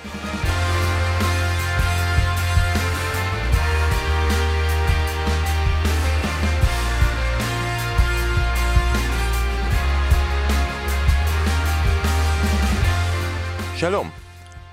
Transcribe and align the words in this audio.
שלום, 0.00 0.12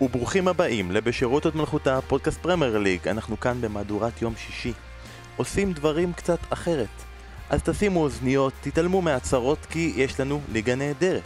וברוכים 0.02 0.48
הבאים 0.48 0.92
לבשירות 0.92 1.46
עוד 1.46 1.56
מלכותה, 1.56 2.02
פודקאסט 2.02 2.42
פרמייר 2.42 2.78
ליג. 2.78 3.08
אנחנו 3.08 3.40
כאן 3.40 3.62
במהדורת 3.62 4.22
יום 4.22 4.34
שישי. 4.38 4.74
עושים 5.38 5.74
דברים 5.74 6.14
קצת 6.14 6.40
אחרת. 6.50 6.88
אז 7.50 7.64
תשימו 7.64 8.00
אוזניות, 8.00 8.54
תתעלמו 8.62 9.02
מהצהרות 9.02 9.66
כי 9.70 9.94
יש 9.96 10.20
לנו 10.20 10.42
ליגה 10.52 10.76
נהדרת. 10.76 11.24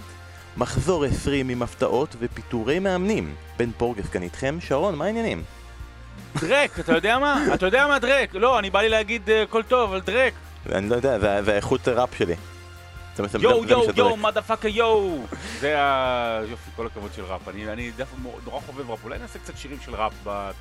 מחזור 0.58 1.06
20 1.06 1.50
עם 1.50 1.62
הפתעות 1.62 2.16
ופיטורי 2.20 2.80
מאמנים. 2.80 3.36
בן 3.58 3.72
פורגס 3.78 4.10
כאן 4.10 4.24
איתכם, 4.24 4.58
שרון, 4.62 4.96
מה 4.96 5.06
העניינים? 5.06 5.44
דרק, 6.42 6.80
אתה 6.80 6.94
יודע 6.96 7.20
מה? 7.20 7.46
אתה 7.54 7.66
יודע 7.66 7.88
מה 7.88 8.00
דרק? 8.00 8.36
לא, 8.36 8.60
אני 8.60 8.70
בא 8.70 8.82
לי 8.82 8.90
להגיד 8.90 9.30
אה, 9.30 9.44
הכל 9.44 9.64
טוב, 9.64 9.90
אבל 9.90 10.00
דרק. 10.02 10.34
אני 10.72 10.90
לא 10.90 10.96
יודע, 10.96 11.20
זה- 11.20 11.52
האיכות 11.54 11.88
ראפ 11.88 12.16
שלי. 12.18 12.36
יואו, 13.40 13.66
יואו. 13.66 13.86
יואו, 13.96 14.18
מדה 14.18 14.42
פאקה 14.42 14.68
יואו. 14.68 15.24
זה 15.60 15.80
ה... 15.82 16.40
יופי, 16.50 16.70
כל 16.76 16.86
הכבוד 16.88 17.12
של 17.16 17.24
ראפ. 17.24 17.48
אני 17.48 17.72
אני 17.72 17.92
דווקא 17.92 18.16
נורא 18.46 18.60
חובב 18.66 18.92
ראפ. 18.92 19.04
אולי 19.04 19.20
נעשה 19.20 19.40
קצת 19.40 19.58
שירים 19.58 19.78
של 19.86 19.96
ראפ 19.96 20.14
אה, 20.28 20.52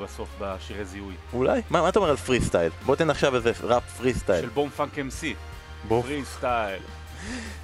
בסוף, 0.00 0.28
בשירי 0.40 0.84
זיהוי. 0.84 1.14
אולי? 1.32 1.60
מה 1.70 1.88
אתה 1.88 1.98
אומר 1.98 2.10
על 2.10 2.16
פרי 2.16 2.40
סטייל? 2.40 2.72
בוא 2.86 2.96
תן 2.96 3.10
עכשיו 3.10 3.36
איזה 3.36 3.52
ראפ 3.62 3.82
פרי 3.98 4.14
סטייל. 4.14 4.40
של 4.42 4.48
בום 4.48 4.70
פאנק 4.70 4.98
אמסי. 4.98 5.34
פרי 5.88 6.24
סטייל. 6.24 6.82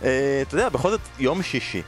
אה, 0.05 0.43
אתה 0.43 0.55
יודע, 0.55 0.69
בכל 0.69 0.91
זאת, 0.91 1.01
יום 1.19 1.43
שישי. 1.43 1.83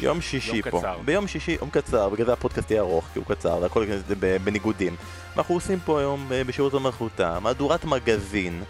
יום 0.00 0.20
שישי 0.20 0.56
יום 0.56 0.70
פה. 0.70 0.78
קצר. 0.78 0.98
ביום 1.04 1.26
שישי, 1.26 1.56
יום 1.60 1.70
קצר, 1.70 2.08
בגלל 2.08 2.26
זה 2.26 2.32
הפודקאסט 2.32 2.70
יהיה 2.70 2.80
ארוך, 2.80 3.04
כי 3.12 3.18
הוא 3.18 3.26
קצר, 3.26 3.58
והכל 3.62 3.86
בניגודים. 4.44 4.96
ואנחנו 5.34 5.54
עושים 5.54 5.78
פה 5.84 6.00
היום 6.00 6.32
אה, 6.32 6.44
בשירות 6.44 6.74
המלכותה, 6.74 7.38
מהדורת 7.40 7.84
מגזין. 7.84 8.62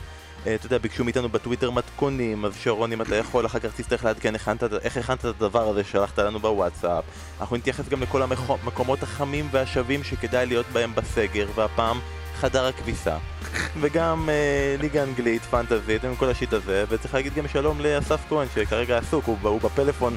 אה, 0.46 0.54
אתה 0.54 0.66
יודע, 0.66 0.78
ביקשו 0.78 1.04
מאיתנו 1.04 1.28
בטוויטר 1.28 1.70
מתכונים, 1.70 2.44
אז 2.44 2.52
שרון, 2.56 2.92
אם 2.92 3.02
אתה 3.02 3.16
יכול, 3.16 3.46
אחר 3.46 3.58
כך 3.58 3.70
תצטרך 3.76 4.04
לעדכן 4.04 4.34
איך 4.34 4.96
הכנת 4.96 5.20
את 5.20 5.24
הדבר 5.24 5.68
הזה 5.68 5.84
ששלחת 5.84 6.18
לנו 6.18 6.38
בוואטסאפ. 6.38 7.04
אנחנו 7.40 7.56
נתייחס 7.56 7.88
גם 7.88 8.02
לכל 8.02 8.22
המקומות 8.22 9.02
החמים 9.02 9.48
והשווים 9.50 10.04
שכדאי 10.04 10.46
להיות 10.46 10.66
בהם 10.72 10.94
בסגר, 10.94 11.48
והפעם 11.54 12.00
חדר 12.40 12.66
הכביסה. 12.66 13.16
וגם 13.80 14.28
אה, 14.28 14.76
ליגה 14.80 15.02
אנגלית, 15.02 15.42
פנטזית, 15.42 16.04
עם 16.04 16.16
כל 16.16 16.30
השיט 16.30 16.52
הזה, 16.52 16.84
וצריך 16.88 17.14
להגיד 17.14 17.34
גם 17.34 17.48
שלום 17.48 17.80
לאסף 17.80 18.20
כהן, 18.28 18.46
שכרגע 18.54 18.98
עסוק, 18.98 19.24
הוא, 19.24 19.36
הוא 19.42 19.60
בפלאפון 19.60 20.16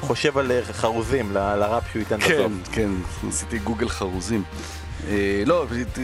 חושב 0.00 0.38
על 0.38 0.52
אה, 0.52 0.60
חרוזים 0.72 1.32
ל- 1.32 1.54
לראפ 1.56 1.84
שהוא 1.90 2.00
ייתן 2.00 2.16
בסוף. 2.18 2.30
כן, 2.30 2.72
כן, 2.72 2.90
עשיתי 3.28 3.58
גוגל 3.58 3.88
חרוזים. 3.88 4.42
אה, 5.08 5.42
לא, 5.46 5.66
ת- 5.92 5.98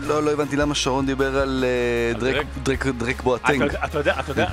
לא, 0.00 0.22
לא 0.22 0.32
הבנתי 0.32 0.56
למה 0.56 0.74
שרון 0.74 1.06
דיבר 1.06 1.36
על 1.38 1.64
אה, 1.66 2.14
על 2.14 2.20
דרק- 2.20 2.46
דרק 2.62 2.86
דרק. 2.86 3.22
יודע- 3.62 3.84
אתה 3.84 3.98
יודע, 3.98 4.14
אתה 4.20 4.30
יודע, 4.32 4.46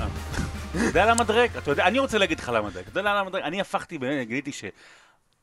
אתה 0.74 0.84
יודע 0.84 1.06
למה 1.06 1.24
דרק? 1.24 1.50
אתה 1.58 1.70
יודע, 1.70 1.84
אני 1.86 1.98
רוצה 1.98 2.18
להגיד 2.18 2.40
לך 2.40 2.48
למה 2.54 2.70
דרק. 2.70 2.84
אתה 2.92 3.00
יודע 3.00 3.14
למה 3.14 3.30
דרק? 3.30 3.42
אני 3.44 3.60
הפכתי, 3.60 3.98
באמת, 3.98 4.28
גיליתי 4.28 4.52
ש... 4.52 4.64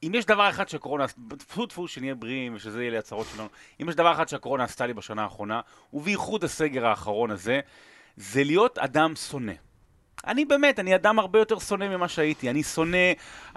אם 0.03 0.11
יש 0.16 0.25
דבר 0.25 0.49
אחד 0.49 0.69
שהקורונה, 0.69 1.05
טפו 1.38 1.66
טפו 1.66 1.88
שנהיה 1.88 2.16
בריאים 2.16 2.55
ושזה 2.55 2.81
יהיה 2.81 2.91
להצהרות 2.91 3.27
שלנו, 3.35 3.47
אם 3.81 3.89
יש 3.89 3.95
דבר 3.95 4.11
אחד 4.11 4.27
שהקורונה 4.27 4.63
עשתה 4.63 4.85
לי 4.85 4.93
בשנה 4.93 5.23
האחרונה, 5.23 5.61
ובייחוד 5.93 6.43
הסגר 6.43 6.85
האחרון 6.85 7.31
הזה, 7.31 7.59
זה 8.17 8.43
להיות 8.43 8.77
אדם 8.77 9.16
שונא. 9.16 9.53
אני 10.27 10.45
באמת, 10.45 10.80
אני 10.80 10.95
אדם 10.95 11.19
הרבה 11.19 11.39
יותר 11.39 11.59
שונא 11.59 11.88
ממה 11.88 12.08
שהייתי. 12.08 12.49
אני 12.49 12.63
שונא, 12.63 12.97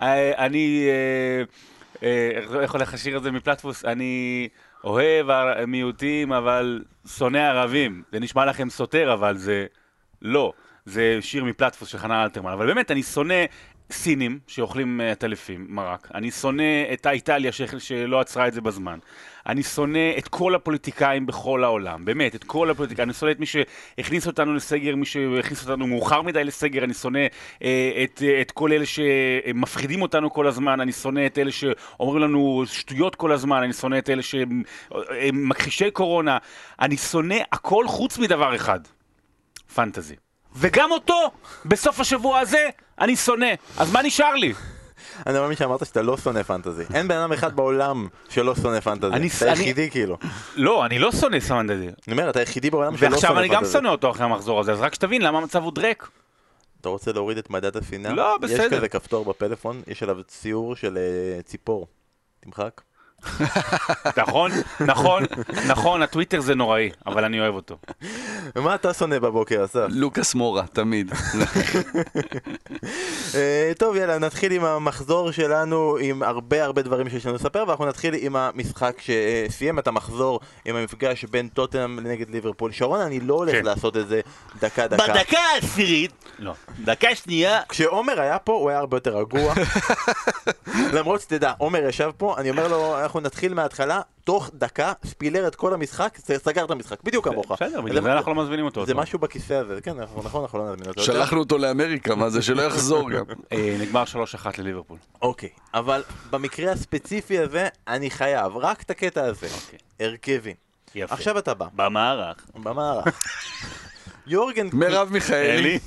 אה, 0.02 0.44
אני, 0.46 0.88
אה, 0.88 1.44
אה, 2.02 2.60
איך 2.60 2.72
הולך 2.72 2.94
השיר 2.94 3.16
הזה 3.16 3.30
מפלטפוס? 3.30 3.84
אני 3.84 4.48
אוהב 4.84 5.26
מיעוטים, 5.66 6.32
אבל 6.32 6.84
שונא 7.06 7.38
ערבים. 7.38 8.02
זה 8.12 8.20
נשמע 8.20 8.44
לכם 8.44 8.70
סותר, 8.70 9.12
אבל 9.12 9.36
זה 9.36 9.66
לא. 10.22 10.52
זה 10.84 11.18
שיר 11.20 11.44
מפלטפוס 11.44 11.88
של 11.88 11.98
חנן 11.98 12.22
אלתרמן. 12.22 12.52
אבל 12.52 12.66
באמת, 12.66 12.90
אני 12.90 13.02
שונא 13.02 13.44
סינים 13.92 14.38
שאוכלים 14.46 15.00
אה, 15.00 15.10
עטלפים, 15.12 15.66
מרק. 15.68 16.08
אני 16.14 16.30
שונא 16.30 16.62
את 16.92 17.06
האיטליה 17.06 17.52
ש- 17.52 17.62
שלא 17.78 18.20
עצרה 18.20 18.48
את 18.48 18.52
זה 18.52 18.60
בזמן. 18.60 18.98
אני 19.46 19.62
שונא 19.62 20.12
את 20.18 20.28
כל 20.28 20.54
הפוליטיקאים 20.54 21.26
בכל 21.26 21.64
העולם, 21.64 22.04
באמת, 22.04 22.34
את 22.34 22.44
כל 22.44 22.70
הפוליטיקאים. 22.70 23.08
אני 23.08 23.14
שונא 23.14 23.30
את 23.30 23.40
מי 23.40 23.46
שהכניס 23.46 24.26
אותנו 24.26 24.54
לסגר, 24.54 24.96
מי 24.96 25.06
שהכניס 25.06 25.62
אותנו 25.62 25.86
מאוחר 25.86 26.22
מדי 26.22 26.44
לסגר, 26.44 26.84
אני 26.84 26.94
שונא 26.94 27.26
אה, 27.62 28.04
את, 28.04 28.22
אה, 28.26 28.40
את 28.40 28.50
כל 28.50 28.72
אלה 28.72 28.84
שמפחידים 28.86 30.02
אותנו 30.02 30.32
כל 30.32 30.46
הזמן, 30.46 30.80
אני 30.80 30.92
שונא 30.92 31.26
את 31.26 31.38
אלה 31.38 31.52
שאומרים 31.52 32.22
לנו 32.22 32.62
שטויות 32.66 33.14
כל 33.14 33.32
הזמן, 33.32 33.62
אני 33.62 33.72
שונא 33.72 33.98
את 33.98 34.10
אלה 34.10 34.22
שהם 34.22 34.62
אה, 34.94 35.28
מכחישי 35.32 35.90
קורונה. 35.90 36.38
אני 36.80 36.96
שונא 36.96 37.36
הכל 37.52 37.84
חוץ 37.88 38.18
מדבר 38.18 38.56
אחד, 38.56 38.80
פנטזי. 39.74 40.23
וגם 40.56 40.90
אותו, 40.90 41.30
בסוף 41.64 42.00
השבוע 42.00 42.38
הזה, 42.38 42.68
אני 43.00 43.16
שונא. 43.16 43.54
אז 43.76 43.92
מה 43.92 44.02
נשאר 44.02 44.34
לי? 44.34 44.52
אני 45.26 45.38
מאמין 45.38 45.56
שאמרת 45.56 45.86
שאתה 45.86 46.02
לא 46.02 46.16
שונא 46.16 46.42
פנטזי. 46.42 46.82
אין 46.94 47.08
בן 47.08 47.16
אדם 47.16 47.32
אחד 47.32 47.56
בעולם 47.56 48.08
שלא 48.28 48.54
שונא 48.54 48.80
פנטזי. 48.80 49.06
אתה 49.36 49.50
היחידי 49.50 49.90
כאילו. 49.90 50.18
לא, 50.56 50.86
אני 50.86 50.98
לא 50.98 51.12
שונא 51.12 51.40
פנטזי. 51.40 51.86
אני 51.86 52.12
אומר, 52.12 52.30
אתה 52.30 52.38
היחידי 52.38 52.70
בעולם 52.70 52.96
שלא 52.96 52.98
שונא 52.98 53.10
פנטזי. 53.10 53.26
ועכשיו 53.26 53.38
אני 53.38 53.48
גם 53.48 53.64
שונא 53.72 53.88
אותו 53.88 54.10
אחרי 54.10 54.24
המחזור 54.24 54.60
הזה, 54.60 54.72
אז 54.72 54.80
רק 54.80 54.94
שתבין 54.94 55.22
למה 55.22 55.38
המצב 55.38 55.62
הוא 55.62 55.72
דרק. 55.72 56.08
אתה 56.80 56.88
רוצה 56.88 57.12
להוריד 57.12 57.38
את 57.38 57.50
מדד 57.50 57.76
השנאה? 57.76 58.12
לא, 58.12 58.36
יש 58.42 58.50
בסדר. 58.50 58.76
כזה 58.76 58.88
כפתור 58.88 59.24
בפלאפון, 59.24 59.82
יש 59.86 60.02
עליו 60.02 60.22
ציור 60.22 60.76
של 60.76 60.98
אה, 60.98 61.42
ציפור. 61.42 61.86
תמחק. 62.40 62.80
נכון, 64.16 64.50
נכון, 64.80 65.22
נכון, 65.68 66.02
הטוויטר 66.02 66.40
זה 66.40 66.54
נוראי, 66.54 66.90
אבל 67.06 67.24
אני 67.24 67.40
אוהב 67.40 67.54
אותו. 67.54 67.76
ומה 68.56 68.74
אתה 68.74 68.94
שונא 68.94 69.18
בבוקר, 69.18 69.64
אסף? 69.64 69.86
לוקאס 69.90 70.34
מורה, 70.34 70.62
תמיד. 70.72 71.12
אה, 73.34 73.72
טוב, 73.78 73.96
יאללה, 73.96 74.18
נתחיל 74.18 74.52
עם 74.52 74.64
המחזור 74.64 75.30
שלנו, 75.30 75.96
עם 76.00 76.22
הרבה 76.22 76.64
הרבה 76.64 76.82
דברים 76.82 77.10
שיש 77.10 77.26
לנו 77.26 77.34
לספר, 77.34 77.64
ואנחנו 77.66 77.86
נתחיל 77.86 78.14
עם 78.18 78.36
המשחק 78.36 78.96
שסיים 79.00 79.78
את 79.78 79.88
המחזור, 79.88 80.40
עם 80.64 80.76
המפגש 80.76 81.24
בין 81.24 81.48
טוטנאם 81.48 82.00
נגד 82.00 82.30
ליברפול. 82.30 82.72
שרון, 82.72 83.00
אני 83.00 83.20
לא 83.20 83.34
הולך 83.34 83.52
כן. 83.52 83.64
לעשות 83.64 83.96
את 83.96 84.08
זה 84.08 84.20
דקה-דקה. 84.60 85.12
בדקה 85.12 85.38
העשירית, 85.38 86.10
לא, 86.38 86.52
דקה 86.84 87.14
שנייה, 87.14 87.60
כשעומר 87.68 88.20
היה 88.20 88.38
פה, 88.38 88.52
הוא 88.52 88.70
היה 88.70 88.78
הרבה 88.78 88.96
יותר 88.96 89.16
רגוע. 89.16 89.54
למרות 90.96 91.20
שתדע, 91.20 91.52
עומר 91.58 91.88
ישב 91.88 92.10
פה, 92.16 92.34
אני 92.38 92.50
אומר 92.50 92.68
לו, 92.68 92.96
אנחנו 93.14 93.26
נתחיל 93.26 93.54
מההתחלה, 93.54 94.00
תוך 94.24 94.50
דקה, 94.54 94.92
ספילר 95.04 95.46
את 95.48 95.54
כל 95.54 95.74
המשחק, 95.74 96.18
סגר 96.36 96.64
את 96.64 96.70
המשחק, 96.70 97.02
בדיוק 97.02 97.24
כמוך. 97.28 97.52
בסדר, 97.52 97.80
בגלל 97.80 98.02
זה- 98.02 98.12
אנחנו 98.12 98.34
לא 98.34 98.42
מזמינים 98.42 98.64
אותו. 98.64 98.86
זה. 98.86 98.94
משהו 98.94 99.18
בכיסא 99.18 99.52
הזה, 99.54 99.80
כן, 99.80 99.98
אנחנו- 100.00 100.22
נכון, 100.22 100.42
אנחנו 100.42 100.58
לא 100.58 100.72
נזמין 100.72 100.88
אותו. 100.88 101.02
שלחנו 101.02 101.38
אותו 101.38 101.58
לאמריקה, 101.58 102.14
מה 102.14 102.30
זה, 102.30 102.42
שלא 102.42 102.62
יחזור 102.62 103.10
גם. 103.10 103.24
אה, 103.52 103.76
נגמר 103.80 104.04
3-1 104.04 104.06
לליברפול. 104.58 104.98
אוקיי, 105.22 105.48
אבל 105.74 106.02
במקרה 106.30 106.72
הספציפי 106.72 107.38
הזה, 107.38 107.68
אני 107.88 108.10
חייב, 108.10 108.56
רק 108.56 108.82
את 108.82 108.90
הקטע 108.90 109.24
הזה. 109.24 109.46
אוקיי. 109.54 109.78
הרכבים. 110.00 110.54
יפה. 110.94 111.14
עכשיו 111.14 111.38
אתה 111.38 111.54
בא, 111.54 111.66
במערך. 111.74 112.36
במערך. 112.54 113.22
יורגן 114.26 114.68
מרב 114.72 115.08
מיכאלי. 115.12 115.50
אלי? 115.58 115.78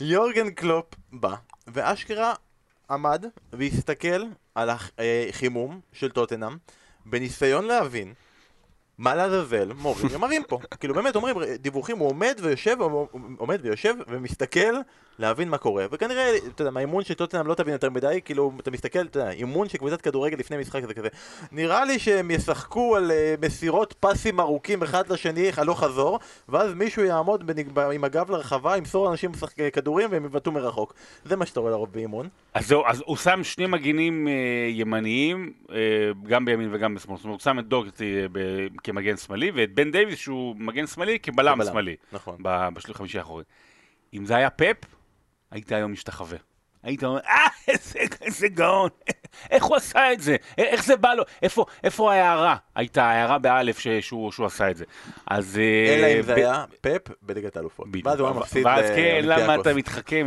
יורגן 0.00 0.50
קלופ 0.50 0.86
בא, 1.12 1.34
ואשכרה 1.68 2.34
עמד 2.92 3.24
והסתכל 3.52 4.22
על 4.54 4.70
החימום 4.70 5.80
של 5.92 6.10
טוטנאם, 6.10 6.56
בניסיון 7.06 7.64
להבין 7.64 8.14
מה 8.98 9.14
לעזאזל 9.14 9.72
מורים 9.72 10.06
מראים 10.20 10.42
פה. 10.48 10.58
כאילו 10.80 10.94
באמת 10.94 11.16
אומרים 11.16 11.36
דיווחים, 11.60 11.98
הוא 11.98 12.08
עומד 12.08 12.38
ויושב, 12.42 12.76
עומד 13.38 13.58
ויושב 13.62 13.94
ומסתכל 14.08 14.74
להבין 15.18 15.48
מה 15.48 15.58
קורה. 15.58 15.86
וכנראה, 15.90 16.36
אתה 16.36 16.62
יודע, 16.62 16.70
מהאימון 16.70 17.04
של 17.04 17.14
טוטנאם 17.14 17.46
לא 17.46 17.54
תבין 17.54 17.72
יותר 17.72 17.90
מדי, 17.90 18.20
כאילו, 18.24 18.52
אתה 18.60 18.70
מסתכל, 18.70 18.98
אתה 19.00 19.18
יודע, 19.18 19.30
אימון 19.30 19.68
של 19.68 19.78
קבוצת 19.78 20.00
כדורגל 20.00 20.36
לפני 20.38 20.56
משחק 20.56 20.84
זה 20.86 20.94
כזה. 20.94 21.08
נראה 21.52 21.84
לי 21.84 21.98
שהם 21.98 22.30
ישחקו 22.30 22.96
על 22.96 23.10
אה, 23.10 23.34
מסירות 23.42 23.94
פסים 24.00 24.40
ארוכים 24.40 24.82
אחד 24.82 25.12
לשני, 25.12 25.50
הלוך 25.56 25.80
חזור, 25.84 26.18
ואז 26.48 26.74
מישהו 26.74 27.04
יעמוד 27.04 27.46
בנג... 27.46 27.78
עם 27.92 28.04
הגב 28.04 28.30
לרחבה, 28.30 28.76
ימסור 28.76 29.06
לאנשים 29.06 29.30
משחק... 29.30 29.52
כדורים 29.72 30.08
והם 30.12 30.24
יבעטו 30.24 30.52
מרחוק. 30.52 30.94
זה 31.24 31.36
מה 31.36 31.46
שאתה 31.46 31.60
רואה 31.60 31.72
לרוב 31.72 31.92
באימון. 31.92 32.28
אז 32.54 32.66
זהו, 32.68 32.82
אז 32.86 33.02
הוא 33.06 33.16
שם 33.16 33.44
שני 33.44 33.66
מגינים 33.66 34.28
אה, 34.28 34.32
ימניים, 34.70 35.52
אה, 35.72 35.76
גם 36.26 36.44
בימין 36.44 36.74
וגם 36.74 36.94
בשמאל. 36.94 37.16
זאת 37.16 37.24
אומרת, 37.24 37.40
הוא 37.40 37.44
שם 37.44 37.58
את 37.58 37.66
דוהרטי 37.68 38.20
אה, 38.22 38.26
ב- 38.32 38.66
כמגן 38.84 39.16
שמאלי, 39.16 39.50
ואת 39.54 39.74
בן 39.74 39.90
דייוויס, 39.90 40.18
שהוא 40.18 40.56
מגן 40.58 40.86
שמאלי, 40.86 41.18
כבלם 41.18 41.54
כבלם, 41.54 41.70
שמאלי. 41.70 41.96
נכון. 42.12 42.36
ב- 42.42 42.68
בשליש 42.74 42.96
חמישי 42.96 43.18
האחורי. 43.18 43.44
אם 44.14 44.26
זה 44.26 44.36
היה 44.36 44.50
פפ, 44.50 44.76
היית 45.52 45.72
היום 45.72 45.92
משתחווה. 45.92 46.38
היית 46.82 47.04
אומר, 47.04 47.20
אה, 47.28 47.46
איזה, 47.68 47.98
איזה 48.22 48.48
גאון, 48.48 48.88
איך 49.50 49.64
הוא 49.64 49.76
עשה 49.76 50.12
את 50.12 50.20
זה? 50.20 50.36
א- 50.58 50.60
איך 50.60 50.84
זה 50.84 50.96
בא 50.96 51.14
לו? 51.14 51.22
איפה, 51.42 51.64
איפה 51.84 52.12
ההערה? 52.14 52.56
הייתה 52.74 53.04
הערה 53.10 53.38
באלף 53.38 53.78
ש- 53.78 53.88
שהוא, 53.88 54.32
שהוא 54.32 54.46
עשה 54.46 54.70
את 54.70 54.76
זה. 54.76 54.84
אז... 55.26 55.58
אה, 55.58 55.94
אלא 55.94 56.18
אם 56.18 56.22
זה 56.22 56.34
ב- 56.34 56.36
היה 56.36 56.64
פאפ 56.80 57.00
בליגת 57.22 57.56
האלופות. 57.56 57.88
בדיוק. 57.88 58.06
ואז 58.06 58.20
הוא 58.20 58.28
היה 58.28 58.36
מפסיד 58.38 58.66
ואז 58.66 58.84
כן, 58.96 59.20
למה. 59.24 59.54
אתה 59.54 59.74
מתחכם? 59.74 60.26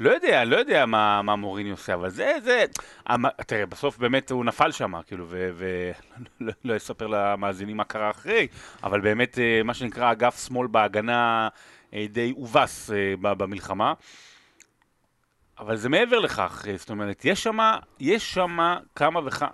לא 0.00 0.10
יודע, 0.10 0.44
לא 0.44 0.56
יודע 0.56 0.86
מה, 0.86 1.22
מה 1.22 1.36
מוריני 1.36 1.70
עושה, 1.70 1.94
אבל 1.94 2.10
זה, 2.10 2.32
זה... 2.44 2.64
המ- 3.06 3.28
תראה, 3.46 3.66
בסוף 3.66 3.98
באמת 3.98 4.30
הוא 4.30 4.44
נפל 4.44 4.72
שם, 4.72 4.92
כאילו, 5.06 5.26
ולא 5.28 6.52
לא 6.64 6.76
אספר 6.76 7.06
למאזינים 7.06 7.76
מה 7.76 7.84
קרה 7.84 8.10
אחרי, 8.10 8.46
אבל 8.82 9.00
באמת, 9.00 9.38
אה, 9.38 9.60
מה 9.64 9.74
שנקרא, 9.74 10.12
אגף 10.12 10.46
שמאל 10.46 10.66
בהגנה 10.66 11.48
אה, 11.94 12.06
די 12.08 12.32
הובס 12.36 12.90
אה, 12.90 12.96
במלחמה. 13.20 13.92
אבל 15.58 15.76
זה 15.76 15.88
מעבר 15.88 16.18
לכך, 16.18 16.66
זאת 16.76 16.90
אומרת, 16.90 17.24
יש 17.24 17.42
שם, 17.42 17.58
יש 18.00 18.34
שם 18.34 18.58
כמה 18.94 19.20
וכמה... 19.24 19.48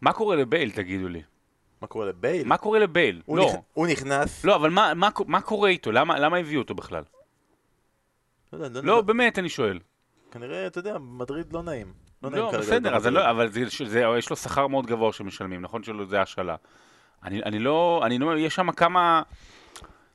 מה 0.00 0.12
קורה 0.12 0.36
לבייל, 0.36 0.70
תגידו 0.70 1.08
לי? 1.08 1.22
מה 1.82 1.86
קורה 1.88 2.06
לבייל? 2.06 2.48
מה 2.48 2.56
קורה 2.56 2.78
לבייל? 2.78 3.22
הוא 3.26 3.38
לא, 3.38 3.44
נכ- 3.44 3.58
הוא 3.74 3.86
נכנס... 3.86 4.44
לא, 4.44 4.56
אבל 4.56 4.70
מה, 4.70 4.94
מה, 4.94 5.08
מה 5.26 5.40
קורה 5.40 5.68
איתו? 5.68 5.92
למה, 5.92 6.18
למה 6.18 6.36
הביאו 6.36 6.60
אותו 6.62 6.74
בכלל? 6.74 7.02
לא 8.52 8.64
יודע, 8.64 8.80
לא, 8.82 9.00
באמת, 9.00 9.38
אני 9.38 9.48
שואל. 9.48 9.78
כנראה, 10.30 10.66
אתה 10.66 10.78
יודע, 10.78 10.98
מדריד 10.98 11.52
לא 11.52 11.62
נעים. 11.62 11.92
לא 12.22 12.30
נעים 12.30 12.42
לא, 12.44 12.50
כרגע 12.50 12.62
בסדר, 12.62 12.96
אז. 12.96 13.06
לא, 13.06 13.30
אבל 13.30 13.48
זה, 13.48 13.60
זה, 13.84 14.04
יש 14.18 14.30
לו 14.30 14.36
שכר 14.36 14.66
מאוד 14.66 14.86
גבוה 14.86 15.12
שמשלמים, 15.12 15.62
נכון 15.62 15.82
שזה 15.82 16.20
השאלה. 16.20 16.56
אני, 17.24 17.42
אני 17.42 17.58
לא, 17.58 18.02
אני 18.04 18.18
לא, 18.18 18.38
יש 18.38 18.54
שם 18.54 18.72
כמה... 18.72 19.22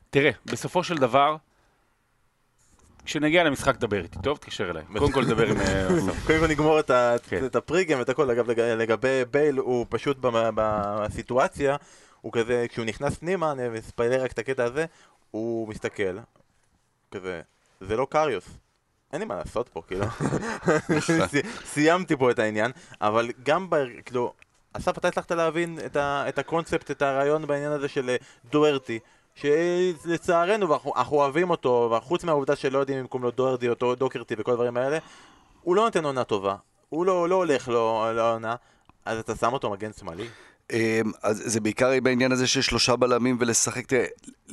תראה, 0.10 0.32
בסופו 0.46 0.84
של 0.84 0.98
דבר, 0.98 1.36
כשנגיע 3.06 3.44
למשחק 3.44 3.78
דבר 3.78 3.98
איתי, 3.98 4.18
טוב? 4.24 4.38
תתקשר 4.38 4.70
אליי. 4.70 4.84
קודם 4.98 5.12
כל 5.12 5.26
דבר 5.26 5.48
עם 5.48 5.58
אה, 5.62 5.88
אסף. 5.98 6.26
קודם 6.28 6.40
כל 6.40 6.48
נגמור 6.48 6.80
את 6.80 6.92
כן. 7.28 7.46
הפריגם 7.54 8.00
ואת 8.00 8.10
הכל, 8.10 8.30
אגב, 8.32 8.52
לג- 8.52 8.60
לגבי 8.60 9.22
בייל, 9.32 9.58
הוא 9.58 9.86
פשוט 9.90 10.18
בסיטואציה, 10.56 11.76
הוא 12.22 12.32
כזה, 12.34 12.66
כשהוא 12.70 12.86
נכנס 12.86 13.18
פנימה, 13.18 13.52
אני 13.52 13.80
אספיילר 13.80 14.24
רק 14.24 14.32
את 14.32 14.40
הקטע 14.40 14.64
הזה, 14.64 14.86
הוא 15.32 15.68
מסתכל, 15.68 16.18
כזה, 17.12 17.42
זה 17.82 17.98
לא 17.98 18.08
קריוס. 18.10 18.46
אין 19.14 19.22
לי 19.22 19.26
מה 19.28 19.36
לעשות 19.36 19.70
פה, 19.70 19.82
כאילו. 19.88 20.06
סי- 21.30 21.42
סיימתי 21.66 22.16
פה 22.18 22.32
את 22.32 22.40
העניין, 22.40 22.72
אבל 23.02 23.30
גם, 23.44 23.70
ב... 23.70 23.76
כאילו, 24.06 24.34
אסף, 24.74 24.98
אתה 24.98 25.08
הצלחת 25.08 25.32
להבין 25.32 25.80
את, 26.30 26.38
הקונספט, 26.40 26.92
את 26.92 27.02
הרעיון 27.02 27.48
בעניין 27.48 27.72
הזה 27.72 27.88
של 27.88 28.10
אה, 28.10 28.16
דוארטי, 28.52 29.00
שלצערנו, 29.36 30.70
ואנחנו 30.70 30.94
אנחנו 30.96 31.18
אוהבים 31.18 31.50
אותו, 31.50 31.94
וחוץ 31.98 32.24
מהעובדה 32.24 32.56
שלא 32.56 32.80
יודעים 32.80 33.00
אם 33.00 33.08
קוראים 33.08 33.24
לו 33.24 33.32
דוארטי 33.32 33.68
או 33.70 33.96
דוקרטי 33.96 34.36
וכל 34.38 34.52
הדברים 34.52 34.78
האלה, 34.78 34.98
הוא 35.62 35.76
לא 35.76 35.84
נותן 35.84 36.06
עונה 36.06 36.24
טובה, 36.24 36.56
הוא 36.90 37.06
לא, 37.06 37.30
לא 37.30 37.36
הולך 37.36 37.68
לעונה, 38.16 38.56
אז 39.06 39.20
אתה 39.20 39.36
שם 39.36 39.54
אותו 39.54 39.70
מגן 39.70 39.94
שמאלי? 40.00 40.28
אמ, 40.72 41.12
אז 41.24 41.44
זה 41.46 41.60
בעיקר 41.60 41.92
בעניין 42.04 42.32
הזה 42.32 42.48
של 42.48 42.62
שלושה 42.62 42.96
בלמים 42.96 43.38
ולשחק, 43.40 43.88
תראה, 43.88 44.06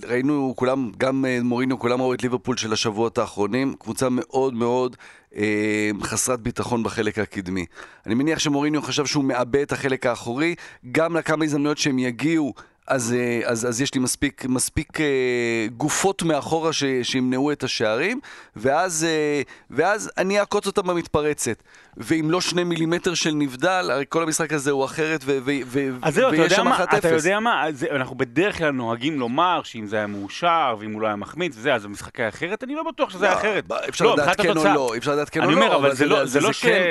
ראינו 0.04 0.52
כולם, 0.56 0.90
גם 0.98 1.24
אה, 1.24 1.38
מורינו, 1.42 1.78
כולם 1.78 2.00
ראו 2.00 2.14
את 2.14 2.22
ליברפול 2.22 2.56
של 2.56 2.72
השבועות 2.72 3.18
האחרונים, 3.18 3.74
קבוצה 3.78 4.08
מאוד 4.10 4.54
מאוד 4.54 4.96
אה, 5.36 5.90
חסרת 6.02 6.40
ביטחון 6.40 6.82
בחלק 6.82 7.18
הקדמי. 7.18 7.66
אני 8.06 8.14
מניח 8.14 8.38
שמוריניו 8.38 8.82
חשב 8.82 9.06
שהוא 9.06 9.24
מאבד 9.24 9.60
את 9.60 9.72
החלק 9.72 10.06
האחורי, 10.06 10.54
גם 10.92 11.16
לכמה 11.16 11.44
הזדמנויות 11.44 11.78
שהם 11.78 11.98
יגיעו. 11.98 12.54
אז, 12.86 13.14
אה, 13.18 13.40
אז, 13.44 13.68
אז 13.68 13.80
יש 13.80 13.94
לי 13.94 14.00
מספיק, 14.00 14.44
מספיק 14.48 15.00
אה, 15.00 15.66
גופות 15.76 16.22
מאחורה 16.22 16.72
ש, 16.72 16.84
שימנעו 17.02 17.52
את 17.52 17.62
השערים, 17.62 18.20
ואז, 18.56 19.04
אה, 19.04 19.42
ואז 19.70 20.10
אני 20.18 20.40
אעקוץ 20.40 20.66
אותם 20.66 20.86
במתפרצת. 20.86 21.62
ואם 21.96 22.30
לא 22.30 22.40
שני 22.40 22.64
מילימטר 22.64 23.14
של 23.14 23.30
נבדל, 23.34 23.88
הרי 23.92 24.04
כל 24.08 24.22
המשחק 24.22 24.52
הזה 24.52 24.70
הוא 24.70 24.84
אחרת, 24.84 25.20
ו, 25.24 25.38
ו, 25.44 25.50
ו, 25.66 25.88
אז 26.02 26.14
זהו, 26.14 26.30
ויש 26.32 26.52
שם 26.52 26.64
מה, 26.64 26.78
1-0. 26.84 26.98
אתה 26.98 27.08
יודע 27.08 27.40
מה, 27.40 27.66
אז 27.66 27.78
זה- 27.78 27.86
אנחנו 27.90 28.14
בדרך 28.16 28.58
כלל 28.58 28.70
נוהגים 28.70 29.20
לומר 29.20 29.60
שאם 29.64 29.86
זה 29.86 29.96
היה 29.96 30.06
מאושר, 30.06 30.76
ואם 30.78 30.92
הוא 30.92 31.00
לא 31.02 31.06
היה 31.06 31.16
מחמיץ 31.16 31.52
וזה, 31.56 31.74
אז 31.74 31.84
המשחק 31.84 32.20
היה 32.20 32.28
אחרת, 32.28 32.64
אני 32.64 32.74
לא 32.74 32.82
בטוח 32.82 33.10
שזה 33.10 33.26
היה 33.26 33.34
אחרת. 33.38 33.64
אפשר 33.88 34.04
לא, 34.04 34.12
לדעת 34.14 34.40
כן 34.40 34.56
או. 34.56 34.64
לא, 34.64 34.92
אפשר 34.96 35.12
לדעת 35.12 35.28
כן 35.30 35.40
או 35.40 35.44
אני 35.44 35.54
לא, 35.54 35.64
אומר, 35.64 35.76
אבל 35.76 35.94
זה 35.94 36.06
לא, 36.06 36.24
זה 36.26 36.40
לא 36.40 36.52
ש... 36.52 36.62
כן. 36.62 36.82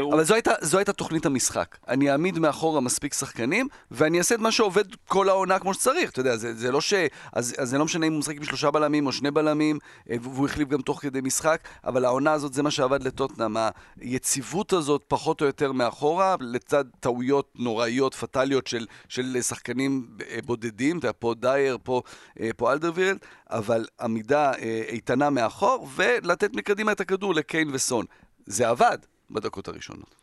הוא- 0.00 0.14
אבל 0.14 0.24
זו 0.24 0.34
הייתה, 0.34 0.52
זו 0.60 0.78
הייתה 0.78 0.92
תוכנית 0.92 1.26
המשחק. 1.26 1.76
אני 1.88 2.10
אעמיד 2.12 2.38
מאחורה 2.38 2.80
מספיק 2.80 3.14
שחקנים, 3.14 3.68
ואני 3.90 4.18
אעשה 4.18 4.34
את 4.34 4.40
מה 4.40 4.52
שעובד 4.52 4.84
כל 5.08 5.28
העונה 5.28 5.58
כמו 5.58 5.74
שצריך. 5.74 6.10
אתה 6.10 6.20
יודע, 6.20 6.36
זה, 6.36 6.54
זה 6.54 6.72
לא 6.72 6.80
ש... 6.80 6.94
אז, 7.32 7.54
אז 7.58 7.68
זה 7.70 7.78
לא 7.78 7.84
משנה 7.84 8.06
אם 8.06 8.12
הוא 8.12 8.18
משחק 8.18 8.36
עם 8.36 8.44
שלושה 8.44 8.70
בלמים 8.70 9.06
או 9.06 9.12
שני 9.12 9.30
בלמים, 9.30 9.78
אה, 10.10 10.16
והוא 10.22 10.46
החליף 10.46 10.68
גם 10.68 10.80
תוך 10.82 11.00
כדי 11.02 11.20
משחק, 11.20 11.58
אבל 11.84 12.04
העונה 12.04 12.32
הזאת 12.32 12.52
זה 12.54 12.62
מה 12.62 12.70
שעבד 12.70 13.02
לטוטנאם. 13.02 13.56
היציבות 14.00 14.41
הזאת 14.72 15.04
פחות 15.08 15.40
או 15.40 15.46
יותר 15.46 15.72
מאחורה, 15.72 16.36
לצד 16.40 16.84
טעויות 17.00 17.52
נוראיות, 17.54 18.14
פטאליות 18.14 18.66
של, 18.66 18.86
של 19.08 19.42
שחקנים 19.42 20.06
אה, 20.30 20.38
בודדים, 20.44 20.98
אתה 20.98 21.06
יודע, 21.06 21.18
פה 21.18 21.34
דייר, 21.34 21.78
פה, 21.82 22.02
אה, 22.40 22.50
פה 22.56 22.72
אלדרווירל, 22.72 23.16
אבל 23.50 23.86
עמידה 24.00 24.52
אה, 24.52 24.82
איתנה 24.88 25.30
מאחור, 25.30 25.88
ולתת 25.94 26.54
מקדימה 26.54 26.92
את 26.92 27.00
הכדור 27.00 27.34
לקיין 27.34 27.70
וסון. 27.72 28.04
זה 28.46 28.68
עבד 28.68 28.98
בדקות 29.30 29.68
הראשונות. 29.68 30.21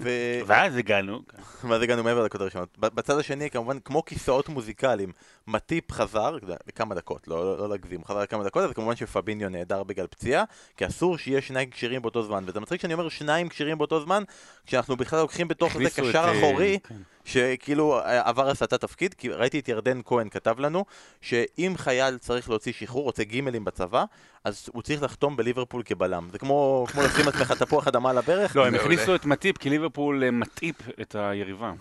ו... 0.00 0.08
ואז 0.46 0.76
הגענו. 0.76 1.22
ואז 1.68 1.82
הגענו 1.82 2.02
מעבר 2.02 2.22
לדקות 2.22 2.40
הראשונות. 2.40 2.78
בצד 2.78 3.18
השני, 3.18 3.50
כמובן, 3.50 3.78
כמו 3.78 4.04
כיסאות 4.04 4.48
מוזיקליים, 4.48 5.12
מטיפ 5.46 5.92
חזר, 5.92 6.36
לכמה 6.68 6.94
דקות, 6.94 7.28
לא, 7.28 7.44
לא, 7.44 7.58
לא 7.58 7.68
להגזים, 7.68 8.04
חזר 8.04 8.22
לכמה 8.22 8.44
דקות, 8.44 8.64
אז 8.64 8.72
כמובן 8.72 8.96
שפביניו 8.96 9.48
נהדר 9.48 9.82
בגלל 9.82 10.06
פציעה, 10.06 10.44
כי 10.76 10.86
אסור 10.86 11.18
שיהיה 11.18 11.42
שניים 11.42 11.70
כשירים 11.70 12.02
באותו 12.02 12.22
זמן. 12.22 12.44
וזה 12.46 12.60
מצחיק 12.60 12.80
שאני 12.80 12.94
אומר 12.94 13.08
שניים 13.08 13.48
כשירים 13.48 13.78
באותו 13.78 14.00
זמן, 14.00 14.22
כשאנחנו 14.66 14.96
בכלל 14.96 15.18
לוקחים 15.20 15.48
בתוך 15.48 15.72
זה 15.76 15.90
קשר 15.90 16.24
אה, 16.24 16.38
אחורי, 16.38 16.78
כן. 16.84 16.94
שכאילו 17.24 17.98
אה, 18.00 18.28
עבר 18.28 18.48
הסטת 18.50 18.74
תפקיד, 18.80 19.14
כי 19.14 19.28
ראיתי 19.28 19.58
את 19.58 19.68
ירדן 19.68 20.00
כהן 20.04 20.28
כתב 20.28 20.60
לנו, 20.60 20.84
שאם 21.20 21.72
חייל 21.76 22.18
צריך 22.18 22.48
להוציא 22.50 22.72
שחרור, 22.72 23.04
רוצה 23.04 23.24
גימלים 23.24 23.64
בצבא, 23.64 24.04
אז 24.44 24.68
הוא 24.72 24.82
צריך 24.82 25.02
לחתום 25.02 25.36
בליברפול 25.36 25.82
כבלם. 25.84 26.28
זה 26.32 26.38
כמו, 26.38 26.86
כמו 26.92 27.02
לשים 27.02 27.26
לעצמך 27.26 27.52
תפוח 27.52 27.88
אדמה 27.88 28.10
על 28.10 28.18
הברך. 28.18 28.56
לא, 28.56 28.66
הם. 28.66 28.74
הכניסו 28.74 29.14
את 29.14 29.24
מטיפ, 29.24 29.58
כי 29.58 29.70
ליברפול 29.70 30.24
אה, 30.24 30.30
מטיפ 30.30 30.76
את 31.00 31.14
היריבה. 31.18 31.72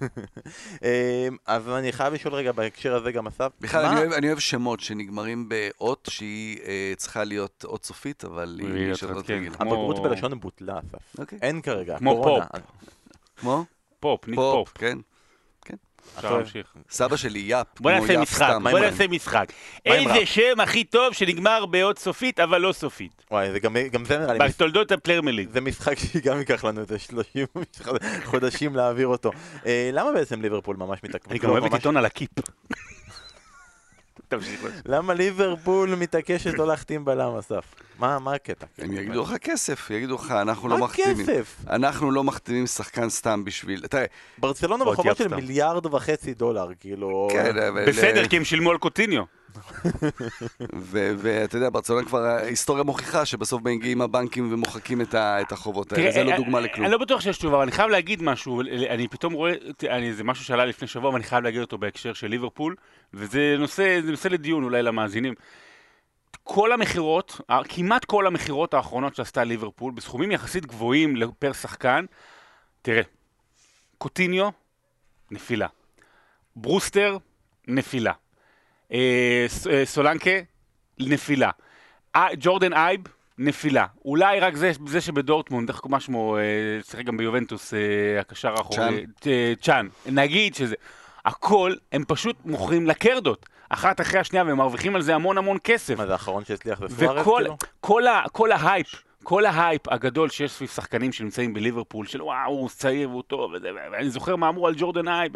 אה, 0.84 1.28
אז 1.46 1.68
אני 1.68 1.92
חייב 1.92 2.14
לשאול 2.14 2.34
רגע 2.34 2.52
בהקשר 2.52 2.94
הזה 2.94 3.12
גם 3.12 3.26
אסף. 3.26 3.48
בכלל, 3.60 3.84
אני 3.84 4.00
אוהב, 4.00 4.12
אני 4.12 4.26
אוהב 4.26 4.38
שמות 4.38 4.80
שנגמרים 4.80 5.48
באות 5.48 6.08
שהיא 6.10 6.58
אה, 6.64 6.92
צריכה 6.96 7.24
להיות 7.24 7.64
אות 7.68 7.84
סופית, 7.84 8.24
אבל 8.24 8.60
היא 8.62 8.94
כן. 8.94 9.06
רגילה. 9.06 9.54
כמו- 9.56 9.72
הבגרות 9.74 10.02
בלשון 10.02 10.40
בוטלה, 10.40 10.78
אסף. 10.78 11.18
אוקיי. 11.18 11.38
אין 11.42 11.60
כרגע, 11.60 11.98
כמו 11.98 12.22
קורונה. 12.22 12.44
כמו? 13.36 13.64
פופ, 14.00 14.28
ניק 14.28 14.36
פופ, 14.36 14.68
פופ. 14.68 14.78
כן. 14.78 14.98
אפשר 16.18 16.36
להמשיך. 16.36 16.74
סבא 16.90 17.16
שלי 17.16 17.38
יאפ, 17.38 17.66
בוא 17.80 17.90
כמו 17.90 18.00
נעשה 18.00 18.12
יאפ 18.12 18.22
משחק, 18.22 18.46
סתם. 18.50 18.64
בוא 18.70 18.78
נעשה 18.78 19.08
משחק. 19.08 19.52
איזה? 19.86 20.26
שם 20.26 20.60
הכי 20.60 20.84
טוב 20.84 21.14
שנגמר 21.14 21.66
באות 21.66 21.98
סופית, 21.98 22.40
אבל 22.40 22.60
לא 22.60 22.72
סופית. 22.72 23.24
וואי, 23.30 23.50
זה 23.52 23.60
גם, 23.60 23.76
גם 23.92 24.04
זה 24.04 24.18
נראה 24.18 24.32
לי, 24.32 24.38
בתולדות 24.38 24.92
הפלרמליג. 24.92 25.48
זה 25.50 25.60
משחק 25.60 25.98
שגם 25.98 26.38
ייקח 26.38 26.64
לנו 26.64 26.80
איזה 26.80 26.98
30 26.98 27.46
חודשים 28.24 28.76
להעביר 28.76 29.06
אותו. 29.06 29.30
אה, 29.66 29.90
למה 29.92 30.12
בעצם 30.12 30.42
ליברפול 30.42 30.76
ממש 30.76 31.00
מתעכב? 31.04 31.30
אני 31.30 31.38
גם 31.38 31.50
אוהב 31.50 31.64
את 31.64 31.72
עיתון 31.74 31.96
על 31.96 32.04
הקיפ. 32.04 32.30
תמשיך. 34.30 34.64
למה 34.86 35.14
ליברפול 35.14 35.94
מתעקשת 35.94 36.54
לא 36.58 36.66
להחתים 36.66 37.04
בלם, 37.04 37.36
אסף? 37.38 37.64
מה 37.98 38.18
מה 38.18 38.34
הקטע? 38.34 38.66
הם 38.78 38.92
יגידו 38.92 39.22
לך 39.22 39.34
כסף, 39.36 39.90
יגידו 39.90 40.14
לך, 40.14 40.30
אנחנו 40.30 40.68
לא 40.68 40.78
מה 40.78 40.84
מחתימים. 40.84 41.26
כסף? 41.26 41.56
אנחנו 41.70 42.10
לא 42.10 42.24
מחתימים 42.24 42.66
שחקן 42.66 43.08
סתם 43.08 43.44
בשביל... 43.44 43.86
תראה, 43.86 44.04
ברצלונה 44.38 44.84
בחובות 44.84 45.16
של. 45.16 45.34
מיליארד 45.34 45.86
וחצי 45.86 46.34
דולר, 46.34 46.68
כאילו... 46.80 47.28
כן, 47.32 47.58
אבל... 47.58 47.86
בסדר, 47.88 48.28
כי 48.28 48.36
הם 48.36 48.44
שילמו 48.44 48.70
על 48.70 48.78
קוטיניו. 48.78 49.22
ואתה 50.72 51.56
יודע, 51.56 51.68
ברצלונה 51.72 52.06
כבר, 52.06 52.18
ההיסטוריה 52.22 52.84
מוכיחה 52.84 53.24
שבסוף 53.24 53.62
מגיעים 53.62 54.02
הבנקים 54.02 54.52
ומוחקים 54.52 55.00
את 55.00 55.14
ה- 55.14 55.40
את 55.40 55.52
החובות 55.52 55.92
האלה, 55.92 56.12
זה 56.12 56.24
לא 56.24 56.30
אה, 56.30 56.36
דוגמה 56.36 56.60
לכלום. 56.60 56.84
אני 56.84 56.92
לא 56.92 56.98
בטוח 56.98 57.20
שיש 57.20 57.38
תשובה, 57.38 57.54
אבל 57.56 57.62
אני 57.62 57.72
חייב 57.72 57.90
להגיד 57.90 58.22
משהו, 58.22 58.60
אני 58.90 59.08
פתאום 59.08 59.32
רואה, 59.32 59.52
אני- 59.90 60.12
זה 60.12 60.24
משהו 60.24 60.44
שעלה 60.44 60.64
לפני 60.64 60.88
שבוע, 60.88 61.10
ואני 61.10 61.24
חייב 61.24 61.44
להגיד 61.44 61.60
אותו 61.60 61.78
בהקשר 61.78 62.12
של 62.12 62.26
ליברפול, 62.26 62.76
וזה 63.14 63.56
נושא, 63.58 64.00
נושא 64.04 64.28
לדיון 64.28 64.64
אולי 64.64 64.82
למאזינים. 64.82 65.34
כל 66.44 66.72
המכירות, 66.72 67.40
כמעט 67.68 68.04
כל 68.04 68.26
המכירות 68.26 68.74
האחרונות 68.74 69.14
שעשתה 69.14 69.44
ליברפול, 69.44 69.92
בסכומים 69.92 70.30
יחסית 70.32 70.66
גבוהים 70.66 71.16
פר 71.38 71.52
שחקן, 71.52 72.04
תראה, 72.82 73.02
קוטיניו, 73.98 74.48
נפילה. 75.30 75.66
ברוסטר, 76.56 77.16
נפילה. 77.68 78.12
אה, 78.92 79.46
אה, 79.70 79.82
סולנקה, 79.84 80.30
נפילה. 80.98 81.50
אה, 82.16 82.28
ג'ורדן 82.40 82.72
אייב, 82.72 83.00
נפילה. 83.38 83.86
אולי 84.04 84.40
רק 84.40 84.56
זה, 84.56 84.72
זה 84.86 85.00
שבדורטמונד, 85.00 85.68
איך 85.68 85.80
מה 85.88 86.00
שמו, 86.00 86.36
שיחק 86.90 87.04
גם 87.04 87.16
ביובנטוס, 87.16 87.74
הקשר 88.20 88.54
האחורי. 88.58 89.06
צ'אן. 89.60 89.88
נגיד 90.06 90.54
שזה. 90.54 90.74
הכל, 91.24 91.74
הם 91.92 92.04
פשוט 92.08 92.36
מוכרים 92.44 92.86
לקרדות. 92.86 93.46
אחת 93.68 94.00
אחרי 94.00 94.20
השנייה, 94.20 94.44
והם 94.44 94.56
מרוויחים 94.56 94.96
על 94.96 95.02
זה 95.02 95.14
המון 95.14 95.38
המון 95.38 95.58
כסף. 95.64 95.98
מה 95.98 96.06
זה 96.06 96.12
האחרון 96.12 96.44
שהצליח 96.44 96.80
זה 96.80 96.96
סוארץ, 96.96 97.20
וכל 97.20 97.38
כאילו? 97.38 97.56
כל 97.80 98.06
ה, 98.06 98.22
כל 98.32 98.52
ההייפ, 98.52 98.86
כל 99.22 99.46
ההייפ 99.46 99.88
הגדול 99.88 100.28
שיש 100.28 100.52
סביב 100.52 100.68
שחקנים 100.68 101.12
שנמצאים 101.12 101.54
בליברפול, 101.54 102.06
של 102.06 102.22
וואו, 102.22 102.50
הוא 102.50 102.68
צעיר 102.68 103.10
והוא 103.10 103.22
טוב, 103.22 103.52
וזה, 103.52 103.68
ואני 103.92 104.10
זוכר 104.10 104.36
מה 104.36 104.48
אמרו 104.48 104.66
על 104.66 104.74
ג'ורדן 104.76 105.08
אייב, 105.08 105.32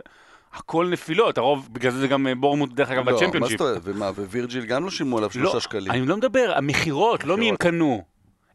הכל 0.54 0.88
נפילות, 0.90 1.38
הרוב, 1.38 1.68
בגלל 1.72 1.92
זה 1.92 1.98
זה 1.98 2.08
גם 2.08 2.26
אה, 2.26 2.34
בורנמות', 2.34 2.72
דרך 2.72 2.90
אגב, 2.90 3.08
לא, 3.08 3.12
מה 3.12 3.18
בצ'מפיונשיפ. 3.18 3.58
זאת 3.58 3.68
אומרת, 3.68 3.82
ומה, 3.84 4.10
ווירג'יל 4.16 4.64
גם 4.64 4.84
לא 4.84 4.90
שילמו 4.90 5.18
עליו 5.18 5.30
שלושה 5.30 5.60
שקלים. 5.60 5.92
אני 5.92 6.06
לא 6.06 6.16
מדבר, 6.16 6.52
המכירות, 6.56 7.24
לא 7.24 7.36
מי 7.36 7.48
הם. 7.48 7.56
קנו. 7.56 8.02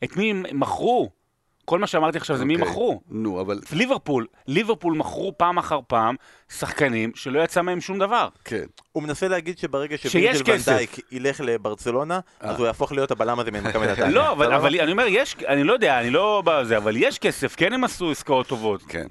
את 0.04 0.18
מי 0.18 0.32
הם 0.32 0.46
מכרו? 0.54 1.10
כל 1.66 1.80
מה 1.80 1.88
שאמרתי 1.88 2.18
עכשיו 2.18 2.38
זה 2.38 2.46
מי 2.46 2.56
אוקיי. 2.56 2.70
מכרו. 2.70 3.02
נו, 3.10 3.42
אבל 3.42 3.60
ליברפול, 3.72 4.26
ליברפול 4.48 4.94
מכרו 4.94 5.34
פעם 5.38 5.58
אחר 5.58 5.80
פעם 5.88 6.16
שחקנים 6.50 7.12
שלא 7.16 7.44
יצא 7.44 7.62
מהם 7.62 7.82
שום 7.82 8.00
דבר. 8.00 8.28
כן. 8.46 8.64
הוא 8.92 9.04
מנסה 9.04 9.28
להגיד 9.28 9.58
שברגע 9.58 9.98
שווירג'ל. 9.98 10.54
ונדייק 10.54 11.00
ילך 11.12 11.42
לברצלונה, 11.44 12.20
אז 12.40 12.58
הוא 12.58 12.68
יהפוך 12.68 12.92
להיות 12.92 13.12
הבלם 13.12 13.40
הזה 13.40 13.52
ממכבי 13.52 13.88
נתניה. 13.92 14.10
לא, 14.10 14.32
אבל? 14.32 14.54
אבל 14.54 14.80
אני 14.80 14.92
אומר, 14.92 15.06
יש, 15.10 15.36
אני 15.48 15.64
לא 15.64 15.74
יודע, 15.74 16.00
אני 16.00 16.10
לא 16.10 16.44
בזה, 16.46 16.78
אבל 16.78 16.98
יש 16.98 17.20
כסף, 17.20 17.56
כן 17.56 17.74
הם 17.74 17.84
עשו 17.84 18.12
עסקאות 18.12 18.48
טובות. 18.48 18.82
כן. 18.88 19.08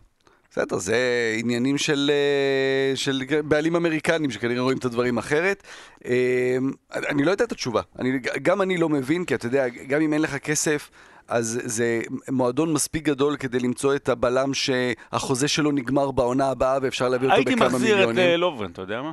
בסדר, 0.59 0.79
זה 0.79 0.97
עניינים 1.39 1.79
של, 1.79 2.11
אה, 2.15 2.97
של 2.97 3.23
בעלים 3.45 3.77
אמריקנים 3.77 4.31
שכנראה 4.31 4.63
רואים 4.63 4.79
את 4.79 4.85
הדברים 4.85 5.19
אחרת. 5.19 5.63
אה, 6.05 6.57
אני 6.95 7.25
לא 7.25 7.31
יודע 7.31 7.45
את 7.45 7.53
התשובה. 7.53 7.81
אני, 7.99 8.19
גם 8.43 8.63
אני 8.63 8.77
לא 8.77 8.89
מבין, 8.89 9.25
כי 9.25 9.35
אתה 9.35 9.47
יודע, 9.47 9.69
גם 9.69 10.01
אם 10.01 10.13
אין 10.13 10.23
לך 10.23 10.37
כסף, 10.37 10.91
אז 11.29 11.61
זה 11.65 12.01
מועדון 12.31 12.73
מספיק 12.73 13.05
גדול 13.05 13.37
כדי 13.37 13.59
למצוא 13.59 13.95
את 13.95 14.09
הבלם 14.09 14.55
שהחוזה 14.55 15.49
שלו 15.49 15.73
נגמר 15.73 16.11
בעונה 16.11 16.51
הבאה 16.51 16.79
ואפשר 16.83 17.09
להביא 17.09 17.29
אותו 17.29 17.37
הייתי 17.37 17.55
בכמה 17.55 17.69
מחזיר 17.69 17.95
את 17.95 18.09
מיליונים. 18.09 18.19
אה, 18.19 18.37
לוברן, 18.37 18.71
אתה 18.71 18.83
יודע 18.83 19.03
מה? 19.03 19.13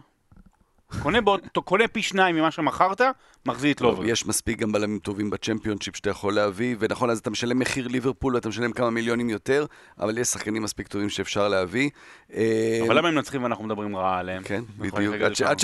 קונה, 1.01 1.21
באות, 1.21 1.41
קונה 1.65 1.87
פי 1.87 2.01
שניים 2.01 2.35
ממה 2.35 2.51
שמכרת, 2.51 3.01
מחזיר 3.45 3.71
את 3.71 3.81
לוברן. 3.81 4.09
יש 4.09 4.25
מספיק 4.25 4.59
גם 4.59 4.71
בלמים 4.71 4.99
טובים 4.99 5.29
בצ'מפיונשיפ 5.29 5.95
שאתה 5.95 6.09
יכול 6.09 6.33
להביא, 6.33 6.75
ונכון, 6.79 7.09
אז 7.09 7.19
אתה 7.19 7.29
משלם 7.29 7.59
מחיר 7.59 7.87
ליברפול 7.87 8.35
ואתה 8.35 8.49
משלם 8.49 8.71
כמה 8.71 8.89
מיליונים 8.89 9.29
יותר, 9.29 9.65
אבל 9.99 10.17
יש 10.17 10.27
שחקנים 10.27 10.63
מספיק 10.63 10.87
טובים 10.87 11.09
שאפשר 11.09 11.47
להביא. 11.47 11.89
אה, 12.33 12.79
אבל 12.87 12.97
למה 12.97 13.07
הם 13.07 13.15
מנצחים 13.15 13.43
ואנחנו 13.43 13.63
מדברים 13.63 13.95
רע 13.95 14.17
עליהם? 14.17 14.43
כן, 14.43 14.63
בדיוק. 14.77 15.15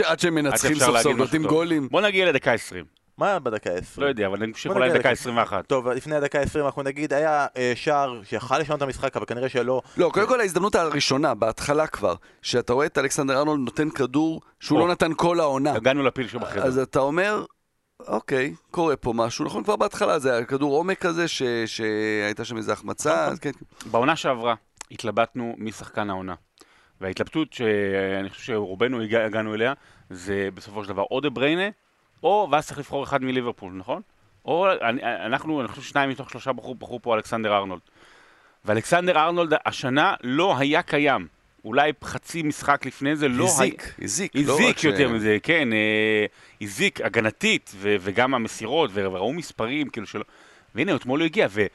עד 0.05 0.19
שהם 0.19 0.35
מנצחים 0.35 0.79
סוף 0.79 0.97
סוף, 1.01 1.15
נותנים. 1.15 1.43
גולים. 1.43 1.87
בוא 1.91 2.01
נגיע 2.01 2.25
לדקה 2.25 2.53
20. 2.53 3.00
מה 3.17 3.39
בדקה 3.39 3.69
ה-20? 3.69 4.01
לא 4.01 4.05
יודע, 4.05 4.27
אבל 4.27 4.45
נמשיך 4.45 4.71
בוא 4.71 4.81
אולי 4.81 4.89
לכסף. 4.89 5.09
21. 5.11 5.65
טוב, 5.65 5.87
לפני 5.87 6.15
הדקה 6.15 6.39
ה-20 6.39 6.65
אנחנו 6.65 6.81
נגיד, 6.83 7.13
היה 7.13 7.47
אה, 7.57 7.71
שער 7.75 8.21
שיכל 8.23 8.59
לשנות 8.59 8.77
את 8.77 8.81
המשחק, 8.81 9.17
אבל 9.17 9.25
כנראה 9.25 9.49
שלא. 9.49 9.81
לא, 9.97 10.09
קודם 10.13 10.27
כל 10.27 10.39
ההזדמנות 10.41 10.75
הראשונה, 10.75 11.33
בהתחלה 11.33 11.87
כבר, 11.87 12.15
שאתה 12.41 12.73
רואה 12.73 12.85
את 12.85 12.97
אלכסנדר 12.97 13.37
ארנולד 13.39 13.59
נותן 13.59 13.89
כדור 13.89 14.41
שהוא. 14.59 14.79
לא 14.79 14.87
נתן 14.87 15.11
כל 15.15 15.39
העונה. 15.39 15.73
הגענו 15.73 16.03
לפיל 16.03 16.27
שבחדר. 16.27 16.63
אז 16.63 16.77
אתה 16.79 16.99
אומר, 16.99 17.45
אוקיי, 18.07 18.53
קורה 18.71 18.95
פה 18.95 19.13
משהו. 19.15 19.45
נכון, 19.45 19.63
כבר 19.63 19.75
בהתחלה 19.75 20.19
זה 20.19 20.33
היה 20.33 20.45
כדור 20.45 20.77
עומק 20.77 20.99
כזה, 20.99 21.27
ש- 21.27 21.43
שהייתה 21.65 22.45
שם 22.45 22.57
איזו 22.57 22.71
החמצה, 22.71 23.25
אז 23.25 23.39
כן. 23.39 23.51
בעונה 23.91 24.15
שעברה 24.15 24.55
התלבטנו 24.91 25.55
מי 25.57 25.71
שחקן 25.71 26.09
העונה. 26.09 26.35
וההתלבטות 27.01 27.53
שאני 27.53 28.29
חושב 28.29 28.43
שרובנו 28.43 29.01
הגע- 29.01 29.25
הגענו 29.25 29.53
אליה, 29.53 29.73
זה 30.09 30.49
בסופו 30.53 30.83
של 30.83 30.89
דבר 30.89 31.03
או 31.11 31.19
דה 31.19 31.29
בריינה, 31.29 31.69
או, 32.23 32.47
ואז 32.51 32.67
צריך 32.67 32.79
לבחור 32.79 33.03
אחד 33.03 33.23
מליברפול, 33.23 33.73
נכון? 33.73 34.01
או 34.45 34.67
אני, 34.81 35.01
אנחנו, 35.03 35.59
אני 35.61 35.67
חושב 35.67 35.81
שניים 35.81 36.09
מתוך 36.09 36.29
שלושה 36.29 36.53
בחרו, 36.53 36.75
בחרו 36.75 37.01
פה 37.01 37.15
אלכסנדר 37.15 37.55
ארנולד. 37.57 37.81
ואלכסנדר 38.65 39.17
ארנולד 39.19 39.53
השנה 39.65 40.13
לא 40.23 40.57
היה 40.57 40.81
קיים. 40.81 41.27
אולי 41.65 41.91
חצי 42.03 42.43
משחק 42.43 42.85
לפני 42.85 43.15
זה 43.15 43.27
לא 43.27 43.43
היה... 43.43 43.53
הזיק, 43.53 43.93
הזיק. 44.01 44.31
לא 44.35 44.53
הזיק 44.53 44.77
ש- 44.77 44.83
יותר 44.83 45.09
מזה, 45.09 45.37
כן, 45.43 45.73
אה, 45.73 46.25
הזיק 46.61 47.01
הגנתית, 47.01 47.71
ו- 47.75 47.95
וגם 47.99 48.33
המסירות, 48.33 48.91
וראו 48.93 49.33
מספרים, 49.33 49.89
כאילו 49.89 50.07
שלא... 50.07 50.23
והנה, 50.75 50.95
אתמול 50.95 51.19
הוא 51.19 51.25
הגיע, 51.25 51.47
ו- 51.49 51.65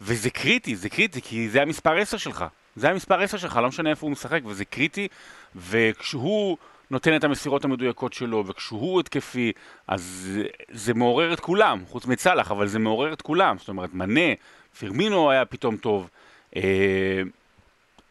וזה 0.00 0.30
קריטי, 0.30 0.76
זה 0.76 0.88
קריטי, 0.88 1.22
כי 1.22 1.48
זה 1.48 1.62
המספר 1.62 1.98
10 1.98 2.16
שלך. 2.16 2.44
זה 2.76 2.90
המספר 2.90 3.20
10 3.22 3.36
שלך, 3.38 3.56
לא 3.56 3.68
משנה 3.68 3.90
איפה 3.90 4.06
הוא 4.06 4.12
משחק, 4.12 4.40
וזה 4.44 4.64
קריטי, 4.64 5.08
וכשהוא 5.56 6.56
נותן 6.90 7.16
את 7.16 7.24
המסירות 7.24 7.64
המדויקות 7.64 8.12
שלו, 8.12 8.44
וכשהוא 8.46 9.00
התקפי, 9.00 9.52
אז 9.88 10.30
זה, 10.70 10.94
מעורר 10.94 11.32
את 11.32 11.40
כולם, 11.40 11.82
חוץ 11.88 12.06
מצלח, 12.06 12.50
אבל 12.50 12.66
זה 12.66 12.78
מעורר 12.78 13.12
את 13.12 13.22
כולם. 13.22 13.58
זאת 13.58 13.68
אומרת, 13.68 13.94
מנה, 13.94 14.34
פרמינו 14.80 15.30
היה 15.30 15.44
פתאום 15.44 15.76
טוב. 15.76 16.10
אה, 16.56 17.22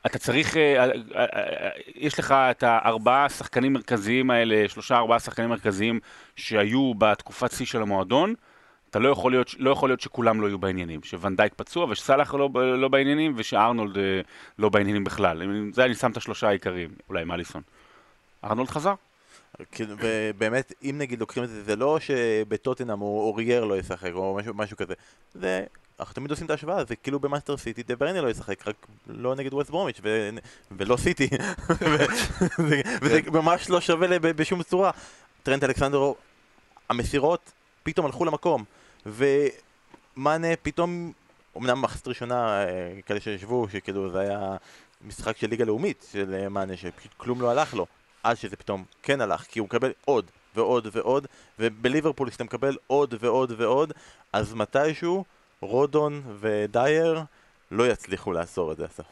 אתה 0.05 0.19
צריך, 0.19 0.57
אה, 0.57 0.83
אה, 1.15 1.69
יש 1.95 2.19
לך 2.19 2.31
את 2.31 2.63
הארבעה 2.63 3.29
שחקנים 3.29 3.73
מרכזיים 3.73 4.31
האלה, 4.31 4.69
שלושה 4.69 4.97
ארבעה 4.97 5.19
שחקנים 5.19 5.49
מרכזיים 5.49 5.99
שהיו 6.35 6.93
בתקופת 6.97 7.51
שיא 7.51 7.65
של 7.65 7.81
המועדון, 7.81 8.33
אתה 8.89 8.99
לא 8.99 9.09
יכול 9.09 9.31
להיות, 9.31 9.55
לא 9.59 9.69
יכול 9.71 9.89
להיות 9.89 10.01
שכולם 10.01 10.41
לא 10.41 10.47
יהיו 10.47 10.59
בעניינים, 10.59 11.03
שוון 11.03 11.31
דייק 11.31 11.53
פצוע 11.55 11.85
ושסאלח 11.89 12.33
לא, 12.33 12.49
לא 12.77 12.87
בעניינים 12.87 13.33
ושארנולד 13.37 13.97
לא 14.59 14.69
בעניינים 14.69 15.03
בכלל. 15.03 15.41
זה 15.73 15.85
אני 15.85 15.95
שם 15.95 16.11
את 16.11 16.17
השלושה 16.17 16.47
העיקריים, 16.47 16.89
אולי 17.09 17.23
אליסון. 17.23 17.61
ארנולד 18.43 18.69
חזר? 18.69 18.93
כאילו, 19.71 19.95
ובאמת, 19.99 20.73
אם 20.83 20.95
נגיד 20.97 21.19
לוקחים 21.19 21.43
את 21.43 21.49
זה, 21.49 21.63
זה 21.63 21.75
לא 21.75 21.99
שבטוטנאם 21.99 23.01
או 23.01 23.19
אורייר 23.27 23.63
לא 23.63 23.77
ישחק 23.79 24.11
או 24.13 24.35
משהו, 24.39 24.53
משהו 24.53 24.77
כזה. 24.77 24.93
זה, 25.33 25.63
אנחנו 25.99 26.13
תמיד 26.13 26.31
עושים 26.31 26.45
את 26.45 26.51
ההשוואה, 26.51 26.83
זה 26.83 26.95
כאילו 26.95 27.19
במנצ'סטר 27.19 27.57
סיטי 27.57 27.83
דה 27.83 27.95
בריינה 27.95 28.21
לא 28.21 28.29
ישחק, 28.29 28.67
רק 28.67 28.75
לא 29.07 29.35
נגד 29.35 29.53
ווסט 29.53 29.69
ברומיץ' 29.69 29.99
ו... 30.03 30.29
ולא 30.71 30.97
סיטי. 30.97 31.29
ו- 31.81 32.05
זה- 32.69 32.81
וזה 33.01 33.19
ממש 33.31 33.69
לא 33.69 33.81
שווה 33.81 34.19
בשום 34.19 34.63
צורה. 34.63 34.91
טרנט 35.43 35.63
אלכסנדרו, 35.63 36.15
המסירות 36.89 37.51
פתאום 37.83 38.05
הלכו 38.05 38.25
למקום. 38.25 38.63
ומאנה 39.05 40.47
פתאום, 40.61 41.11
אמנם 41.57 41.81
מחצית 41.81 42.07
ראשונה, 42.07 42.63
אה, 42.63 42.67
כאלה 43.05 43.19
שישבו, 43.19 43.67
שכאילו 43.71 44.09
זה 44.11 44.19
היה 44.19 44.55
משחק 45.01 45.37
של 45.37 45.47
ליגה 45.49 45.65
לאומית 45.65 46.05
של 46.11 46.35
אה, 46.43 46.49
מאנה, 46.49 46.77
שפשוט 46.77 47.11
כלום 47.17 47.41
לא 47.41 47.51
הלך 47.51 47.73
לו. 47.73 47.85
עד 48.23 48.37
שזה 48.37 48.55
פתאום 48.55 48.83
כן 49.03 49.21
הלך, 49.21 49.41
כי 49.41 49.59
הוא 49.59 49.65
מקבל 49.65 49.91
עוד 50.05 50.25
ועוד 50.55 50.87
ועוד, 50.91 51.27
ובליברפול 51.59 52.31
שאתה 52.31 52.43
מקבל 52.43 52.77
עוד 52.87 53.15
ועוד 53.19 53.53
ועוד, 53.57 53.93
אז 54.33 54.53
מתישהו 54.53 55.25
רודון 55.61 56.21
ודייר 56.39 57.21
לא 57.71 57.87
יצליחו 57.87 58.31
לאסור 58.31 58.71
את 58.71 58.77
זה. 58.77 58.85
אסף. 58.85 59.03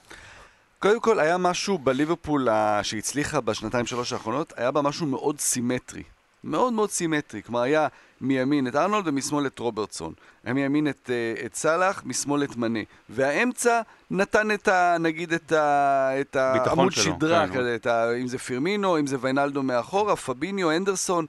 קודם 0.79 0.99
כל, 0.99 1.19
היה 1.19 1.37
משהו 1.37 1.77
בליברפול 1.77 2.47
שהצליחה 2.83 3.41
בשנתיים 3.41 3.85
שלוש 3.85 4.13
האחרונות, 4.13 4.53
היה 4.57 4.71
בה 4.71 4.81
משהו 4.81 5.05
מאוד 5.05 5.39
סימטרי. 5.39 6.03
מאוד 6.43 6.73
מאוד 6.73 6.89
סימטרי. 6.89 7.43
כלומר, 7.43 7.61
היה 7.61 7.87
מימין 8.21 8.67
את 8.67 8.75
ארנולד 8.75 9.07
ומשמאל 9.07 9.47
את 9.47 9.59
רוברטסון. 9.59 10.13
היה 10.43 10.53
מימין 10.53 10.87
את, 10.87 11.09
אה, 11.09 11.45
את 11.45 11.55
סאלח, 11.55 12.01
משמאל 12.05 12.43
את 12.43 12.55
מנה. 12.55 12.79
והאמצע 13.09 13.81
נתן 14.11 14.51
את 14.51 14.67
ה... 14.67 14.97
נגיד 14.99 15.33
את 15.33 15.51
ה... 15.51 16.21
את 16.21 16.35
העמוד 16.35 16.91
שלו, 16.91 17.03
שדרה 17.03 17.47
כן, 17.47 17.53
כזה, 17.53 17.75
את 17.75 17.87
ה, 17.87 18.15
אם 18.15 18.27
זה 18.27 18.37
פירמינו, 18.37 18.99
אם 18.99 19.07
זה 19.07 19.17
ויינלדו 19.21 19.63
מאחורה, 19.63 20.15
פביניו, 20.15 20.71
אנדרסון. 20.71 21.25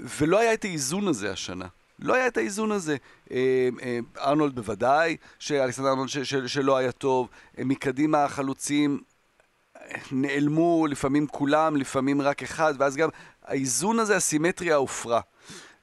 ולא 0.00 0.38
היה 0.38 0.54
את 0.54 0.64
האיזון 0.64 1.08
הזה 1.08 1.32
השנה. 1.32 1.66
לא 1.98 2.14
היה 2.14 2.26
את 2.26 2.36
האיזון 2.36 2.72
הזה. 2.72 2.96
אה, 3.30 3.68
אה, 3.82 3.98
ארנולד 4.18 4.54
בוודאי, 4.54 5.16
שאלכסנדר 5.38 5.88
ארנולד 5.88 6.08
ש- 6.08 6.18
ש- 6.18 6.34
שלא 6.34 6.76
היה 6.76 6.92
טוב. 6.92 7.28
מקדימה 7.58 8.24
החלוצים 8.24 9.00
נעלמו, 10.12 10.86
לפעמים 10.90 11.26
כולם, 11.26 11.76
לפעמים 11.76 12.22
רק 12.22 12.42
אחד, 12.42 12.74
ואז 12.78 12.96
גם 12.96 13.08
האיזון 13.48 13.98
הזה, 13.98 14.16
הסימטריה 14.16 14.76
הופרה. 14.76 15.20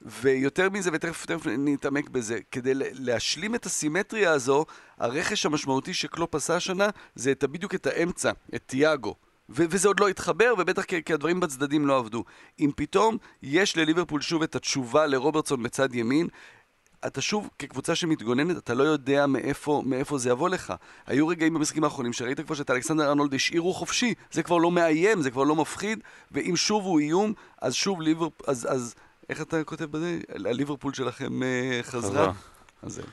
ויותר 0.02 0.70
מזה, 0.70 0.90
ותכף 0.92 1.26
תכף 1.26 1.46
נתעמק 1.46 2.08
בזה, 2.08 2.38
כדי 2.50 2.72
להשלים 2.74 3.54
את 3.54 3.66
הסימטריה 3.66 4.32
הזו, 4.32 4.64
הרכש 4.98 5.46
המשמעותי 5.46 5.94
שקלופ 5.94 6.34
עשה 6.34 6.56
השנה, 6.56 6.88
זה 7.14 7.30
את, 7.30 7.44
בדיוק 7.44 7.74
את 7.74 7.86
האמצע, 7.86 8.30
את 8.54 8.62
תיאגו. 8.66 9.14
ו- 9.48 9.64
וזה 9.70 9.88
עוד 9.88 10.00
לא 10.00 10.08
התחבר, 10.08 10.54
ובטח 10.58 10.82
כי, 10.82 11.04
כי 11.04 11.12
הדברים 11.12 11.40
בצדדים 11.40 11.86
לא 11.86 11.98
עבדו. 11.98 12.24
אם 12.60 12.70
פתאום 12.76 13.16
יש 13.42 13.76
לליברפול 13.76 14.20
שוב 14.20 14.42
את 14.42 14.56
התשובה 14.56 15.06
לרוברטסון 15.06 15.62
בצד 15.62 15.94
ימין, 15.94 16.28
אתה 17.06 17.20
שוב, 17.20 17.48
כקבוצה 17.58 17.94
שמתגוננת, 17.94 18.56
אתה 18.56 18.74
לא 18.74 18.82
יודע 18.84 19.26
מאיפה, 19.26 19.82
מאיפה 19.86 20.18
זה 20.18 20.30
יבוא 20.30 20.48
לך. 20.48 20.74
היו 21.06 21.28
רגעים 21.28 21.54
במשחקים 21.54 21.84
האחרונים 21.84 22.12
שראית 22.12 22.40
כבר 22.40 22.54
שאת 22.54 22.70
אלכסנדר 22.70 23.08
ארנולד 23.08 23.34
השאירו 23.34 23.74
חופשי, 23.74 24.14
זה 24.32 24.42
כבר 24.42 24.56
לא 24.56 24.70
מאיים, 24.70 25.22
זה 25.22 25.30
כבר 25.30 25.44
לא 25.44 25.56
מפחיד, 25.56 25.98
ואם 26.32 26.56
שוב 26.56 26.84
הוא 26.84 27.00
איום, 27.00 27.32
אז 27.62 27.74
שוב 27.74 28.00
ליברפול, 28.00 28.46
אז, 28.46 28.66
אז 28.70 28.94
איך 29.28 29.40
אתה 29.40 29.64
כותב 29.64 29.84
בזה? 29.84 30.18
הליברפול 30.44 30.94
שלכם 30.94 31.42
אה, 31.42 31.80
חזרה? 31.82 32.10
חזרה. 32.10 32.32
אז 32.82 32.92
זהו. 32.94 33.04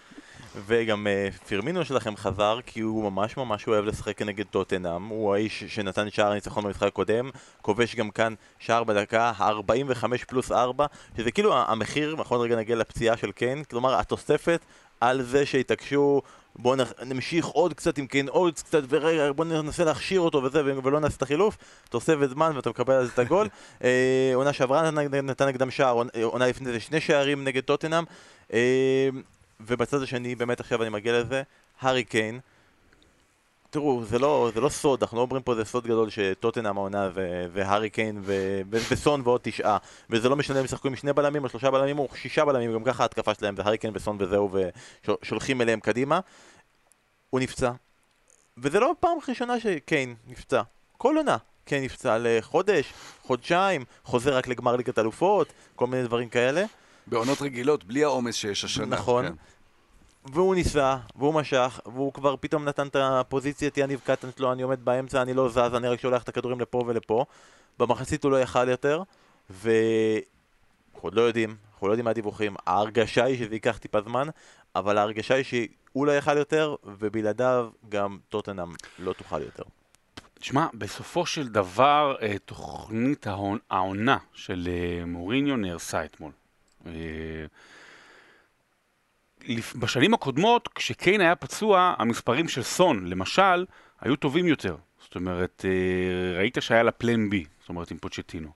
וגם 0.66 1.08
אה, 1.08 1.30
פירמינו 1.48 1.86
שלכם 1.86 2.16
חזר 2.18 2.60
כי 2.66 2.80
הוא 2.80 3.12
ממש 3.12 3.38
ממש 3.38 3.68
אוהב 3.68 3.86
לשחק 3.86 4.22
נגד 4.22 4.46
טוטנאם. 4.46 5.08
הוא 5.08 5.34
האיש 5.34 5.64
שנתן 5.64 6.10
שער 6.10 6.34
ניצחון 6.34 6.64
במשחק 6.64 6.84
הקודם 6.88 7.30
כובש 7.62 7.96
גם 7.96 8.10
כאן 8.10 8.34
שער 8.60 8.84
בדקה 8.84 9.32
ה-45 9.38 10.26
פלוס 10.28 10.52
4 10.52 10.86
שזה 11.18 11.32
כאילו 11.32 11.58
המחיר, 11.58 12.16
נכון 12.20 12.42
רגע 12.42 12.56
נגיע 12.56 12.76
לפציעה 12.76 13.18
של 13.18 13.32
קיין 13.32 13.64
כלומר 13.64 14.00
התוספת 14.00 14.60
על 15.02 15.22
זה 15.22 15.46
שהתעקשו 15.46 16.22
בואו 16.56 16.76
נמשיך 17.06 17.46
עוד 17.46 17.74
קצת 17.74 17.98
עם 17.98 18.08
קיין 18.08 18.28
עוד 18.30 18.54
קצת 18.60 18.82
ורגע 18.90 19.32
בואו 19.32 19.48
ננסה 19.48 19.84
להכשיר 19.84 20.20
אותו 20.22 20.44
וזה 20.44 20.62
ולא 20.84 21.00
נעשה 21.00 21.18
את 21.18 21.22
החילוף. 21.22 21.58
תוספת 21.90 22.30
זמן 22.30 22.52
ואתה 22.56 22.70
מקבל 22.70 22.94
על 22.94 23.06
זה 23.06 23.12
את 23.14 23.20
הגול. 23.20 23.48
אה, 23.84 24.32
עונה 24.36 24.54
שעברה 24.54 24.92
נתן- 24.92 25.48
נגדם 25.48 25.72
שער 25.72 25.94
עונה- 25.94 26.10
עונה 26.24 26.48
לפני 26.48 26.72
זה 26.72 26.80
שני 26.80 27.02
שערים 27.02 27.44
נגד 27.44 27.62
טוטנאם. 27.64 28.04
אה, 28.54 29.10
ובצד 29.66 30.02
השני, 30.02 30.36
באמת 30.36 30.60
עכשיו 30.60 30.82
אני 30.82 30.90
מגיע 30.90 31.20
לזה, 31.20 31.44
הארי 31.82 32.04
קיין, 32.04 32.40
תראו, 33.70 34.04
זה 34.06 34.20
לא, 34.20 34.52
זה 34.54 34.62
לא 34.62 34.70
סוד, 34.70 35.04
אנחנו 35.04 35.18
לא 35.18 35.22
אומרים 35.22 35.44
פה 35.44 35.56
זה 35.56 35.66
סוד 35.66 35.84
גדול 35.84 36.10
שטוטנאם 36.10 36.78
העונה 36.78 37.10
והארי 37.54 37.90
קיין 37.90 38.22
וסון 38.70 39.22
ועוד 39.24 39.42
תשעה 39.44 39.78
וזה 40.10 40.30
לא 40.30 40.36
משנה 40.36 40.60
אם 40.60 40.66
ישחקו 40.66 40.88
עם 40.88 40.96
שני 40.96 41.14
בלמים 41.14 41.44
או 41.44 41.50
שלושה 41.50 41.72
בלמים 41.72 42.00
או 42.00 42.08
שישה 42.16 42.46
בלמים, 42.46 42.74
גם 42.74 42.84
ככה 42.84 43.04
ההתקפה 43.04 43.34
שלהם 43.34 43.56
זה 43.56 43.62
הארי 43.62 43.78
קיין 43.78 43.94
וסון 43.96 44.18
וזהו 44.20 44.50
ושולחים 45.22 45.62
אליהם 45.62 45.80
קדימה 45.80 46.20
הוא 47.30 47.40
נפצע 47.40 47.72
וזה 48.58 48.80
לא 48.80 48.92
הפעם 48.92 49.18
הראשונה 49.28 49.60
שקיין 49.60 50.16
נפצע, 50.28 50.62
כל 50.98 51.18
עונה 51.18 51.38
קיין 51.66 51.84
נפצע 51.84 52.18
לחודש, 52.20 52.94
חודשיים, 53.22 53.86
חוזר 54.04 54.38
רק 54.38 54.48
לגמר 54.48 54.76
ליגת 54.76 55.00
אלופות, 55.00 55.54
כל 55.76 55.88
מיני 55.88 56.04
דברים 56.04 56.30
כאלה 56.30 56.66
בעונות 57.08 57.42
רגילות, 57.42 57.84
בלי 57.84 58.04
העומס 58.04 58.36
שיש 58.36 58.64
השנה. 58.64 58.86
נכון. 58.86 59.28
כן. 59.28 59.34
והוא 60.26 60.56
ניסה, 60.56 60.98
והוא 61.16 61.34
משך, 61.34 61.80
והוא 61.86 62.14
כבר 62.14 62.36
פתאום 62.40 62.66
נתן 62.66 62.88
את 62.88 62.96
הפוזיציה, 62.96 63.68
את 63.68 63.78
יניב 63.78 64.02
קטן 64.04 64.28
שלו, 64.38 64.52
אני 64.52 64.62
עומד 64.62 64.86
באמצע, 64.86 65.22
אני 65.22 65.34
לא 65.34 65.50
זז, 65.50 65.58
אני 65.58 65.88
רק 65.88 66.00
שולח 66.00 66.24
את 66.24 66.30
הכדורים 66.30 66.60
לפה 66.60 66.84
ולפה. 66.88 67.26
במחצית 67.80 68.24
הוא 68.24 68.32
לא 68.32 68.42
יכל 68.42 68.70
יותר, 68.70 69.04
ואנחנו 69.50 70.30
עוד 71.02 71.14
לא 71.14 71.22
יודעים, 71.22 71.56
אנחנו 71.74 71.88
לא 71.88 71.94
יודעים 71.94 72.06
מה 72.06 72.12
הדיווחים. 72.12 72.56
ההרגשה 72.68 73.24
היא 73.24 73.38
שזה 73.38 73.56
ייקח 73.56 73.78
טיפה 73.78 74.02
זמן, 74.02 74.28
אבל 74.76 74.98
ההרגשה 74.98 75.36
היא 75.36 75.44
שהוא 75.44 76.06
לא 76.06 76.12
יכל 76.12 76.38
יותר, 76.38 76.76
ובלעדיו 76.84 77.70
גם 77.90 78.18
טוטנאם 78.30 78.72
לא 79.00 79.14
תוכל 79.14 79.42
יותר. 79.42 79.64
תשמע, 80.34 80.68
בסופו 80.74 81.26
של 81.26 81.48
דבר, 81.48 82.16
אה, 82.22 82.36
תוכנית 82.46 83.28
העונה 83.70 84.18
של 84.34 84.70
אה, 84.72 85.06
מוריניו 85.06 85.58
נהרסה 85.58 86.06
אתמול. 86.06 86.32
בשנים 89.76 90.14
הקודמות, 90.14 90.68
כשקיין 90.68 91.22
היה 91.22 91.36
פצוע, 91.36 91.94
המספרים 91.98 92.48
של 92.48 92.64
סון, 92.64 93.08
למשל, 93.08 93.66
היו 94.02 94.16
טובים 94.16 94.48
יותר. 94.48 94.76
זאת 95.04 95.16
אומרת, 95.16 95.66
אה, 95.68 96.38
ראית 96.38 96.58
שהיה 96.60 96.84
לה 96.84 96.92
פלן 96.92 97.30
בי, 97.30 97.46
זאת 97.60 97.70
אומרת, 97.70 97.92
עם 97.92 97.98
פוצ'טינו. 97.98 98.50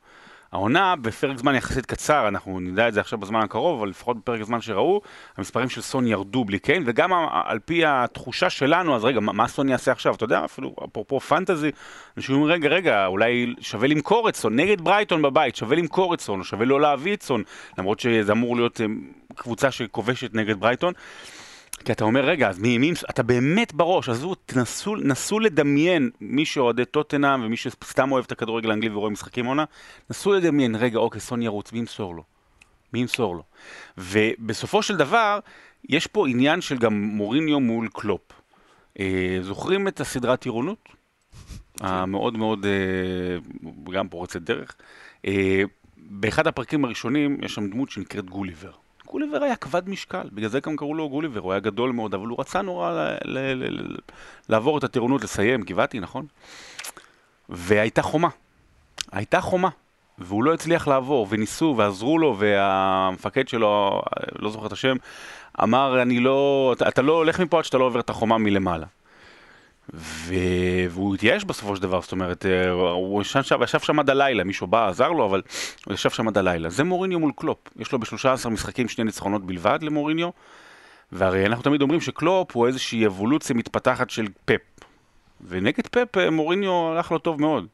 העונה, 0.51 0.95
בפרק 0.95 1.37
זמן 1.37 1.55
יחסית 1.55 1.85
קצר, 1.85 2.27
אנחנו 2.27 2.59
נדע 2.59 2.87
את 2.87 2.93
זה 2.93 2.99
עכשיו 2.99 3.19
בזמן 3.19 3.39
הקרוב, 3.39 3.79
אבל 3.79 3.89
לפחות 3.89 4.17
בפרק 4.17 4.43
זמן 4.43 4.61
שראו, 4.61 5.01
המספרים 5.37 5.69
של 5.69 5.81
סון 5.81 6.07
ירדו 6.07 6.45
בלי 6.45 6.59
קיין, 6.59 6.83
וגם 6.85 7.11
על 7.45 7.59
פי 7.59 7.85
התחושה 7.85 8.49
שלנו, 8.49 8.95
אז 8.95 9.05
רגע, 9.05 9.19
מה, 9.19 9.31
מה 9.31 9.47
סון 9.47 9.69
יעשה 9.69 9.91
עכשיו? 9.91 10.15
אתה 10.15 10.23
יודע, 10.23 10.45
אפילו 10.45 10.75
אפרופו 10.85 11.19
פנטזי, 11.19 11.71
אנשים 12.17 12.35
אומרים, 12.35 12.53
רגע, 12.53 12.69
רגע, 12.69 13.05
אולי 13.05 13.53
שווה 13.59 13.87
למכור 13.87 14.29
את 14.29 14.35
סון, 14.35 14.55
נגד 14.55 14.81
ברייטון 14.81 15.21
בבית, 15.21 15.55
שווה 15.55 15.75
למכור 15.75 16.13
את 16.13 16.21
סון, 16.21 16.39
או 16.39 16.45
שווה 16.45 16.65
לא 16.65 16.81
להביא 16.81 17.13
את 17.13 17.23
סון, 17.23 17.43
למרות 17.77 17.99
שזה 17.99 18.31
אמור 18.31 18.55
להיות 18.55 18.81
אה, 18.81 18.85
קבוצה 19.35 19.71
שכובשת 19.71 20.33
נגד 20.33 20.59
ברייטון. 20.59 20.93
כי 21.85 21.91
אתה 21.91 22.03
אומר, 22.03 22.25
רגע, 22.25 22.49
אז 22.49 22.59
מי, 22.59 22.77
מי, 22.77 22.91
אתה 23.09 23.23
באמת 23.23 23.73
בראש, 23.73 24.09
עזבו, 24.09 24.35
תנסו, 24.35 24.95
נסו 24.95 25.39
לדמיין, 25.39 26.09
מי 26.21 26.45
שאוהדי 26.45 26.85
טוטנאם 26.85 27.43
ומי 27.43 27.57
שסתם 27.57 28.11
אוהב 28.11 28.25
את 28.25 28.31
הכדורגל 28.31 28.69
האנגלי 28.69 28.89
ורואה 28.89 29.09
משחקים 29.09 29.45
עונה, 29.45 29.65
נסו 30.09 30.33
לדמיין, 30.33 30.75
רגע, 30.75 30.99
אוקיי, 30.99 31.21
סון 31.21 31.41
ירוץ, 31.41 31.73
מי 31.73 31.79
ימסור 31.79 32.15
לו? 32.15 32.23
מי 32.93 32.99
ימסור 32.99 33.35
לו? 33.35 33.43
ובסופו 33.97 34.83
של 34.83 34.97
דבר, 34.97 35.39
יש 35.89 36.07
פה 36.07 36.27
עניין 36.27 36.61
של 36.61 36.77
גם 36.77 37.01
מוריניו 37.01 37.59
מול 37.59 37.87
קלופ. 37.93 38.21
אה, 38.99 39.37
זוכרים 39.41 39.87
את 39.87 39.99
הסדרת 39.99 40.39
טירונות? 40.39 40.89
המאוד 41.81 42.37
מאוד, 42.37 42.65
אה, 42.65 43.71
גם 43.91 44.09
פורצת 44.09 44.41
דרך. 44.41 44.75
אה, 45.25 45.63
באחד 45.97 46.47
הפרקים 46.47 46.85
הראשונים 46.85 47.37
יש 47.43 47.53
שם 47.53 47.69
דמות 47.69 47.89
שנקראת 47.89 48.29
גוליבר. 48.29 48.71
גוליבר 49.11 49.43
היה 49.43 49.55
כבד 49.55 49.89
משקל, 49.89 50.29
בגלל 50.33 50.49
זה 50.49 50.59
גם 50.59 50.75
קראו 50.75 50.93
לו 50.93 51.09
גוליבר, 51.09 51.39
הוא 51.39 51.51
היה 51.51 51.59
גדול 51.59 51.91
מאוד, 51.91 52.13
אבל 52.13 52.27
הוא 52.27 52.39
רצה 52.39 52.61
נורא 52.61 52.91
ל- 52.91 53.17
ל- 53.25 53.81
ל- 53.81 53.97
לעבור 54.49 54.77
את 54.77 54.83
הטירונות, 54.83 55.23
לסיים, 55.23 55.61
גבעתי, 55.61 55.99
נכון? 55.99 56.25
והייתה 57.49 58.01
חומה. 58.01 58.29
הייתה 59.11 59.41
חומה. 59.41 59.69
והוא 60.17 60.43
לא 60.43 60.53
הצליח 60.53 60.87
לעבור, 60.87 61.27
וניסו, 61.29 61.75
ועזרו 61.77 62.19
לו, 62.19 62.35
והמפקד 62.39 63.47
שלו, 63.47 64.01
לא 64.39 64.49
זוכר 64.49 64.67
את 64.67 64.71
השם, 64.71 64.95
אמר, 65.63 66.01
אני 66.01 66.19
לא, 66.19 66.75
אתה 66.87 67.01
לא 67.01 67.13
הולך 67.13 67.39
מפה 67.39 67.57
עד 67.57 67.65
שאתה 67.65 67.77
לא 67.77 67.83
עובר 67.83 67.99
את 67.99 68.09
החומה 68.09 68.37
מלמעלה. 68.37 68.85
והוא 69.93 71.15
התייאש 71.15 71.43
בסופו 71.43 71.75
של 71.75 71.81
דבר, 71.81 72.01
זאת 72.01 72.11
אומרת, 72.11 72.45
אה, 72.45 72.69
הוא 72.69 73.21
ישב 73.21 73.43
שם, 73.43 73.63
ישב 73.63 73.79
שם 73.79 73.99
עד 73.99 74.09
הלילה, 74.09 74.43
מישהו 74.43 74.67
בא, 74.67 74.87
עזר 74.87 75.11
לו, 75.11 75.25
אבל 75.25 75.41
הוא 75.85 75.93
ישב 75.93 76.09
שם 76.09 76.27
עד 76.27 76.37
הלילה. 76.37 76.69
זה 76.69 76.83
מוריניו 76.83 77.19
מול 77.19 77.31
קלופ. 77.35 77.57
יש 77.79 77.91
לו 77.91 77.99
ב-13 77.99 78.49
משחקים 78.49 78.87
שני 78.87 79.03
ניצחונות 79.03 79.45
בלבד 79.45 79.79
למוריניו, 79.81 80.29
והרי 81.11 81.45
אנחנו 81.45 81.63
תמיד 81.63 81.81
אומרים 81.81 82.01
שקלופ 82.01 82.51
הוא 82.55 82.67
איזושהי 82.67 83.05
אבולוציה 83.05 83.55
מתפתחת 83.55 84.09
של 84.09 84.27
פפ. 84.45 84.61
ונגד 85.47 85.87
פפ 85.87 86.17
אה, 86.17 86.29
מוריניו 86.29 86.91
הלך 86.91 87.11
לו 87.11 87.17
טוב 87.17 87.41
מאוד. 87.41 87.67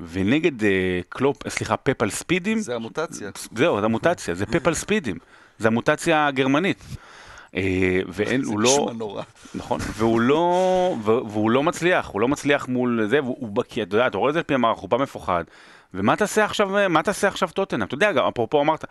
ונגד 0.00 0.64
אה, 0.64 1.00
קלופ, 1.08 1.48
סליחה, 1.48 1.76
פפ 1.76 2.02
על 2.02 2.10
ספידים, 2.10 2.58
זה 2.58 2.74
המוטציה. 2.74 3.30
זהו, 3.56 3.80
זה 3.80 3.84
המוטציה, 3.84 4.34
זה 4.34 4.46
פפ 4.46 4.66
על 4.66 4.74
ספידים. 4.74 5.16
זה 5.58 5.68
המוטציה 5.68 6.26
הגרמנית. 6.26 6.84
אה, 7.56 7.60
ואין, 8.08 8.44
הוא 8.44 8.60
לא... 8.60 8.70
נכון, 9.54 9.80
והוא 9.94 10.20
לא, 10.20 10.96
והוא 11.04 11.50
לא 11.50 11.62
מצליח, 11.62 12.06
הוא 12.08 12.20
לא 12.20 12.28
מצליח 12.28 12.68
מול 12.68 13.06
זה, 13.10 13.20
והוא, 13.22 13.36
הוא- 13.40 13.62
כי 13.68 13.82
אתה 13.82 13.94
יודע, 13.96 14.06
אתה 14.06 14.18
רואה 14.18 14.28
את 14.28 14.34
זה 14.34 14.40
על 14.40 14.44
פי 14.44 14.54
המערך, 14.54 14.78
הוא 14.78 14.88
בא 14.90 14.96
מפוחד, 14.98 15.44
ומה 15.94 16.16
תעשה 16.16 16.44
עכשיו, 16.44 16.68
מה 16.88 17.02
תעשה 17.02 17.28
עכשיו 17.28 17.48
טוטנאם? 17.48 17.82
אתה 17.86 17.94
יודע, 17.94 18.12
גם 18.12 18.24
אפרופו 18.26 18.60
אמרת, 18.60 18.84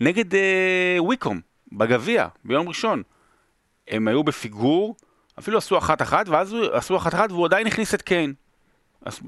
נגד 0.00 0.34
אה, 0.34 0.40
וויקום, 0.98 1.40
בגביע, 1.72 2.26
ביום 2.44 2.68
ראשון, 2.68 3.02
הם 3.88 4.08
היו 4.08 4.24
בפיגור, 4.24 4.96
אפילו 5.38 5.58
עשו 5.58 5.78
אחת-אחת, 5.78 6.28
ואז 6.28 6.52
הוא- 6.52 6.66
עשו 6.72 6.96
אחת-אחת, 6.96 7.30
והוא 7.32 7.46
עדיין 7.46 7.66
הכניס 7.66 7.94
את 7.94 8.02
קיין. 8.02 8.34
אז 9.04 9.20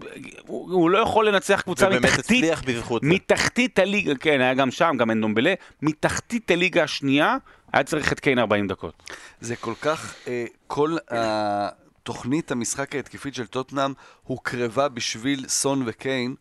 הוא, 0.46 0.72
הוא 0.72 0.90
לא 0.90 0.98
יכול 0.98 1.28
לנצח 1.28 1.60
קבוצה 1.60 1.86
מתחתית. 2.06 2.44
מתחתית 3.14 3.78
הליגה, 3.78 4.14
כן, 4.14 4.40
היה 4.40 4.54
גם 4.54 4.70
שם, 4.70 4.94
גם 4.98 5.10
אנדומבלה, 5.10 5.54
מתחתית 5.82 6.50
הליגה 6.50 6.82
השנייה, 6.82 7.36
היה 7.72 7.84
צריך 7.84 8.12
את 8.12 8.20
קיין 8.20 8.38
40 8.38 8.68
דקות. 8.68 9.02
זה 9.40 9.56
כל 9.56 9.74
כך, 9.80 10.14
אה, 10.26 10.44
כל 10.66 10.96
התוכנית 11.10 12.50
המשחק 12.50 12.94
ההתקפית 12.94 13.34
של 13.34 13.46
טוטנאם 13.46 13.92
הוקרבה 14.22 14.88
בשביל 14.88 15.48
סון 15.48 15.82
וקיין, 15.86 16.34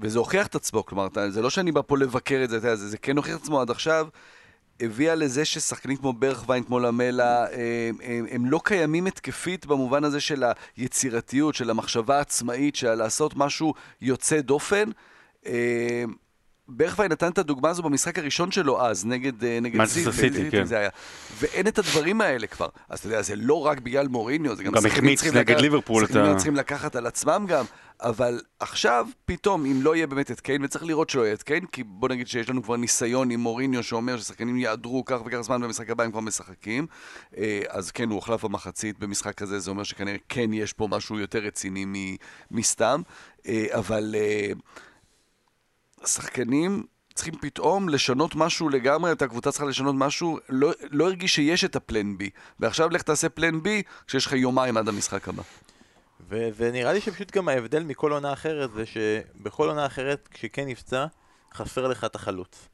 וזה 0.00 0.18
הוכיח 0.18 0.46
את 0.46 0.54
עצמו, 0.54 0.86
כלומר, 0.86 1.08
זה 1.28 1.42
לא 1.42 1.50
שאני 1.50 1.72
בא 1.72 1.80
פה 1.86 1.98
לבקר 1.98 2.40
את 2.44 2.50
זה, 2.50 2.58
זה, 2.58 2.76
זה 2.76 2.98
כן 2.98 3.16
הוכיח 3.16 3.36
את 3.36 3.42
עצמו 3.42 3.60
עד 3.60 3.70
עכשיו, 3.70 4.08
הביאה 4.80 5.14
לזה 5.14 5.44
ששחקנים 5.44 5.96
כמו 5.96 6.12
ברכווין, 6.12 6.64
כמו 6.64 6.80
למלה, 6.80 7.44
הם, 7.44 7.98
הם, 8.02 8.26
הם 8.30 8.46
לא 8.46 8.60
קיימים 8.64 9.06
התקפית 9.06 9.66
במובן 9.66 10.04
הזה 10.04 10.20
של 10.20 10.44
היצירתיות, 10.76 11.54
של 11.54 11.70
המחשבה 11.70 12.18
העצמאית, 12.18 12.76
של 12.76 12.94
לעשות 12.94 13.36
משהו 13.36 13.74
יוצא 14.00 14.40
דופן. 14.40 14.90
אה, 16.70 16.74
ברכווין 16.76 17.12
נתן 17.12 17.28
את 17.30 17.38
הדוגמה 17.38 17.68
הזו 17.68 17.82
במשחק 17.82 18.18
הראשון 18.18 18.50
שלו 18.50 18.82
אז, 18.86 19.06
נגד, 19.06 19.44
אה, 19.44 19.58
נגד 19.62 19.76
מנצ'סטר 19.78 20.12
סיטי, 20.12 20.36
סיטי, 20.36 20.50
כן. 20.50 20.64
זה 20.64 20.78
היה. 20.78 20.88
ואין 21.40 21.66
את 21.66 21.78
הדברים 21.78 22.20
האלה 22.20 22.46
כבר. 22.46 22.68
אז 22.88 22.98
אתה 22.98 23.08
יודע, 23.08 23.22
זה 23.22 23.36
לא 23.36 23.66
רק 23.66 23.80
בגלל 23.80 24.08
מוריניו, 24.08 24.56
זה 24.56 24.64
גם 24.64 24.72
גם 24.72 24.86
החמיץ 24.86 25.24
נגד 25.24 25.36
לקחת- 25.36 25.60
ליברפול 25.60 26.06
שחקנים 26.06 26.36
צריכים 26.36 26.56
לקחת 26.56 26.96
על 26.96 27.06
עצמם 27.06 27.44
גם, 27.48 27.64
אבל 28.00 28.40
עכשיו, 28.60 29.06
פתאום, 29.24 29.66
אם 29.66 29.82
לא 29.82 29.96
יהיה 29.96 30.06
באמת 30.06 30.30
את 30.30 30.40
קיין, 30.40 30.64
וצריך 30.64 30.84
לראות 30.84 31.10
שלא 31.10 31.22
יהיה 31.22 31.32
את 31.34 31.42
קיין, 31.42 31.66
כי 31.66 31.82
בוא 31.84 32.08
נגיד 32.08 32.28
שיש 32.28 32.50
לנו 32.50 32.62
כבר 32.62 32.76
ניסיון 32.76 33.30
עם 33.30 33.40
מוריניו 33.40 33.82
שאומר 33.82 34.16
ששחקנים 34.18 34.56
יעדרו 34.56 35.04
כך 35.04 35.18
וכך 35.26 35.40
זמן 35.40 35.60
במשחק 35.62 35.90
הבא 35.90 36.04
הם 36.04 36.10
כבר 36.10 36.20
משחקים, 36.20 36.86
אה, 37.36 37.60
אז 37.68 37.90
כן, 37.90 38.08
הוא 38.08 38.14
הוחלף 38.14 38.44
במחצית 38.44 38.98
במשחק 38.98 39.34
כזה, 39.34 39.58
זה 39.58 39.70
אומר 39.70 39.82
שכנראה 39.82 40.16
כן 40.28 40.52
יש 40.52 40.72
פה 40.72 40.88
משהו 40.90 41.18
יותר 41.18 41.38
רציני 41.38 42.16
מסתם, 42.50 43.02
אה, 43.48 43.66
אבל 43.70 44.14
אה, 44.18 44.50
שחקנים... 46.06 46.84
צריכים 47.14 47.34
פתאום 47.40 47.88
לשנות 47.88 48.34
משהו 48.34 48.68
לגמרי, 48.68 49.12
את 49.12 49.22
הקבוצה 49.22 49.50
צריכה 49.50 49.66
לשנות 49.66 49.94
משהו, 49.98 50.38
לא, 50.48 50.72
לא 50.90 51.04
הרגיש 51.04 51.34
שיש 51.34 51.64
את 51.64 51.76
הפלן 51.76 52.18
בי. 52.18 52.30
ועכשיו 52.60 52.90
לך 52.90 53.02
תעשה 53.02 53.28
פלן 53.28 53.62
בי 53.62 53.82
כשיש 54.06 54.26
לך 54.26 54.32
יומיים 54.32 54.76
עד 54.76 54.88
המשחק 54.88 55.28
הבא. 55.28 55.42
וזה 56.28 56.72
נראה 56.72 56.92
לי 56.92 57.00
שפשוט 57.00 57.30
גם 57.30 57.48
ההבדל 57.48 57.82
מכל 57.82 58.12
עונה 58.12 58.32
אחרת 58.32 58.72
זה 58.72 58.84
שבכל 58.86 59.68
עונה 59.68 59.86
אחרת 59.86 60.28
כשכן 60.30 60.68
נפצע, 60.68 61.06
חסר 61.54 61.88
לך 61.88 62.04
את 62.04 62.14
החלוץ. 62.14 62.68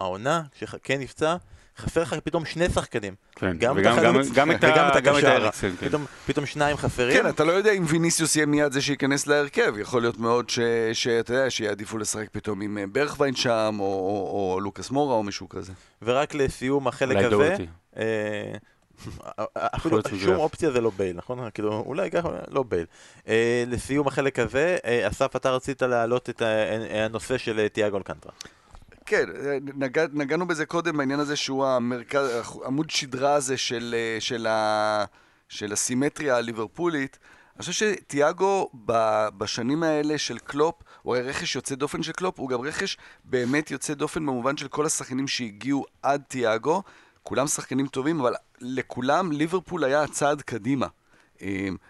העונה, 0.00 0.42
כשכן 0.52 1.00
נפצע, 1.00 1.36
חסר 1.78 2.02
לך 2.02 2.14
פתאום 2.24 2.44
שני 2.44 2.68
שחקנים. 2.68 3.14
כן, 3.36 3.56
גם 3.58 3.76
את 3.78 3.82
וגם- 3.82 3.92
החלוץ 3.98 4.26
גם- 4.28 4.34
גם 4.34 4.50
את 4.52 4.64
ה- 4.64 4.70
וגם 4.72 4.88
את 4.88 5.02
גם 5.04 5.16
את 5.16 5.22
הקשר. 5.24 5.50
כן. 5.50 5.86
פתאום- 5.88 6.04
פתאום 6.26 6.46
שניים 6.46 6.76
חסרים. 6.76 7.22
כן, 7.22 7.28
אתה 7.28 7.44
לא 7.44 7.52
יודע 7.52 7.72
אם 7.72 7.84
ויניסיוס 7.88 8.36
יהיה 8.36 8.46
מיד 8.46 8.72
זה 8.72 8.82
שייכנס 8.82 9.26
להרכב. 9.26 9.74
יכול 9.78 10.00
להיות 10.02 10.18
מאוד 10.18 10.50
שאתה 10.92 11.32
יודע, 11.32 11.50
שיעדיפו 11.50 11.98
לשחק 11.98 12.26
פתאום 12.32 12.60
עם 12.60 12.78
אה, 12.78 12.84
ברכווין 12.92 13.36
שם, 13.36 13.76
או, 13.78 13.84
או, 13.84 14.52
או 14.54 14.60
לוקאס 14.60 14.90
מורה, 14.90 15.14
או 15.14 15.22
מישהו 15.22 15.48
כזה. 15.48 15.72
ורק 16.02 16.34
לסיום 16.34 16.88
החלק 16.88 17.16
הזה. 17.16 17.56
אה, 17.96 18.52
אפילו 19.76 20.00
שום. 20.24 20.36
אופציה 20.36 20.70
זה 20.70 20.80
לא 20.80 20.90
בייל, 20.96 21.16
נכון? 21.16 21.50
כאילו, 21.54 21.82
אולי 21.86 22.10
ככה, 22.10 22.28
לא 22.50 22.62
בייל. 22.62 22.86
אה, 23.28 23.64
לסיום 23.66 24.06
החלק 24.08 24.38
הזה, 24.38 24.76
אה, 24.84 25.08
אסף, 25.08 25.36
אתה 25.36 25.50
רצית 25.50 25.82
להעלות 25.82 26.30
את 26.30 26.42
הנושא 26.90 27.38
של 27.38 27.68
תיאגו 27.68 27.96
אלקנטרה. 27.96 28.32
כן, 29.10 29.24
נגע, 29.74 30.04
נגענו 30.12 30.46
בזה 30.46 30.66
קודם 30.66 30.96
בעניין 30.96 31.20
הזה 31.20 31.36
שהוא 31.36 31.66
המרכז, 31.66 32.28
עמוד 32.66 32.90
שדרה 32.90 33.34
הזה 33.34 33.56
של, 33.56 33.94
אה, 33.98 34.20
של, 34.20 34.46
ה, 34.46 35.04
של 35.48 35.72
הסימטריה 35.72 36.36
הליברפולית, 36.36 37.18
אני 37.56 37.60
חושב 37.60 37.72
שתיאגו 37.72 38.70
בשנים 39.38 39.82
האלה 39.82 40.18
של 40.18 40.38
קלופ, 40.38 40.74
הוא 41.02 41.16
הרי 41.16 41.28
רכש 41.28 41.56
יוצא 41.56 41.74
דופן 41.74 42.02
של 42.02 42.12
קלופ, 42.12 42.40
הוא 42.40 42.48
גם 42.48 42.60
רכש 42.60 42.96
באמת 43.24 43.70
יוצא 43.70 43.94
דופן 43.94 44.26
במובן 44.26 44.56
של 44.56 44.68
כל 44.68 44.86
השחקנים 44.86 45.28
שהגיעו 45.28 45.84
עד 46.02 46.22
תיאגו, 46.28 46.82
כולם 47.22 47.46
שחקנים 47.46 47.86
טובים, 47.86 48.20
אבל 48.20 48.34
לכולם 48.60 49.32
ליברפול 49.32 49.84
היה 49.84 50.02
הצעד 50.02 50.42
קדימה. 50.42 50.86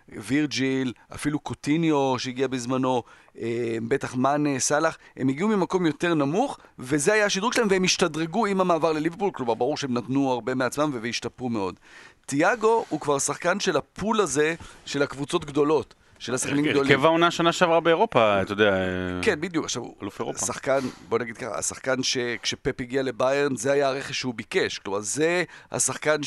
וירג'יל, 0.09 0.93
אפילו 1.15 1.39
קוטיניו 1.39 2.19
שהגיע 2.19 2.49
בזמנו, 2.49 3.03
אה, 3.39 3.79
בטח 3.89 4.15
מאנה, 4.15 4.59
סאלח, 4.59 4.99
הם 5.17 5.29
הגיעו 5.29 5.49
ממקום 5.49 5.87
יותר 5.87 6.15
נמוך, 6.15 6.59
וזה 6.79 7.13
היה 7.13 7.27
השדרוג 7.27 7.53
שלהם, 7.53 7.69
והם 7.71 7.85
השתדרגו 7.85 8.47
עם 8.47 8.61
המעבר 8.61 8.93
לליברפול, 8.93 9.31
כלומר 9.33 9.55
ברור 9.55 9.77
שהם 9.77 9.95
נתנו 9.95 10.33
הרבה 10.33 10.55
מעצמם 10.55 10.91
והשתפרו 11.03 11.49
מאוד. 11.49 11.75
תיאגו 12.27 12.85
הוא 12.89 13.01
כבר 13.01 13.19
שחקן 13.19 13.61
של 13.61 13.77
הפול 13.77 14.21
הזה 14.21 14.55
של 14.87 15.03
הקבוצות 15.03 15.45
גדולות. 15.45 15.95
של 16.21 16.35
השחקנים 16.35 16.65
גדולים. 16.65 16.93
הרכב 16.93 17.05
העונה 17.05 17.31
שנה 17.31 17.53
שעברה 17.53 17.81
באירופה, 17.81 18.43
אתה 18.43 18.53
יודע. 18.53 18.75
כן, 19.23 19.41
בדיוק. 19.41 19.65
עכשיו, 19.65 19.83
אלוף 20.03 20.21
אירופה. 20.21 20.47
שחקן, 20.47 20.79
בוא 21.09 21.19
נגיד 21.19 21.37
ככה, 21.37 21.59
השחקן 21.59 22.03
שכשפפ 22.03 22.81
הגיע 22.81 23.03
לביירן, 23.03 23.57
זה 23.57 23.73
היה 23.73 23.89
הרכש 23.89 24.19
שהוא 24.19 24.35
ביקש. 24.35 24.79
כלומר, 24.79 25.01
זה 25.01 25.45
השחקן 25.73 26.23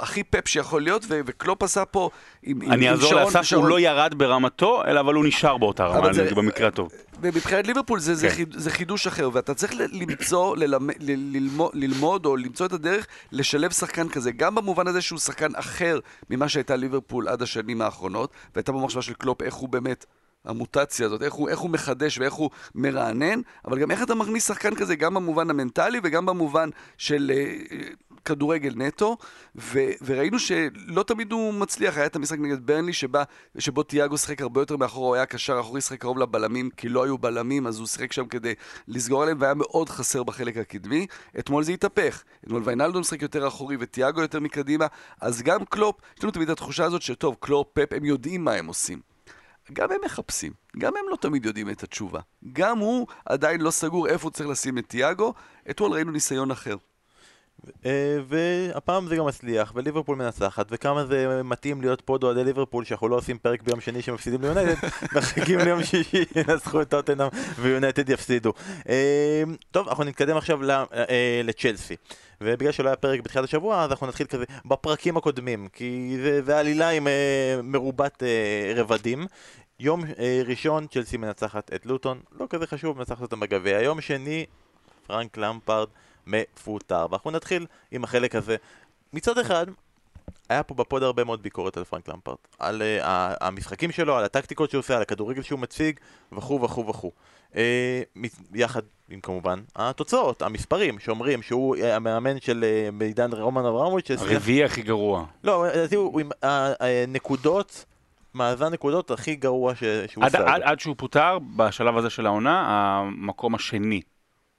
שהכי 0.00 0.22
פפ 0.22 0.48
שיכול 0.48 0.82
להיות, 0.82 1.04
ו- 1.08 1.20
וקלופ 1.26 1.62
עשה 1.62 1.84
פה 1.84 2.10
עם, 2.42 2.62
עם, 2.62 2.72
אני 2.72 2.88
עם 2.88 2.92
אעזור 2.94 3.10
שרון- 3.10 3.22
לאסף, 3.22 3.52
הוא 3.52 3.66
לא 3.68 3.80
ירד 3.80 4.14
ברמתו, 4.16 4.82
אלא 4.86 5.00
אבל 5.00 5.14
הוא 5.14 5.24
נשאר 5.24 5.58
באותה 5.58 5.86
רמה, 5.86 6.12
זה- 6.12 6.34
במקרה 6.34 6.68
הטוב. 6.68 6.88
ומבחינת 7.20 7.66
ליברפול 7.66 7.98
זה, 8.00 8.14
זה, 8.14 8.28
כן. 8.28 8.34
חיד, 8.34 8.54
זה 8.58 8.70
חידוש 8.70 9.06
אחר, 9.06 9.30
ואתה 9.32 9.54
צריך 9.54 9.72
למצוא, 9.92 10.56
ללמד, 10.56 10.94
ללמוד, 11.00 11.70
ללמוד 11.74 12.26
או 12.26 12.36
למצוא 12.36 12.66
את 12.66 12.72
הדרך 12.72 13.06
לשלב 13.32 13.70
שחקן 13.70 14.08
כזה, 14.08 14.32
גם 14.32 14.54
במובן 14.54 14.86
הזה 14.86 15.02
שהוא 15.02 15.18
שחקן 15.18 15.54
אחר 15.54 15.98
ממה 16.30 16.48
שהייתה 16.48 16.76
ליברפול 16.76 17.28
עד 17.28 17.42
השנים 17.42 17.82
האחרונות, 17.82 18.30
והייתה 18.54 18.72
במחשבה 18.72 19.02
של 19.02 19.12
קלופ 19.14 19.42
איך 19.42 19.54
הוא 19.54 19.68
באמת, 19.68 20.04
המוטציה 20.44 21.06
הזאת, 21.06 21.22
איך 21.22 21.32
הוא, 21.34 21.48
איך 21.48 21.58
הוא 21.58 21.70
מחדש 21.70 22.18
ואיך 22.18 22.34
הוא 22.34 22.50
מרענן, 22.74 23.40
אבל 23.64 23.78
גם 23.78 23.90
איך 23.90 24.02
אתה 24.02 24.14
מכניס 24.14 24.46
שחקן 24.48 24.74
כזה, 24.74 24.96
גם 24.96 25.14
במובן 25.14 25.50
המנטלי 25.50 26.00
וגם 26.04 26.26
במובן 26.26 26.68
של 26.98 27.32
אה, 27.34 27.54
כדורגל 28.24 28.72
נטו, 28.76 29.16
ו, 29.56 29.80
וראינו 30.04 30.38
שלא 30.38 31.02
תמיד 31.02 31.32
הוא 31.32 31.54
מצליח, 31.54 31.96
היה 31.96 32.06
את 32.06 32.16
המשחק 32.16 32.38
נגד 32.38 32.66
ברנלי 32.66 32.92
שבה, 32.92 33.22
שבו 33.58 33.82
תיאגו 33.82 34.18
שיחק 34.18 34.42
הרבה 34.42 34.60
יותר 34.60 34.76
מאחורה, 34.76 35.06
הוא 35.06 35.14
היה 35.14 35.26
קשר 35.26 35.60
אחורי, 35.60 35.80
שיחק 35.80 36.00
קרוב 36.00 36.18
לבלמים, 36.18 36.70
כי 36.70 36.88
לא 36.88 37.04
היו 37.04 37.18
בלמים, 37.18 37.66
אז 37.66 37.78
הוא 37.78 37.86
שיחק 37.86 38.12
שם 38.12 38.26
כדי 38.26 38.54
לסגור 38.88 39.22
עליהם, 39.22 39.36
והיה 39.40 39.54
מאוד 39.54 39.88
חסר 39.88 40.22
בחלק 40.22 40.56
הקדמי. 40.56 41.06
אתמול 41.38 41.64
זה 41.64 41.72
התהפך, 41.72 42.22
אתמול 42.44 42.62
ויינלדו 42.64 43.00
משחק 43.00 43.22
יותר 43.22 43.48
אחורי 43.48 43.76
ותיאגו 43.80 44.20
יותר 44.20 44.40
מקדימה, 44.40 44.86
אז 45.20 45.42
גם 45.42 45.64
קלופ, 45.64 45.96
יש 46.18 46.24
לנו 46.24 46.32
תמיד 46.32 46.50
התחושה 46.50 46.84
הזאת 46.84 47.02
שטוב, 47.02 47.36
קלופ, 47.40 47.68
פפ, 47.72 47.92
הם 47.92 48.04
יודעים 48.04 48.44
מה 48.44 48.52
הם 48.52 48.66
עושים. 48.66 49.14
גם 49.72 49.92
הם 49.92 49.98
מחפשים, 50.04 50.52
גם 50.78 50.92
הם 50.96 51.04
לא 51.10 51.16
תמיד 51.16 51.46
יודעים 51.46 51.70
את 51.70 51.82
התשובה. 51.82 52.20
גם 52.52 52.78
הוא 52.78 53.06
עדיין 53.26 53.60
לא 53.60 53.70
סגור 53.70 54.08
איפה 54.08 54.24
הוא 54.24 54.32
צריך 54.32 54.48
לשים 54.48 54.78
את 54.78 54.88
תיאגו, 54.88 55.34
אתמול 55.70 55.92
ראינו 55.92 56.12
ניסיון 56.12 56.50
אחר. 56.50 56.76
אה, 57.86 58.18
והפעם 58.28 59.06
זה 59.06 59.16
גם 59.16 59.26
מצליח, 59.26 59.72
וליברפול 59.74 60.16
מנצחת, 60.16 60.66
וכמה 60.70 61.04
זה 61.04 61.42
מתאים 61.44 61.80
להיות 61.80 62.00
פוד 62.00 62.24
אוהדי 62.24 62.44
ליברפול, 62.44 62.84
שאנחנו 62.84 63.08
לא 63.08 63.16
עושים 63.16 63.38
פרק 63.38 63.62
ביום 63.62 63.80
שני 63.80 64.02
שמפסידים 64.02 64.42
ליונייטד, 64.42 64.88
מחכים 65.12 65.58
ליום 65.64 65.84
שישי, 65.84 66.24
ינצחו 66.36 66.82
את 66.82 66.88
טוטנאם 66.88 67.28
ויונייטד 67.58 68.08
יפסידו. 68.08 68.52
אה, 68.88 69.42
טוב, 69.70 69.88
אנחנו 69.88 70.04
נתקדם 70.04 70.36
עכשיו 70.36 70.70
אה, 70.70 71.40
לצ'לסי. 71.44 71.96
ובגלל 72.40 72.72
שלא 72.72 72.88
היה 72.88 72.96
פרק 72.96 73.20
בתחילת 73.20 73.44
השבוע, 73.44 73.82
אז 73.82 73.90
אנחנו 73.90 74.06
נתחיל 74.06 74.26
כזה 74.26 74.44
בפרקים 74.64 75.16
הקודמים, 75.16 75.68
כי 75.72 76.16
זה, 76.22 76.42
זה 76.42 76.58
עלילה 76.58 76.88
עם 76.88 77.06
מרובת 77.62 78.22
רבדים. 78.76 79.26
יום 79.80 80.04
ראשון, 80.46 80.86
צ'לסי 80.86 81.16
מנצחת 81.16 81.70
את 81.74 81.86
לוטון, 81.86 82.20
לא 82.40 82.46
כזה 82.50 82.66
חשוב, 82.66 82.98
מנצחת 82.98 83.22
אותם 83.22 83.40
בגביע. 83.40 83.80
יום 83.80 84.00
שני, 84.00 84.46
פרנק 85.06 85.36
למפרד 85.36 85.88
מפוטר. 86.26 87.06
ואנחנו 87.10 87.30
נתחיל 87.30 87.66
עם 87.90 88.04
החלק 88.04 88.34
הזה. 88.34 88.56
מצד 89.12 89.38
אחד, 89.38 89.66
היה 90.48 90.62
פה 90.62 90.74
בפוד 90.74 91.02
הרבה 91.02 91.24
מאוד 91.24 91.42
ביקורת 91.42 91.76
על 91.76 91.84
פרנק 91.84 92.08
למפרד. 92.08 92.36
על 92.58 92.82
אה, 92.82 93.04
המשחקים 93.40 93.92
שלו, 93.92 94.16
על 94.16 94.24
הטקטיקות 94.24 94.70
שהוא 94.70 94.78
עושה, 94.78 94.96
על 94.96 95.02
הכדורגל 95.02 95.42
שהוא 95.42 95.58
מציג, 95.58 96.00
וכו' 96.32 96.62
וכו' 96.62 96.86
וכו'. 96.86 97.10
Uh, 97.52 97.56
יחד 98.54 98.82
עם 99.08 99.20
כמובן 99.20 99.60
התוצאות, 99.76 100.42
המספרים, 100.42 100.98
שאומרים 100.98 101.42
שהוא 101.42 101.76
uh, 101.76 101.84
המאמן 101.84 102.40
של 102.40 102.64
uh, 102.64 102.94
בעידן 102.98 103.32
רומן 103.32 103.64
אברמוביץ', 103.64 104.10
הרביעי 104.10 104.64
הכי 104.64 104.82
גרוע. 104.82 105.24
לא, 105.44 105.66
לדעתי 105.66 105.96
הוא 105.96 106.20
עם 106.20 106.30
הנקודות, 106.42 107.84
מאזן 108.34 108.72
נקודות 108.72 109.10
הכי 109.10 109.36
גרוע 109.36 109.74
ש- 109.74 109.84
שהוא 110.06 110.24
עד. 110.24 110.36
עד, 110.36 110.62
עד 110.62 110.80
שהוא 110.80 110.94
פוטר, 110.98 111.38
בשלב 111.56 111.96
הזה 111.96 112.10
של 112.10 112.26
העונה, 112.26 112.64
המקום 112.66 113.54
השני 113.54 114.00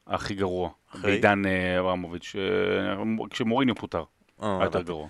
הכי 0.08 0.36
גרוע. 0.36 0.70
בעידן 1.02 1.46
אה, 1.46 1.80
אברמוביץ', 1.80 2.36
אה, 2.38 3.28
כשמוריניו 3.30 3.76
פוטר, 3.76 4.04
אה, 4.44 4.56
היה 4.58 4.64
יותר. 4.66 4.82
גרוע. 4.82 5.08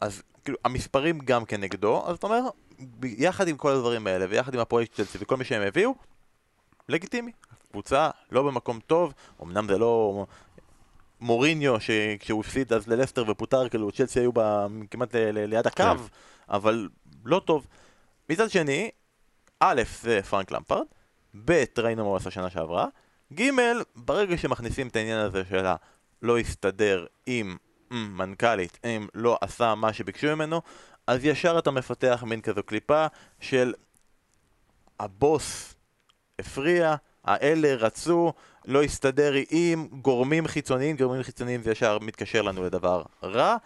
אז 0.00 0.22
כאילו, 0.44 0.58
המספרים 0.64 1.18
גם 1.18 1.44
כן 1.44 1.60
נגדו, 1.60 2.06
אז 2.06 2.16
אתה 2.16 2.26
אומר, 2.26 2.40
ב- 3.00 3.04
יחד 3.04 3.48
עם 3.48 3.56
כל 3.56 3.70
הדברים 3.72 4.06
האלה, 4.06 4.26
ויחד 4.28 4.54
עם 4.54 4.60
הפרויקט 4.60 4.94
של 4.96 5.04
צלצל 5.04 5.18
וכל 5.22 5.36
מה 5.36 5.44
שהם 5.44 5.62
הביאו, 5.62 5.94
לגיטימי. 6.88 7.32
קבוצה 7.70 8.10
לא 8.32 8.42
במקום 8.42 8.80
טוב, 8.86 9.14
אמנם 9.42 9.66
זה 9.68 9.78
לא 9.78 10.26
מוריניו, 11.20 11.80
שכשהוא 11.80 12.40
הפסיד 12.40 12.72
אז 12.72 12.88
ללסטר 12.88 13.24
ופוטר, 13.30 13.68
כאילו 13.68 13.92
צ'לסי 13.92 14.20
היו 14.20 14.32
בה 14.32 14.66
כמעט 14.90 15.14
ל- 15.14 15.18
ל- 15.30 15.44
ליד 15.44 15.66
הקו, 15.66 15.76
כן. 15.76 15.96
אבל 16.48 16.88
לא 17.24 17.40
טוב. 17.44 17.66
מצד 18.30 18.50
שני, 18.50 18.90
א', 19.60 19.82
זה 20.02 20.20
פרנק 20.22 20.50
למפרד, 20.50 20.86
ב', 21.44 21.64
ראינו 21.78 22.02
מה 22.02 22.08
הוא 22.08 22.16
עשה 22.16 22.30
שנה 22.30 22.50
שעברה, 22.50 22.86
ג', 23.32 23.50
ברגע 23.96 24.38
שמכניסים 24.38 24.88
את 24.88 24.96
העניין 24.96 25.18
הזה 25.18 25.42
של 25.48 25.66
הלא 25.66 26.38
הסתדר 26.38 27.06
עם 27.26 27.56
mm, 27.90 27.94
מנכ"לית, 27.94 28.78
אם 28.84 29.06
לא 29.14 29.38
עשה 29.40 29.74
מה 29.74 29.92
שביקשו 29.92 30.26
ממנו, 30.26 30.62
אז 31.06 31.24
ישר 31.24 31.58
אתה 31.58 31.70
מפתח 31.70 32.24
מין 32.26 32.40
כזו 32.40 32.62
קליפה 32.62 33.06
של 33.40 33.74
הבוס 35.00 35.74
הפריע, 36.38 36.94
האלה 37.24 37.74
רצו, 37.74 38.32
לא 38.64 38.82
הסתדר 38.82 39.32
עם 39.50 39.88
גורמים 40.02 40.46
חיצוניים, 40.46 40.96
גורמים 40.96 41.22
חיצוניים 41.22 41.62
זה 41.62 41.70
ישר 41.70 41.98
מתקשר 41.98 42.42
לנו 42.42 42.64
לדבר 42.64 43.02
רע, 43.22 43.56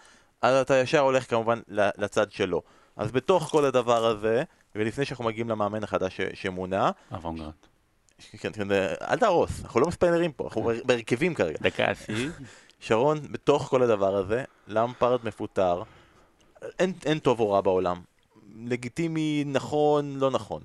אז 0.41 0.55
אתה 0.55 0.77
ישר 0.77 0.99
הולך 0.99 1.29
כמובן 1.29 1.59
לצד 1.67 2.31
שלו. 2.31 2.61
אז 2.95 3.11
בתוך 3.11 3.43
כל 3.43 3.65
הדבר 3.65 4.05
הזה, 4.05 4.43
ולפני 4.75 5.05
שאנחנו 5.05 5.23
מגיעים 5.25 5.49
למאמן 5.49 5.83
החדש 5.83 6.21
שמונה. 6.21 6.91
כן, 7.09 7.15
כן, 7.61 7.72
אל 9.09 9.17
תהרוס, 9.17 9.63
אנחנו 9.63 9.79
לא 9.79 9.87
מספיילרים 9.87 10.31
פה, 10.31 10.43
אנחנו 10.43 10.71
בהרכבים 10.85 11.33
כרגע. 11.33 11.57
דקה 11.61 11.85
עשירית. 11.85 12.31
שרון, 12.79 13.19
בתוך 13.31 13.63
כל 13.63 13.83
הדבר 13.83 14.15
הזה, 14.15 14.43
למפרד 14.67 15.19
מפוטר, 15.23 15.83
אין, 16.79 16.93
אין 17.05 17.19
טוב 17.19 17.39
או 17.39 17.51
רע 17.51 17.61
בעולם. 17.61 18.01
לגיטימי, 18.65 19.43
נכון, 19.47 20.15
לא 20.19 20.31
נכון. 20.31 20.61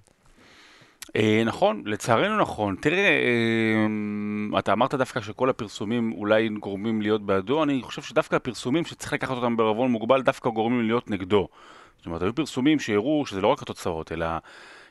אה, 1.16 1.42
נכון, 1.46 1.82
לצערנו 1.86 2.40
נכון. 2.40 2.76
תראה, 2.80 3.08
אה, 3.08 4.58
אתה 4.58 4.72
אמרת 4.72 4.94
דווקא 4.94 5.20
שכל 5.20 5.50
הפרסומים 5.50 6.12
אולי 6.12 6.48
גורמים 6.48 7.02
להיות 7.02 7.26
בעדו, 7.26 7.62
אני 7.62 7.82
חושב 7.82 8.02
שדווקא 8.02 8.36
הפרסומים 8.36 8.84
שצריך 8.84 9.12
לקחת 9.12 9.36
אותם 9.36 9.56
בערבון 9.56 9.90
מוגבל, 9.90 10.22
דווקא 10.22 10.50
גורמים 10.50 10.86
להיות 10.86 11.10
נגדו. 11.10 11.48
זאת 11.96 12.06
אומרת, 12.06 12.22
היו 12.22 12.34
פרסומים 12.34 12.78
שהראו 12.78 13.26
שזה 13.26 13.40
לא 13.40 13.48
רק 13.48 13.62
התוצאות, 13.62 14.12
אלא 14.12 14.26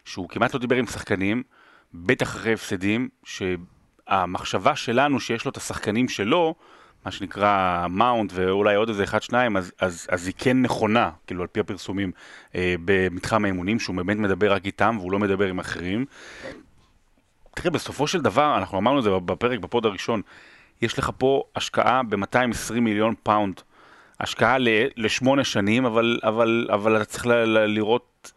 שהוא 0.06 0.30
כמעט 0.30 0.53
לא 0.53 0.60
דיבר 0.60 0.75
עם 0.75 0.86
שחקנים, 0.86 1.43
בטח 1.93 2.28
אחרי 2.28 2.54
הפסדים, 2.54 3.10
שהמחשבה 3.23 4.76
שלנו 4.76 5.19
שיש 5.19 5.45
לו 5.45 5.52
את 5.52 5.58
השחקנים 5.58 6.10
שלו, 6.10 6.56
מה 7.06 7.12
שנקרא 7.12 7.86
מאונט 7.89 8.32
ואולי 8.36 8.76
עוד 8.76 8.89
איזה 8.89 9.04
אחד 9.04 9.21
שניים, 9.21 9.58
אז, 9.58 9.71
אז, 9.80 10.08
אז 10.12 10.28
היא 10.28 10.34
כן 10.38 10.62
נכונה, 10.62 11.10
כאילו 11.28 11.41
על 11.41 11.47
פי 11.47 11.60
הפרסומים 11.60 12.12
אה, 12.56 12.76
במתחם 12.86 13.43
האימונים, 13.45 13.80
שהוא 13.80 13.95
באמת 13.95 14.17
מדבר 14.17 14.54
רק 14.54 14.65
איתם 14.65 14.95
והוא 15.00 15.12
לא 15.12 15.19
מדבר 15.19 15.47
עם 15.47 15.60
אחרים. 15.60 16.06
תראה, 17.56 17.69
בסופו 17.69 18.08
של 18.08 18.21
דבר, 18.21 18.58
אנחנו 18.58 18.78
אמרנו 18.78 19.00
את 19.00 19.04
זה 19.04 19.10
בפרק, 19.26 19.60
בפוד 19.60 19.86
הראשון, 19.86 20.21
יש 20.82 21.00
לך 21.00 21.12
פה 21.17 21.43
השקעה 21.56 22.04
ב-220 22.04 22.80
מיליון 22.80 23.13
פאונד. 23.23 23.62
השקעה 24.19 24.58
לשמונה 24.97 25.43
שנים, 25.43 25.86
אבל, 25.86 26.19
אבל, 26.23 26.67
אבל 26.73 26.97
אתה 26.97 27.06
צריך 27.06 27.26
לראות 27.47 28.32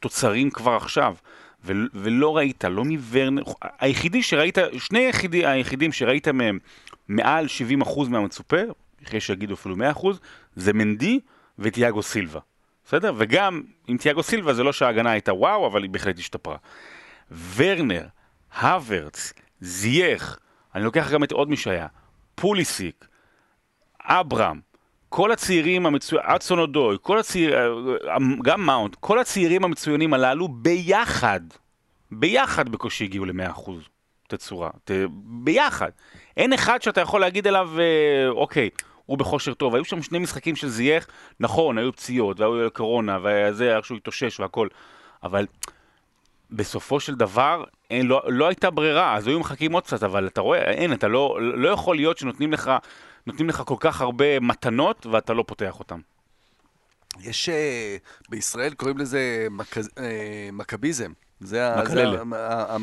תוצרים 0.00 0.50
כבר 0.50 0.76
עכשיו. 0.76 1.14
ולא 1.94 2.36
ראית, 2.36 2.64
לא 2.64 2.84
מוורנר, 2.84 3.42
היחידי 3.78 4.22
שראית, 4.22 4.58
שני 4.78 4.98
היחידי, 4.98 5.46
היחידים 5.46 5.92
שראית 5.92 6.28
מהם 6.28 6.58
מעל 7.08 7.46
70% 7.82 8.08
מהמצופה, 8.08 8.60
אחרי 9.04 9.20
שיגידו 9.20 9.54
אפילו 9.54 9.76
100%, 9.76 10.06
זה 10.56 10.72
מנדי 10.72 11.20
וטיאגו 11.58 12.02
סילבה. 12.02 12.40
בסדר? 12.84 13.12
וגם 13.16 13.62
עם 13.86 13.96
טיאגו 13.96 14.22
סילבה 14.22 14.54
זה 14.54 14.62
לא 14.62 14.72
שההגנה 14.72 15.10
הייתה 15.10 15.34
וואו, 15.34 15.66
אבל 15.66 15.82
היא 15.82 15.90
בהחלט 15.90 16.18
השתפרה. 16.18 16.56
ורנר, 17.54 18.06
הוורץ, 18.60 19.32
זייח, 19.60 20.38
אני 20.74 20.84
לוקח 20.84 21.12
גם 21.12 21.24
את 21.24 21.32
עוד 21.32 21.48
מי 21.48 21.56
שהיה, 21.56 21.86
פוליסיק, 22.34 23.06
אברהם, 24.00 24.60
כל 25.16 25.32
הצעירים 25.32 25.86
המצוינים, 25.86 26.30
אצון 26.30 26.58
אודוי, 26.58 26.96
כל 27.02 27.18
הצעיר... 27.18 27.56
אה, 27.56 28.16
גם 28.42 28.66
מאונט, 28.66 28.96
כל 29.00 29.18
הצעירים 29.18 29.64
המצוינים 29.64 30.14
הללו 30.14 30.48
ביחד, 30.48 31.40
ביחד 32.10 32.68
בקושי 32.68 33.04
הגיעו 33.04 33.24
ל-100% 33.24 33.70
תצורה, 34.28 34.70
ת... 34.84 34.90
ביחד. 35.44 35.90
אין 36.36 36.52
אחד 36.52 36.82
שאתה 36.82 37.00
יכול 37.00 37.20
להגיד 37.20 37.46
עליו, 37.46 37.70
אה, 37.78 38.28
אוקיי, 38.28 38.70
הוא 39.06 39.18
בכושר 39.18 39.54
טוב. 39.54 39.74
היו 39.74 39.84
שם 39.84 40.02
שני 40.02 40.18
משחקים 40.18 40.56
של 40.56 40.68
זייח, 40.68 41.06
נכון, 41.40 41.78
היו 41.78 41.92
פציעות, 41.92 42.40
והיו 42.40 42.70
קורונה, 42.70 43.18
וזה, 43.22 43.78
שהוא 43.82 43.98
התאושש 43.98 44.40
והכל, 44.40 44.68
אבל 45.22 45.46
בסופו 46.50 47.00
של 47.00 47.14
דבר, 47.14 47.64
אין, 47.90 48.06
לא, 48.06 48.22
לא 48.28 48.46
הייתה 48.46 48.70
ברירה, 48.70 49.14
אז 49.14 49.26
היו 49.26 49.40
מחכים 49.40 49.72
עוד 49.72 49.84
קצת, 49.84 50.02
אבל 50.02 50.26
אתה 50.26 50.40
רואה, 50.40 50.70
אין, 50.70 50.92
אתה 50.92 51.08
לא, 51.08 51.38
לא 51.40 51.68
יכול 51.68 51.96
להיות 51.96 52.18
שנותנים 52.18 52.52
לך, 52.52 52.70
נותנים 53.26 53.48
לך 53.48 53.62
כל 53.66 53.76
כך 53.80 54.00
הרבה 54.00 54.40
מתנות, 54.40 55.06
ואתה 55.06 55.32
לא 55.32 55.44
פותח 55.46 55.78
אותן. 55.78 56.00
יש, 57.20 57.48
uh, 57.48 57.52
בישראל 58.28 58.74
קוראים 58.74 58.98
לזה 58.98 59.46
מק, 59.50 59.76
מכביזם. 60.52 61.12
זה, 61.40 61.74
זה 61.86 62.04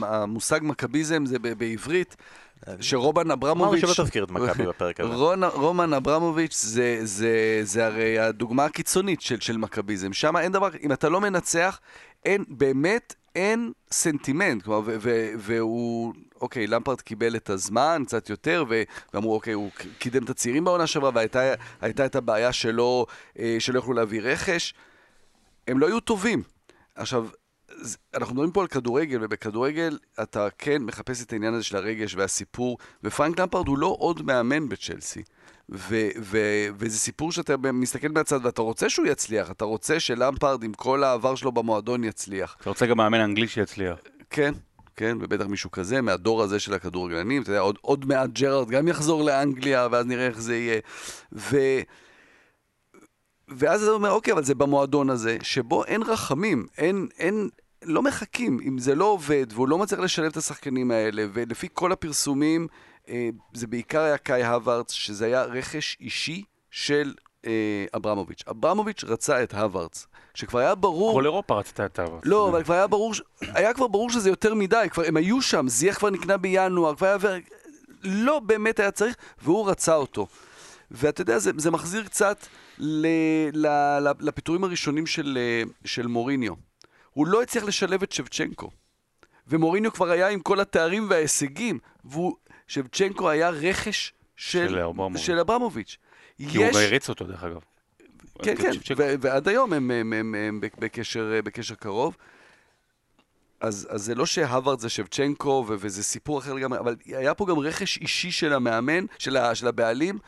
המושג 0.02 0.60
מכביזם 0.64 1.26
זה 1.26 1.40
בעברית. 1.40 2.16
שרומן 2.82 3.32
אברמוביץ'... 3.32 3.84
אמרנו 3.84 3.96
שלא 3.96 4.04
תזכיר 4.06 4.24
את 4.24 4.32
מכבי 4.32 4.66
בפרק 4.66 5.00
הזה. 5.00 5.14
רומן 5.54 5.94
אברמוביץ' 5.94 6.56
זה, 6.56 7.00
זה, 7.04 7.60
זה 7.64 7.86
הרי 7.86 8.20
הדוגמה 8.20 8.66
הקיצונית 8.66 9.22
של, 9.22 9.40
של 9.40 9.58
מכביזם. 9.58 10.14
שם 10.14 10.38
אין 10.38 10.52
דבר, 10.52 10.70
אם 10.84 10.92
אתה 10.92 11.10
לא 11.10 11.22
מנצח, 11.22 11.80
אין, 12.26 12.44
באמת 12.48 13.16
אין 13.36 13.72
סנטימנט. 13.92 14.64
כלומר, 14.64 14.98
והוא, 15.38 16.14
אוקיי, 16.44 16.68
למפרט 16.68 17.02
קיבל 17.02 17.36
את 17.36 17.50
הזמן 17.50 18.04
קצת 18.06 18.30
יותר, 18.30 18.66
ואמרו, 19.14 19.34
אוקיי, 19.34 19.54
הוא 19.54 19.72
קידם 19.98 20.24
את 20.24 20.30
הצעירים 20.30 20.64
בעונה 20.64 20.88
שעברה, 20.88 21.12
והייתה 21.82 22.06
את 22.06 22.16
הבעיה 22.16 22.54
שלא, 22.54 23.06
אה, 23.40 23.56
שלא 23.60 23.80
יכלו 23.80 23.94
להביא 23.94 24.22
רכש. 24.22 24.74
הם 25.68 25.80
לא 25.80 25.88
היו 25.88 26.00
טובים. 26.00 26.44
עכשיו, 26.96 27.28
אנחנו 28.14 28.34
מדברים 28.34 28.52
פה 28.52 28.62
על 28.62 28.68
כדורגל, 28.68 29.20
ובכדורגל 29.22 29.98
אתה 30.22 30.48
כן 30.58 30.82
מחפש 30.82 31.24
את 31.24 31.34
העניין 31.34 31.54
הזה 31.54 31.64
של 31.64 31.78
הרגש 31.78 32.16
והסיפור, 32.16 32.78
ופרנק 33.04 33.40
למפרד 33.40 33.68
הוא 33.68 33.78
לא 33.78 33.96
עוד 34.00 34.22
מאמן 34.22 34.70
בצ'לסי. 34.70 35.24
ו- 35.70 36.10
ו- 36.22 36.68
וזה 36.78 37.00
סיפור 37.00 37.32
שאתה 37.32 37.58
מסתכל 37.58 38.08
מהצד 38.08 38.46
ואתה 38.46 38.62
רוצה 38.62 38.90
שהוא 38.90 39.08
יצליח, 39.08 39.52
אתה 39.52 39.66
רוצה 39.66 40.00
שלמפרד 40.00 40.64
עם 40.64 40.74
כל 40.74 41.04
העבר 41.04 41.36
שלו 41.36 41.52
במועדון 41.52 42.04
יצליח. 42.04 42.58
אתה 42.62 42.70
רוצה 42.70 42.86
גם 42.86 42.98
מאמן 42.98 43.20
אנגלי 43.20 43.48
שיצליח. 43.48 43.98
כן, 44.30 44.54
כן, 44.96 45.18
ובטח 45.22 45.46
מישהו 45.46 45.72
כזה, 45.72 46.02
מהדור 46.02 46.42
הזה 46.44 46.60
של 46.60 46.74
הכדורגלנים, 46.74 47.42
אתה 47.42 47.52
יודע, 47.52 47.60
עוד, 47.60 47.78
עוד 47.82 48.06
מעט 48.06 48.30
ג'רארד 48.30 48.70
גם 48.70 48.88
יחזור 48.88 49.24
לאנגליה, 49.24 49.88
ואז 49.92 50.06
נראה 50.06 50.28
איך 50.28 50.40
זה 50.40 50.56
יהיה. 50.56 50.80
ו... 51.34 51.58
ואז 53.48 53.84
אתה 53.84 53.92
אומר, 53.92 54.12
אוקיי, 54.12 54.34
אבל 54.34 54.44
זה 54.44 54.56
במועדון 54.56 55.10
הזה, 55.10 55.38
שבו 55.42 55.86
אין 55.86 56.04
רחמים, 56.04 56.68
אין, 56.78 57.08
אין, 57.20 57.50
לא 57.84 58.02
מחכים. 58.02 58.60
אם 58.68 58.78
זה 58.78 58.96
לא 58.96 59.06
עובד 59.06 59.48
והוא 59.54 59.68
לא 59.68 59.78
מצליח 59.78 60.00
לשלב 60.00 60.26
את 60.32 60.38
השחקנים 60.38 60.92
האלה, 60.92 61.26
ולפי 61.34 61.68
כל 61.74 61.92
הפרסומים, 61.92 62.68
אה, 63.10 63.30
זה 63.54 63.68
בעיקר 63.68 64.02
היה 64.02 64.18
קאי 64.18 64.44
הווארדס, 64.44 64.92
שזה 64.92 65.26
היה 65.26 65.44
רכש 65.44 65.98
אישי 66.00 66.44
של 66.72 67.14
אה, 67.46 67.86
אברמוביץ'. 67.96 68.44
אברמוביץ' 68.50 69.04
רצה 69.04 69.44
את 69.44 69.54
הווארדס. 69.54 70.08
שכבר 70.34 70.60
היה 70.60 70.76
ברור... 70.76 71.14
כל 71.14 71.26
אירופה 71.26 71.60
רצתה 71.60 71.86
את 71.86 72.00
הווארדס. 72.00 72.26
לא, 72.26 72.50
אבל 72.50 72.64
כבר 72.64 72.74
היה 72.74 72.88
ברור. 72.88 73.14
היה 73.42 73.74
כבר 73.74 73.88
ברור 73.88 74.10
שזה 74.10 74.30
יותר 74.30 74.54
מדי, 74.54 74.88
כבר 74.92 75.04
הם 75.08 75.18
היו 75.18 75.42
שם, 75.42 75.68
זייח 75.68 75.98
כבר 75.98 76.10
נקנה 76.10 76.38
בינואר, 76.38 76.96
כבר 76.96 77.08
היה... 77.08 77.40
לא 78.04 78.40
באמת 78.40 78.80
היה 78.80 78.92
צריך, 78.92 79.16
והוא 79.42 79.70
רצה 79.70 79.96
אותו. 79.96 80.28
ואתה 80.92 81.22
יודע, 81.22 81.40
זה, 81.40 81.52
זה 81.58 81.72
מחזיר 81.72 82.04
קצת 82.04 82.46
ל, 82.78 83.08
ל, 83.54 83.68
ל, 84.00 84.12
לפיטורים 84.20 84.64
הראשונים 84.64 85.06
של, 85.06 85.38
אה, 85.42 85.64
של 85.86 86.08
מוריניו. 86.08 86.54
הוא 87.12 87.28
לא 87.28 87.42
הצליח 87.42 87.64
לשלב 87.64 88.04
את 88.04 88.12
שבצ'נקו. 88.12 88.70
ומוריניו 89.48 89.94
כבר 89.94 90.10
היה 90.10 90.28
עם 90.30 90.40
כל 90.40 90.60
התארים 90.60 91.08
וההישגים, 91.10 91.80
ושבצ'נקו 92.06 93.30
היה 93.30 93.50
רכש 93.50 94.14
של, 94.36 94.80
של 95.16 95.40
אברמוביץ'. 95.40 95.98
כי 96.38 96.44
יש... 96.44 96.76
הוא 96.76 96.82
הריץ 96.82 97.10
אותו, 97.10 97.26
דרך 97.26 97.44
אגב. 97.44 97.62
כן, 98.42 98.56
כן, 98.56 98.72
ו- 98.98 99.14
ועד 99.22 99.48
היום 99.48 99.74
הם, 99.74 99.92
הם, 99.92 100.14
הם, 100.14 100.36
הם 100.36 100.60
בקשר, 100.80 101.40
בקשר 101.44 101.76
קרוב. 101.76 102.18
אז, 103.62 103.88
אז 103.90 104.04
זה 104.04 104.16
לא 104.16 104.26
שהווארד 104.26 104.80
זה 104.80 104.90
שבצ'נקו, 104.90 105.66
ו- 105.68 105.76
וזה 105.80 106.04
סיפור 106.04 106.40
אחר 106.40 106.54
לגמרי, 106.54 106.80
אבל 106.80 106.96
היה 107.06 107.34
פה 107.34 107.46
גם 107.46 107.60
רכש 107.60 107.98
אישי 107.98 108.32
של 108.32 108.54
המאמן, 108.54 109.06
של, 109.20 109.38
ה- 109.38 109.56
של 109.56 109.68
הבעלים, 109.68 110.20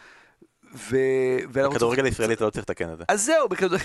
ו... 0.75 0.97
בכדורגל 1.51 2.05
הישראלי 2.05 2.33
אתה 2.33 2.45
לא 2.45 2.49
צריך 2.49 2.63
לתקן 2.63 2.93
את 2.93 2.97
זה. 2.97 3.03
אז 3.07 3.25
זהו, 3.25 3.49
בכדורגל... 3.49 3.83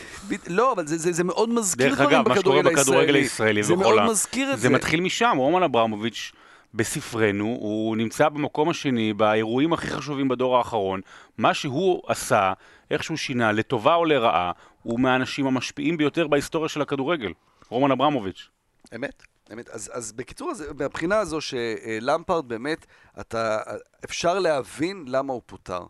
לא, 0.48 0.72
אבל 0.72 0.86
זה, 0.86 0.98
זה, 0.98 1.12
זה 1.12 1.24
מאוד 1.24 1.48
מזכיר 1.48 1.94
דברים 1.94 2.24
בכדורגל 2.24 2.26
הישראלי. 2.26 2.34
דרך 2.34 2.34
אגב, 2.34 2.36
מה 2.36 2.40
שקורה 2.40 2.82
בכדורגל 2.82 3.14
הישראלי 3.14 3.62
זה 3.62 3.76
מאוד 3.76 4.10
מזכיר 4.10 4.52
את 4.52 4.56
זה. 4.56 4.62
זה 4.62 4.68
מתחיל 4.68 5.00
משם, 5.00 5.36
רומן 5.36 5.62
אברמוביץ' 5.62 6.32
בספרנו, 6.74 7.44
הוא 7.44 7.96
נמצא 7.96 8.28
במקום 8.28 8.68
השני, 8.68 9.12
באירועים 9.12 9.72
הכי 9.72 9.86
חשובים 9.86 10.28
בדור 10.28 10.58
האחרון. 10.58 11.00
מה 11.40 11.54
שהוא 11.54 12.02
עשה, 12.06 12.52
איך 12.90 13.04
שהוא 13.04 13.16
שינה, 13.16 13.52
לטובה 13.52 13.94
או 13.94 14.04
לרעה, 14.04 14.52
הוא 14.82 15.00
מהאנשים 15.00 15.46
המשפיעים 15.46 15.96
ביותר 15.96 16.28
בהיסטוריה 16.28 16.68
של 16.68 16.82
הכדורגל. 16.82 17.32
רומן 17.68 17.90
אברמוביץ'. 17.90 18.48
אמת. 18.94 19.22
אמת. 19.52 19.68
אז, 19.68 19.90
אז 19.94 20.12
בקיצור, 20.12 20.50
אז, 20.50 20.64
מהבחינה 20.78 21.18
הזו 21.18 21.38
שלמפרד 21.40 22.48
באמת, 22.48 22.86
אתה, 23.20 23.58
אפשר 24.04 24.38
להבין 24.38 25.04
למה 25.08 25.32
הוא 25.32 25.42
פוטר. 25.46 25.82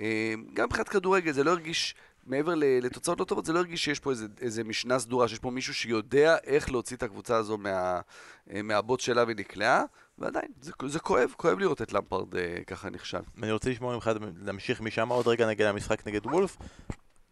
אה, 0.00 0.34
גם 0.54 0.64
מבחינת 0.64 0.88
כדורגל 0.88 1.32
זה 1.32 1.44
לא 1.44 1.50
הרגיש, 1.50 1.94
מעבר 2.26 2.54
לתוצאות 2.56 3.20
לא 3.20 3.24
טובות, 3.24 3.44
זה 3.44 3.52
לא 3.52 3.58
הרגיש 3.58 3.84
שיש 3.84 4.00
פה 4.00 4.10
איזה, 4.10 4.26
איזה 4.40 4.64
משנה 4.64 4.98
סדורה, 4.98 5.28
שיש 5.28 5.38
פה 5.38 5.50
מישהו 5.50 5.74
שיודע 5.74 6.36
איך 6.44 6.70
להוציא 6.70 6.96
את 6.96 7.02
הקבוצה 7.02 7.36
הזו 7.36 7.58
מה, 7.58 8.00
אה, 8.52 8.62
מהבוט 8.62 9.00
שלה 9.00 9.24
ונקלעה, 9.28 9.84
ועדיין, 10.18 10.48
זה, 10.60 10.72
זה 10.86 10.98
כואב, 10.98 11.34
כואב 11.36 11.58
לראות 11.58 11.82
את 11.82 11.92
למפרד 11.92 12.36
אה, 12.36 12.64
ככה 12.66 12.90
נכשל. 12.90 13.20
אני 13.42 13.52
רוצה 13.52 13.70
לשמוע 13.70 13.94
ממך, 13.94 14.10
להמשיך 14.42 14.80
משם 14.80 15.08
עוד 15.08 15.28
רגע 15.28 15.48
נגד 15.48 15.66
המשחק 15.66 16.06
נגד 16.06 16.26
וולף. 16.26 16.56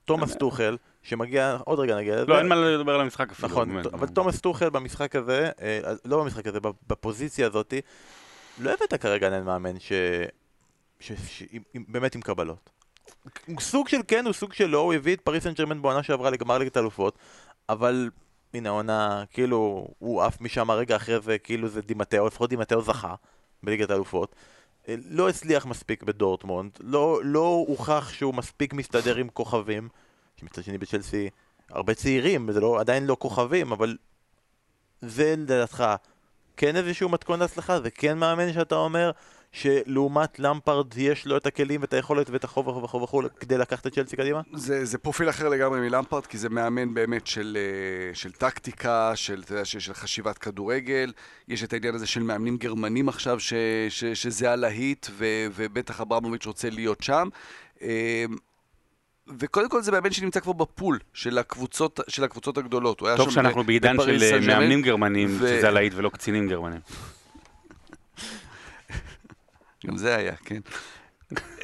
תומאס 0.04 0.36
טוחל, 0.36 0.76
שמגיע 1.02 1.58
עוד 1.64 1.78
רגע 1.78 1.96
נגיע 1.96 2.16
לזה. 2.16 2.26
לא, 2.26 2.38
אין 2.38 2.48
מה 2.48 2.54
לדבר 2.54 2.94
על 2.94 3.00
המשחק 3.00 3.30
אפילו. 3.30 3.48
נכון, 3.48 3.78
אבל 3.78 4.06
תומאס 4.06 4.40
טוחל 4.40 4.70
במשחק 4.70 5.16
הזה, 5.16 5.50
לא 6.04 6.20
במשחק 6.20 6.46
הזה, 6.46 6.58
בפוזיציה 6.86 7.46
הזאת, 7.46 7.74
לא 8.58 8.70
הבאת 8.70 8.94
כרגע 8.94 9.40
מאמן 9.40 9.80
ש... 9.80 9.92
ש... 11.00 11.12
ש... 11.12 11.42
באמת 11.88 12.14
עם 12.14 12.20
קבלות. 12.20 12.70
הוא 13.46 13.60
סוג 13.60 13.88
של 13.88 14.00
כן, 14.08 14.24
הוא 14.24 14.32
סוג 14.32 14.52
של 14.52 14.66
לא, 14.66 14.78
הוא 14.78 14.94
הביא 14.94 15.14
את 15.14 15.20
פריס 15.20 15.44
סן 15.44 15.52
ג'רמן 15.52 15.82
בעונה 15.82 16.02
שעברה 16.02 16.30
לגמר 16.30 16.58
ליגת 16.58 16.76
האלופות, 16.76 17.18
אבל 17.68 18.10
הנה 18.54 18.68
העונה, 18.68 19.24
כאילו, 19.30 19.88
הוא 19.98 20.22
עף 20.22 20.40
משם 20.40 20.70
הרגע 20.70 20.96
אחרי 20.96 21.20
זה, 21.20 21.38
כאילו 21.38 21.68
זה 21.68 21.82
דימטאו, 21.82 22.26
לפחות 22.26 22.50
דימטאו 22.50 22.82
זכה 22.82 23.14
בליגת 23.62 23.90
האלופות. 23.90 24.34
לא 24.88 25.28
הצליח 25.28 25.66
מספיק 25.66 26.02
בדורטמונד, 26.02 26.70
לא, 26.80 27.20
לא 27.24 27.64
הוכח 27.68 28.12
שהוא 28.12 28.34
מספיק 28.34 28.72
מסתדר 28.72 29.16
עם 29.16 29.28
כוכבים, 29.28 29.88
שמצד 30.36 30.64
שני 30.64 30.78
בצ'לסי 30.78 31.30
הרבה 31.70 31.94
צעירים, 31.94 32.52
זה 32.52 32.60
לא, 32.60 32.80
עדיין 32.80 33.06
לא 33.06 33.16
כוכבים, 33.20 33.72
אבל 33.72 33.96
זה 35.00 35.34
לדעתך 35.38 35.84
כן 36.56 36.76
איזשהו 36.76 37.08
מתכון 37.08 37.40
להצלחה, 37.40 37.80
זה 37.80 37.90
כן 37.90 38.18
מאמן 38.18 38.52
שאתה 38.52 38.74
אומר, 38.74 39.10
שלעומת 39.56 40.38
למפרד 40.38 40.98
יש 40.98 41.26
לו 41.26 41.36
את 41.36 41.46
הכלים 41.46 41.80
ואת 41.80 41.92
היכולת 41.92 42.30
ואת 42.30 42.44
החוב 42.44 42.68
וכו' 42.68 43.02
וכו' 43.02 43.22
כדי 43.40 43.58
לקחת 43.58 43.86
את 43.86 43.94
צ'לסי 43.94 44.16
קדימה? 44.16 44.40
זה, 44.54 44.84
זה 44.84 44.98
פרופיל 44.98 45.28
אחר 45.28 45.48
לגמרי 45.48 45.80
מלמפרד, 45.80 46.26
כי 46.26 46.38
זה 46.38 46.48
מאמן 46.48 46.94
באמת 46.94 47.26
של, 47.26 47.58
אה, 47.60 48.14
של 48.14 48.32
טקטיקה, 48.32 49.12
של, 49.14 49.42
של, 49.64 49.80
של 49.80 49.94
חשיבת 49.94 50.38
כדורגל. 50.38 51.12
יש 51.48 51.64
את 51.64 51.72
העניין 51.72 51.94
הזה 51.94 52.06
של 52.06 52.22
מאמנים 52.22 52.56
גרמנים 52.56 53.08
עכשיו, 53.08 53.40
ש, 53.40 53.52
ש, 53.88 54.04
שזה 54.04 54.52
הלהיט, 54.52 55.06
ו, 55.10 55.46
ובטח 55.54 56.00
אברמוביץ' 56.00 56.46
רוצה 56.46 56.70
להיות 56.70 57.02
שם. 57.02 57.28
אה, 57.82 58.24
וקודם 59.38 59.68
כל 59.68 59.82
זה 59.82 59.92
מאמן 59.92 60.10
שנמצא 60.10 60.40
כבר 60.40 60.52
בפול 60.52 60.98
של 61.12 61.38
הקבוצות, 61.38 62.00
של 62.08 62.24
הקבוצות 62.24 62.58
הגדולות. 62.58 63.02
טוב 63.16 63.30
שאנחנו 63.30 63.64
בעידן 63.64 63.96
של 64.04 64.22
אה, 64.22 64.40
מאמנים 64.40 64.82
גרמנים, 64.82 65.28
ו... 65.40 65.48
שזה 65.48 65.68
הלהיט 65.68 65.92
ולא 65.96 66.08
קצינים 66.08 66.48
גרמנים. 66.48 66.80
גם 69.86 69.96
זה 69.96 70.16
היה, 70.16 70.32
כן. 70.44 70.60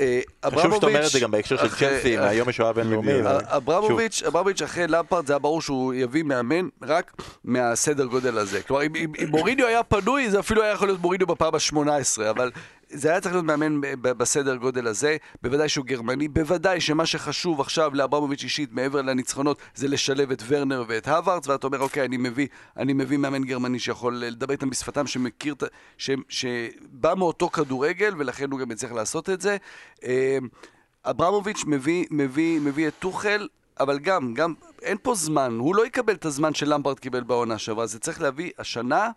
אה, 0.01 0.21
חשוב 0.47 0.75
שאתה 0.75 0.87
אומר 0.87 1.07
את 1.07 1.11
זה 1.11 1.21
גם 1.21 1.31
בהקשר 1.31 1.57
של 1.57 1.69
צ'לסי, 1.69 2.17
מהיום 2.17 2.49
השואה 2.49 2.69
הבינלאומי. 2.69 3.13
אברמוביץ', 3.43 4.23
אברמוביץ' 4.23 4.63
אחרי 4.63 4.87
למפרד 4.87 5.27
זה 5.27 5.33
היה 5.33 5.39
ברור 5.39 5.63
שהוא 5.63 5.95
יביא 5.95 6.23
מאמן 6.23 6.69
רק 6.83 7.13
מהסדר 7.45 8.05
גודל 8.05 8.39
הזה. 8.39 8.63
כלומר, 8.63 8.83
אם 8.83 9.13
מוריניו 9.29 9.67
היה 9.67 9.83
פנוי, 9.83 10.31
זה 10.31 10.41
אפילו 10.41 10.63
היה 10.63 10.73
יכול 10.73 10.89
להיות 10.89 11.01
מוריניו 11.01 11.27
בפעם 11.27 11.55
ה-18, 11.55 12.31
אבל 12.31 12.51
זה 12.93 13.11
היה 13.11 13.21
צריך 13.21 13.35
להיות 13.35 13.47
מאמן 13.47 13.81
בסדר 14.03 14.57
גודל 14.57 14.87
הזה, 14.87 15.17
בוודאי 15.43 15.69
שהוא 15.69 15.87
גרמני, 15.87 16.29
בוודאי 16.29 16.81
שמה 16.81 17.07
שחשוב 17.07 17.61
עכשיו 17.61 17.95
לאברמוביץ' 17.95 18.43
אישית, 18.43 18.73
מעבר 18.73 19.03
לניצחונות, 19.03 19.59
זה 19.75 19.89
לשלב 19.89 20.31
את 20.31 20.43
ורנר 20.49 20.85
ואת 20.89 21.09
הווארדס, 21.09 21.49
ואתה 21.49 21.67
אומר, 21.67 21.81
אוקיי, 21.81 22.05
אני 22.05 22.17
מביא, 22.17 22.47
אני 22.77 22.93
מביא 22.93 23.17
מאמן 23.17 23.45
גרמני 23.45 23.79
שיכול 23.79 24.17
לדבר 24.17 24.53
איתם 24.53 24.71
בשפתם, 24.71 25.07
שמכיר, 25.07 25.55
ש, 25.99 26.11
שבא 26.29 27.15
מאותו 27.17 27.49
כדורגל, 27.49 28.15
ולכן 28.19 28.51
הוא 28.51 28.61
גם 28.61 28.71
יצטרך 28.71 28.93
לעשות 28.93 29.31
את 29.31 29.41
זה. 29.41 29.57
אמ, 30.03 30.09
אברמוביץ' 31.05 31.65
מביא, 31.67 32.07
מביא, 32.11 32.61
מביא 32.61 32.89
את 32.89 32.95
טוחל, 32.99 33.49
אבל 33.81 33.99
גם, 33.99 34.35
גם, 34.35 34.55
אין 34.83 34.97
פה 35.03 35.15
זמן, 35.15 35.57
הוא 35.59 35.75
לא 35.75 35.87
יקבל 35.87 36.15
את 36.15 36.25
הזמן 36.25 36.55
שלמפרד 36.55 36.99
קיבל 36.99 37.23
בעונה 37.23 37.59
שעברה, 37.59 37.87
זה 37.87 37.99
צריך 37.99 38.21
להביא 38.21 38.51
השנה, 38.59 39.11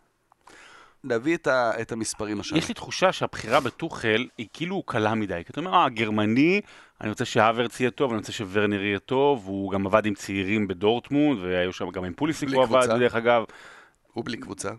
להביא 1.05 1.35
את, 1.35 1.47
ה, 1.47 1.71
את 1.81 1.91
המספרים 1.91 2.39
השנה. 2.39 2.57
יש 2.57 2.67
לי 2.67 2.73
תחושה 2.73 3.11
שהבחירה 3.11 3.59
בטוחל 3.59 4.27
היא 4.37 4.47
כאילו 4.53 4.83
קלה 4.83 5.15
מדי. 5.15 5.41
כי 5.45 5.51
אתה 5.51 5.59
אומר, 5.59 5.73
אה, 5.73 5.89
גרמני, 5.89 6.61
אני 7.01 7.09
רוצה 7.09 7.25
שהאברץ 7.25 7.79
יהיה 7.79 7.91
טוב, 7.91 8.11
אני 8.11 8.17
רוצה 8.17 8.31
שוורנר 8.31 8.83
יהיה 8.83 8.99
טוב, 8.99 9.43
הוא 9.45 9.71
גם 9.71 9.87
עבד 9.87 10.05
עם 10.05 10.13
צעירים 10.13 10.67
בדורטמונד, 10.67 11.39
והיו 11.39 11.73
שם 11.73 11.89
גם 11.89 12.03
עם 12.05 12.13
פוליסיק 12.13 12.49
הוא 12.53 12.63
עבד. 12.63 12.87
דרך 12.99 13.15
אגב. 13.15 13.43
הוא 14.13 14.25
בלי 14.25 14.37
קבוצה. 14.37 14.69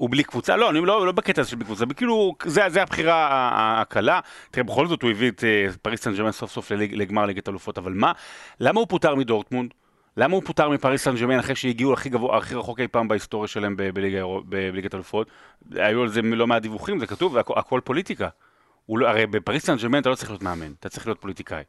הוא 0.00 0.10
בלי 0.10 0.24
קבוצה, 0.24 0.56
לא, 0.56 0.70
אני 0.70 0.80
לא, 0.80 1.06
לא 1.06 1.12
בקטע 1.12 1.40
הזה 1.40 1.50
של 1.50 1.56
בלי 1.56 1.64
קבוצה, 1.64 1.84
כאילו, 1.96 2.34
זה, 2.44 2.62
זה 2.68 2.82
הבחירה 2.82 3.80
הקלה. 3.80 4.20
תראה, 4.50 4.64
בכל 4.64 4.86
זאת 4.86 5.02
הוא 5.02 5.10
הביא 5.10 5.30
את 5.30 5.44
אה, 5.44 5.66
פריס 5.82 6.02
סן 6.02 6.14
ג'רמן 6.14 6.32
סוף 6.32 6.50
סוף 6.50 6.72
לגמר 6.72 7.26
ליגת 7.26 7.48
אלופות, 7.48 7.78
אבל 7.78 7.92
מה, 7.92 8.12
למה 8.60 8.80
הוא 8.80 8.88
פוטר 8.88 9.14
מדורטמונד? 9.14 9.74
למה 10.16 10.34
הוא 10.34 10.42
פוטר 10.46 10.68
מפריס 10.68 11.04
סן 11.04 11.16
ג'רמן 11.16 11.38
אחרי 11.38 11.54
שהגיעו 11.54 11.92
הכי 11.92 12.08
גבוה, 12.08 12.38
הכי 12.38 12.54
רחוק 12.54 12.80
אי 12.80 12.88
פעם 12.88 13.08
בהיסטוריה 13.08 13.48
שלהם 13.48 13.76
בליגת 14.48 14.94
אלופות? 14.94 15.30
היו 15.72 16.02
על 16.02 16.08
זה 16.08 16.22
לא 16.22 16.46
מעט 16.46 16.62
דיווחים, 16.62 16.98
זה 16.98 17.06
כתוב, 17.06 17.34
והכל 17.34 17.54
הכל 17.56 17.80
פוליטיקה. 17.84 18.28
לא, 18.88 19.08
הרי 19.08 19.26
בפריס 19.26 19.66
סן 19.66 19.76
ג'רמן 19.76 19.98
אתה 19.98 20.10
לא 20.10 20.14
צריך 20.14 20.30
להיות 20.30 20.42
מאמן, 20.42 20.72
אתה 20.80 20.88
צריך 20.88 21.06
להיות 21.06 21.20
פוליטיקאי. 21.20 21.62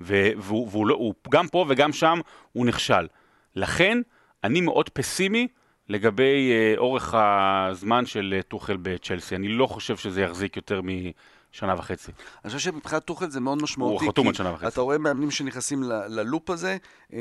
והוא, 0.00 0.68
והוא 0.70 0.86
לא, 0.86 0.94
הוא, 0.94 1.14
גם 1.30 1.48
פה 1.48 1.66
וגם 1.68 1.92
שם 1.92 2.20
הוא 2.52 2.66
נכשל. 2.66 3.06
לכן, 3.56 3.98
אני 4.44 4.60
מאוד 4.60 4.88
פסימי 4.88 5.48
לגבי 5.88 6.52
אה, 6.52 6.74
אורך 6.76 7.14
הזמן 7.18 8.06
של 8.06 8.34
אה, 8.36 8.42
טוחל 8.42 8.76
בצ'לסי. 8.82 9.36
אני 9.36 9.48
לא 9.48 9.66
חושב 9.66 9.96
שזה 9.96 10.22
יחזיק 10.22 10.56
יותר 10.56 10.80
משנה 11.54 11.74
וחצי. 11.78 12.12
אני 12.44 12.52
חושב 12.52 12.70
שמבחינת 12.70 13.04
טוחל 13.04 13.30
זה 13.30 13.40
מאוד 13.40 13.62
משמעותי. 13.62 14.04
הוא 14.04 14.12
חתום 14.12 14.26
עוד 14.26 14.34
שנה 14.34 14.52
וחצי. 14.52 14.66
אתה 14.68 14.80
רואה 14.80 14.98
מאמנים 14.98 15.30
שנכנסים 15.30 15.82
ל- 15.82 16.06
ללופ 16.08 16.50
הזה, 16.50 16.76
אה, 17.12 17.18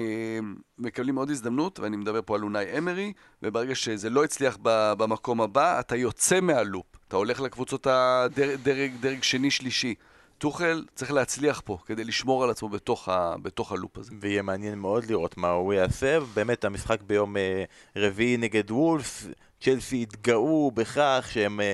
מקבלים 0.77 1.15
עוד 1.15 1.29
הזדמנות, 1.29 1.79
ואני 1.79 1.97
מדבר 1.97 2.19
פה 2.25 2.35
על 2.35 2.43
אונאי 2.43 2.77
אמרי, 2.77 3.13
וברגע 3.43 3.75
שזה 3.75 4.09
לא 4.09 4.23
הצליח 4.23 4.57
ב- 4.61 4.93
במקום 4.97 5.41
הבא, 5.41 5.79
אתה 5.79 5.95
יוצא 5.95 6.39
מהלופ. 6.41 6.85
אתה 7.07 7.15
הולך 7.15 7.41
לקבוצות 7.41 7.87
הדרג 7.87 8.59
דרג, 8.63 8.91
דרג 8.99 9.23
שני-שלישי. 9.23 9.95
טוחל 10.37 10.85
צריך 10.95 11.11
להצליח 11.11 11.61
פה 11.65 11.77
כדי 11.85 12.03
לשמור 12.03 12.43
על 12.43 12.49
עצמו 12.49 12.69
בתוך, 12.69 13.09
ה, 13.09 13.35
בתוך 13.41 13.71
הלופ 13.71 13.97
הזה. 13.97 14.11
ויהיה 14.19 14.41
מעניין 14.41 14.79
מאוד 14.79 15.05
לראות 15.05 15.37
מה 15.37 15.49
הוא 15.49 15.73
יעשה. 15.73 16.19
באמת, 16.33 16.65
המשחק 16.65 17.01
ביום 17.01 17.37
אה, 17.37 17.63
רביעי 17.95 18.37
נגד 18.37 18.71
וולף, 18.71 19.27
צ'לסי 19.61 20.01
התגאו 20.01 20.71
בכך 20.71 21.27
שהם 21.31 21.59
אה, 21.61 21.73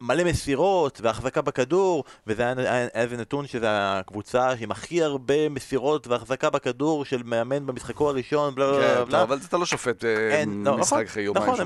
מלא 0.00 0.24
מסירות 0.24 1.00
והחזקה 1.02 1.42
בכדור, 1.42 2.04
וזה 2.26 2.42
היה, 2.42 2.86
איזה 2.94 3.16
נתון 3.16 3.46
שזה 3.46 3.66
הקבוצה 3.70 4.52
עם 4.60 4.70
הכי 4.70 5.02
הרבה 5.02 5.48
מסירות 5.48 6.06
והחזקה 6.06 6.50
בכדור 6.50 7.04
של 7.04 7.22
מאמן 7.24 7.66
במשחקו 7.66 8.08
הראשון, 8.08 8.54
בלה 8.54 8.72
בלה 8.72 8.96
כן, 8.96 9.04
בלה. 9.04 9.22
אבל 9.22 9.38
אתה 9.48 9.56
לא 9.56 9.66
שופט 9.66 10.04
אה, 10.04 10.44
לא, 10.46 10.76
משחק 10.76 10.92
נכון, 10.92 11.04
אחרי 11.04 11.22
יומיים. 11.22 11.46
נכון, 11.46 11.60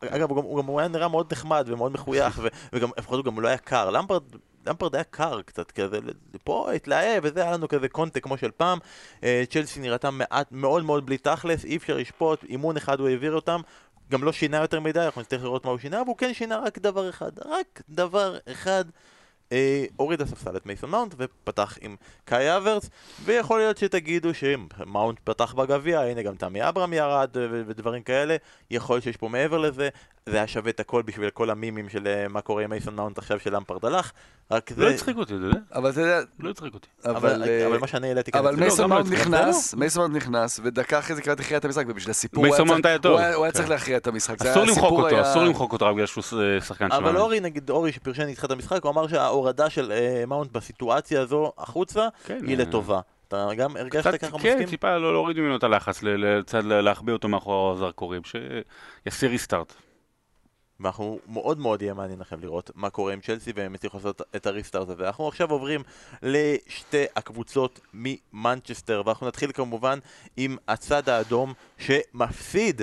אגב, 0.00 0.30
הוא 0.30 0.62
גם, 0.62 0.78
היה 0.78 0.88
נראה 0.88 1.08
מאוד 1.08 1.32
נחמד 1.32 1.64
ומאוד 1.66 1.92
מחוייך, 1.92 2.40
ו- 2.42 2.48
וגם, 2.72 2.90
לפחות 2.98 3.16
הוא 3.16 3.24
גם 3.24 3.40
לא 3.40 3.48
היה 3.48 3.58
קר. 3.58 3.90
למפרד, 3.90 4.22
למפרד 4.66 4.94
היה 4.94 5.04
קר 5.04 5.42
קצת 5.42 5.70
כזה, 5.70 5.98
פה 6.44 6.72
התלהב, 6.72 7.20
וזה 7.22 7.42
היה 7.42 7.52
לנו 7.52 7.68
כזה 7.68 7.88
קונטה 7.88 8.20
כמו 8.20 8.36
של 8.36 8.50
פעם. 8.50 8.78
אה, 9.24 9.42
צ'לסי 9.50 9.80
נראתה 9.80 10.10
מעט, 10.10 10.46
מאוד 10.50 10.84
מאוד 10.84 11.06
בלי 11.06 11.18
תכלס, 11.18 11.64
אי 11.64 11.76
אפשר 11.76 11.96
לשפוט, 11.96 12.44
אימון 12.44 12.76
אחד 12.76 13.00
הוא 13.00 13.08
העביר 13.08 13.34
אותם. 13.34 13.60
גם 14.12 14.24
לא 14.24 14.32
שינה 14.32 14.56
יותר 14.56 14.80
מדי, 14.80 15.00
אנחנו 15.00 15.20
נצטרך 15.20 15.42
לראות 15.42 15.64
מה 15.64 15.70
הוא 15.70 15.78
שינה, 15.78 16.02
והוא 16.02 16.16
כן 16.16 16.34
שינה 16.34 16.58
רק 16.58 16.78
דבר 16.78 17.08
אחד, 17.08 17.32
רק 17.38 17.82
דבר 17.88 18.38
אחד. 18.52 18.84
אה, 19.52 19.84
הוריד 19.96 20.20
הספסל 20.20 20.56
את 20.56 20.66
מייסון 20.66 20.90
מאונט 20.90 21.14
ופתח 21.18 21.78
עם 21.80 21.96
קאי 22.24 22.56
אברץ 22.56 22.88
ויכול 23.24 23.58
להיות 23.58 23.78
שתגידו 23.78 24.30
שמאונט 24.34 25.18
פתח 25.24 25.54
בגביע, 25.54 26.00
הנה 26.00 26.22
גם 26.22 26.34
תמי 26.34 26.68
אברהם 26.68 26.92
ירד 26.92 27.30
ודברים 27.66 28.02
כאלה 28.02 28.36
יכול 28.70 28.96
להיות 28.96 29.04
שיש 29.04 29.16
פה 29.16 29.28
מעבר 29.28 29.58
לזה 29.58 29.88
זה 30.28 30.36
היה 30.36 30.46
שווה 30.46 30.70
את 30.70 30.80
הכל 30.80 31.02
בשביל 31.02 31.30
כל 31.30 31.50
המימים 31.50 31.88
של 31.88 32.06
אה, 32.06 32.28
מה 32.28 32.40
קורה 32.40 32.64
עם 32.64 32.70
מייסון 32.70 32.94
מאונט 32.96 33.18
עכשיו 33.18 33.40
שלמפרד 33.40 33.84
הלך 33.84 34.12
רק 34.50 34.70
זה... 34.72 34.84
לא 34.84 34.90
הצחיק 34.90 35.16
אותי, 35.16 35.34
אתה 35.36 35.44
יודע? 35.44 35.58
אבל 35.74 35.90
אתה 35.90 36.00
יודע, 36.00 36.20
לא 36.40 36.50
הצחיק 36.50 36.74
אותי. 36.74 36.88
אבל, 37.04 37.16
אבל... 37.16 37.42
אה, 37.48 37.66
אבל 37.66 37.78
מה 37.78 37.86
שאני 37.86 38.08
העליתי 38.08 38.32
כאן 38.32 38.40
אבל 38.40 38.50
אצלו- 38.50 38.60
מייסון 38.60 38.90
לא 38.90 38.96
מאונט. 38.96 39.12
נכנס, 39.12 39.74
מייסון 39.74 40.00
מאונט 40.00 40.16
נכנס, 40.16 40.60
ודקה 40.62 40.98
אחרי 40.98 41.16
זה 41.16 41.22
קראתי 41.22 41.42
להכריע 41.42 41.58
את 41.58 41.64
המשחק, 41.64 41.84
ובשביל 41.88 42.10
הסיפור 42.10 42.46
הוא 42.46 42.54
היה 42.54 42.64
צריך- 42.64 43.44
כן. 43.44 43.50
צריך 43.50 43.68
להכריע 43.68 43.96
את 43.96 44.06
המשחק. 44.06 44.42
זה 44.42 44.50
אסור 44.52 44.64
למחוק 44.64 44.92
אותו, 44.98 45.22
אסור 45.22 45.42
למחוק 45.44 45.72
אותו 45.72 45.86
רק 45.86 45.94
בגלל 45.94 46.06
שהוא 46.06 46.24
שחקן 46.60 46.88
שלנו. 46.90 47.08
אבל 47.08 47.16
אורי, 47.16 47.40
נגיד 47.40 47.70
אורי 47.70 47.92
שפרשן 47.92 48.26
איתך 48.26 48.44
את 48.44 48.50
המשחק, 48.50 48.82
הוא 48.84 48.90
אמר 48.92 49.08
שההורדה 49.08 49.70
של 49.70 49.92
אה, 49.92 50.24
מאונט 50.26 50.52
בסיטואציה 50.52 51.20
הזו 51.20 51.52
החוצה 51.58 52.08
כן, 52.24 52.38
היא 52.46 52.56
לטובה. 52.58 53.00
אתה 53.28 53.48
גם 53.56 53.76
הרגשת 53.76 54.00
קצת, 54.08 54.20
ככה 54.20 54.38
כן, 54.38 54.52
מסכים? 54.54 54.68
טיפה 54.68 54.96
לא 54.98 55.12
להוריד 55.12 55.38
ממנו 55.40 55.56
את 55.56 55.64
הלחץ, 55.64 56.02
ל- 56.02 56.08
לצד 56.38 56.64
להחביא 56.64 57.12
אותו 57.12 57.28
מאחורי 57.28 57.72
הזרקורים, 57.76 58.22
שיעשה 58.24 59.26
ריסטארט. 59.26 59.72
ואנחנו 60.82 61.18
מאוד 61.26 61.58
מאוד 61.58 61.82
יהיה 61.82 61.94
מעניין 61.94 62.18
לכם 62.18 62.40
לראות 62.40 62.70
מה 62.74 62.90
קורה 62.90 63.12
עם 63.12 63.20
צ'לסי 63.20 63.52
והם 63.54 63.74
יצליחו 63.74 63.96
לעשות 63.96 64.22
את 64.36 64.46
הריסטארט 64.46 64.88
הזה. 64.88 65.06
אנחנו 65.06 65.28
עכשיו 65.28 65.50
עוברים 65.50 65.82
לשתי 66.22 67.04
הקבוצות 67.16 67.80
ממנצ'סטר 67.94 69.02
ואנחנו 69.06 69.26
נתחיל 69.26 69.52
כמובן 69.52 69.98
עם 70.36 70.56
הצד 70.68 71.08
האדום 71.08 71.52
שמפסיד 71.78 72.82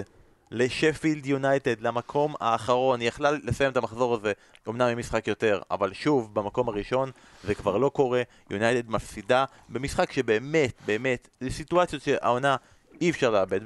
לשפילד 0.52 1.26
יונייטד 1.26 1.82
למקום 1.82 2.36
האחרון. 2.40 3.00
היא 3.00 3.08
יכלה 3.08 3.32
לסיים 3.32 3.72
את 3.72 3.78
המחזור 3.78 4.14
הזה 4.14 4.34
אמנם 4.70 4.88
עם 4.88 4.98
משחק 4.98 5.28
יותר, 5.28 5.62
אבל 5.72 5.94
שוב 5.94 6.34
במקום 6.34 6.70
הראשון 6.70 7.12
זה 7.44 7.56
כבר 7.56 7.78
לא 7.78 7.90
קורה. 7.90 8.22
יונייטד 8.50 8.90
מפסידה 8.90 9.46
במשחק 9.70 10.12
שבאמת, 10.12 10.74
באמת, 10.86 11.30
זה 11.40 11.50
סיטואציות 11.50 12.02
שהעונה 12.02 12.56
אי 13.02 13.10
אפשר 13.10 13.30
לאבד. 13.30 13.60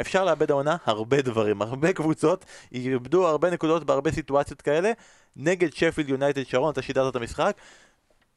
אפשר 0.00 0.24
לאבד 0.24 0.50
העונה 0.50 0.76
הרבה 0.84 1.22
דברים, 1.22 1.62
הרבה 1.62 1.92
קבוצות 1.92 2.44
איבדו 2.72 3.26
הרבה 3.26 3.50
נקודות 3.50 3.84
בהרבה 3.84 4.12
סיטואציות 4.12 4.62
כאלה 4.62 4.92
נגד 5.36 5.72
שפילד 5.72 6.08
יונייטד 6.08 6.42
שרון, 6.46 6.72
אתה 6.72 6.82
שידרת 6.82 7.10
את 7.10 7.16
המשחק 7.16 7.56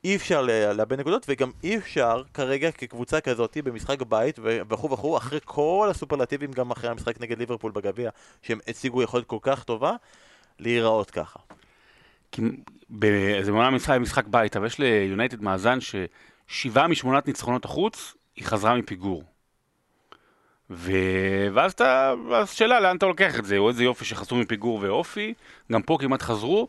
אי 0.03 0.15
אפשר 0.15 0.41
לאבד 0.73 0.99
נקודות 0.99 1.25
וגם 1.29 1.51
אי 1.63 1.77
אפשר 1.77 2.23
כרגע 2.33 2.71
כקבוצה 2.71 3.21
כזאת 3.21 3.57
במשחק 3.63 4.01
בית 4.01 4.39
וכו' 4.43 4.91
וכו' 4.91 5.17
אחרי 5.17 5.39
כל 5.45 5.87
הסופרלטיבים 5.91 6.51
גם 6.51 6.71
אחרי 6.71 6.89
המשחק 6.89 7.21
נגד 7.21 7.39
ליברפול 7.39 7.71
בגביע 7.71 8.09
שהם 8.41 8.59
הציגו 8.67 9.03
יכולת 9.03 9.25
כל 9.25 9.37
כך 9.41 9.63
טובה 9.63 9.95
להיראות 10.59 11.11
ככה 11.11 11.39
זה 13.41 13.51
אומנם 13.51 13.75
משחק, 13.75 13.97
משחק 13.99 14.27
בית, 14.27 14.55
אבל 14.55 14.65
יש 14.65 14.79
ליונייטד 14.79 15.41
מאזן 15.41 15.77
ששבעה 15.81 16.87
משמונת 16.87 17.27
ניצחונות 17.27 17.65
החוץ, 17.65 18.15
היא 18.35 18.45
חזרה 18.45 18.75
מפיגור. 18.75 19.23
ו... 20.71 20.91
ואז 21.53 21.71
אתה, 21.71 22.13
אז 22.33 22.49
שאלה 22.49 22.79
לאן 22.79 22.97
אתה 22.97 23.05
לוקח 23.05 23.39
את 23.39 23.45
זה, 23.45 23.57
או 23.57 23.69
איזה 23.69 23.83
יופי 23.83 24.05
שחזרו 24.05 24.37
מפיגור 24.37 24.79
ואופי, 24.81 25.33
גם 25.71 25.81
פה 25.81 25.97
כמעט 26.01 26.21
חזרו. 26.21 26.67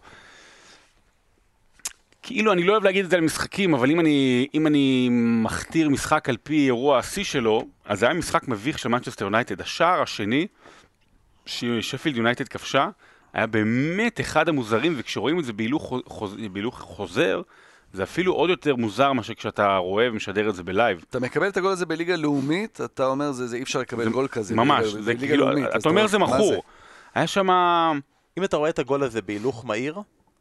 כאילו, 2.22 2.52
אני 2.52 2.62
לא 2.62 2.72
אוהב 2.72 2.84
להגיד 2.84 3.04
את 3.04 3.10
זה 3.10 3.16
על 3.16 3.22
משחקים, 3.22 3.74
אבל 3.74 3.90
אם 3.90 4.00
אני, 4.00 4.46
אם 4.54 4.66
אני 4.66 5.08
מכתיר 5.12 5.88
משחק 5.88 6.28
על 6.28 6.36
פי 6.42 6.66
אירוע 6.66 6.98
השיא 6.98 7.24
שלו, 7.24 7.66
אז 7.84 7.98
זה 7.98 8.06
היה 8.06 8.14
משחק 8.14 8.48
מביך 8.48 8.78
של 8.78 8.88
מנצ'סטר 8.88 9.24
יונייטד. 9.24 9.60
השער 9.60 10.02
השני, 10.02 10.46
ששפילד 11.46 12.16
יונייטד 12.16 12.48
כבשה, 12.48 12.88
היה 13.32 13.46
באמת 13.46 14.20
אחד 14.20 14.48
המוזרים, 14.48 14.94
וכשרואים 14.96 15.38
את 15.38 15.44
זה 15.44 15.52
בהילוך 15.52 15.94
חוז... 16.06 16.36
בהילוך 16.52 16.80
חוזר, 16.80 17.42
זה 17.92 18.03
אפילו 18.03 18.33
עוד 18.33 18.50
יותר 18.50 18.76
מוזר 18.76 19.12
מאשר 19.12 19.35
כשאתה 19.35 19.76
רואה 19.76 20.09
ומשדר 20.12 20.48
את 20.48 20.55
זה 20.55 20.62
בלייב. 20.62 21.05
אתה 21.11 21.20
מקבל 21.20 21.48
את 21.48 21.57
הגול 21.57 21.72
הזה 21.72 21.87
בליגה 21.87 22.16
לאומית, 22.16 22.81
אתה 22.85 23.07
אומר, 23.07 23.33
זה 23.33 23.46
זה 23.46 23.57
אי 23.57 23.62
אפשר 23.62 23.79
לקבל 23.79 24.09
גול 24.09 24.29
כזה. 24.29 24.55
ממש, 24.55 24.85
בליגה- 24.87 24.90
זה 25.03 25.14
בליגה 25.14 25.26
כאילו, 25.26 25.46
לאומית, 25.46 25.66
אז 25.66 25.81
אתה 25.81 25.88
אומר 25.88 26.07
זה 26.07 26.18
מכור. 26.18 26.62
היה 27.14 27.26
שם... 27.26 27.48
אם 28.38 28.44
אתה 28.44 28.57
רואה 28.57 28.70
את 28.70 28.79
הגול 28.79 29.03
הזה 29.03 29.22
בהילוך 29.22 29.64
מהיר 29.66 29.98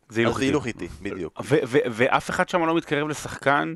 זה 0.09 0.21
הילוך 0.21 0.37
אז 0.37 0.43
זה 0.63 0.67
איטי. 0.67 0.87
בדיוק 1.01 1.39
ו- 1.43 1.55
ו- 1.67 1.77
ואף 1.91 2.29
אחד 2.29 2.49
שם 2.49 2.65
לא 2.65 2.75
מתקרב 2.75 3.07
לשחקן, 3.07 3.73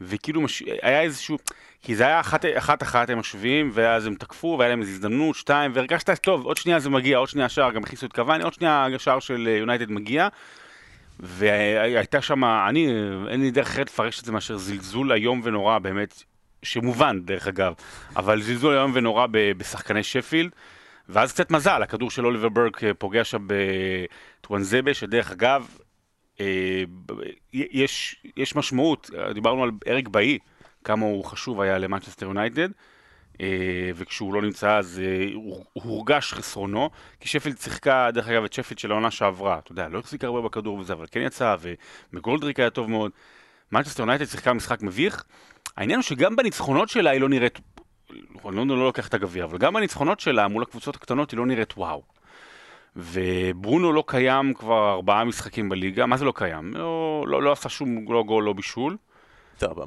וכאילו 0.00 0.40
מש... 0.40 0.62
היה 0.82 1.02
איזשהו, 1.02 1.36
כי 1.82 1.96
זה 1.96 2.06
היה 2.06 2.20
אחת, 2.20 2.44
אחת 2.54 2.82
אחת 2.82 3.10
הם 3.10 3.18
משווים, 3.18 3.70
ואז 3.74 4.06
הם 4.06 4.14
תקפו, 4.14 4.56
והיה 4.58 4.68
להם 4.70 4.80
איזו 4.80 4.90
הזדמנות, 4.92 5.36
שתיים, 5.36 5.70
והרגשת, 5.74 6.10
טוב, 6.18 6.44
עוד 6.44 6.56
שנייה 6.56 6.80
זה 6.80 6.90
מגיע, 6.90 7.18
עוד 7.18 7.28
שנייה 7.28 7.46
השער, 7.46 7.70
גם 7.70 7.82
הכניסו 7.82 8.06
את 8.06 8.12
קוואני, 8.12 8.44
עוד 8.44 8.52
שנייה 8.52 8.86
השער 8.94 9.20
של 9.20 9.48
אה, 9.52 9.56
יונייטד 9.56 9.90
מגיע, 9.90 10.28
והייתה 11.22 12.22
שם, 12.22 12.44
אני, 12.44 12.92
אין 13.28 13.40
לי 13.40 13.50
דרך 13.50 13.66
אחרת 13.66 13.86
לפרש 13.86 14.20
את 14.20 14.24
זה 14.24 14.32
מאשר 14.32 14.56
זלזול 14.56 15.12
איום 15.12 15.40
ונורא, 15.44 15.78
באמת, 15.78 16.22
שמובן 16.62 17.20
דרך 17.24 17.48
אגב, 17.48 17.74
אבל 18.16 18.42
זלזול 18.42 18.74
איום 18.74 18.92
ונורא 18.94 19.26
ב- 19.30 19.52
בשחקני 19.52 20.02
שפילד. 20.02 20.50
ואז 21.08 21.32
קצת 21.32 21.50
מזל, 21.50 21.82
הכדור 21.82 22.10
של 22.10 22.26
אוליבר 22.26 22.48
ברק 22.48 22.84
אה, 22.84 22.94
פוגע 22.94 23.24
שם 23.24 23.46
בטואנזבה, 24.40 24.94
שדרך 24.94 25.30
אגב, 25.30 25.68
אה, 26.40 26.82
יש, 27.52 28.16
יש 28.36 28.56
משמעות, 28.56 29.10
דיברנו 29.34 29.62
על 29.62 29.70
אריק 29.88 30.08
באי, 30.08 30.38
כמה 30.84 31.06
הוא 31.06 31.24
חשוב 31.24 31.60
היה 31.60 31.78
למנצ'סטר 31.78 32.26
יונייטד, 32.26 32.68
וכשהוא 33.94 34.34
לא 34.34 34.42
נמצא 34.42 34.76
אז 34.76 35.02
אה, 35.04 35.26
הורגש 35.72 36.32
חסרונו, 36.32 36.90
כי 37.20 37.28
שפילד 37.28 37.58
שיחקה, 37.58 38.10
דרך 38.14 38.28
אגב, 38.28 38.44
את 38.44 38.52
שפילד 38.52 38.78
של 38.78 38.90
העונה 38.90 39.10
שעברה, 39.10 39.58
אתה 39.58 39.72
יודע, 39.72 39.88
לא 39.88 39.98
החזיק 39.98 40.24
הרבה 40.24 40.40
בכדור 40.40 40.78
וזה, 40.78 40.92
אבל 40.92 41.06
כן 41.10 41.20
יצא, 41.20 41.56
ומקגולדריק 42.12 42.60
היה 42.60 42.70
טוב 42.70 42.90
מאוד. 42.90 43.10
מנצ'סטר 43.72 44.02
יונייטד 44.02 44.24
שיחקה 44.24 44.52
משחק 44.52 44.82
מביך, 44.82 45.24
העניין 45.76 45.98
הוא 45.98 46.04
שגם 46.04 46.36
בניצחונות 46.36 46.88
שלה 46.88 47.10
היא 47.10 47.20
לא 47.20 47.28
נראית, 47.28 47.60
לונדון 48.44 48.78
לא 48.78 48.84
לוקח 48.84 49.08
את 49.08 49.14
הגביע, 49.14 49.44
אבל 49.44 49.58
גם 49.58 49.74
בניצחונות 49.74 50.20
שלה 50.20 50.48
מול 50.48 50.62
הקבוצות 50.62 50.96
הקטנות 50.96 51.30
היא 51.30 51.38
לא 51.38 51.46
נראית 51.46 51.74
וואו. 51.76 52.02
וברונו 52.96 53.92
לא 53.92 54.04
קיים 54.06 54.54
כבר 54.54 54.92
ארבעה 54.92 55.24
משחקים 55.24 55.68
בליגה, 55.68 56.06
מה 56.06 56.16
זה 56.16 56.24
לא 56.24 56.32
קיים? 56.36 56.74
לא, 56.74 57.24
לא, 57.28 57.42
לא 57.42 57.52
עשה 57.52 57.68
שום 57.68 58.12
לא 58.12 58.22
גול, 58.22 58.44
לא 58.44 58.52
בישול. 58.52 58.96
טוב, 59.58 59.80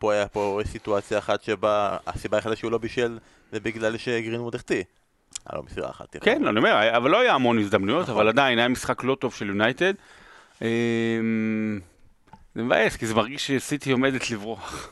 פה 0.00 0.12
היה 0.12 0.28
פה 0.28 0.60
סיטואציה 0.64 1.18
אחת 1.18 1.42
שבה 1.42 1.96
הסיבה 2.06 2.36
היחידה 2.36 2.56
שהוא 2.56 2.72
לא 2.72 2.78
בישל 2.78 3.18
זה 3.52 3.60
בגלל 3.60 3.96
שגרינווד 3.96 4.54
החטיא. 4.54 4.82
היה 5.46 5.58
לו 5.58 5.62
מסירה 5.62 5.90
אחת. 5.90 6.16
כן, 6.20 6.46
אני 6.46 6.58
אומר, 6.58 6.96
אבל 6.96 7.10
לא 7.10 7.20
היה 7.20 7.34
המון 7.34 7.58
הזדמנויות, 7.58 8.02
נכון. 8.02 8.14
אבל 8.14 8.28
עדיין 8.28 8.58
היה 8.58 8.68
משחק 8.68 9.04
לא 9.04 9.14
טוב 9.14 9.34
של 9.34 9.48
יונייטד. 9.48 9.94
אמ, 10.62 11.80
זה 12.54 12.62
מבאס, 12.62 12.96
כי 12.96 13.06
זה 13.06 13.14
מרגיש 13.14 13.50
שסיטי 13.50 13.92
עומדת 13.92 14.30
לברוח. 14.30 14.90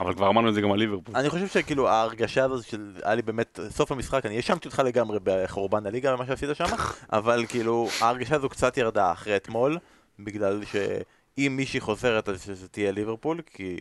אבל 0.00 0.14
כבר 0.14 0.28
אמרנו 0.28 0.48
את 0.48 0.54
זה 0.54 0.60
גם 0.60 0.72
על 0.72 0.78
ליברפול. 0.78 1.16
אני 1.16 1.30
חושב 1.30 1.46
שכאילו 1.46 1.88
ההרגשה 1.88 2.44
הזאת 2.44 2.64
של, 2.64 2.92
היה 3.02 3.14
לי 3.14 3.22
באמת, 3.22 3.60
סוף 3.68 3.92
המשחק, 3.92 4.26
אני 4.26 4.36
האשמתי 4.36 4.68
אותך 4.68 4.78
לגמרי 4.78 5.18
בחורבן 5.24 5.86
הליגה 5.86 6.14
ומה 6.14 6.26
שעשית 6.26 6.48
שם, 6.54 6.64
אבל 7.12 7.44
כאילו, 7.48 7.88
ההרגשה 8.00 8.36
הזו 8.36 8.48
קצת 8.48 8.76
ירדה 8.76 9.12
אחרי 9.12 9.36
אתמול, 9.36 9.78
בגלל 10.18 10.62
שאם 10.64 11.52
מישהי 11.56 11.80
חוזרת 11.80 12.28
אז 12.28 12.42
שזה 12.42 12.68
תהיה 12.68 12.92
ליברפול, 12.92 13.40
כי... 13.54 13.76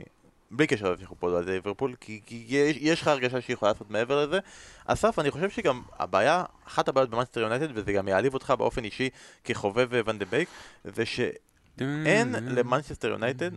בלי 0.56 0.68
קשר 0.68 0.92
לזה 0.92 0.98
שאנחנו 1.00 1.20
פה 1.20 1.38
על 1.38 1.44
ליברפול, 1.52 1.96
כי, 2.00 2.22
כי 2.26 2.46
יש, 2.48 2.78
יש 2.80 3.02
לך 3.02 3.08
הרגשה 3.08 3.42
שהיא 3.42 3.54
יכולה 3.54 3.72
לעשות 3.72 3.90
מעבר 3.90 4.26
לזה. 4.26 4.40
אסף, 4.86 5.20
אני 5.20 5.32
חושב 5.32 5.50
שגם 5.50 5.82
הבעיה, 6.00 6.44
אחת 6.68 6.88
הבעיות 6.88 7.10
במאנסטר 7.10 7.40
יונייטד, 7.42 7.68
וזה 7.74 7.94
גם 7.94 8.08
יעליב 8.08 8.34
אותך 8.34 8.54
באופן 8.58 8.84
אישי 8.84 9.10
כחובב 9.44 9.88
ואן 10.06 10.20
דה 10.20 10.26
בייק, 10.26 10.50
זה 10.84 11.06
שאין 11.06 12.36
למנצ'סטר 12.48 13.08
יונייטד 13.08 13.52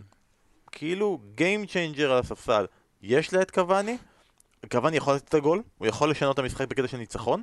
כאילו 0.73 1.19
Game 1.37 1.69
Changer 1.69 2.03
על 2.03 2.19
הספסל. 2.19 2.67
יש 3.03 3.33
לה 3.33 3.43
את 3.43 3.51
קוואני, 3.51 3.97
קוואני 4.71 4.97
יכול 4.97 5.15
לתת 5.15 5.29
את 5.29 5.35
הגול, 5.35 5.63
הוא 5.79 5.87
יכול 5.87 6.11
לשנות 6.11 6.35
את 6.35 6.39
המשחק 6.39 6.69
בקטע 6.69 6.89
של 6.89 6.97
ניצחון, 6.97 7.43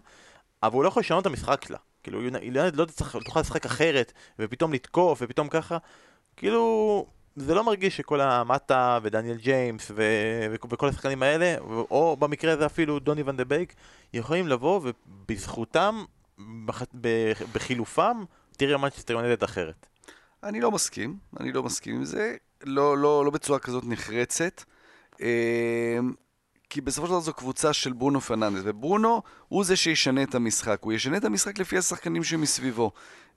אבל 0.64 0.74
הוא 0.74 0.84
לא 0.84 0.88
יכול 0.88 1.00
לשנות 1.00 1.22
את 1.22 1.26
המשחק 1.26 1.66
שלה. 1.68 1.78
כאילו, 2.04 2.22
יונייטד 2.22 2.76
לא 2.76 2.86
תצטרך- 2.86 3.16
תוכל 3.26 3.40
לשחק 3.40 3.66
אחרת, 3.66 4.14
ופתאום 4.40 4.74
לתקוף, 4.74 5.20
ופתאום 5.22 5.48
ככה. 5.50 5.78
כאילו, 6.38 7.06
זה 7.36 7.56
לא 7.56 7.64
מרגיש 7.64 7.98
שכל 7.98 8.22
המטה 8.22 9.00
ודניאל 9.04 9.38
ג'יימס 9.38 9.92
ו... 9.92 10.04
ו- 10.52 10.70
וכל 10.70 10.90
השחקנים 10.90 11.24
האלה, 11.24 11.56
או 11.92 12.18
במקרה 12.20 12.54
הזה 12.54 12.66
אפילו 12.66 13.00
דוני 13.00 13.24
ון 13.26 13.38
דה 13.38 13.46
בייק, 13.46 13.74
יכולים 14.14 14.48
לבוא 14.48 14.82
ובזכותם, 14.84 16.04
בח... 16.66 16.84
בחילופם, 17.54 18.24
תראה 18.58 18.78
מנצ'סטר 18.78 19.14
יונייטד 19.14 19.44
אחרת. 19.44 19.88
אני 20.44 20.62
לא 20.62 20.72
מסכים, 20.72 21.18
אני 21.40 21.52
לא 21.52 21.64
מסכים 21.64 21.96
עם 21.96 22.06
זה, 22.06 22.36
לא, 22.64 22.98
לא, 22.98 23.26
לא 23.26 23.32
בצורה 23.32 23.60
כזאת 23.60 23.84
נחרצת. 23.88 24.64
אמ, 25.22 25.26
כי 26.70 26.82
בסופו 26.82 27.08
של 27.08 27.12
דבר 27.12 27.20
זו 27.20 27.34
קבוצה 27.34 27.74
של 27.74 27.94
ברונו 27.94 28.22
פרננדס, 28.22 28.62
וברונו 28.64 29.22
הוא 29.54 29.64
זה 29.64 29.76
שישנה 29.76 30.24
את 30.24 30.36
המשחק, 30.36 30.78
הוא 30.82 30.94
ישנה 30.94 31.18
את 31.18 31.26
המשחק 31.26 31.60
לפי 31.60 31.78
השחקנים 31.78 32.24
שמסביבו. 32.24 32.92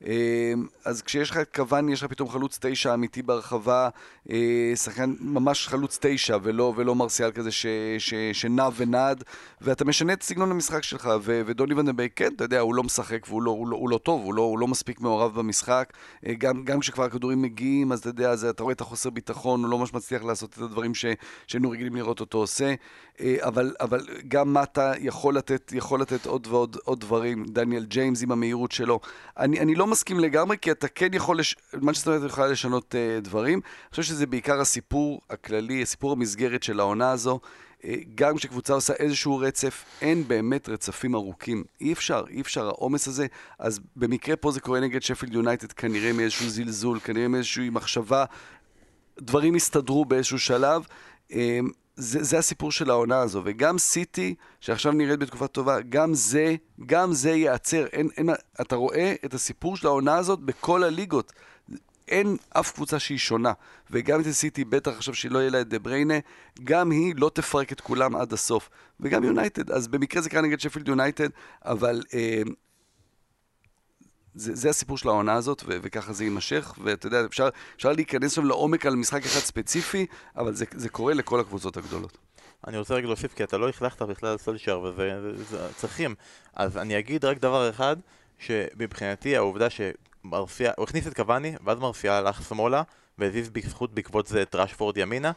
אמ, 0.05 0.67
אז 0.85 1.03
כשיש 1.03 1.31
לך 1.31 1.37
את 1.37 1.57
קוואני, 1.57 1.93
יש 1.93 2.03
לך 2.03 2.11
פתאום 2.11 2.29
חלוץ 2.29 2.59
תשע 2.61 2.95
אמיתי 2.95 3.23
ברחבה, 3.23 3.89
אה, 4.31 4.73
שחקן 4.77 5.15
ממש 5.21 5.69
חלוץ 5.69 5.99
תשע, 6.01 6.39
ולא, 6.43 6.73
ולא 6.77 6.95
מרסיאל 6.95 7.33
כזה 7.33 7.51
ש, 7.51 7.67
ש, 7.99 8.15
שנע 8.33 8.69
ונד, 8.77 9.25
ואתה 9.61 9.85
משנה 9.85 10.13
את 10.13 10.23
סגנון 10.23 10.51
המשחק 10.51 10.83
שלך, 10.83 11.11
ו, 11.23 11.43
ודוני 11.47 11.75
ון 11.75 11.83
דה 11.83 11.91
בייק, 11.91 12.13
כן, 12.17 12.33
אתה 12.37 12.45
יודע, 12.45 12.61
הוא 12.61 12.75
לא 12.75 12.83
משחק 12.83 13.27
והוא 13.29 13.43
לא, 13.43 13.51
הוא 13.51 13.69
לא, 13.69 13.77
הוא 13.77 13.91
לא 13.91 13.99
טוב, 13.99 14.25
הוא 14.25 14.35
לא, 14.35 14.43
הוא 14.43 14.59
לא 14.59 14.69
מספיק 14.69 15.01
מעורב 15.01 15.35
במשחק. 15.35 15.93
אה, 16.27 16.35
גם, 16.35 16.65
גם 16.65 16.81
כשכבר 16.81 17.05
הכדורים 17.05 17.43
מגיעים, 17.43 17.93
אז 17.93 17.99
אתה 17.99 18.09
יודע, 18.09 18.31
אז 18.31 18.45
אתה 18.45 18.63
רואה 18.63 18.73
את 18.73 18.81
החוסר 18.81 19.11
ביטחון, 19.11 19.63
הוא 19.63 19.71
לא 19.71 19.79
ממש 19.79 19.95
מצליח 19.95 20.25
לעשות 20.25 20.53
את 20.53 20.59
הדברים 20.59 20.93
שהיינו 20.95 21.71
רגילים 21.71 21.97
לראות 21.97 22.21
אותו 22.21 22.39
עושה. 22.39 22.75
אה, 23.21 23.37
אבל, 23.41 23.75
אבל 23.81 24.07
גם 24.29 24.55
מטה 24.55 24.93
יכול 24.99 25.37
לתת, 25.37 25.73
יכול 25.77 26.01
לתת 26.01 26.06
עוד 26.27 26.47
ועוד 26.47 26.77
עוד 26.85 27.01
דברים, 27.01 27.45
דניאל 27.45 27.85
ג'יימס 27.85 28.23
עם 28.23 28.33
המהירות 28.33 28.73
שלו. 28.73 29.01
אני, 29.39 29.61
אני 29.61 29.75
לא 29.75 29.87
מסכים 29.87 30.21
לגמרי, 30.21 30.57
כי 30.59 30.71
אתה 30.71 30.89
כן 30.89 31.15
יכול, 31.15 31.39
לש... 31.39 31.57
מנצ'סטר 31.75 32.11
יונייטד 32.11 32.33
יכולה 32.33 32.47
לשנות 32.47 32.95
אה, 32.95 33.25
דברים. 33.25 33.61
אני 33.65 33.91
חושב 33.91 34.03
שזה 34.03 34.27
בעיקר 34.27 34.61
הסיפור 34.61 35.21
הכללי, 35.31 35.87
סיפור 35.87 36.13
המסגרת 36.13 36.63
של 36.63 36.81
העונה 36.81 37.11
הזו. 37.11 37.41
Uh, 37.81 37.85
גם 38.15 38.37
כשקבוצה 38.37 38.73
עושה 38.73 38.93
איזשהו 38.99 39.39
רצף, 39.39 39.85
אין 40.01 40.29
באמת 40.29 40.69
רצפים 40.69 41.15
ארוכים. 41.15 41.65
אי 41.81 41.93
אפשר, 41.93 42.25
אי 42.31 42.41
אפשר, 42.41 42.67
העומס 42.67 43.09
הזה. 43.09 43.27
אז 43.59 43.81
במקרה 43.97 44.37
פה 44.37 44.51
זה 44.51 44.61
קורה 44.61 44.81
נגד 44.81 45.03
שפילד 45.03 45.35
יונייטד, 45.35 45.73
כנראה 45.73 46.13
מאיזשהו 46.13 46.49
זלזול, 46.49 47.01
כנראה 47.01 47.29
מאיזושהי 47.29 47.71
מחשבה. 47.71 48.25
דברים 49.21 49.55
הסתדרו 49.55 50.05
באיזשהו 50.05 50.39
שלב. 50.39 50.83
אמ, 51.31 51.71
זה, 51.97 52.23
זה 52.23 52.39
הסיפור 52.39 52.73
של 52.73 52.91
העונה 52.91 53.19
הזו, 53.19 53.43
וגם 53.45 53.79
סיטי, 53.79 54.35
שעכשיו 54.61 54.93
נראית 54.93 55.19
בתקופה 55.19 55.47
טובה, 55.47 55.81
גם 55.81 56.15
זה, 56.15 56.57
גם 56.87 57.13
זה 57.13 57.31
ייעצר. 57.31 57.87
אין, 57.87 58.09
אין, 58.17 58.31
אתה 58.61 58.77
רואה 58.77 59.15
את 59.25 59.35
הסיפור 59.35 59.77
של 59.77 59.87
העונה 59.87 60.17
הזאת 60.17 60.41
בכל 60.41 60.85
הליגות. 60.85 61.33
אין 62.09 62.37
אף 62.51 62.73
קבוצה 62.73 62.99
שהיא 62.99 63.19
שונה. 63.19 63.53
וגם 63.91 64.21
את 64.21 64.31
סיטי, 64.31 64.65
בטח 64.65 64.91
עכשיו 64.97 65.15
שלא 65.15 65.39
יהיה 65.39 65.51
לה 65.51 65.61
את 65.61 65.69
דה 65.69 65.79
בריינה, 65.79 66.15
גם 66.65 66.91
היא 66.91 67.15
לא 67.17 67.31
תפרק 67.35 67.73
את 67.73 67.81
כולם 67.81 68.17
עד 68.17 68.33
הסוף. 68.33 68.69
וגם 69.01 69.25
יונייטד, 69.25 69.71
אז 69.71 69.89
במקרה 69.89 70.23
זה 70.23 70.31
קרה 70.31 70.41
נגד 70.41 70.61
שפילד 70.61 70.89
יונייטד, 70.89 71.29
אבל 71.65 72.03
אה, 72.15 72.43
זה, 74.37 74.55
זה 74.55 74.71
הסיפור 74.71 74.99
של 74.99 75.09
העונה 75.09 75.35
הזאת, 75.35 75.63
ו- 75.67 75.79
וככה 75.83 76.13
זה 76.13 76.25
יימשך, 76.25 76.75
ואתה 76.85 77.07
יודע, 77.07 77.25
אפשר, 77.25 77.49
אפשר 77.77 77.93
להיכנס 77.93 78.33
שם 78.33 78.45
לעומק 78.45 78.87
על 78.87 78.97
משחק 78.97 79.25
אחד 79.25 79.41
ספציפי, 79.41 80.07
אבל 80.37 80.55
זה, 80.55 80.65
זה 80.75 80.89
קורה 80.89 81.15
לכל 81.15 81.41
הקבוצות 81.41 81.77
הגדולות. 81.77 82.19
אני 82.67 82.79
רוצה 82.79 82.95
רגע 82.95 83.07
להוסיף, 83.07 83.35
כי 83.35 83.45
אתה 83.45 83.59
לא 83.59 83.69
החלכת 83.69 84.03
בכלל 84.03 84.29
על 84.29 84.39
סולשר, 84.39 84.81
וזה 84.81 84.95
זה- 85.37 85.45
זה- 85.45 85.69
צריכים. 85.77 86.15
אז 86.55 86.77
אני 86.77 86.99
אגיד 86.99 87.25
רק 87.25 87.39
דבר 87.39 87.71
אחד, 87.71 87.97
שמבחינתי 88.39 89.37
העובדה 89.37 89.67
שמרסיאל, 89.71 90.73
הוא 90.77 90.85
הכניס 90.85 91.07
את 91.07 91.15
קוואני, 91.17 91.55
ואז 91.65 91.79
מרסיאל 91.79 92.13
הלך 92.13 92.43
שמאלה, 92.49 92.83
והזיז 93.19 93.49
בזכות 93.49 93.95
בעקבות 93.95 94.27
זה 94.27 94.43
את 94.43 94.55
רשפורד 94.55 94.97
ימינה, 94.97 95.33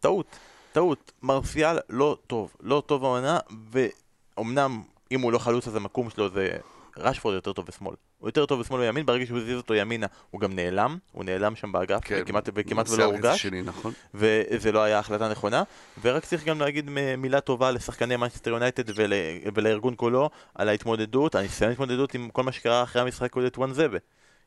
טעות, 0.00 0.26
טעות. 0.72 1.12
מרסיאל 1.22 1.78
לא 1.90 2.16
טוב, 2.26 2.54
לא 2.60 2.82
טוב 2.86 3.04
העונה, 3.04 3.38
ואומנם 3.72 4.82
אם 5.12 5.20
הוא 5.20 5.32
לא 5.32 5.38
חלוץ 5.38 5.68
אז 5.68 5.76
המקום 5.76 6.10
שלו 6.10 6.28
זה... 6.30 6.56
רשפורד 6.96 7.34
יותר 7.34 7.52
טוב 7.52 7.66
בשמאל. 7.66 7.94
הוא 8.18 8.28
יותר 8.28 8.46
טוב 8.46 8.60
בשמאל 8.60 8.80
וימין, 8.80 9.06
ברגע 9.06 9.26
שהוא 9.26 9.38
הזיז 9.38 9.56
אותו 9.56 9.74
ימינה, 9.74 10.06
הוא 10.30 10.40
גם 10.40 10.52
נעלם, 10.52 10.98
הוא 11.12 11.24
נעלם 11.24 11.56
שם 11.56 11.72
באגף, 11.72 12.00
וכמעט, 12.10 12.48
וכמעט 12.54 12.90
ולא 12.90 13.04
הורגש. 13.04 13.42
שני, 13.42 13.62
נכון? 13.62 13.92
וזה 14.14 14.72
לא 14.72 14.82
היה 14.82 14.98
החלטה 14.98 15.28
נכונה, 15.28 15.62
ורק 16.02 16.24
צריך 16.24 16.44
גם 16.44 16.60
להגיד 16.60 16.90
מילה 17.18 17.40
טובה 17.40 17.70
לשחקני 17.70 18.16
מנצ'סטר 18.16 18.50
יונייטד 18.50 18.98
ול, 18.98 19.12
ולארגון 19.54 19.94
כולו 19.96 20.30
על 20.54 20.68
ההתמודדות, 20.68 21.34
הניסיון 21.34 21.70
ההתמודדות 21.70 22.14
עם 22.14 22.30
כל 22.30 22.42
מה 22.42 22.52
שקרה 22.52 22.82
אחרי 22.82 23.02
המשחק 23.02 23.36
נגד 23.36 23.50
וואנזבה. 23.56 23.98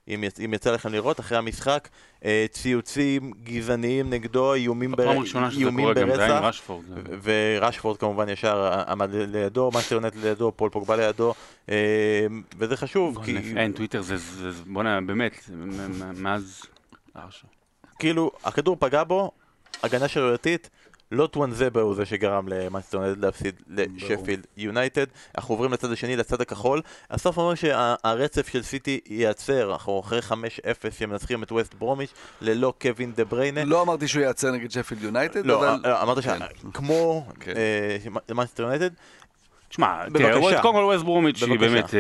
אם, 0.08 0.24
יצ- 0.24 0.40
אם 0.46 0.54
יצא 0.54 0.72
לכם 0.72 0.90
לראות, 0.92 1.20
אחרי 1.20 1.38
המשחק, 1.38 1.88
אה, 2.26 2.46
ציוצים 2.52 3.34
גזעניים 3.44 4.10
נגדו, 4.10 4.54
איומים, 4.54 4.92
בר- 4.92 5.04
איומים 5.62 5.86
ברצח. 6.18 6.42
ו- 6.96 7.16
ורשפורד 7.60 7.98
כמובן 7.98 8.30
ישר 8.30 8.82
עמד 8.88 9.10
לידו, 9.14 9.70
יונייטד 9.92 10.18
לידו, 10.18 10.52
פול 10.56 10.70
פוגבה 10.70 10.96
לידו, 10.96 11.34
אה, 11.70 11.76
וזה 12.58 12.78
חשוב, 12.78 13.16
כי 13.26 13.32
אין, 13.58 13.72
טוויטר 13.72 14.02
זה, 14.02 14.18
זה- 14.18 14.52
זה- 14.52 14.64
בוא'נה, 14.66 15.02
באמת, 15.02 15.50
מאז... 16.18 16.62
כאילו, 18.00 18.32
הכדור 18.44 18.78
פגע 18.80 19.04
בו, 19.04 19.32
הגנה 19.84 20.08
שרירותית, 20.08 20.70
לא 21.12 21.28
טואנזבה 21.28 21.82
הוא 21.82 21.96
זה 21.96 22.06
שגרם 22.06 22.48
למאנסטר 22.48 22.98
יונייטד 22.98 23.24
להפסיד 23.24 23.56
לשפילד 23.68 24.48
יונייטד. 24.58 25.06
אנחנו 25.38 25.54
עוברים 25.54 25.74
לצד 25.74 25.92
השני, 25.92 26.16
לצד 26.16 26.42
הכחול. 26.42 26.82
אסף 27.12 27.38
אומר 27.38 27.56
שהרצף 27.56 28.48
של 28.48 28.64
סיטי 28.64 29.00
ייעצר, 29.06 29.72
אנחנו 29.72 30.00
אחרי 30.00 30.20
5-0 30.20 30.34
שמנצחים 30.92 31.44
את 31.44 31.52
ווסט 31.52 31.74
ברומיץ' 31.74 32.14
ללא 32.42 32.74
קווין 32.82 33.14
דה 33.14 33.26
בריינה. 33.26 33.64
לא 33.66 33.82
אמרתי 33.82 34.08
שהוא 34.08 34.22
ייעצר 34.22 34.52
נגד 34.52 34.72
שפילד 34.72 35.04
יונייטד, 35.04 35.46
לא, 35.46 35.60
אבל... 35.60 35.92
אה, 35.92 36.02
אמרת. 36.04 36.24
שכמו 36.24 37.26
כן. 37.40 37.54
מאנסטר 38.36 38.64
יונייטד, 38.64 38.90
תשמע, 39.70 40.04
קודם 40.62 40.74
כל 40.74 40.84
ווסט 40.84 41.04
ברומיץ' 41.04 41.44
היא. 41.44 41.60
באמת, 41.60 41.94
אה, 41.94 42.00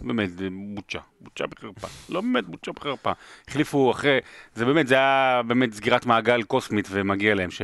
באמת, 0.00 0.30
בושה, 0.74 0.98
בושה 1.20 1.46
וחרפה. 1.46 1.88
לא 2.08 2.20
באמת, 2.20 2.44
בושה 2.48 2.72
וחרפה. 2.72 3.12
החליפו 3.48 3.90
אחרי, 3.90 4.18
זה 4.54 4.64
באמת, 4.64 4.86
זה 4.86 4.94
היה 4.94 5.40
באמת 5.46 5.72
סגירת 5.72 6.06
מעגל 6.06 6.42
קוסמית 6.42 6.88
ומגיע 6.90 7.34
להם 7.34 7.50
ש... 7.50 7.62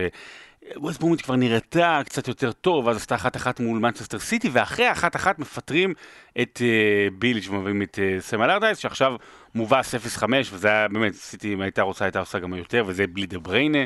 ווסט 0.76 1.00
ברומיץ' 1.00 1.22
כבר 1.22 1.36
נראתה 1.36 2.00
קצת 2.04 2.28
יותר 2.28 2.52
טוב, 2.52 2.88
אז 2.88 2.96
עשתה 2.96 3.14
אחת 3.14 3.36
אחת 3.36 3.60
מול 3.60 3.78
מנצ'סטר 3.78 4.18
סיטי, 4.18 4.48
ואחרי 4.52 4.92
אחת 4.92 5.16
אחת 5.16 5.38
מפטרים 5.38 5.94
את 6.42 6.62
אה, 6.64 7.08
ביליץ' 7.18 7.48
ומביאים 7.48 7.82
את 7.82 7.98
אה, 8.02 8.20
סם 8.20 8.42
אלרדייס, 8.42 8.78
שעכשיו 8.78 9.16
מובס 9.54 9.94
0-5, 9.94 10.24
וזה 10.52 10.68
היה 10.68 10.88
באמת, 10.88 11.14
סיטי 11.14 11.52
אם 11.54 11.60
הייתה 11.60 11.82
רוצה 11.82 12.04
הייתה 12.04 12.18
עושה 12.18 12.38
גם 12.38 12.54
יותר, 12.54 12.84
וזה 12.86 13.06
בלי 13.06 13.26
דה 13.26 13.38
בריינה. 13.38 13.84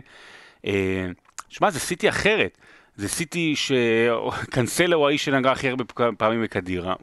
אה, 0.67 1.07
שמע, 1.49 1.71
זה 1.71 1.81
סיטי 1.81 2.09
אחרת. 2.09 2.59
זה 2.99 3.09
סיטי 3.09 3.55
שקנסלה 3.57 4.97
הוא 4.97 5.09
האיש 5.09 5.25
שנגע 5.25 5.53
הכי 5.53 5.69
הרבה 5.69 5.85
פעמים 6.19 6.47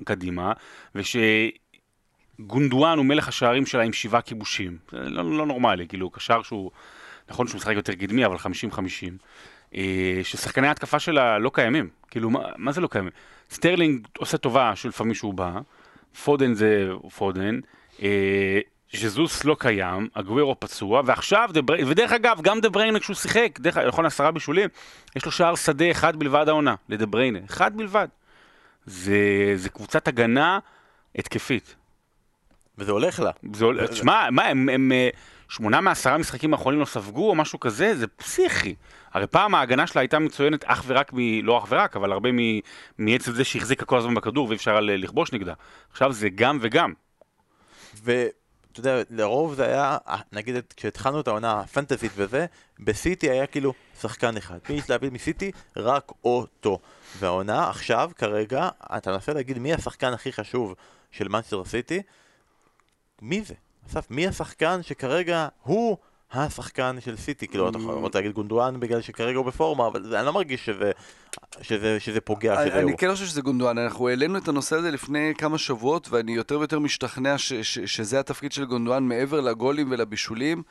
קדימה, 0.03 0.53
ושגונדואן 0.95 2.97
הוא 2.97 3.05
מלך 3.05 3.27
השערים 3.27 3.65
שלה 3.65 3.83
עם 3.83 3.93
שבעה 3.93 4.21
כיבושים. 4.21 4.77
זה 4.91 4.97
לא, 4.97 5.37
לא 5.37 5.45
נורמלי, 5.45 5.87
כאילו, 5.87 6.09
קשר 6.09 6.41
שהוא, 6.41 6.71
נכון 7.29 7.47
שהוא 7.47 7.57
משחק 7.57 7.75
יותר 7.75 7.95
קדמי, 7.95 8.25
אבל 8.25 8.35
50-50. 8.35 8.39
אה, 9.75 10.19
ששחקני 10.23 10.67
ההתקפה 10.67 10.99
שלה 10.99 11.39
לא 11.39 11.51
קיימים. 11.53 11.89
כאילו, 12.11 12.29
מה, 12.29 12.39
מה 12.57 12.71
זה 12.71 12.81
לא 12.81 12.87
קיימים? 12.87 13.11
סטרלינג 13.51 14.07
עושה 14.17 14.37
טובה 14.37 14.75
שלפעמים 14.75 15.13
שהוא 15.13 15.33
בא, 15.33 15.51
פודן 16.23 16.53
זה 16.53 16.89
פודן, 17.17 17.59
אה, 18.01 18.59
ז'זוס 18.95 19.43
לא 19.43 19.55
קיים, 19.59 20.07
אגווירו 20.13 20.59
פצוע, 20.59 21.01
ועכשיו, 21.05 21.49
דבר... 21.53 21.73
ודרך 21.87 22.11
אגב, 22.11 22.41
גם 22.41 22.59
דה 22.59 22.69
בריינה 22.69 22.99
כשהוא 22.99 23.15
שיחק, 23.15 23.59
דרך 23.59 23.77
אגב, 23.77 23.87
נכון 23.87 24.05
עשרה 24.05 24.31
בישולים, 24.31 24.69
יש 25.15 25.25
לו 25.25 25.31
שער 25.31 25.55
שדה 25.55 25.91
אחד 25.91 26.15
בלבד 26.15 26.49
העונה, 26.49 26.75
לדה 26.89 27.05
בריינה, 27.05 27.39
אחד 27.45 27.77
בלבד. 27.77 28.07
זה, 28.85 29.17
זה 29.55 29.69
קבוצת 29.69 30.07
הגנה 30.07 30.59
התקפית. 31.15 31.75
וזה 32.77 32.91
הולך 32.91 33.19
לה. 33.19 33.31
זה, 33.53 33.65
עול- 33.65 33.87
תשמע, 33.87 34.29
מה, 34.31 34.43
הם, 34.45 34.69
הם 34.69 34.91
אה, 34.91 35.09
שמונה 35.49 35.81
מעשרה 35.81 36.17
משחקים 36.17 36.53
האחרונים 36.53 36.79
לא 36.79 36.85
ספגו 36.85 37.29
או 37.29 37.35
משהו 37.35 37.59
כזה, 37.59 37.95
זה 37.95 38.07
פסיכי. 38.07 38.75
הרי 39.13 39.27
פעם 39.27 39.55
ההגנה 39.55 39.87
שלה 39.87 40.01
הייתה 40.01 40.19
מצוינת 40.19 40.63
אך 40.63 40.83
ורק, 40.87 41.13
מ, 41.13 41.45
לא 41.45 41.57
אך 41.57 41.65
ורק, 41.69 41.95
אבל 41.95 42.11
הרבה 42.11 42.29
מ- 42.31 42.59
מעצם 42.97 43.31
זה 43.31 43.43
שהחזיקה 43.43 43.85
כל 43.85 43.97
הזמן 43.97 44.13
בכדור 44.13 44.47
ואי 44.47 44.55
אפשר 44.55 44.79
לכבוש 44.81 45.31
נגדה. 45.33 45.53
עכשיו 45.91 46.13
זה 46.13 46.29
גם 46.29 46.57
וגם. 46.61 46.93
ואתה 48.76 48.89
יודע, 48.89 49.03
לרוב 49.09 49.53
זה 49.53 49.65
היה, 49.65 49.97
אה, 50.07 50.17
נגיד 50.32 50.55
כשהתחלנו 50.76 51.19
את 51.19 51.28
העונה 51.28 51.59
הפנטזית 51.59 52.11
וזה, 52.15 52.45
בסיטי 52.80 53.30
היה 53.30 53.47
כאילו 53.47 53.73
שחקן 54.01 54.38
אחד. 54.38 54.57
מי 54.69 54.76
יש 54.76 54.89
להביא 54.89 55.11
מסיטי? 55.11 55.51
רק 55.78 56.11
אותו. 56.23 56.80
והעונה 57.19 57.69
עכשיו, 57.69 58.11
כרגע, 58.17 58.69
אתה 58.97 59.11
מנסה 59.11 59.34
להגיד 59.34 59.59
מי 59.59 59.73
השחקן 59.73 60.13
הכי 60.13 60.34
חשוב 60.34 60.76
של 61.11 61.28
מנצ'סטר 61.28 61.65
סיטי? 61.65 62.01
מי 63.21 63.41
זה? 63.41 63.53
אסף, 63.88 64.11
מי 64.11 64.28
השחקן 64.28 64.84
שכרגע 64.84 65.47
הוא 65.63 65.97
השחקן 66.43 66.95
של 66.99 67.17
סיטי? 67.17 67.47
כאילו, 67.47 67.69
אתה 67.69 67.77
יכול 67.77 67.93
רוצה 67.93 68.19
להגיד 68.19 68.31
גונדואן 68.31 68.79
בגלל 68.79 69.01
שכרגע 69.01 69.38
הוא 69.38 69.45
בפורמה, 69.45 69.88
אבל 69.88 70.15
אני 70.15 70.25
לא 70.25 70.33
מרגיש 70.33 70.65
שזה, 70.65 70.91
שזה, 71.61 71.99
שזה 71.99 72.21
פוגע 72.21 72.63
אני, 72.63 72.81
הוא. 72.81 72.97
כן 72.97 73.11
חושב 73.11 73.25
שזה 73.25 73.41
גונדואן, 73.41 73.77
אנחנו 73.77 74.09
העלינו 74.09 74.38
את 74.38 74.47
הנושא 74.47 74.75
הזה 74.75 74.91
לפני 74.91 75.33
כמה 75.38 75.57
שבועות 75.57 76.07
ואני 76.09 76.31
יותר 76.31 76.59
ויותר 76.59 76.79
משתכנע 76.79 77.38
ש, 77.38 77.53
ש, 77.53 77.79
שזה 77.79 78.19
התפקיד 78.19 78.51
של 78.51 78.65
גונדואן 78.65 79.03
מעבר 79.03 79.41
לגולים 79.41 79.91
ולבישולים. 79.91 80.63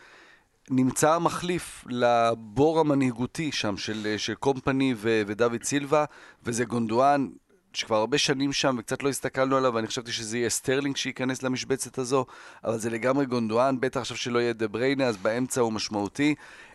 נמצא 0.71 1.15
המחליף 1.15 1.85
לבור 1.89 2.81
המנהיגותי 2.81 3.53
שם 3.53 3.77
של, 3.77 4.15
של 4.17 4.35
קומפני 4.35 4.95
ו, 4.97 5.23
ודוד 5.27 5.63
סילבה, 5.63 6.05
וזה 6.45 6.65
גונדואן 6.65 7.29
שכבר 7.77 7.97
הרבה 7.97 8.19
שנים 8.19 8.53
שם 8.53 8.77
וקצת 8.79 9.03
לא 9.03 9.09
הסתכלנו 9.09 9.57
עליו, 9.57 9.75
ואני 9.75 9.87
חשבתי 9.87 10.13
שזה 10.13 10.39
יהיה 10.39 10.51
סטרלינג 10.51 10.97
שייכנס 10.97 11.43
למשבצת 11.43 11.99
הזו, 11.99 12.27
אבל 12.65 12.79
זה 12.79 12.91
לגמרי 12.91 13.27
גונדואן, 13.27 13.81
בטח 13.81 14.01
עכשיו 14.01 14.17
שלא 14.17 14.39
יהיה 14.39 14.53
דה 14.53 14.69
בריינה, 14.69 15.05
אז 15.05 15.17
באמצע 15.17 15.61
הוא 15.61 15.73
משמעותי. 15.73 16.35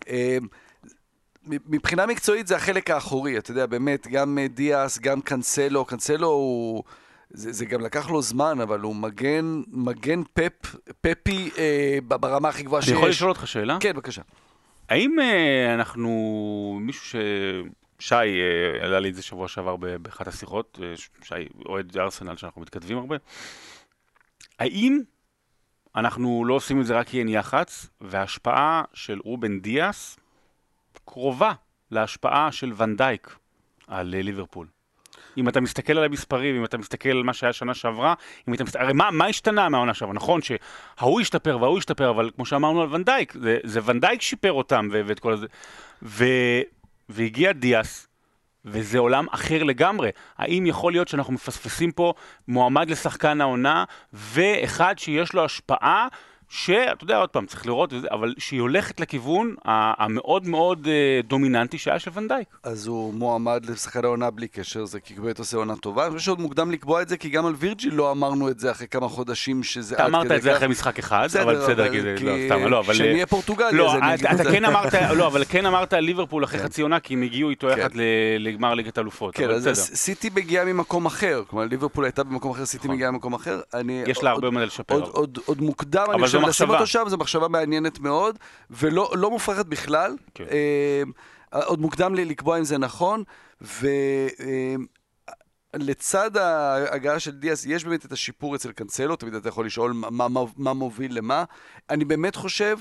אה, 0.09 0.37
מבחינה 1.45 2.05
מקצועית 2.05 2.47
זה 2.47 2.55
החלק 2.55 2.89
האחורי, 2.89 3.37
אתה 3.37 3.51
יודע, 3.51 3.65
באמת, 3.65 4.07
גם 4.07 4.37
אה, 4.37 4.47
דיאס, 4.47 4.99
גם 4.99 5.21
קאנסלו, 5.21 5.85
קאנסלו 5.85 6.27
הוא... 6.27 6.83
זה, 7.31 7.51
זה 7.51 7.65
גם 7.65 7.81
לקח 7.81 8.09
לו 8.09 8.21
זמן, 8.21 8.61
אבל 8.61 8.79
הוא 8.79 8.95
מגן, 8.95 9.61
מגן 9.67 10.21
פפ, 10.33 10.75
פפי 11.01 11.49
אה, 11.57 11.97
ברמה 12.01 12.49
הכי 12.49 12.63
גבוהה 12.63 12.79
אני 12.79 12.85
שיש. 12.85 12.97
יכול 12.97 13.09
לשאול 13.09 13.29
אותך 13.29 13.47
שאלה? 13.47 13.77
כן, 13.79 13.93
בבקשה. 13.93 14.21
האם 14.89 15.19
אה, 15.19 15.73
אנחנו, 15.73 16.79
מישהו 16.81 17.05
ש... 17.05 17.15
שי 17.99 18.15
אה, 18.15 18.81
העלה 18.81 18.99
לי 18.99 19.09
את 19.09 19.15
זה 19.15 19.21
שבוע 19.21 19.47
שעבר 19.47 19.75
באחת 19.75 20.27
השיחות, 20.27 20.79
אה, 20.83 20.93
שי 21.23 21.49
אוהד 21.65 21.97
ארסנל 21.97 22.35
שאנחנו 22.35 22.61
מתכתבים 22.61 22.97
הרבה, 22.97 23.15
האם 24.59 24.99
אנחנו 25.95 26.45
לא 26.45 26.53
עושים 26.53 26.81
את 26.81 26.85
זה 26.85 26.97
רק 26.97 27.07
כי 27.07 27.19
אין 27.19 27.29
יח"צ, 27.29 27.89
וההשפעה 28.01 28.83
של 28.93 29.19
רובן 29.23 29.59
דיאס 29.59 30.19
קרובה 31.05 31.51
להשפעה 31.91 32.51
של 32.51 32.73
ונדייק 32.77 33.35
על 33.87 34.15
אה, 34.15 34.21
ליברפול? 34.21 34.67
אם 35.37 35.49
אתה 35.49 35.61
מסתכל 35.61 35.97
על 35.97 36.03
המספרים, 36.03 36.55
אם 36.55 36.65
אתה 36.65 36.77
מסתכל 36.77 37.09
על 37.09 37.23
מה 37.23 37.33
שהיה 37.33 37.53
שנה 37.53 37.73
שעברה, 37.73 38.13
אם 38.47 38.53
אתה 38.53 38.63
מסתכל, 38.63 38.83
הרי 38.83 38.93
מה, 38.93 39.11
מה 39.11 39.25
השתנה 39.25 39.69
מהעונה 39.69 39.93
שעברה? 39.93 40.13
נכון 40.13 40.41
שההוא 40.41 41.21
השתפר 41.21 41.57
וההוא 41.61 41.77
השתפר, 41.77 42.09
אבל 42.09 42.31
כמו 42.35 42.45
שאמרנו 42.45 42.81
על 42.81 42.95
ונדייק, 42.95 43.33
זה, 43.33 43.57
זה 43.63 43.79
ונדייק 43.85 44.21
שיפר 44.21 44.51
אותם 44.51 44.89
ו- 44.91 45.01
ואת 45.05 45.19
כל 45.19 45.33
הזה. 45.33 45.47
והגיע 47.09 47.51
דיאס, 47.51 48.07
וזה 48.65 48.99
עולם 48.99 49.25
אחר 49.31 49.63
לגמרי. 49.63 50.09
האם 50.37 50.65
יכול 50.65 50.91
להיות 50.91 51.07
שאנחנו 51.07 51.33
מפספסים 51.33 51.91
פה 51.91 52.13
מועמד 52.47 52.89
לשחקן 52.89 53.41
העונה, 53.41 53.83
ואחד 54.13 54.99
שיש 54.99 55.33
לו 55.33 55.45
השפעה, 55.45 56.07
שאתה 56.49 57.03
יודע, 57.03 57.17
עוד 57.17 57.29
פעם, 57.29 57.45
צריך 57.45 57.65
לראות, 57.65 57.93
אבל 58.11 58.33
שהיא 58.37 58.61
הולכת 58.61 58.99
לכיוון 58.99 59.55
המאוד 59.65 60.47
מאוד 60.47 60.87
אה, 60.87 61.21
דומיננטי 61.23 61.77
שהיה 61.77 61.99
של 61.99 62.11
ונדייק. 62.13 62.47
אז 62.63 62.87
הוא 62.87 63.13
מועמד 63.13 63.65
לשחקן 63.65 64.05
העונה 64.05 64.29
בלי 64.31 64.47
קשר, 64.47 64.85
זה 64.85 64.99
כי 64.99 65.13
באמת 65.13 65.39
עושה 65.39 65.57
עונה 65.57 65.75
טובה. 65.75 66.05
אני 66.05 66.13
חושב 66.13 66.25
שעוד 66.25 66.39
מוקדם 66.39 66.71
לקבוע 66.71 67.01
את 67.01 67.09
זה, 67.09 67.17
כי 67.17 67.29
גם 67.29 67.45
על 67.45 67.53
וירג'יל 67.57 67.93
לא 67.93 68.11
אמרנו 68.11 68.49
את 68.49 68.59
זה 68.59 68.71
אחרי 68.71 68.87
כמה 68.87 69.07
חודשים, 69.07 69.63
שזה 69.63 69.95
אתה 69.95 70.03
עד 70.03 70.09
אמרת 70.09 70.25
כדי 70.25 70.35
את 70.35 70.41
זה 70.41 70.49
כך. 70.49 70.55
אחרי 70.55 70.67
משחק 70.67 70.99
אחד, 70.99 71.27
אבל 71.41 71.55
בסדר, 71.55 71.91
כי 71.91 72.01
זה, 72.01 72.15
לא, 72.21 72.33
סתם, 72.45 72.67
לא, 72.67 72.79
אבל... 72.79 72.93
כשנהיה 72.93 73.25
פורטוגליה, 73.25 73.71
לא, 73.71 73.91
אז 73.91 73.95
אני 74.01 74.15
אתה, 74.15 74.29
אגיד 74.29 74.39
אתה 74.41 74.49
את 74.49 74.55
כן 74.55 74.65
אמרת, 74.65 74.93
לא, 74.93 75.27
אבל 75.27 75.43
כן 75.49 75.65
אמרת 75.65 75.93
על 75.93 76.03
ליברפול 76.03 76.43
אחרי 76.43 76.59
כן. 76.59 76.65
חצי 76.65 76.81
עונה, 76.81 76.99
כי 76.99 77.13
הם 77.13 77.21
הגיעו 77.21 77.49
איתו 77.49 77.67
כן. 77.67 77.79
יחד 77.79 77.89
לגמר 78.39 78.73
ליגת 78.73 78.99
אלופות, 78.99 79.35
כן, 79.35 79.49
אז. 79.49 79.69
סיטי 79.93 80.29
מגיעה 80.35 80.65
ממקום 80.65 81.05
אחר. 81.05 81.43
כלומר, 81.47 81.65
ליברפול 81.65 82.05
הייתה 82.05 82.23
במקום 82.23 82.51
אחר, 82.51 82.65
סיטי 82.65 82.87
נכון. 82.87 82.95
מגיעה 82.95 83.11
ממקום 83.11 83.33
אחר. 83.33 83.59
יש 84.07 84.23
לה 84.23 84.29
הרבה 84.29 84.49
מה 84.49 84.65
לשפר. 84.65 84.99
עוד, 85.45 85.61
מוקדם, 85.61 86.05
אני 86.13 86.21
חושב, 86.21 86.38
זו 86.41 86.47
לשים 86.47 86.67
מחשבה. 86.67 86.73
אותו 86.73 86.87
שם, 86.87 87.03
זו 87.07 87.17
מחשבה 87.17 87.47
מעניינת 87.47 87.99
מאוד, 87.99 88.37
ולא 88.71 89.11
לא 89.15 89.31
מופרכת 89.31 89.65
בכלל. 89.65 90.15
כן. 90.33 90.43
אה, 90.51 91.03
עוד 91.65 91.79
מוקדם 91.79 92.15
לי 92.15 92.25
לקבוע 92.25 92.57
אם 92.57 92.63
זה 92.63 92.77
נכון, 92.77 93.23
ולצד 95.73 96.37
ההגעה 96.37 97.19
של 97.19 97.31
דיאס, 97.31 97.65
יש 97.65 97.83
באמת 97.83 98.05
את 98.05 98.11
השיפור 98.11 98.55
אצל 98.55 98.71
קאנסלו, 98.71 99.15
תמיד 99.15 99.35
אתה 99.35 99.49
יכול 99.49 99.65
לשאול 99.65 99.93
מה, 99.93 100.27
מה, 100.27 100.41
מה 100.57 100.73
מוביל 100.73 101.17
למה. 101.17 101.43
אני 101.89 102.05
באמת 102.05 102.35
חושב... 102.35 102.77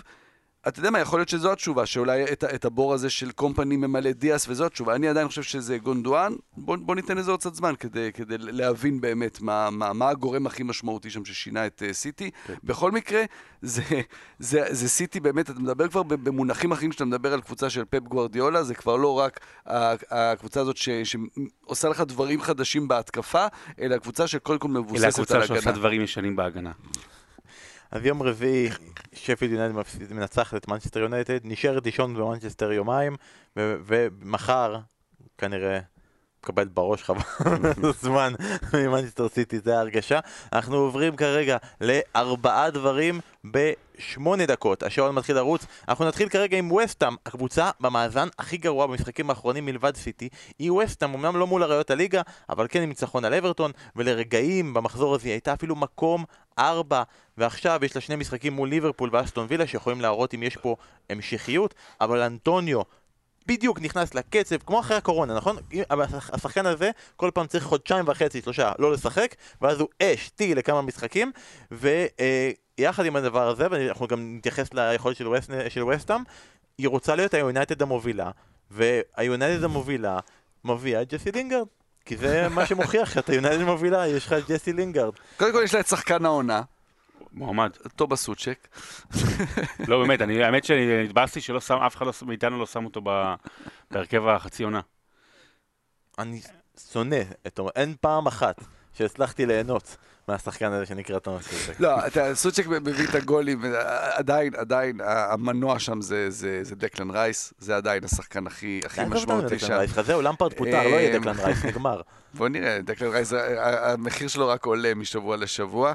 אתה 0.68 0.78
יודע 0.78 0.90
מה, 0.90 1.00
יכול 1.00 1.18
להיות 1.18 1.28
שזו 1.28 1.52
התשובה, 1.52 1.86
שאולי 1.86 2.24
את, 2.32 2.44
את 2.44 2.64
הבור 2.64 2.94
הזה 2.94 3.10
של 3.10 3.30
קומפני 3.32 3.76
ממלא 3.76 4.12
דיאס 4.12 4.48
וזו 4.48 4.66
התשובה. 4.66 4.94
אני 4.94 5.08
עדיין 5.08 5.28
חושב 5.28 5.42
שזה 5.42 5.78
גונדואן, 5.78 6.32
בוא, 6.56 6.76
בוא 6.76 6.94
ניתן 6.94 7.16
לזה 7.16 7.30
עוד 7.30 7.40
קצת 7.40 7.54
זמן 7.54 7.74
כדי, 7.78 8.10
כדי 8.14 8.38
להבין 8.38 9.00
באמת 9.00 9.40
מה, 9.40 9.70
מה, 9.70 9.92
מה 9.92 10.08
הגורם 10.08 10.46
הכי 10.46 10.62
משמעותי 10.62 11.10
שם 11.10 11.24
ששינה 11.24 11.66
את 11.66 11.82
uh, 11.82 11.92
סיטי. 11.92 12.30
בכל 12.64 12.92
מקרה, 12.92 13.22
זה, 13.62 13.82
זה, 14.38 14.64
זה 14.70 14.88
סיטי 14.88 15.20
באמת, 15.20 15.50
אתה 15.50 15.60
מדבר 15.60 15.88
כבר 15.88 16.02
במונחים 16.02 16.72
אחרים, 16.72 16.90
כשאתה 16.90 17.04
מדבר 17.04 17.32
על 17.32 17.40
קבוצה 17.40 17.70
של 17.70 17.84
פפ 17.90 18.02
גוורדיולה, 18.02 18.62
זה 18.62 18.74
כבר 18.74 18.96
לא 18.96 19.18
רק 19.18 19.40
הקבוצה 20.10 20.60
הזאת 20.60 20.76
ש, 20.76 20.88
שעושה 21.04 21.88
לך 21.88 22.00
דברים 22.00 22.40
חדשים 22.40 22.88
בהתקפה, 22.88 23.46
אלא 23.80 23.94
הקבוצה 23.94 24.26
שקודם 24.26 24.58
כל 24.58 24.68
אלא 24.70 24.80
מבוססת 24.80 25.04
על 25.04 25.10
הקבוצה 25.10 25.46
שעושה 25.46 25.60
הגנה. 25.60 25.72
דברים 25.72 26.02
ישנים 26.02 26.36
בהגנה. 26.36 26.72
אז 27.90 28.06
יום 28.06 28.22
רביעי, 28.22 28.68
שפילד 29.12 29.52
יונייטד 29.52 29.74
מנצחת 30.14 30.56
את 30.56 30.68
מנצ'סטר 30.68 31.00
יונייטד, 31.00 31.38
נשארת 31.44 31.84
לישון 31.84 32.14
במנצ'סטר 32.14 32.72
יומיים, 32.72 33.16
ומחר, 33.56 34.76
כנראה, 35.38 35.80
מקבלת 36.48 36.72
בראש 36.72 37.02
חבל 37.02 37.20
זמן 38.00 38.32
ממנצ'סטר 38.74 39.28
סיטי, 39.28 39.58
זה 39.58 39.76
ההרגשה. 39.76 40.18
אנחנו 40.52 40.76
עוברים 40.76 41.16
כרגע 41.16 41.56
לארבעה 41.80 42.70
דברים 42.70 43.20
בשמונה 43.44 44.46
דקות. 44.46 44.82
השעון 44.82 45.14
מתחיל 45.14 45.36
לרוץ. 45.36 45.66
אנחנו 45.88 46.04
נתחיל 46.04 46.28
כרגע 46.28 46.56
עם 46.58 46.72
וסטאם, 46.72 47.14
הקבוצה 47.26 47.70
במאזן 47.80 48.28
הכי 48.38 48.56
גרוע 48.56 48.86
במשחקים 48.86 49.30
האחרונים 49.30 49.66
מלבד 49.66 49.96
סיטי. 49.96 50.28
היא 50.58 50.72
וסטאם, 50.72 51.14
אמנם 51.14 51.36
לא 51.36 51.46
מול 51.46 51.62
אריות 51.62 51.90
הליגה, 51.90 52.22
אבל 52.48 52.66
כן 52.70 52.82
עם 52.82 52.88
ניצחון 52.88 53.24
על 53.24 53.34
אברטון, 53.34 53.70
ולרגעים 53.96 54.74
במחזור 54.74 55.14
הזה 55.14 55.24
היא 55.24 55.32
הייתה 55.32 55.52
אפילו 55.52 55.76
מקום 55.76 56.24
ארבע, 56.58 57.02
ועכשיו 57.38 57.80
יש 57.84 57.94
לה 57.94 58.00
שני 58.00 58.16
משחקים 58.16 58.52
מול 58.52 58.68
ליברפול 58.68 59.10
ואסטון 59.12 59.46
וילה 59.48 59.66
שיכולים 59.66 60.00
להראות 60.00 60.34
אם 60.34 60.42
יש 60.42 60.56
פה 60.56 60.76
המשכיות, 61.10 61.74
אבל 62.00 62.22
אנטוניו 62.22 62.80
בדיוק 63.48 63.80
נכנס 63.80 64.14
לקצב, 64.14 64.56
כמו 64.66 64.80
אחרי 64.80 64.96
הקורונה, 64.96 65.34
נכון? 65.34 65.56
השחקן 66.32 66.66
הזה 66.66 66.90
כל 67.16 67.30
פעם 67.34 67.46
צריך 67.46 67.64
חודשיים 67.64 68.04
וחצי, 68.08 68.42
שלושה, 68.42 68.72
לא 68.78 68.92
לשחק, 68.92 69.34
ואז 69.62 69.80
הוא 69.80 69.88
אש, 70.02 70.28
טי 70.28 70.54
לכמה 70.54 70.82
משחקים, 70.82 71.32
ויחד 71.70 73.06
עם 73.06 73.16
הדבר 73.16 73.48
הזה, 73.48 73.66
ואנחנו 73.70 74.06
גם 74.06 74.36
נתייחס 74.36 74.74
ליכולת 74.74 75.16
של, 75.16 75.28
ווסט, 75.28 75.50
של 75.68 75.84
וסטאם, 75.84 76.22
היא 76.78 76.88
רוצה 76.88 77.16
להיות 77.16 77.34
היונייטד 77.34 77.82
המובילה, 77.82 78.30
והיונייטד 78.70 79.64
המובילה 79.64 80.18
מביאה 80.64 81.02
את 81.02 81.14
ג'סי 81.14 81.32
לינגרד. 81.32 81.66
כי 82.04 82.16
זה 82.16 82.48
מה 82.48 82.66
שמוכיח 82.66 83.10
שאתה 83.14 83.34
יונייטד 83.34 83.62
מובילה, 83.62 84.08
יש 84.08 84.26
לך 84.26 84.32
את 84.32 84.50
ג'סי 84.50 84.72
לינגרד. 84.72 85.12
קודם 85.36 85.52
כל 85.52 85.60
יש 85.64 85.74
לה 85.74 85.80
את 85.80 85.86
שחקן 85.86 86.24
העונה, 86.24 86.62
מועמד. 87.38 87.70
תומאס 87.96 88.16
סוצ'ק. 88.16 88.68
לא, 89.88 90.02
באמת, 90.02 90.22
אני, 90.22 90.44
האמת 90.44 90.64
שהתבאסתי 90.64 91.40
שלא 91.40 91.60
שם, 91.60 91.74
אף 91.74 91.96
אחד 91.96 92.06
לא, 92.06 92.12
מאיתנו 92.22 92.58
לא 92.58 92.66
שם 92.66 92.84
אותו 92.84 93.00
ב- 93.04 93.34
בהרכב 93.90 94.26
החצי 94.26 94.62
עונה. 94.62 94.80
אני 96.18 96.40
שונא 96.92 97.20
את... 97.46 97.60
אין 97.76 97.94
פעם 98.00 98.26
אחת 98.26 98.64
שהצלחתי 98.92 99.46
ליהנות 99.46 99.96
מהשחקן 100.28 100.72
הזה 100.72 100.86
שנקרא 100.86 101.18
תומאס 101.18 101.48
סוצ'ק. 101.48 101.80
לא, 101.80 102.06
אתה, 102.06 102.34
סוצ'ק 102.34 102.66
מביא 102.66 103.08
את 103.08 103.14
הגולים, 103.14 103.64
עדיין, 104.12 104.54
עדיין, 104.54 105.00
המנוע 105.04 105.78
שם 105.78 106.00
זה, 106.00 106.30
זה, 106.30 106.60
זה 106.62 106.74
דקלן 106.76 107.10
רייס, 107.10 107.52
זה 107.58 107.76
עדיין 107.76 108.04
השחקן 108.04 108.46
הכי, 108.46 108.80
הכי 108.84 109.00
משמעותי 109.04 109.58
שם. 109.58 109.78
זהו, 110.02 110.22
למפרד 110.22 110.52
פוטר, 110.52 110.82
לא 110.82 110.96
יהיה 110.96 111.18
דקלן 111.18 111.36
רייס, 111.40 111.64
נגמר. 111.64 112.00
בוא 112.34 112.48
נראה, 112.48 112.78
דקלן 112.82 113.08
רייס, 113.08 113.32
המחיר 113.62 114.28
שלו 114.28 114.48
רק 114.48 114.66
עולה 114.66 114.94
משבוע 114.94 115.36
לשבוע. 115.36 115.92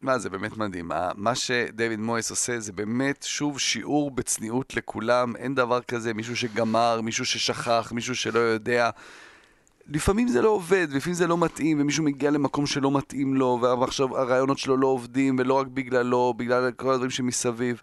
מה, 0.00 0.18
זה 0.18 0.30
באמת 0.30 0.56
מדהים. 0.56 0.90
מה 1.14 1.34
שדייוויד 1.34 2.00
מויס 2.00 2.30
עושה 2.30 2.60
זה 2.60 2.72
באמת, 2.72 3.22
שוב, 3.22 3.60
שיעור 3.60 4.10
בצניעות 4.10 4.74
לכולם. 4.74 5.36
אין 5.36 5.54
דבר 5.54 5.80
כזה, 5.80 6.14
מישהו 6.14 6.36
שגמר, 6.36 7.00
מישהו 7.00 7.24
ששכח, 7.24 7.92
מישהו 7.94 8.16
שלא 8.16 8.38
יודע. 8.38 8.90
לפעמים 9.88 10.28
זה 10.28 10.42
לא 10.42 10.48
עובד, 10.48 10.86
לפעמים 10.90 11.14
זה 11.14 11.26
לא 11.26 11.38
מתאים, 11.38 11.80
ומישהו 11.80 12.04
מגיע 12.04 12.30
למקום 12.30 12.66
שלא 12.66 12.90
מתאים 12.90 13.34
לו, 13.34 13.58
ועכשיו 13.80 14.18
הרעיונות 14.18 14.58
שלו 14.58 14.76
לא 14.76 14.86
עובדים, 14.86 15.36
ולא 15.38 15.54
רק 15.54 15.66
בגללו, 15.66 16.34
בגלל 16.36 16.72
כל 16.72 16.92
הדברים 16.92 17.10
שמסביב. 17.10 17.82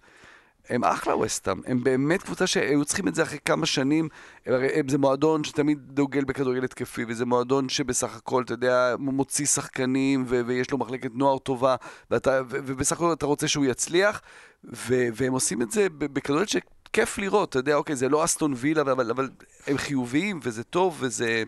הם 0.69 0.83
אחלה 0.83 1.15
ווסטאם, 1.15 1.61
הם 1.65 1.83
באמת 1.83 2.23
קבוצה 2.23 2.47
שהיו 2.47 2.85
צריכים 2.85 3.07
את 3.07 3.15
זה 3.15 3.23
אחרי 3.23 3.39
כמה 3.45 3.65
שנים, 3.65 4.09
הם, 4.45 4.89
זה 4.89 4.97
מועדון 4.97 5.43
שתמיד 5.43 5.79
דוגל 5.81 6.23
בכדורגל 6.23 6.63
התקפי, 6.63 7.05
וזה 7.07 7.25
מועדון 7.25 7.69
שבסך 7.69 8.15
הכל, 8.15 8.43
אתה 8.43 8.53
יודע, 8.53 8.95
מוציא 8.99 9.45
שחקנים, 9.45 10.25
ו- 10.27 10.41
ויש 10.45 10.71
לו 10.71 10.77
מחלקת 10.77 11.11
נוער 11.13 11.37
טובה, 11.37 11.75
ואתה, 12.11 12.41
ו- 12.49 12.57
ובסך 12.65 12.95
הכל 12.95 13.13
אתה 13.13 13.25
רוצה 13.25 13.47
שהוא 13.47 13.65
יצליח, 13.65 14.21
ו- 14.63 15.07
והם 15.15 15.33
עושים 15.33 15.61
את 15.61 15.71
זה 15.71 15.87
בכדורגל 15.89 16.45
שכיף 16.45 17.17
לראות, 17.17 17.49
אתה 17.49 17.59
יודע, 17.59 17.75
אוקיי, 17.75 17.95
זה 17.95 18.09
לא 18.09 18.23
אסטון 18.23 18.53
וילה, 18.55 18.81
אבל, 18.81 19.11
אבל 19.11 19.29
הם 19.67 19.77
חיוביים, 19.77 20.39
וזה 20.43 20.63
טוב, 20.63 20.97
וזה... 20.99 21.43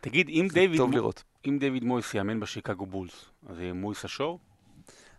תגיד, 0.00 0.28
אם 0.28 0.48
דיוויד, 0.52 0.76
טוב 0.80 0.92
לראות. 0.92 1.22
אם 1.48 1.58
דיוויד 1.58 1.84
מויס 1.84 2.14
יאמן 2.14 2.40
בשיקגו 2.40 2.86
בולס, 2.86 3.24
אז 3.48 3.58
יהיה 3.58 3.72
מויס 3.72 4.04
השור? 4.04 4.38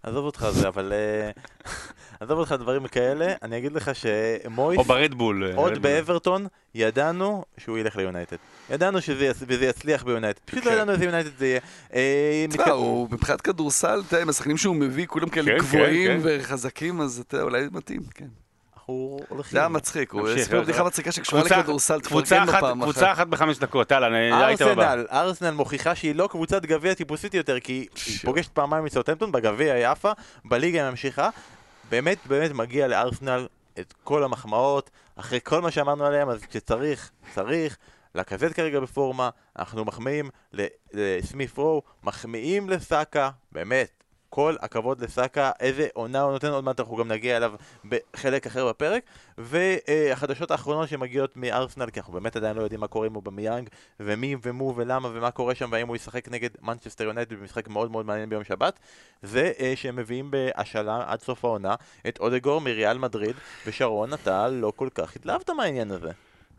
עזוב 0.04 0.26
אותך 0.26 0.48
זה, 0.52 0.68
אבל... 0.68 0.94
אה, 0.94 1.32
עזוב 2.20 2.40
אותך 2.40 2.56
דברים 2.60 2.88
כאלה, 2.88 3.34
אני 3.42 3.58
אגיד 3.58 3.72
לך 3.72 3.92
שמויס... 3.96 4.80
או 4.80 4.84
ברדבול. 4.84 5.44
אה, 5.44 5.56
עוד 5.56 5.78
באברטון, 5.82 6.48
ידענו 6.76 7.46
שהוא 7.58 7.78
ילך 7.78 7.96
ליונייטד. 7.96 8.38
ידענו 8.70 9.02
שזה 9.02 9.32
יצליח 9.62 10.04
ביונייטד. 10.04 10.40
פשוט 10.46 10.66
לא 10.66 10.70
כן. 10.70 10.76
ידענו 10.76 10.92
איזה 10.92 11.06
יונייטד 11.06 11.30
זה 11.38 11.48
יהיה. 11.48 11.60
אה, 11.94 12.72
הוא 12.72 13.08
מבחינת 13.12 13.42
כדורסל, 13.42 14.02
אתה 14.08 14.14
יודע, 14.16 14.22
עם 14.22 14.30
השחקנים 14.30 14.58
שהוא 14.58 14.76
מביא, 14.76 15.08
כולם 15.08 15.30
כאלה 15.30 15.52
כן, 15.52 15.58
גבוהים 15.58 16.22
כן, 16.22 16.28
וחזקים, 16.40 17.02
אז 17.02 17.24
אתה 17.28 17.36
יודע, 17.36 17.44
אולי 17.44 17.68
מתאים, 17.72 18.02
כן. 18.14 18.43
אנחנו 18.84 19.20
הולכים. 19.30 19.52
זה 19.52 19.60
היה 19.60 19.68
מצחיק, 19.68 20.12
הוא 20.12 20.28
סיפר 20.38 20.62
בדיחה 20.62 20.84
מצחיקה 20.84 21.12
שקשורה 21.12 21.44
לכדורסל, 21.44 22.02
תפרגן 22.02 22.46
לו 22.46 22.52
פעם 22.52 22.82
אחת. 22.82 22.92
קבוצה 22.92 23.12
אחת 23.12 23.28
בחמש 23.28 23.58
דקות, 23.58 23.92
יאללה, 23.92 24.48
היית 24.48 24.62
בבא. 24.62 24.96
ארסנל 25.12 25.52
מוכיחה 25.52 25.96
שהיא 25.96 26.16
לא 26.16 26.28
קבוצת 26.32 26.66
גביע 26.66 26.94
טיפוסית 26.94 27.34
יותר, 27.34 27.60
כי 27.60 27.88
היא 28.06 28.20
פוגשת 28.26 28.52
פעמיים 28.54 28.84
מסאוטמפטון, 28.84 29.32
בגביע 29.32 29.74
היא 29.74 29.88
עפה, 29.88 30.12
בליגה 30.46 30.84
היא 30.84 30.90
ממשיכה. 30.90 31.30
באמת, 31.90 32.18
באמת 32.26 32.52
מגיע 32.52 32.88
לארסנל 32.88 33.48
את 33.80 33.94
כל 34.04 34.24
המחמאות, 34.24 34.90
אחרי 35.16 35.40
כל 35.44 35.62
מה 35.62 35.72
שאמרנו 35.72 36.06
עליהם, 36.06 36.30
אז 36.30 36.46
כשצריך, 36.46 37.12
צריך. 37.34 37.78
לקזט 38.16 38.54
כרגע 38.54 38.80
בפורמה, 38.80 39.30
אנחנו 39.60 39.86
מחמיאים 39.86 40.30
לסמית 40.94 41.58
רו, 41.58 41.82
מחמיאים 42.04 42.70
לסאקה, 42.70 43.30
באמת, 43.52 44.03
כל 44.36 44.56
הכבוד 44.62 45.02
לסאקה, 45.02 45.52
איזה 45.60 45.88
עונה 45.94 46.22
הוא 46.22 46.32
נותן, 46.32 46.48
עוד 46.48 46.64
מעט 46.64 46.80
אנחנו 46.80 46.96
גם 46.96 47.08
נגיע 47.08 47.38
אליו 47.38 47.54
בחלק 47.86 48.48
אחר 48.48 48.68
בפרק. 48.70 49.04
והחדשות 49.38 50.52
האחרונות 50.52 50.90
שמגיעות 50.90 51.38
מארסנל, 51.38 51.90
כי 51.90 52.00
אנחנו 52.00 52.14
באמת 52.14 52.36
עדיין 52.36 52.56
לא 52.56 52.62
יודעים 52.62 52.82
מה 52.82 52.88
קורה 52.88 53.08
עם 53.08 53.16
אובמיאנג, 53.16 53.70
ומי 54.00 54.36
ומו 54.44 54.74
ולמה 54.78 55.10
ומה 55.14 55.32
קורה 55.32 55.56
שם, 55.56 55.70
והאם 55.72 55.88
הוא 55.88 55.96
ישחק 55.96 56.30
נגד 56.30 56.50
מנצ'סטר 56.62 57.04
יונייטד 57.04 57.34
במשחק 57.34 57.68
מאוד 57.68 57.92
מאוד 57.92 58.06
מעניין 58.06 58.30
ביום 58.30 58.44
שבת, 58.44 58.80
זה 59.22 59.52
אה, 59.60 59.74
שהם 59.76 59.96
מביאים 59.96 60.32
בהשאלה 60.32 61.04
עד 61.08 61.22
סוף 61.22 61.46
העונה 61.46 61.76
את 62.08 62.20
אודגור 62.20 62.62
מריאל 62.62 62.98
מדריד, 62.98 63.36
ושרון, 63.66 64.14
אתה 64.14 64.48
לא 64.48 64.74
כל 64.76 64.90
כך 64.96 65.16
התלהבת 65.16 65.50
מהעניין 65.50 65.92
הזה. 65.92 66.12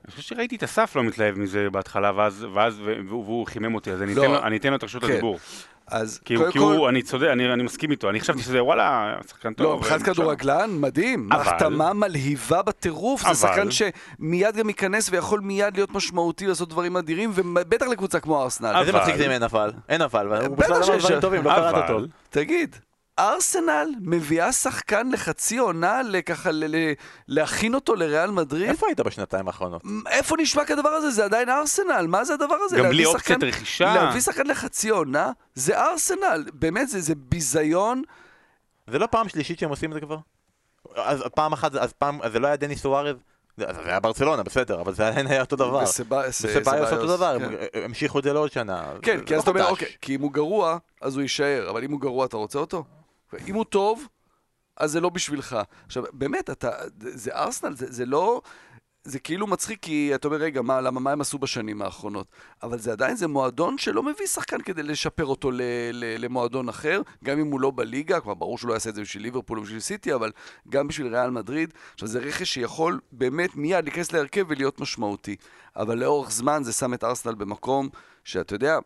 אני 0.05 0.11
חושב 0.11 0.23
שראיתי 0.23 0.57
את 0.57 0.63
אסף 0.63 0.97
לא 0.97 1.03
מתלהב 1.03 1.39
מזה 1.39 1.71
בהתחלה, 1.71 2.13
ואז, 2.17 2.47
ואז 2.53 2.81
והוא 3.09 3.47
חימם 3.47 3.75
אותי, 3.75 3.93
אז 3.93 4.03
אני, 4.03 4.15
לא, 4.15 4.23
אתן, 4.23 4.31
לו, 4.31 4.43
אני 4.43 4.57
אתן 4.57 4.71
לו 4.71 4.77
את 4.77 4.85
רשות 4.85 5.05
כן. 5.05 5.13
הדיבור. 5.13 5.39
אז 5.87 6.21
כי, 6.25 6.37
קודם 6.37 6.53
כי 6.53 6.59
כל... 6.59 6.65
הוא, 6.65 6.89
אני 6.89 7.03
צודק, 7.03 7.27
אני, 7.33 7.53
אני 7.53 7.63
מסכים 7.63 7.91
איתו, 7.91 8.11
אני 8.11 8.21
חשבתי 8.21 8.43
שזה 8.43 8.63
וואלה, 8.63 9.15
שחקן 9.29 9.53
טוב. 9.53 9.67
לא, 9.67 9.77
מבחינת 9.79 10.03
כדורגלן, 10.03 10.71
מדהים. 10.81 11.29
אבל... 11.33 11.41
החתמה 11.41 11.93
מלהיבה 11.93 12.63
בטירוף, 12.63 13.25
אבל... 13.25 13.35
זה 13.35 13.41
שחקן 13.41 13.69
שמיד 13.71 14.57
גם 14.57 14.69
ייכנס 14.69 15.09
ויכול 15.11 15.41
מיד 15.41 15.75
להיות 15.75 15.91
משמעותי, 15.91 16.47
לעשות 16.47 16.69
דברים 16.69 16.97
אדירים, 16.97 17.31
ובטח 17.35 17.87
לקבוצה 17.87 18.21
כמו 18.21 18.43
ארסנל. 18.43 18.77
איזה 18.81 18.93
מצחיק 18.93 19.17
זה 19.17 19.27
אם 19.27 19.31
אין 19.31 19.43
אבל? 19.43 19.73
אין 19.89 20.03
אבל, 20.03 20.47
הוא 20.47 20.57
בכלל 20.57 20.83
אמר 20.83 20.99
דברים 20.99 21.21
טובים, 21.21 21.45
לא 21.45 21.51
קראת 21.51 21.87
טוב. 21.87 22.03
תגיד, 22.31 22.77
ארסנל 23.19 23.89
מביאה 24.01 24.53
שחקן 24.53 25.11
לחצי 25.11 25.59
עונה, 25.59 26.01
ככה 26.27 26.51
להכין 27.29 27.75
אותו 27.75 27.95
לריאל 27.95 28.31
מדריד? 28.31 28.69
איפה 28.69 28.87
היית 28.87 29.01
בשנתיים 29.01 29.47
האחרונות? 29.47 29.83
איפה 30.09 30.37
נשמע 30.39 30.65
כדבר 30.65 30.89
הזה? 30.89 31.11
זה 31.11 31.25
עדיין 31.25 31.49
ארסנל, 31.49 32.07
מה 32.09 32.25
זה 32.25 32.35
הדבר 32.35 32.57
הזה? 32.65 32.77
גם 32.79 32.89
בלי 32.89 33.05
אופציית 33.05 33.43
רכישה. 33.43 33.95
להביא 33.95 34.21
שחקן 34.21 34.47
לחצי 34.47 34.89
עונה, 34.89 35.31
זה 35.55 35.81
ארסנל. 35.81 36.45
באמת, 36.53 36.89
זה, 36.89 37.01
זה 37.01 37.15
ביזיון. 37.15 38.03
זה 38.91 38.99
לא 38.99 39.07
פעם 39.07 39.29
שלישית 39.29 39.59
שהם 39.59 39.71
עושים 39.71 39.91
את 39.91 39.95
זה 39.95 40.01
כבר? 40.01 40.17
אז 40.97 41.23
פעם 41.35 41.53
אחת, 41.53 41.75
אז 41.75 41.93
פעם, 41.93 42.23
אז 42.23 42.33
זה 42.33 42.39
לא 42.39 42.47
היה 42.47 42.57
דניס 42.57 42.83
סוארז? 42.83 43.17
זה 43.57 43.65
היה 43.85 44.01
ברצלונה, 44.01 44.43
בסדר, 44.43 44.81
אבל 44.81 44.95
זה 44.95 45.09
עדיין 45.09 45.27
היה 45.27 45.41
אותו 45.41 45.57
דבר. 45.57 45.85
וסבאיוס 46.29 46.93
אותו 46.93 47.07
דבר, 47.07 47.39
כן. 47.39 47.45
הם 47.75 47.83
המשיכו 47.85 48.19
את 48.19 48.25
זה 48.25 48.33
לעוד 48.33 48.53
שנה. 48.53 48.85
כן, 49.03 49.21
כי 49.21 49.37
אז 49.37 49.43
אתה 49.43 49.51
אומר, 49.51 49.69
אוקיי, 49.69 49.89
כי 50.01 50.15
אם 50.15 50.21
הוא 50.21 50.33
גרוע, 50.33 50.79
אז 51.01 51.15
הוא 51.15 51.23
יישאר, 51.23 51.71
אבל 51.71 51.85
אם 51.85 51.91
הוא 51.91 52.01
גרוע, 52.01 52.27
אתה 52.27 52.37
רוצה 52.37 52.59
אותו? 52.59 52.85
אם 53.49 53.55
הוא 53.55 53.65
טוב, 53.65 54.09
אז 54.77 54.93
זה 54.93 55.01
לא 55.01 55.09
בשבילך. 55.09 55.57
עכשיו, 55.87 56.05
באמת, 56.13 56.51
אתה, 56.51 56.71
זה 56.99 57.35
ארסנל, 57.35 57.77
זה, 57.77 57.93
זה 57.93 58.07
לא... 58.07 58.41
זה 59.07 59.19
כאילו 59.19 59.47
מצחיק, 59.47 59.79
כי 59.83 60.15
אתה 60.15 60.29
אומר, 60.29 60.39
רגע, 60.39 60.63
מה, 60.63 60.81
למה, 60.81 61.01
מה 61.01 61.13
הם 61.13 61.21
עשו 61.21 61.39
בשנים 61.39 61.83
האחרונות? 61.83 62.27
אבל 62.63 62.79
זה 62.79 62.93
עדיין, 62.93 63.17
זה 63.17 63.27
מועדון 63.27 63.79
שלא 63.79 64.03
מביא 64.03 64.27
שחקן 64.27 64.61
כדי 64.61 64.83
לשפר 64.83 65.25
אותו 65.25 65.51
ל, 65.51 65.61
ל, 65.93 66.25
למועדון 66.25 66.69
אחר, 66.69 67.03
גם 67.25 67.39
אם 67.39 67.51
הוא 67.51 67.61
לא 67.61 67.73
בליגה, 67.75 68.21
כלומר, 68.21 68.35
ברור 68.35 68.59
שהוא 68.59 68.69
לא 68.69 68.75
יעשה 68.75 68.91
את 68.91 68.95
זה 68.95 69.01
בשביל 69.01 69.23
ליברפול 69.23 69.59
או 69.59 69.63
בשביל 69.65 69.81
סיטי, 69.81 70.15
אבל 70.15 70.33
גם 70.69 70.89
בשביל 70.89 71.17
ריאל 71.17 71.31
מדריד. 71.31 71.75
עכשיו, 71.95 72.09
זה 72.09 72.19
רכש 72.19 72.55
שיכול 72.55 73.01
באמת 73.13 73.57
מיד 73.57 73.85
להיכנס 73.85 74.13
להרכב 74.13 74.45
ולהיות 74.49 74.81
משמעותי. 74.81 75.37
אבל 75.77 75.99
לאורך 75.99 76.31
זמן 76.31 76.63
זה 76.63 76.73
שם 76.73 76.95
את 76.95 77.05
ארסנל 77.05 77.35
במקום 77.35 77.89
שאתה 78.25 78.55
יודע, 78.55 78.79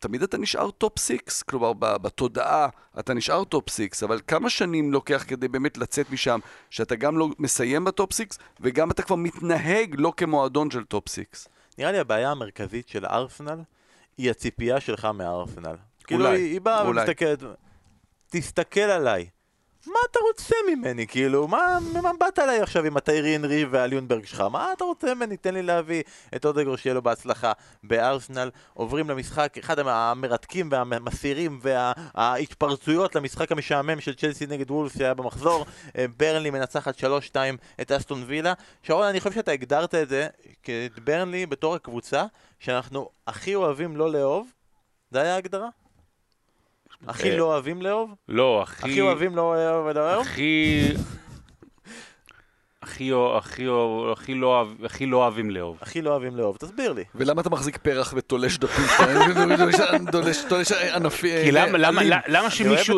תמיד 0.00 0.22
אתה 0.22 0.38
נשאר 0.38 0.70
top 0.70 0.98
six, 0.98 1.42
כלומר 1.42 1.72
בתודעה 1.72 2.68
אתה 2.98 3.14
נשאר 3.14 3.44
top 3.44 3.70
six, 3.70 4.02
אבל 4.02 4.20
כמה 4.26 4.50
שנים 4.50 4.92
לוקח 4.92 5.24
כדי 5.28 5.48
באמת 5.48 5.78
לצאת 5.78 6.10
משם, 6.10 6.40
שאתה 6.70 6.96
גם 6.96 7.18
לא 7.18 7.28
מסיים 7.38 7.84
ב 7.84 7.91
top 7.91 8.12
six, 8.12 8.38
וגם 8.60 8.90
אתה 8.90 9.02
כבר 9.02 9.16
מתנהג 9.16 9.94
לא 9.98 10.12
כמועדון 10.16 10.70
של 10.70 10.84
top 10.84 11.08
six. 11.08 11.48
נראה 11.78 11.92
לי 11.92 11.98
הבעיה 11.98 12.30
המרכזית 12.30 12.88
של 12.88 13.06
ארסנל 13.06 13.62
היא 14.18 14.30
הציפייה 14.30 14.80
שלך 14.80 15.04
מארסנל. 15.04 15.76
כאילו 16.04 16.26
היא, 16.26 16.52
היא 16.52 16.60
באה 16.60 16.90
ומסתכלת, 16.90 17.38
תסתכל 18.30 18.80
עליי. 18.80 19.28
מה 19.86 19.98
אתה 20.10 20.18
רוצה 20.28 20.54
ממני? 20.70 21.06
כאילו, 21.06 21.48
מה, 21.48 21.78
מה 22.02 22.10
באת 22.20 22.38
עליי 22.38 22.60
עכשיו 22.60 22.84
עם 22.84 22.96
הטיירי 22.96 23.36
אנרי 23.36 23.64
והליונגברג 23.64 24.24
שלך? 24.24 24.40
מה 24.40 24.72
אתה 24.72 24.84
רוצה 24.84 25.14
ממני? 25.14 25.36
תן 25.36 25.54
לי 25.54 25.62
להביא 25.62 26.02
את 26.36 26.44
אודגור 26.44 26.76
שיהיה 26.76 26.94
לו 26.94 27.02
בהצלחה 27.02 27.52
בארסנל. 27.82 28.50
עוברים 28.74 29.10
למשחק, 29.10 29.58
אחד 29.58 29.78
המרתקים 29.78 30.68
והמסירים 30.72 31.60
וההתפרצויות 31.62 33.14
למשחק 33.14 33.52
המשעמם 33.52 34.00
של 34.00 34.14
צ'לסי 34.14 34.46
נגד 34.46 34.70
וולס 34.70 34.98
שהיה 34.98 35.14
במחזור. 35.14 35.66
אה, 35.98 36.04
ברנלי 36.16 36.50
מנצחת 36.50 36.98
3-2 36.98 37.04
את 37.80 37.92
אסטון 37.92 38.24
וילה. 38.26 38.52
שרון, 38.82 39.06
אני 39.06 39.20
חושב 39.20 39.34
שאתה 39.34 39.52
הגדרת 39.52 39.94
את 39.94 40.08
זה, 40.08 40.28
את 40.62 40.98
ברנלי 41.04 41.46
בתור 41.46 41.74
הקבוצה 41.74 42.24
שאנחנו 42.58 43.08
הכי 43.26 43.54
אוהבים 43.54 43.96
לא 43.96 44.12
לאהוב. 44.12 44.52
זה 45.10 45.20
היה 45.20 45.34
ההגדרה? 45.34 45.79
הכי 47.08 47.36
לא 47.36 47.44
אוהבים 47.44 47.82
לאהוב? 47.82 48.14
לא, 48.28 48.62
הכי... 48.62 48.90
הכי 48.90 49.00
אוהבים 49.00 49.36
לא 49.36 49.42
אוהב 49.42 49.86
ולאהוב? 49.86 50.26
הכי... 50.26 50.88
הכי, 52.82 53.10
הכי, 53.38 53.66
הכי, 54.12 54.34
לא, 54.34 54.64
הכי 54.84 55.06
לא 55.06 55.16
אוהבים 55.16 55.50
לאהוב. 55.50 55.78
הכי 55.80 56.02
לא 56.02 56.10
אוהבים 56.10 56.36
לאהוב, 56.36 56.56
תסביר 56.56 56.92
לי. 56.92 57.04
ולמה 57.14 57.40
אתה 57.40 57.50
מחזיק 57.50 57.76
פרח 57.76 58.14
ותולש 58.16 58.58
דפים? 58.58 58.84
תולש 60.48 60.72
ענפי... 60.72 61.44
כי 61.44 61.52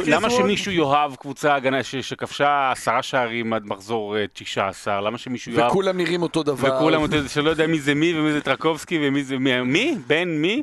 למה 0.07 0.31
שמישהו 0.31 0.73
יאהב 0.73 1.15
קבוצה 1.15 1.57
שכבשה 2.03 2.71
עשרה 2.71 3.03
שערים 3.03 3.53
עד 3.53 3.67
מחזור 3.67 4.17
19? 4.33 5.01
למה 5.01 5.19
שמישהו 5.19 5.53
יאהב... 5.53 5.71
וכולם 5.71 5.97
נראים 5.97 6.23
אותו 6.23 6.43
דבר. 6.43 6.77
וכולם, 6.77 7.03
שלא 7.29 7.51
יודע 7.51 7.67
מי 7.67 7.81
זה 7.81 7.95
מי 7.95 8.19
ומי 8.19 8.33
זה 8.33 8.41
טרקובסקי 8.41 8.99
ומי 9.03 9.25
זה 9.25 9.39
מי? 9.39 9.97
מי? 10.27 10.63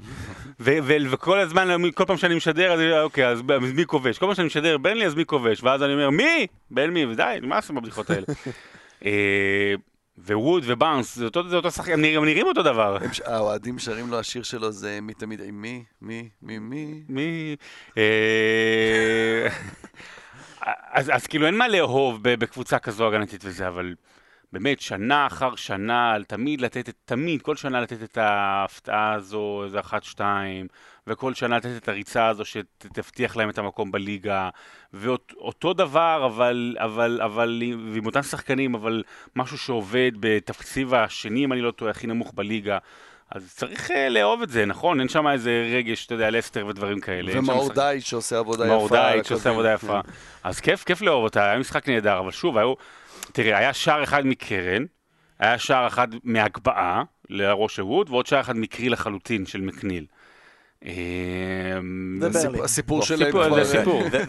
מי? 0.59 0.73
וכל 1.09 1.39
הזמן, 1.39 1.91
כל 1.91 2.05
פעם 2.05 2.17
שאני 2.17 2.35
משדר, 2.35 2.73
אז 2.73 2.79
אוקיי, 3.03 3.27
אז 3.27 3.41
מי 3.75 3.85
כובש? 3.85 4.17
כל 4.17 4.25
פעם 4.25 4.35
שאני 4.35 4.47
משדר 4.47 4.77
בן 4.77 4.97
לי, 4.97 5.05
אז 5.05 5.15
מי 5.15 5.25
כובש? 5.25 5.63
ואז 5.63 5.83
אני 5.83 5.93
אומר, 5.93 6.09
מי? 6.09 6.47
בן 6.71 6.89
מי? 6.89 7.05
ודי, 7.05 7.37
מה 7.41 7.55
עושים 7.55 7.75
בבדיחות 7.75 8.09
האלה? 8.09 8.25
אה, 9.05 9.73
וווד 10.17 10.63
ובאונס, 10.65 11.15
זה 11.15 11.25
אותו, 11.25 11.49
זה 11.49 11.55
אותו 11.55 11.71
שחקן, 11.71 11.93
הם 11.93 12.01
נראים, 12.01 12.17
הם 12.17 12.25
נראים 12.25 12.47
אותו 12.47 12.63
דבר. 12.63 12.97
האוהדים 13.25 13.79
שרים 13.79 14.09
לו, 14.09 14.19
השיר 14.19 14.43
שלו 14.43 14.71
זה 14.71 14.99
מי 15.01 15.13
תמיד, 15.13 15.41
מי, 15.51 15.83
מי, 16.01 16.29
מי, 16.41 16.59
מי. 16.59 17.03
מי... 17.09 17.55
אה, 17.97 19.47
אז, 20.91 21.11
אז 21.13 21.27
כאילו 21.27 21.45
אין 21.45 21.57
מה 21.57 21.67
לאהוב 21.67 22.19
בקבוצה 22.23 22.79
כזו 22.79 23.07
הגנתית 23.07 23.41
וזה, 23.45 23.67
אבל 23.67 23.93
באמת, 24.53 24.79
שנה 24.79 25.27
אחר 25.27 25.55
שנה, 25.55 26.15
תמיד 26.27 26.61
לתת, 26.61 26.89
תמיד, 27.05 27.41
כל 27.41 27.55
שנה 27.55 27.81
לתת 27.81 28.03
את 28.03 28.17
ההפתעה 28.17 29.13
הזו, 29.13 29.61
איזה 29.63 29.79
אחת-שתיים, 29.79 30.67
וכל 31.07 31.33
שנה 31.33 31.57
לתת 31.57 31.69
את 31.77 31.89
הריצה 31.89 32.27
הזו 32.27 32.45
שתבטיח 32.45 33.37
להם 33.37 33.49
את 33.49 33.57
המקום 33.57 33.91
בליגה, 33.91 34.49
ואותו 34.93 35.73
דבר, 35.73 36.23
אבל, 36.25 36.75
אבל, 36.79 37.19
אבל, 37.23 37.61
ועם 37.93 38.05
אותם 38.05 38.21
שחקנים, 38.23 38.75
אבל 38.75 39.03
משהו 39.35 39.57
שעובד 39.57 40.11
בתקציב 40.19 40.93
השני, 40.93 41.45
אם 41.45 41.53
אני 41.53 41.61
לא 41.61 41.71
טועה, 41.71 41.91
הכי 41.91 42.07
נמוך 42.07 42.31
בליגה. 42.35 42.77
אז 43.31 43.53
צריך 43.55 43.91
אה, 43.91 44.09
לאהוב 44.09 44.41
את 44.41 44.49
זה, 44.49 44.65
נכון? 44.65 44.99
אין 44.99 45.09
שם 45.09 45.27
איזה 45.27 45.69
רגש, 45.75 46.05
אתה 46.05 46.13
יודע, 46.13 46.29
לסטר 46.29 46.65
ודברים 46.67 46.99
כאלה. 46.99 47.31
אין 47.31 47.45
שם 47.45 47.49
ומאור 47.51 47.65
שחק- 47.65 47.75
דייט 47.75 48.05
שעושה 48.05 48.37
עבודה 48.37 48.63
יפה. 48.65 48.73
מאור 48.73 48.83
על 48.83 49.11
דייט 49.11 49.25
שעושה. 49.25 49.49
עבודה 49.49 49.73
יפה. 49.73 49.99
אז 50.43 50.59
כיף, 50.59 50.83
כיף 50.83 51.01
לאהוב 51.01 51.23
אותה, 51.23 51.43
היה 51.49 51.59
משחק 51.59 51.89
נהדר, 51.89 52.19
אבל 52.19 52.31
שוב, 52.31 52.57
היו... 52.57 52.73
תראה, 53.31 53.57
היה 53.57 53.73
שער 53.73 54.03
אחד 54.03 54.25
מקרן, 54.25 54.85
היה 55.39 55.57
שער 55.57 55.87
אחד 55.87 56.07
מהגבהה 56.23 57.03
לראש 57.29 57.75
של 57.75 57.81
ווד, 57.83 58.09
ועוד 58.09 58.27
שער 58.27 58.41
אחד 58.41 58.57
מקרי 58.57 58.89
לחלוטין 58.89 59.45
של 59.45 59.61
מקניל. 59.61 60.05
אה, 60.85 60.91
הסיפור- 62.63 62.97
בוא, 62.97 63.05
שלהם 63.05 63.31
כבר... 63.31 63.63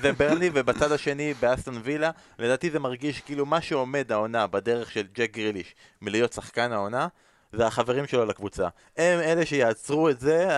זה 0.00 0.12
ברלי, 0.12 0.50
ובצד 0.54 0.92
השני, 0.92 1.34
באסטון 1.40 1.80
וילה, 1.82 2.10
לדעתי 2.38 2.70
זה 2.70 2.78
מרגיש 2.78 3.20
כאילו 3.20 3.46
מה 3.46 3.60
שעומד 3.60 4.12
העונה 4.12 4.46
בדרך 4.46 4.90
של 4.92 5.06
ג'ק 5.14 5.30
גריליש 5.36 5.74
מלהיות 6.02 6.32
שחקן 6.32 6.72
העונה, 6.72 7.08
זה 7.52 7.66
החברים 7.66 8.06
שלו 8.06 8.24
לקבוצה. 8.24 8.68
הם 8.96 9.20
אלה 9.20 9.46
שיעצרו 9.46 10.08
את 10.08 10.20
זה, 10.20 10.48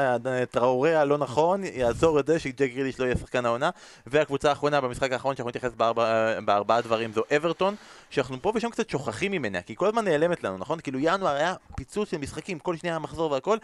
טראורי 0.51 0.95
הלא 0.95 1.19
נכון, 1.19 1.65
יעצור 1.65 2.21
את 2.21 2.27
זה 2.27 2.39
שג'ק 2.39 2.71
גריליש 2.75 3.01
לא 3.01 3.05
יהיה 3.05 3.17
שחקן 3.17 3.47
העונה, 3.47 3.71
והקבוצה 4.07 4.49
האחרונה 4.49 4.81
במשחק 4.81 5.13
האחרון 5.13 5.37
שאנחנו 5.37 5.49
נתייחס 5.49 5.73
בארבע, 5.77 6.41
בארבעה 6.41 6.81
דברים 6.81 7.13
זו 7.13 7.23
אברטון, 7.37 7.75
שאנחנו 8.11 8.43
פה 8.43 8.53
ושם 8.55 8.71
קצת 8.71 8.91
שוכחים 8.91 9.33
ממנה, 9.33 9.63
כי 9.63 9.77
כל 9.77 9.87
הזמן 9.87 10.05
נעלמת 10.05 10.45
לנו, 10.45 10.59
נכון? 10.59 10.81
כאילו 10.81 10.99
ינואר 10.99 11.35
היה 11.35 11.55
פיצוץ 11.77 12.11
של 12.11 12.19
משחקים, 12.19 12.59
כל 12.59 12.77
שנייה 12.77 12.99
מחזור 12.99 13.33
והכל, 13.33 13.59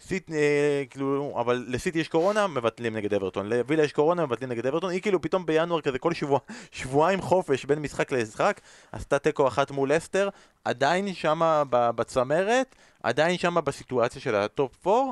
סיט, 0.00 0.30
אה, 0.32 0.82
כאילו, 0.90 1.36
אבל 1.40 1.64
לסיטי 1.68 1.98
יש 1.98 2.08
קורונה, 2.08 2.46
מבטלים 2.46 2.96
נגד 2.96 3.14
אברטון, 3.14 3.48
לווילה 3.48 3.82
יש 3.84 3.92
קורונה, 3.92 4.26
מבטלים 4.26 4.50
נגד 4.50 4.66
אברטון, 4.66 4.90
היא 4.90 5.02
כאילו 5.02 5.20
פתאום 5.20 5.46
בינואר 5.46 5.80
כזה 5.80 5.98
כל 5.98 6.12
שבוע, 6.12 6.38
שבועיים 6.70 7.20
חופש 7.20 7.64
בין 7.64 7.78
משחק 7.78 8.12
למשחק, 8.12 8.60
עשתה 8.92 9.18
תיקו 9.18 9.48
אחת 9.48 9.70
מול 9.70 9.96
לסטר, 9.96 10.28
עדיין 10.64 11.14
שמה 11.14 11.62
בצמרת, 11.70 12.71
עדיין 13.02 13.38
שמה 13.38 13.60
בסיטואציה 13.60 14.20
של 14.20 14.34
ה 14.34 14.47
top 14.47 14.86
4, 14.86 15.10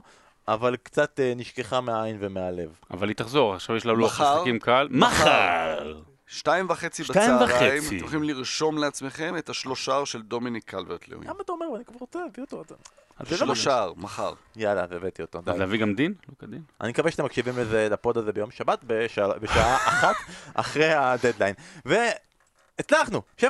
אבל 0.48 0.76
קצת 0.82 1.20
אה, 1.20 1.32
נשכחה 1.36 1.80
מהעין 1.80 2.16
ומהלב. 2.20 2.70
אבל 2.90 3.08
היא 3.08 3.16
תחזור, 3.16 3.54
עכשיו 3.54 3.76
יש 3.76 3.86
לה 3.86 3.92
לוח 3.92 4.12
מחר? 4.20 4.34
משחקים 4.34 4.58
קל. 4.58 4.88
מחר. 4.90 6.00
שתיים 6.26 6.66
וחצי 6.70 7.04
שתיים 7.04 7.30
בצהריים, 7.42 7.82
וחצי. 7.82 7.96
אתם 7.96 8.04
יכולים 8.04 8.22
לרשום 8.22 8.78
לעצמכם 8.78 9.36
את 9.38 9.48
השלושר 9.48 10.04
של 10.04 10.22
דומיניק 10.22 10.64
קלברט 10.64 11.08
לואי. 11.08 11.26
למה 11.26 11.34
אתה 11.44 11.52
אומר? 11.52 11.66
אני 11.76 11.84
כבר 11.84 11.96
רוצה 12.00 12.18
להביא 12.18 12.44
אותו. 12.44 12.62
אתה- 12.62 12.74
אז 13.18 13.28
זה 13.28 13.34
לא 13.34 13.38
שלושר, 13.46 13.92
מחר. 13.96 14.32
יאללה, 14.56 14.84
אז 14.84 14.92
הבאתי 14.92 15.22
אותו. 15.22 15.40
די. 15.40 15.50
אז 15.50 15.58
להביא 15.58 15.80
גם 15.80 15.94
דין? 15.94 16.14
לא 16.28 16.34
כדין. 16.46 16.62
אני 16.80 16.90
מקווה 16.90 17.10
שאתם 17.10 17.24
מקשיבים 17.24 17.58
לזה, 17.58 17.88
לפוד 17.90 18.18
הזה 18.18 18.32
ביום 18.32 18.50
שבת, 18.50 18.78
בשעה, 18.86 19.38
בשעה 19.38 19.76
אחת 19.76 20.14
אחרי 20.54 20.92
הדדליין. 20.92 21.54
והצלחנו, 22.80 23.22
7.45, 23.40 23.44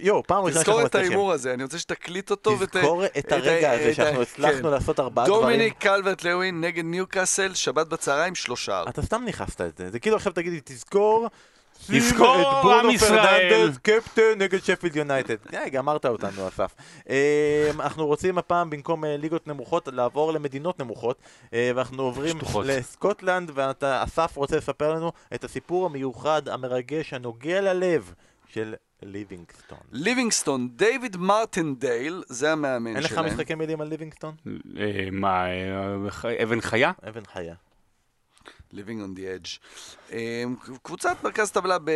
יואו, 0.00 0.22
פעם 0.22 0.44
ראשונה 0.44 0.60
תזכור 0.60 0.74
שאנחנו 0.74 0.80
את 0.80 0.86
מצליחים. 0.86 1.10
ההימור 1.12 1.32
הזה, 1.32 1.54
אני 1.54 1.62
רוצה 1.62 1.78
שתקליט 1.78 2.30
אותו 2.30 2.56
ות... 2.60 2.76
תזכור 2.76 3.04
את 3.18 3.32
הרגע 3.32 3.72
הזה 3.72 3.90
את 3.90 3.94
שאנחנו 3.94 4.18
ה- 4.18 4.22
הצלחנו 4.22 4.62
כן. 4.62 4.68
לעשות 4.68 5.00
ארבעה 5.00 5.26
דברים. 5.26 5.42
דומיניק 5.42 5.74
קלברט 5.78 6.24
לואין 6.24 6.60
נגד 6.60 6.84
ניוקאסל, 6.84 7.54
שבת 7.54 7.86
בצהריים, 7.86 8.34
שלושר. 8.34 8.84
אתה 8.88 9.02
סתם 9.02 9.22
נכנסת 9.26 9.60
את 9.60 9.78
זה, 9.78 9.90
זה 9.90 9.98
כאילו 9.98 10.16
עכשיו 10.16 10.32
תגידי, 10.32 10.60
תזכור. 10.64 11.28
שים 11.86 12.00
תזכור, 12.00 12.40
את 12.42 12.46
ברונו 12.62 12.92
ישראל. 12.92 13.50
פרננדס, 13.50 13.78
קפטן 13.78 14.22
נגד 14.38 14.64
שפילד 14.64 14.96
יונייטד. 14.96 15.36
די, 15.50 15.70
גמרת 15.70 16.06
אותנו, 16.06 16.48
אסף. 16.48 16.74
אה, 17.10 17.70
אנחנו 17.80 18.06
רוצים 18.06 18.38
הפעם, 18.38 18.70
במקום 18.70 19.04
אה, 19.04 19.16
ליגות 19.16 19.46
נמוכות, 19.46 19.88
לעבור 19.92 20.32
למדינות 20.32 20.80
נמוכות, 20.80 21.18
אה, 21.54 21.70
ואנחנו 21.74 22.02
עוברים. 22.02 22.38
לסקוטלנד, 22.64 23.50
ואסף 23.54 24.36
רוצה 24.36 24.56
לספר 24.56 24.94
לנו 24.94 25.12
את 25.34 25.44
הסיפור 25.44 25.86
המיוחד, 25.86 26.48
המרגש, 26.48 27.12
הנוגע 27.12 27.60
ללב 27.60 28.12
של 28.48 28.74
ליבינגסטון. 29.02 29.78
ליבינגסטון, 29.92 30.68
דיוויד 30.76 31.16
מרטינדייל, 31.16 32.22
זה 32.28 32.52
המאמן 32.52 32.96
אין 32.96 33.04
לך 33.04 33.10
שלהם. 33.10 33.26
משחקי 33.26 33.54
מילים 33.54 33.80
על 33.80 33.88
ליבינגסטון? 33.88 34.34
אה, 34.78 35.08
מה, 35.12 35.46
אה, 35.46 36.42
אבן 36.42 36.60
חיה? 36.60 36.92
אבן 37.08 37.24
חיה. 37.32 37.54
Living 38.72 38.78
on 39.00 39.18
the 39.18 39.22
edge. 39.46 39.58
Um, 40.10 40.14
קבוצת 40.82 41.16
מרכז 41.24 41.50
טבלה 41.50 41.78
ב- 41.78 41.90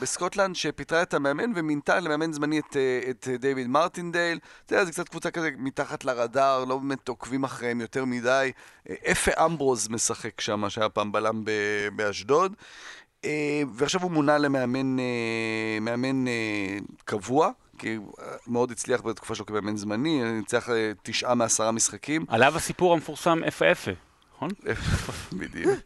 בסקוטלנד 0.00 0.56
שפיטרה 0.56 1.02
את 1.02 1.14
המאמן 1.14 1.52
ומינתה 1.56 2.00
למאמן 2.00 2.32
זמני 2.32 2.58
את, 2.58 2.76
אה, 2.76 3.00
את 3.10 3.28
אה, 3.30 3.36
דיוויד 3.36 3.66
מרטינדייל. 3.66 4.38
אתה 4.66 4.74
יודע, 4.74 4.84
זו 4.84 4.90
קצת 4.92 5.08
קבוצה 5.08 5.30
כזה 5.30 5.50
מתחת 5.58 6.04
לרדאר, 6.04 6.64
לא 6.64 6.76
באמת 6.78 7.08
עוקבים 7.08 7.44
אחריהם 7.44 7.80
יותר 7.80 8.04
מדי. 8.04 8.52
אה, 8.90 8.94
אפה 9.12 9.44
אמברוז 9.44 9.88
משחק 9.88 10.40
שם, 10.40 10.64
שהיה 10.70 10.88
פעם 10.88 11.12
בלם 11.12 11.44
ב- 11.44 11.88
באשדוד. 11.96 12.56
אה, 13.24 13.62
ועכשיו 13.74 14.02
הוא 14.02 14.10
מונה 14.10 14.38
למאמן 14.38 14.98
אה, 14.98 16.32
אה, 16.32 16.78
קבוע. 17.04 17.50
כי 17.78 17.98
מאוד 18.46 18.70
הצליח 18.70 19.00
בתקופה 19.00 19.34
שלו 19.34 19.46
כמאמן 19.46 19.76
זמני, 19.76 20.32
ניצח 20.32 20.68
תשעה 21.02 21.34
מעשרה 21.34 21.72
משחקים. 21.72 22.24
עליו 22.28 22.56
הסיפור 22.56 22.92
המפורסם 22.92 23.44
אפה 23.48 23.72
אפה, 23.72 23.90
נכון? 24.34 24.50
בדיוק. 25.38 25.78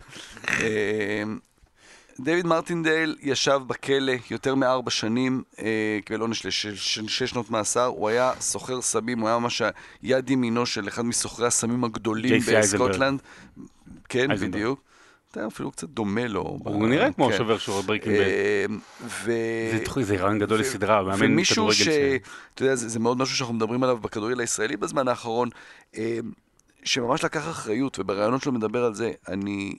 דיוויד 2.20 2.47
מרטינדייל 2.47 3.16
ישב 3.20 3.61
בכלא 3.66 4.12
יותר 4.30 4.55
מארבע 4.55 4.91
שנים, 4.91 5.43
אה, 5.59 5.99
קיבל 6.05 6.20
עונש 6.20 6.47
של 6.47 6.76
שש 6.76 7.22
שנות 7.22 7.51
מאסר, 7.51 7.85
הוא 7.85 8.09
היה 8.09 8.32
סוחר 8.41 8.82
סמים, 8.82 9.20
הוא 9.20 9.28
היה 9.28 9.39
ממש 9.39 9.62
היד 10.03 10.30
ימינו 10.30 10.66
של 10.66 10.89
אחד 10.89 11.03
מסוחרי 11.03 11.47
הסמים 11.47 11.85
הגדולים. 11.85 12.41
בסקוטלנד. 12.41 13.22
כן, 14.09 14.30
הייזנברג. 14.31 14.55
בדיוק. 14.55 14.80
אתה 15.35 15.47
אפילו 15.47 15.70
קצת 15.70 15.89
דומה 15.89 16.26
לו. 16.26 16.41
הוא 16.41 16.82
ב- 16.82 16.87
נראה 16.87 17.12
כמו 17.12 17.28
כן. 17.28 17.37
שובר 17.37 17.59
שורות 17.59 17.85
Breaking 17.85 18.16
Bad. 18.16 18.75
ו... 19.01 19.32
זה 20.03 20.16
רעיון 20.16 20.39
גדול 20.39 20.61
לסדרה, 20.61 21.03
מאמן 21.03 21.32
ומישהו 21.32 21.55
כדורגל 21.55 21.74
ש... 21.74 21.85
ש... 21.85 21.89
אתה 22.55 22.62
יודע, 22.62 22.74
זה, 22.74 22.89
זה 22.89 22.99
מאוד 22.99 23.18
משהו 23.18 23.37
שאנחנו 23.37 23.55
מדברים 23.55 23.82
עליו 23.82 23.99
בכדורגל 23.99 24.41
הישראלי 24.41 24.76
בזמן 24.76 25.09
האחרון, 25.09 25.49
אה, 25.97 26.18
שממש 26.85 27.24
לקח 27.24 27.49
אחריות, 27.51 27.99
ובראיונות 27.99 28.43
שלו 28.43 28.53
מדבר 28.53 28.85
על 28.85 28.95
זה, 28.95 29.12
אני 29.28 29.74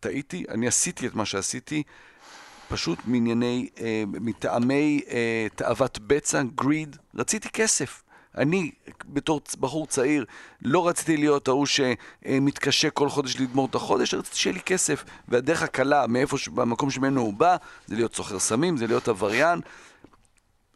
טעיתי, 0.00 0.44
אני 0.48 0.68
עשיתי 0.68 1.06
את 1.06 1.14
מה 1.14 1.24
שעשיתי, 1.24 1.82
פשוט 2.68 2.98
מענייני, 3.04 3.68
אה, 3.80 4.04
מטעמי 4.06 5.00
אה, 5.10 5.46
תאוות 5.54 5.98
בצע, 6.06 6.42
גריד, 6.54 6.96
רציתי 7.14 7.48
כסף. 7.48 8.02
אני, 8.38 8.70
בתור 9.04 9.40
בחור 9.60 9.86
צעיר, 9.86 10.24
לא 10.62 10.88
רציתי 10.88 11.16
להיות 11.16 11.48
ההוא 11.48 11.66
שמתקשה 11.66 12.90
כל 12.90 13.08
חודש 13.08 13.40
לגמור 13.40 13.66
את 13.66 13.74
החודש, 13.74 14.14
רציתי 14.14 14.36
שיהיה 14.36 14.54
לי 14.54 14.60
כסף. 14.60 15.04
והדרך 15.28 15.62
הקלה, 15.62 16.06
מאיפה, 16.06 16.36
במקום 16.54 16.90
שממנו 16.90 17.20
הוא 17.20 17.34
בא, 17.34 17.56
זה 17.86 17.94
להיות 17.94 18.14
סוחר 18.14 18.38
סמים, 18.38 18.76
זה 18.76 18.86
להיות 18.86 19.08
עבריין. 19.08 19.60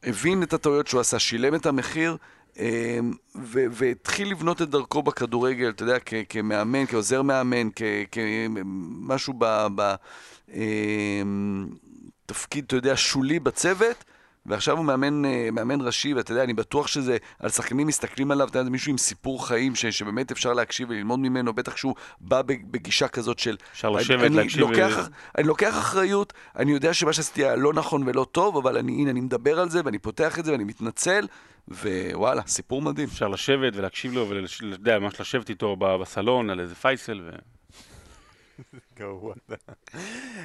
הבין 0.02 0.42
את 0.42 0.52
הטעויות 0.52 0.86
שהוא 0.86 1.00
עשה, 1.00 1.18
שילם 1.18 1.54
את 1.54 1.66
המחיר, 1.66 2.16
אה, 2.58 2.98
והתחיל 3.44 4.30
לבנות 4.30 4.62
את 4.62 4.70
דרכו 4.70 5.02
בכדורגל, 5.02 5.68
אתה 5.68 5.82
יודע, 5.82 5.98
כמאמן, 6.28 6.86
כעוזר 6.86 7.22
מאמן, 7.22 7.68
כמשהו 8.10 9.34
ב... 9.38 9.66
ב- 9.74 9.94
אה, 10.54 11.22
תפקיד, 12.26 12.64
אתה 12.64 12.76
יודע, 12.76 12.96
שולי 12.96 13.38
בצוות, 13.38 14.04
ועכשיו 14.46 14.76
הוא 14.76 14.84
מאמן, 14.84 15.24
אה, 15.24 15.48
מאמן 15.52 15.80
ראשי, 15.80 16.14
ואתה 16.14 16.32
יודע, 16.32 16.44
אני 16.44 16.54
בטוח 16.54 16.86
שזה, 16.86 17.16
על 17.38 17.50
שחקנים 17.50 17.86
מסתכלים 17.86 18.30
עליו, 18.30 18.48
אתה 18.48 18.58
יודע, 18.58 18.64
זה 18.64 18.70
מישהו 18.70 18.90
עם 18.90 18.98
סיפור 18.98 19.46
חיים, 19.46 19.74
ש, 19.74 19.86
שבאמת 19.86 20.30
אפשר 20.30 20.52
להקשיב 20.52 20.90
וללמוד 20.90 21.20
ממנו, 21.20 21.52
בטח 21.52 21.76
שהוא 21.76 21.94
בא 22.20 22.42
בגישה 22.42 23.08
כזאת 23.08 23.38
של... 23.38 23.56
אפשר 23.72 23.90
לשבת, 23.90 24.24
אני, 24.24 24.36
להקשיב 24.36 24.60
לוקח, 24.60 24.98
ו- 24.98 25.38
אני 25.38 25.46
לוקח 25.46 25.78
אחריות, 25.78 26.32
אני 26.56 26.72
יודע 26.72 26.94
שמה 26.94 27.12
שעשיתי 27.12 27.44
היה 27.44 27.56
לא 27.56 27.72
נכון 27.72 28.08
ולא 28.08 28.26
טוב, 28.32 28.56
אבל 28.56 28.76
אני, 28.76 28.92
הנה, 28.92 29.10
אני 29.10 29.20
מדבר 29.20 29.60
על 29.60 29.68
זה, 29.68 29.80
ואני 29.84 29.98
פותח 29.98 30.38
את 30.38 30.44
זה, 30.44 30.52
ואני 30.52 30.64
מתנצל, 30.64 31.26
ווואלה, 31.68 32.42
סיפור 32.46 32.82
מדהים. 32.82 33.08
אפשר 33.08 33.28
לשבת 33.28 33.72
ולהקשיב 33.76 34.12
לו, 34.12 34.28
ואתה 34.28 34.64
יודע, 34.64 34.98
ממש 34.98 35.20
לשבת 35.20 35.50
איתו 35.50 35.76
בסלון 35.76 36.50
על 36.50 36.60
איזה 36.60 36.74
פייסל, 36.74 37.20
ו... 37.24 37.30
גרוע. 38.98 39.34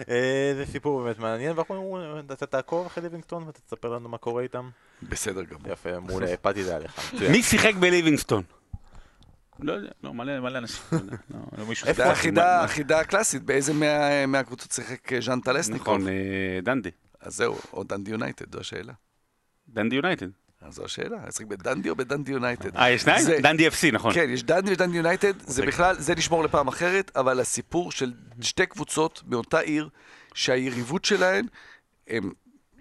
אה, 0.10 0.53
זה 0.55 0.66
סיפור 0.72 1.03
באמת 1.03 1.20
מעניין, 1.20 1.51
ואנחנו, 1.58 1.99
אתה 2.34 2.45
תעקוב 2.45 2.86
אחרי 2.86 3.03
ליבינגסטון 3.03 3.43
ואתה 3.43 3.60
תספר 3.62 3.89
לנו 3.89 4.10
מה 4.10 4.18
קורה 4.18 4.43
איתם. 4.43 4.70
בסדר 5.03 5.43
גמור. 5.43 5.72
יפה, 5.72 5.99
מעולה, 5.99 6.34
הפלתי 6.34 6.62
את 6.62 6.66
זה 6.66 6.76
עליך. 6.76 7.14
מצוין. 7.14 7.32
מי 7.36 7.43
שיחק 7.43 7.74
בליבינגסטון? 7.76 8.43
לא 9.60 9.74
יודע, 9.74 9.89
לא, 10.03 10.14
מלא 10.14 10.39
מלא 10.39 10.58
אנשים. 10.58 10.84
לא 10.91 10.99
לא, 11.30 11.39
לא 11.58 11.66
איפה. 11.86 12.03
החידה, 12.64 12.99
הקלאסית, 12.99 13.43
באיזה 13.43 13.74
מה- 13.74 14.26
מהקבוצות 14.26 14.72
שיחק 14.72 15.14
אה, 15.14 15.22
ז'אן 15.22 15.39
טלסניקוב? 15.39 15.88
נכון, 15.97 16.08
אה, 16.08 16.14
דנדי. 16.64 16.91
אז 17.20 17.36
זהו, 17.36 17.55
או 17.74 17.84
דנדי 17.84 18.12
יונייטד, 18.12 18.53
זו 18.53 18.60
השאלה. 18.60 18.93
דנדי 19.70 19.95
יונייטד. 19.95 20.28
אז 20.62 20.74
זו 20.74 20.86
השאלה, 20.86 21.18
לשחק 21.28 21.45
בדנדי 21.45 21.89
או 21.89 21.95
בדנדי 21.95 22.32
יונייטד? 22.32 22.76
אה, 22.78 22.89
יש 22.89 23.01
שניים? 23.01 23.41
דנדי 23.41 23.68
FC, 23.67 23.91
נכון. 23.91 24.14
כן, 24.14 24.30
יש 24.30 24.43
דנדי 24.43 24.72
ודנדי 24.74 24.97
יונייטד, 24.97 25.34
זה 25.39 25.66
בכלל, 25.66 25.95
זה 25.99 26.16
נשמור 26.16 26.43
לפעם 26.43 26.68
אחרת, 26.68 27.12
אבל 27.16 27.39
הסיפור 27.39 27.91
של 27.91 28.14
שתי 28.41 28.66
קבוצות 28.66 29.24
מאותה 29.28 29.60
עיר, 29.60 29.89
שהיריבות 30.34 31.05
שלהן, 31.05 31.45
הם, 32.08 32.32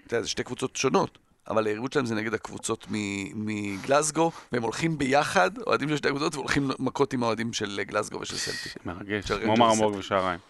אתה 0.06 0.14
יודע, 0.14 0.22
זה 0.22 0.28
שתי 0.28 0.44
קבוצות 0.44 0.76
שונות, 0.76 1.18
אבל 1.50 1.66
היריבות 1.66 1.92
שלהם 1.92 2.06
זה 2.06 2.14
נגד 2.14 2.34
הקבוצות 2.34 2.86
מ- 2.90 3.46
מגלסגו, 3.46 4.30
והם 4.52 4.62
הולכים 4.62 4.98
ביחד, 4.98 5.50
אוהדים 5.66 5.88
של 5.88 5.96
שתי 5.96 6.08
הקבוצות, 6.08 6.34
והולכים 6.34 6.70
מכות 6.78 7.12
עם 7.12 7.22
האוהדים 7.22 7.52
של 7.52 7.80
גלסגו 7.86 8.20
ושל 8.20 8.36
סלטיק. 8.36 8.86
מרגש, 8.86 9.32
כמו 9.32 9.56
מרמורק. 9.56 9.96
ושעריים. 9.98 10.40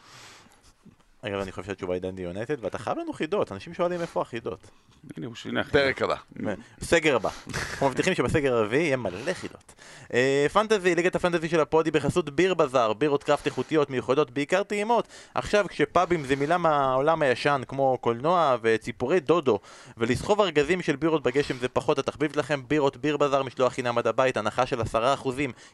אגב, 1.27 1.41
אני 1.41 1.53
חושב 1.53 1.66
שהתשובה 1.66 1.95
היא 1.95 2.03
דנדי 2.03 2.22
יונייטד, 2.22 2.64
ואתה 2.64 2.79
חייב 2.79 2.99
לנו 2.99 3.12
חידות, 3.12 3.53
אנשים 3.53 3.74
שואלים 3.74 4.01
איפה 4.01 4.20
החידות. 4.20 4.70
הנה, 5.16 5.27
הוא 5.27 5.35
שינה. 5.35 5.64
פרק 5.64 6.03
הבא. 6.03 6.14
סגר 6.81 7.16
הבא. 7.16 7.31
אנחנו 7.55 7.89
מבטיחים 7.89 8.14
שבסגר 8.14 8.55
הרביעי 8.55 8.83
יהיה 8.83 8.97
מלא 8.97 9.33
חידות. 9.33 9.74
אה, 10.14 10.47
פנטזי, 10.53 10.95
ליגת 10.95 11.14
הפנטזי 11.16 11.49
של 11.49 11.61
ה 11.61 11.68
pod 11.68 11.90
בחסות 11.91 12.31
Beer 12.30 12.55
Bazaar, 12.55 12.92
בירות 12.93 13.24
craft 13.24 13.47
איכותיות 13.47 13.91
מיוחדות, 13.91 14.31
בעיקר 14.31 14.62
טעימות. 14.62 15.09
עכשיו 15.35 15.66
כשפאבים 15.68 16.24
זה 16.24 16.37
מילה 16.37 16.59
מהעולם 16.59 17.22
הישן, 17.22 17.62
כמו 17.68 17.99
קולנוע 18.01 18.57
וציפורי 18.62 19.20
דודו, 19.20 19.59
ולסחוב 19.97 20.41
ארגזים 20.41 20.83
של 20.83 20.97
בירות 20.97 21.22
בגשם 21.22 21.59
זה 21.59 21.68
פחות 21.68 21.99
התחביב 21.99 22.33
שלכם, 22.33 22.61
בירות 22.68 22.97
Beer 22.97 23.16
Bazaar, 23.16 23.42
משלוח 23.43 23.72
חינם 23.72 23.99
עד 23.99 24.07
הבית, 24.07 24.37
הנחה 24.37 24.66
של 24.66 24.81
10% 24.81 24.95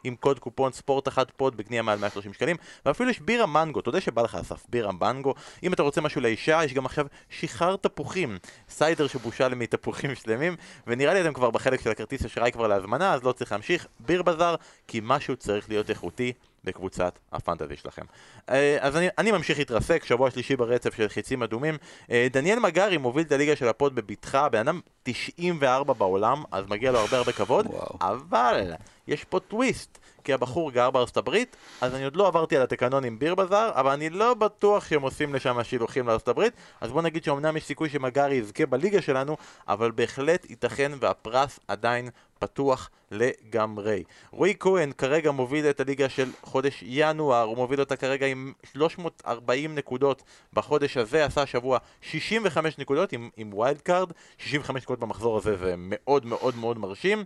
עם 0.04 0.16
קוד 0.16 0.38
קופון 0.38 0.72
ספורט 0.72 1.08
אחת 1.08 1.30
pod 1.36 1.56
בקנייה 1.56 1.82
מעל 1.82 1.98
130 1.98 2.32
שקלים, 2.32 2.56
ואפילו 2.86 3.10
יש 3.10 3.20
בירה 3.20 3.46
מנגו, 3.46 3.80
אתה 3.80 3.88
יודע 3.88 4.00
שבא 4.00 4.22
לך 4.22 4.34
אסף, 4.34 4.66
בירה 4.68 4.92
מנגו. 4.92 5.34
אם 5.62 5.72
אתה 5.72 5.82
רוצה 5.82 6.00
משהו 6.00 6.20
לאישה, 6.20 6.64
יש 6.64 6.74
גם 6.74 6.86
עכשיו 6.86 7.06
שיכר 7.30 7.76
תפוחים, 7.76 8.38
סיידר 8.68 9.06
שבושל 9.06 9.54
מתפוחים 9.54 10.14
שלמים, 10.24 10.56
ונראה 10.86 11.14
לי 11.14 11.20
אתם 11.20 11.32
כבר 11.32 11.50
בחלק 11.50 11.80
של 11.80 11.90
הכרטיס 11.90 12.24
אשראי 12.24 12.52
כבר 12.52 12.66
להזמנה, 12.66 13.14
אז 13.14 13.24
לא 13.24 13.32
צריך 13.32 13.52
להמשיך. 13.52 13.86
Beer 14.00 14.22
Bazaar, 14.22 14.54
כי 14.88 15.00
משהו 15.02 15.36
צריך 15.36 15.68
להיות 15.68 15.90
איכותי 15.90 16.32
בקבוצת 16.64 17.18
הפנטזי 17.32 17.76
שלכם. 17.76 18.02
אה, 18.50 18.76
אז 18.80 18.96
אני, 18.96 19.08
אני 19.18 19.32
ממשיך 19.32 19.58
להתרסק, 19.58 20.04
שבוע 20.04 20.30
שלישי 20.30 20.56
ברצף 20.56 20.94
של 20.94 21.08
חיצים 21.08 21.42
אדומים. 21.42 21.78
אה, 22.10 22.26
דניאל 22.30 22.58
מגרי 22.58 22.96
מוביל 22.96 23.24
את 23.24 23.32
הליגה 23.32 23.56
של 23.56 23.68
ה 23.68 23.75
pod 23.75 23.94
בבטחה, 23.94 24.48
בן 24.48 24.58
אדם 24.58 24.80
94 25.02 25.92
בעולם, 25.92 26.42
אז 26.52 26.64
מגיע 26.68 26.92
לו 26.92 26.98
הרבה 26.98 27.16
הרבה 27.16 27.32
כבוד, 27.32 27.66
וואו. 27.66 27.98
אבל 28.00 28.72
יש 29.08 29.24
פה 29.24 29.40
טוויסט. 29.40 29.98
כי 30.24 30.32
הבחור 30.32 30.70
גר 30.72 30.90
בארצות 30.90 31.16
הברית, 31.16 31.56
אז 31.80 31.94
אני 31.94 32.04
עוד 32.04 32.16
לא 32.16 32.26
עברתי 32.26 32.56
על 32.56 32.62
התקנון 32.62 33.04
עם 33.04 33.18
Beer 33.18 33.34
Bazaar, 33.34 33.70
אבל 33.74 33.90
אני 33.90 34.10
לא 34.10 34.34
בטוח 34.34 34.88
שהם 34.88 35.02
עושים 35.02 35.34
לשם 35.34 35.64
שילוחים 35.64 36.06
לארצות 36.06 36.28
הברית, 36.28 36.52
אז 36.80 36.90
בוא 36.92 37.02
נגיד 37.02 37.24
שאומנם 37.24 37.56
יש 37.56 37.64
סיכוי 37.64 37.88
שמגרי 37.88 38.34
יזכה 38.34 38.66
בליגה 38.66 39.02
שלנו, 39.02 39.36
אבל 39.68 39.90
בהחלט 39.90 40.50
ייתכן 40.50 40.92
והפרס 41.00 41.60
עדיין 41.68 42.10
פתוח 42.38 42.90
לגמרי. 43.10 44.02
רועי 44.30 44.54
כהן 44.60 44.92
כרגע 44.92 45.30
מוביל 45.30 45.70
את 45.70 45.80
הליגה 45.80 46.08
של 46.08 46.30
חודש 46.42 46.84
ינואר, 46.86 47.42
הוא 47.42 47.56
מוביל 47.56 47.80
אותה 47.80 47.96
כרגע 47.96 48.26
עם 48.26 48.52
340 48.72 49.74
נקודות 49.74 50.22
בחודש 50.52 50.96
הזה, 50.96 51.24
עשה 51.24 51.42
השבוע 51.42 51.78
65 52.00 52.78
נקודות 52.78 53.12
עם, 53.12 53.30
עם 53.36 53.54
wild 53.54 53.80
card, 53.80 54.12
65 54.38 54.82
נקודות 54.82 55.00
במחזור 55.00 55.36
הזה 55.36 55.56
זה 55.56 55.74
מאוד 55.76 56.26
מאוד 56.26 56.56
מאוד 56.56 56.78
מרשים. 56.78 57.24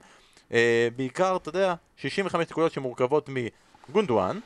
Uh, 0.51 0.55
בעיקר, 0.97 1.37
אתה 1.37 1.49
יודע, 1.49 1.75
65 1.97 2.51
נקודות 2.51 2.73
שמורכבות 2.73 3.29
מגונדואן, 3.89 4.39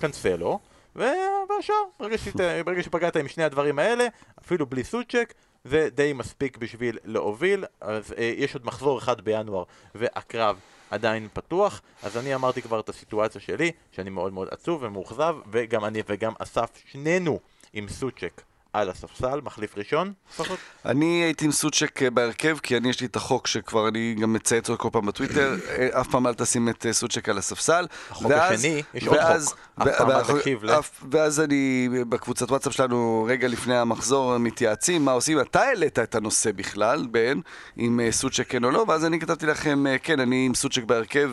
קנסלו, 0.00 0.58
ו- 0.96 1.04
והשאר, 1.48 1.74
ברגע, 2.00 2.18
שת, 2.18 2.40
ברגע 2.66 2.82
שפגעת 2.82 3.16
עם 3.16 3.28
שני 3.28 3.44
הדברים 3.44 3.78
האלה, 3.78 4.06
אפילו 4.38 4.66
בלי 4.66 4.84
סוצ'ק, 4.84 5.34
זה 5.64 5.88
די 5.94 6.12
מספיק 6.12 6.56
בשביל 6.56 6.98
להוביל, 7.04 7.64
אז 7.80 8.10
uh, 8.10 8.14
יש 8.20 8.54
עוד 8.54 8.66
מחזור 8.66 8.98
אחד 8.98 9.20
בינואר, 9.20 9.64
והקרב 9.94 10.58
עדיין 10.90 11.28
פתוח, 11.32 11.82
אז 12.02 12.16
אני 12.16 12.34
אמרתי 12.34 12.62
כבר 12.62 12.80
את 12.80 12.88
הסיטואציה 12.88 13.40
שלי, 13.40 13.72
שאני 13.92 14.10
מאוד 14.10 14.32
מאוד 14.32 14.48
עצוב 14.50 14.82
ומאוכזב, 14.82 15.36
וגם 15.50 15.84
אני 15.84 16.02
וגם 16.08 16.32
אסף, 16.38 16.70
שנינו 16.84 17.40
עם 17.72 17.88
סוצ'ק 17.88 18.42
על 18.80 18.90
הספסל, 18.90 19.40
מחליף 19.44 19.78
ראשון, 19.78 20.12
לפחות. 20.34 20.58
אני 20.84 21.22
הייתי 21.24 21.44
עם 21.44 21.52
סוצ'ק 21.52 22.02
אה, 22.02 22.10
בהרכב, 22.10 22.58
כי 22.62 22.76
אני 22.76 22.88
יש 22.88 23.00
לי 23.00 23.06
את 23.06 23.16
החוק 23.16 23.46
שכבר 23.46 23.88
אני 23.88 24.14
גם 24.20 24.32
מצייץ 24.32 24.70
אותו 24.70 24.82
כל 24.82 24.88
פעם 24.92 25.06
בטוויטר, 25.06 25.54
אה, 25.68 26.00
אף 26.00 26.08
פעם 26.08 26.26
אל 26.26 26.34
תשים 26.34 26.68
את 26.68 26.86
אה, 26.86 26.92
סוצ'ק 26.92 27.28
על 27.28 27.38
הספסל. 27.38 27.86
החוק 28.10 28.30
ואז- 28.30 28.60
השני, 28.60 28.82
יש 28.94 29.06
עוד 29.06 29.16
ואז- 29.16 29.48
חוק. 29.48 29.58
אף 29.82 29.86
ו- 29.86 29.98
פעם 29.98 30.10
אל 30.10 30.22
תקשיב 30.38 30.64
ל- 30.64 30.70
אף- 30.70 31.04
ואז 31.10 31.40
אני, 31.40 31.88
בקבוצת 32.08 32.50
וואטסאפ 32.50 32.72
שלנו, 32.72 33.26
רגע 33.28 33.48
לפני 33.48 33.76
המחזור, 33.78 34.38
מתייעצים 34.38 35.04
מה 35.04 35.12
עושים. 35.12 35.40
אתה 35.40 35.60
העלית 35.62 35.98
את 35.98 36.14
הנושא 36.14 36.52
בכלל, 36.52 37.06
בן, 37.10 37.40
עם 37.76 38.00
סוצ'ק 38.10 38.46
כן 38.48 38.64
או 38.64 38.70
לא, 38.70 38.84
ואז 38.88 39.04
אני 39.04 39.20
כתבתי 39.20 39.46
לכם, 39.46 39.84
כן, 40.02 40.20
אני 40.20 40.46
עם 40.46 40.54
סוצ'ק 40.54 40.82
בהרכב 40.82 41.30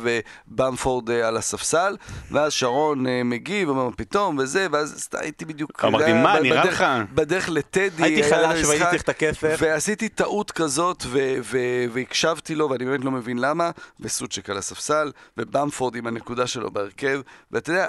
ובמפורד 0.48 1.10
על 1.12 1.38
הספסל, 1.38 1.98
ואז 2.32 2.54
שרון 2.54 3.06
מגיב, 3.26 3.70
אומר 3.70 3.90
פתאום, 3.98 4.38
וזה, 4.38 4.68
ואז 4.72 5.10
הייתי 5.14 5.46
בדיוק... 5.46 5.86
אמרתי, 5.86 6.14
מה, 6.14 6.40
נראה 6.40 6.66
לך? 6.66 6.86
בדרך 7.34 7.50
לטדי, 7.50 8.04
הייתי 8.04 8.24
חלש 8.24 8.66
והייתי 8.66 8.86
צריך 8.86 9.02
את 9.02 9.10
הכסף. 9.10 9.58
ועשיתי 9.60 10.10
טעות 10.10 10.52
כזאת, 10.52 11.04
ו- 11.08 11.36
ו- 11.44 11.86
והקשבתי 11.94 12.56
לו, 12.56 12.70
ואני 12.70 12.86
באמת 12.86 13.06
לא 13.06 13.12
מבין 13.12 13.38
למה, 13.38 13.72
וסוצ'ק 14.00 14.50
על 14.50 14.58
הספסל, 14.58 15.12
ובמפורד 15.38 15.96
עם 15.96 16.08
הנקודה 16.08 16.48
שלו 16.48 16.72
בהרכב, 16.72 17.22
ואתה 17.52 17.72
יודע, 17.72 17.88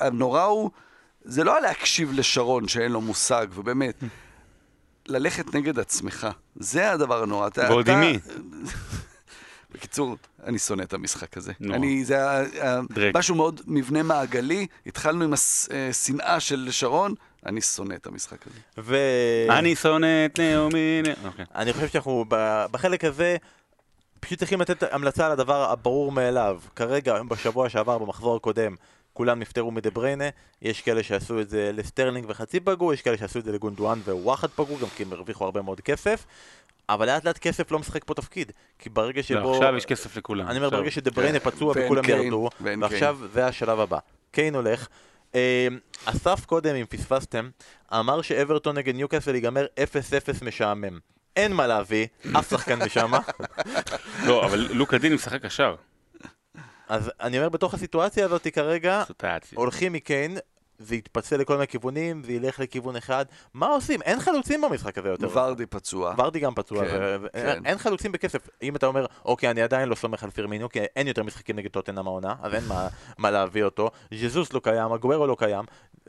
הנורא 0.00 0.42
הוא, 0.42 0.70
זה 1.24 1.44
לא 1.44 1.52
היה 1.52 1.60
להקשיב 1.60 2.12
לשרון 2.12 2.68
שאין 2.68 2.92
לו 2.92 3.00
מושג, 3.00 3.46
ובאמת, 3.54 4.04
ללכת 5.08 5.54
נגד 5.54 5.78
עצמך, 5.78 6.28
זה 6.56 6.92
הדבר 6.92 7.22
הנורא. 7.22 7.48
ועוד 7.56 7.90
עם 7.90 8.00
מי? 8.00 8.18
בקיצור, 9.74 10.16
אני 10.44 10.58
שונא 10.58 10.82
את 10.82 10.92
המשחק 10.92 11.36
הזה. 11.36 11.52
נורא. 11.60 11.76
אני, 11.76 12.04
זה 12.04 12.30
היה. 12.30 12.80
משהו 13.14 13.34
מאוד 13.34 13.60
מבנה 13.66 14.02
מעגלי, 14.02 14.66
התחלנו 14.86 15.24
עם 15.24 15.32
השנאה 15.32 16.40
של 16.40 16.68
שרון, 16.70 17.14
אני 17.46 17.60
שונא 17.60 17.94
את 17.94 18.06
המשחק 18.06 18.46
הזה. 18.46 18.58
ו... 18.78 18.96
אני 19.50 19.76
שונא 19.76 20.26
את 20.26 20.40
נעמי... 20.40 21.02
אוקיי. 21.24 21.44
אני 21.54 21.72
חושב 21.72 21.88
שאנחנו 21.88 22.24
בחלק 22.70 23.04
הזה 23.04 23.36
פשוט 24.20 24.38
צריכים 24.38 24.60
לתת 24.60 24.92
המלצה 24.92 25.26
על 25.26 25.32
הדבר 25.32 25.70
הברור 25.70 26.12
מאליו. 26.12 26.60
כרגע, 26.76 27.22
בשבוע 27.22 27.68
שעבר, 27.68 27.98
במחזור 27.98 28.36
הקודם, 28.36 28.74
כולם 29.12 29.38
נפטרו 29.38 29.70
מדה 29.70 29.90
בריינה, 29.90 30.24
יש 30.62 30.80
כאלה 30.80 31.02
שעשו 31.02 31.40
את 31.40 31.50
זה 31.50 31.70
לסטרלינג 31.74 32.26
וחצי 32.28 32.60
פגעו, 32.60 32.92
יש 32.92 33.02
כאלה 33.02 33.16
שעשו 33.16 33.38
את 33.38 33.44
זה 33.44 33.52
לגונדואן 33.52 33.98
וואחד 33.98 34.48
פגעו, 34.48 34.76
גם 34.78 34.88
כי 34.96 35.02
הם 35.02 35.12
הרוויחו 35.12 35.44
הרבה 35.44 35.62
מאוד 35.62 35.80
כסף. 35.80 36.26
אבל 36.88 37.06
לאט 37.06 37.24
לאט 37.24 37.38
כסף 37.38 37.70
לא 37.70 37.78
משחק 37.78 38.04
פה 38.04 38.14
תפקיד. 38.14 38.52
כי 38.78 38.88
ברגע 38.88 39.22
שבו... 39.22 39.40
לא, 39.40 39.54
עכשיו 39.54 39.76
יש 39.76 39.86
כסף 39.86 40.16
לכולם. 40.16 40.46
אני 40.46 40.56
אומר. 40.56 40.70
ברגע 40.70 40.90
שדה 40.90 41.10
בריינה 41.10 41.40
פצוע 41.40 41.74
וכולם 41.76 42.04
ירדו, 42.08 42.48
ועכשיו 42.60 43.18
זה 43.32 43.46
השלב 43.46 43.80
הבא. 43.80 43.98
קיין 44.30 44.54
הולך. 44.54 44.88
אה, 45.34 45.68
אסף 46.04 46.44
קודם, 46.46 46.74
אם 46.74 46.86
פספסתם, 46.86 47.50
אמר 47.94 48.22
שאברטון 48.22 48.78
נגד 48.78 48.94
ניוקאסל 48.94 49.34
ייגמר 49.34 49.66
0-0 50.40 50.44
משעמם. 50.44 50.98
אין 51.36 51.52
מה 51.52 51.66
להביא, 51.66 52.06
אף 52.38 52.50
שחקן 52.50 52.82
משם. 52.82 53.12
לא, 54.26 54.46
אבל 54.46 54.68
לוקה 54.72 54.98
דין 54.98 55.14
משחק 55.14 55.42
קשר. 55.42 55.74
אז 56.88 57.10
אני 57.20 57.38
אומר, 57.38 57.48
בתוך 57.48 57.74
הסיטואציה 57.74 58.24
הזאת 58.24 58.46
כרגע. 58.48 59.02
הולכים 59.54 59.92
מקיין, 59.92 60.38
זה 60.82 60.94
יתפצל 60.96 61.36
לכל 61.36 61.54
מיני 61.54 61.66
כיוונים, 61.66 62.22
זה 62.24 62.32
ילך 62.32 62.60
לכיוון 62.60 62.96
אחד. 62.96 63.24
מה 63.54 63.66
עושים? 63.66 64.02
אין 64.02 64.20
חלוצים 64.20 64.60
במשחק 64.60 64.98
הזה 64.98 65.08
יותר. 65.08 65.28
ורדי 65.32 65.66
פצוע. 65.66 66.14
ורדי 66.18 66.38
גם 66.40 66.54
פצוע, 66.54 66.84
כן, 66.88 66.98
ו- 67.22 67.26
כן. 67.32 67.62
אין 67.66 67.78
חלוצים 67.78 68.12
בכסף. 68.12 68.48
אם 68.62 68.76
אתה 68.76 68.86
אומר, 68.86 69.06
אוקיי, 69.24 69.50
אני 69.50 69.62
עדיין 69.62 69.88
לא 69.88 69.94
סומך 69.94 70.24
על 70.24 70.30
פירמינו, 70.30 70.68
כי 70.68 70.78
אין 70.96 71.06
יותר 71.08 71.22
משחקים 71.22 71.56
נגד 71.56 71.70
טוטנאם 71.70 72.06
העונה, 72.06 72.34
אז 72.42 72.54
אין 72.54 72.64
מה- 72.68 72.88
מה 73.18 73.30
להביא 73.30 73.64
אותו. 73.64 73.90
ז'זוס 74.14 74.52
לא 74.52 74.60
קיים, 74.64 74.92
אגוארו 74.92 75.26
לא 75.26 75.36
קיים, 75.38 75.64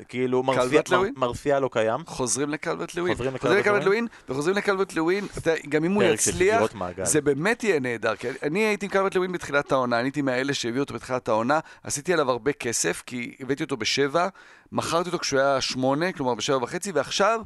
כאילו 0.07 0.43
מרסיה- 0.43 0.81
לוין? 0.91 1.13
מר- 1.17 1.27
מרסיה 1.27 1.59
לא 1.59 1.69
קיים. 1.71 1.99
חוזרים 2.05 2.49
לקלבט 2.49 2.95
לווין. 2.95 3.13
חוזרים 3.15 3.33
לקלבט 3.35 3.83
לווין, 3.85 4.07
וחוזרים 4.29 4.55
לווין, 4.95 5.25
אתה- 5.37 5.51
גם 5.69 5.83
אם 5.83 5.91
הוא 5.91 6.03
יצליח. 6.03 6.61
זה 7.03 7.21
באמת 7.21 7.63
יהיה 7.63 7.79
נהדר. 7.79 8.15
כי 8.15 8.27
אני 8.43 8.59
הייתי 8.59 8.85
עם 8.85 8.91
קלבט 8.91 9.15
לווין 9.15 9.31
בתחילת 9.31 9.71
העונה, 9.71 9.99
אני 9.99 10.05
הייתי 10.05 10.21
מאלה 10.21 10.53
שהביאו 10.53 10.83
אותו 10.83 10.93
בתחילת 10.93 11.27
העונה, 11.27 11.59
עשיתי 11.83 12.13
עליו 12.13 12.31
הרבה 12.31 12.51
כסף, 12.53 13.03
כי 13.05 13.35
הבאתי 13.39 13.63
אותו 13.63 13.77
בשבע, 13.77 14.27
מכרתי 14.71 15.09
אותו 15.09 15.19
כשהוא 15.19 15.39
היה 15.39 15.61
שמונה, 15.61 16.11
כלומר 16.11 16.35
בשבע 16.35 16.57
וחצי, 16.63 16.91
ועכשיו, 16.91 17.41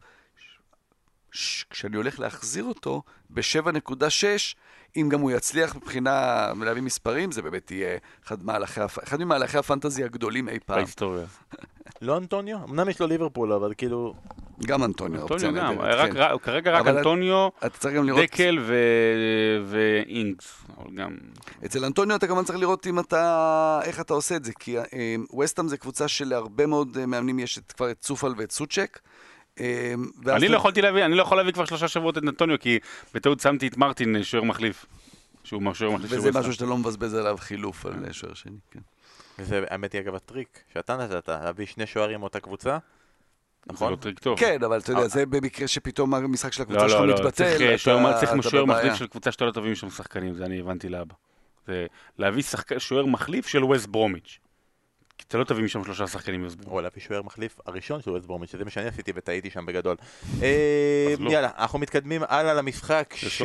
ש- 1.32 1.66
כשאני 1.70 1.98
הולך 1.98 2.20
להחזיר 2.20 2.64
אותו 2.64 3.02
ב-7.6, 3.30 4.26
אם 4.98 5.10
גם 5.12 5.20
הוא 5.22 5.32
יצליח 5.32 5.76
מבחינה 5.76 6.48
להביא 6.62 6.82
מספרים, 6.82 7.32
זה 7.32 7.42
באמת 7.42 7.72
יהיה 7.72 7.98
אחד, 8.26 8.44
מהלכי, 8.44 8.82
הפ- 8.82 9.04
אחד 9.04 9.20
ממהלכי 9.20 9.58
הפנטזי 9.58 10.04
הגדולים 10.04 10.50
אי 10.50 10.60
פעם. 10.66 10.76
בהיסטוריה. 10.78 11.26
לא 12.02 12.18
אנטוניו? 12.18 12.58
אמנם 12.64 12.90
יש 12.90 13.00
לו 13.02 13.08
ליברפול, 13.08 13.54
אבל 13.54 13.74
כאילו... 13.78 14.14
גם 14.66 14.84
אנטוניו, 14.84 15.22
אופציה 15.22 15.50
אנטוניו 15.50 15.70
גם, 15.72 15.82
נהדרת, 15.82 16.00
רק- 16.00 16.12
כן. 16.12 16.18
רק- 16.18 16.42
כרגע 16.44 16.72
רק 16.72 16.88
אנטוניו, 16.88 17.48
אתה 17.66 17.70
צריך 17.70 17.96
גם 17.96 18.06
לראות... 18.06 18.24
דקל 18.24 18.58
ו- 18.62 19.64
ואינגס. 19.66 20.64
גם... 20.96 21.18
אצל 21.66 21.86
אנטוניו 21.86 22.16
אתה 22.16 22.28
כמובן 22.28 22.44
צריך 22.44 22.60
לראות 22.60 22.88
אם 22.88 23.00
אתה, 23.00 23.80
איך 23.84 24.00
אתה 24.00 24.14
עושה 24.14 24.36
את 24.36 24.44
זה, 24.46 24.52
כי 24.60 24.78
אה, 24.80 24.84
ווסטהאם 25.30 25.68
זה 25.68 25.78
קבוצה 25.78 26.08
שלהרבה 26.08 26.66
מאוד 26.66 26.98
אה, 27.00 27.06
מאמנים 27.06 27.40
יש 27.40 27.58
את, 27.58 27.72
כבר 27.72 27.92
את 27.92 28.00
צאופל 28.00 28.34
ואת 28.38 28.52
סוצ'ק. 28.52 29.00
אה, 29.60 29.94
ואז 30.24 30.44
אני 30.44 30.48
לא 30.52 30.58
יכולתי 30.58 30.82
להביא, 30.82 31.06
אני 31.06 31.16
לא 31.16 31.22
יכול 31.22 31.38
להביא 31.38 31.52
כבר 31.54 31.66
שלושה 31.66 31.88
שבועות 31.88 32.18
את 32.18 32.24
אנטוניו, 32.24 32.60
כי 32.60 32.80
בטעות 33.14 33.40
שמתי 33.40 33.68
את 33.68 33.78
מרטין 33.78 34.24
שוער 34.24 34.44
מחליף. 34.44 34.86
שהוא 35.44 35.62
משהו 35.62 35.92
מחליף 35.94 36.12
וזה. 36.12 36.32
משהו 36.40 36.54
שאתה 36.54 36.66
לא 36.66 36.78
מבזבז 36.78 37.14
עליו 37.14 37.38
חילוף 37.40 37.86
על 37.86 38.12
שוער 38.12 38.34
שני, 38.34 38.58
כן. 38.72 38.80
וזה 39.40 39.64
האמת 39.70 39.94
היא 39.94 40.02
אגב 40.02 40.16
הטריק 40.16 40.60
שאתה 40.74 40.98
נתת, 40.98 41.30
להביא 41.30 41.66
שני 41.66 41.86
שוערים 41.86 42.20
מאותה 42.20 42.40
קבוצה. 42.40 42.78
זה 43.68 43.74
נכון? 43.74 43.92
לא 43.92 43.98
טריק 43.98 44.20
טוב. 44.20 44.40
כן, 44.40 44.64
אבל 44.66 44.80
אתה 44.80 44.92
יודע, 44.92 45.02
אה, 45.02 45.08
זה 45.08 45.26
במקרה 45.26 45.68
שפתאום 45.68 46.14
המשחק 46.14 46.54
של 46.54 46.62
הקבוצה 46.62 46.82
לא, 46.84 46.90
שלך 46.90 47.00
לא, 47.00 47.08
לא, 47.08 47.14
מתבטל, 47.14 47.32
צריך 47.32 47.62
אה, 47.62 47.70
אתה- 47.70 47.78
שוער-. 47.78 48.66
מחליף 48.66 48.96
של 48.96 49.08
קבוצה 49.08 49.32
שאתה 49.32 49.46
לא 49.46 49.52
תביא 49.52 49.76
שם 49.76 49.90
שחקנים, 49.90 50.34
זה 50.36 50.46
אני 50.46 50.60
הבנתי 50.60 50.90
לאבא. 50.90 51.14
זה 51.68 51.86
להביא 52.20 52.44
שחק- 52.44 52.78
שוער 52.78 53.06
מחליף 53.06 53.48
של 53.48 53.64
ווסט 53.64 53.88
ברומיץ'. 53.88 54.40
כי 55.18 55.26
אתה 55.28 55.38
לא 55.38 55.44
תביא 55.44 55.64
משם 55.64 55.84
שלושה 55.84 56.08
שחקנים 56.08 56.42
מווסט 56.42 56.56
ברומיץ'. 56.58 56.74
או 56.76 56.82
להביא 56.82 57.02
שוער 57.02 57.22
מחליף 57.22 57.56
הראשון 57.66 58.02
של 58.02 58.10
ווסט 58.10 58.26
ברומית, 58.26 58.50
שזה 58.50 58.64
מה 58.64 58.70
שאני 58.70 58.88
עשיתי 58.88 59.12
וטעיתי 59.16 59.50
שם 59.50 59.66
בגדול. 59.66 59.96
אה, 60.42 61.14
לא. 61.20 61.30
יאללה, 61.32 61.50
אנחנו 61.58 61.80
מתקדמים 61.80 62.22
הלאה 62.28 62.54
למשחק 62.54 63.14
ש... 63.18 63.42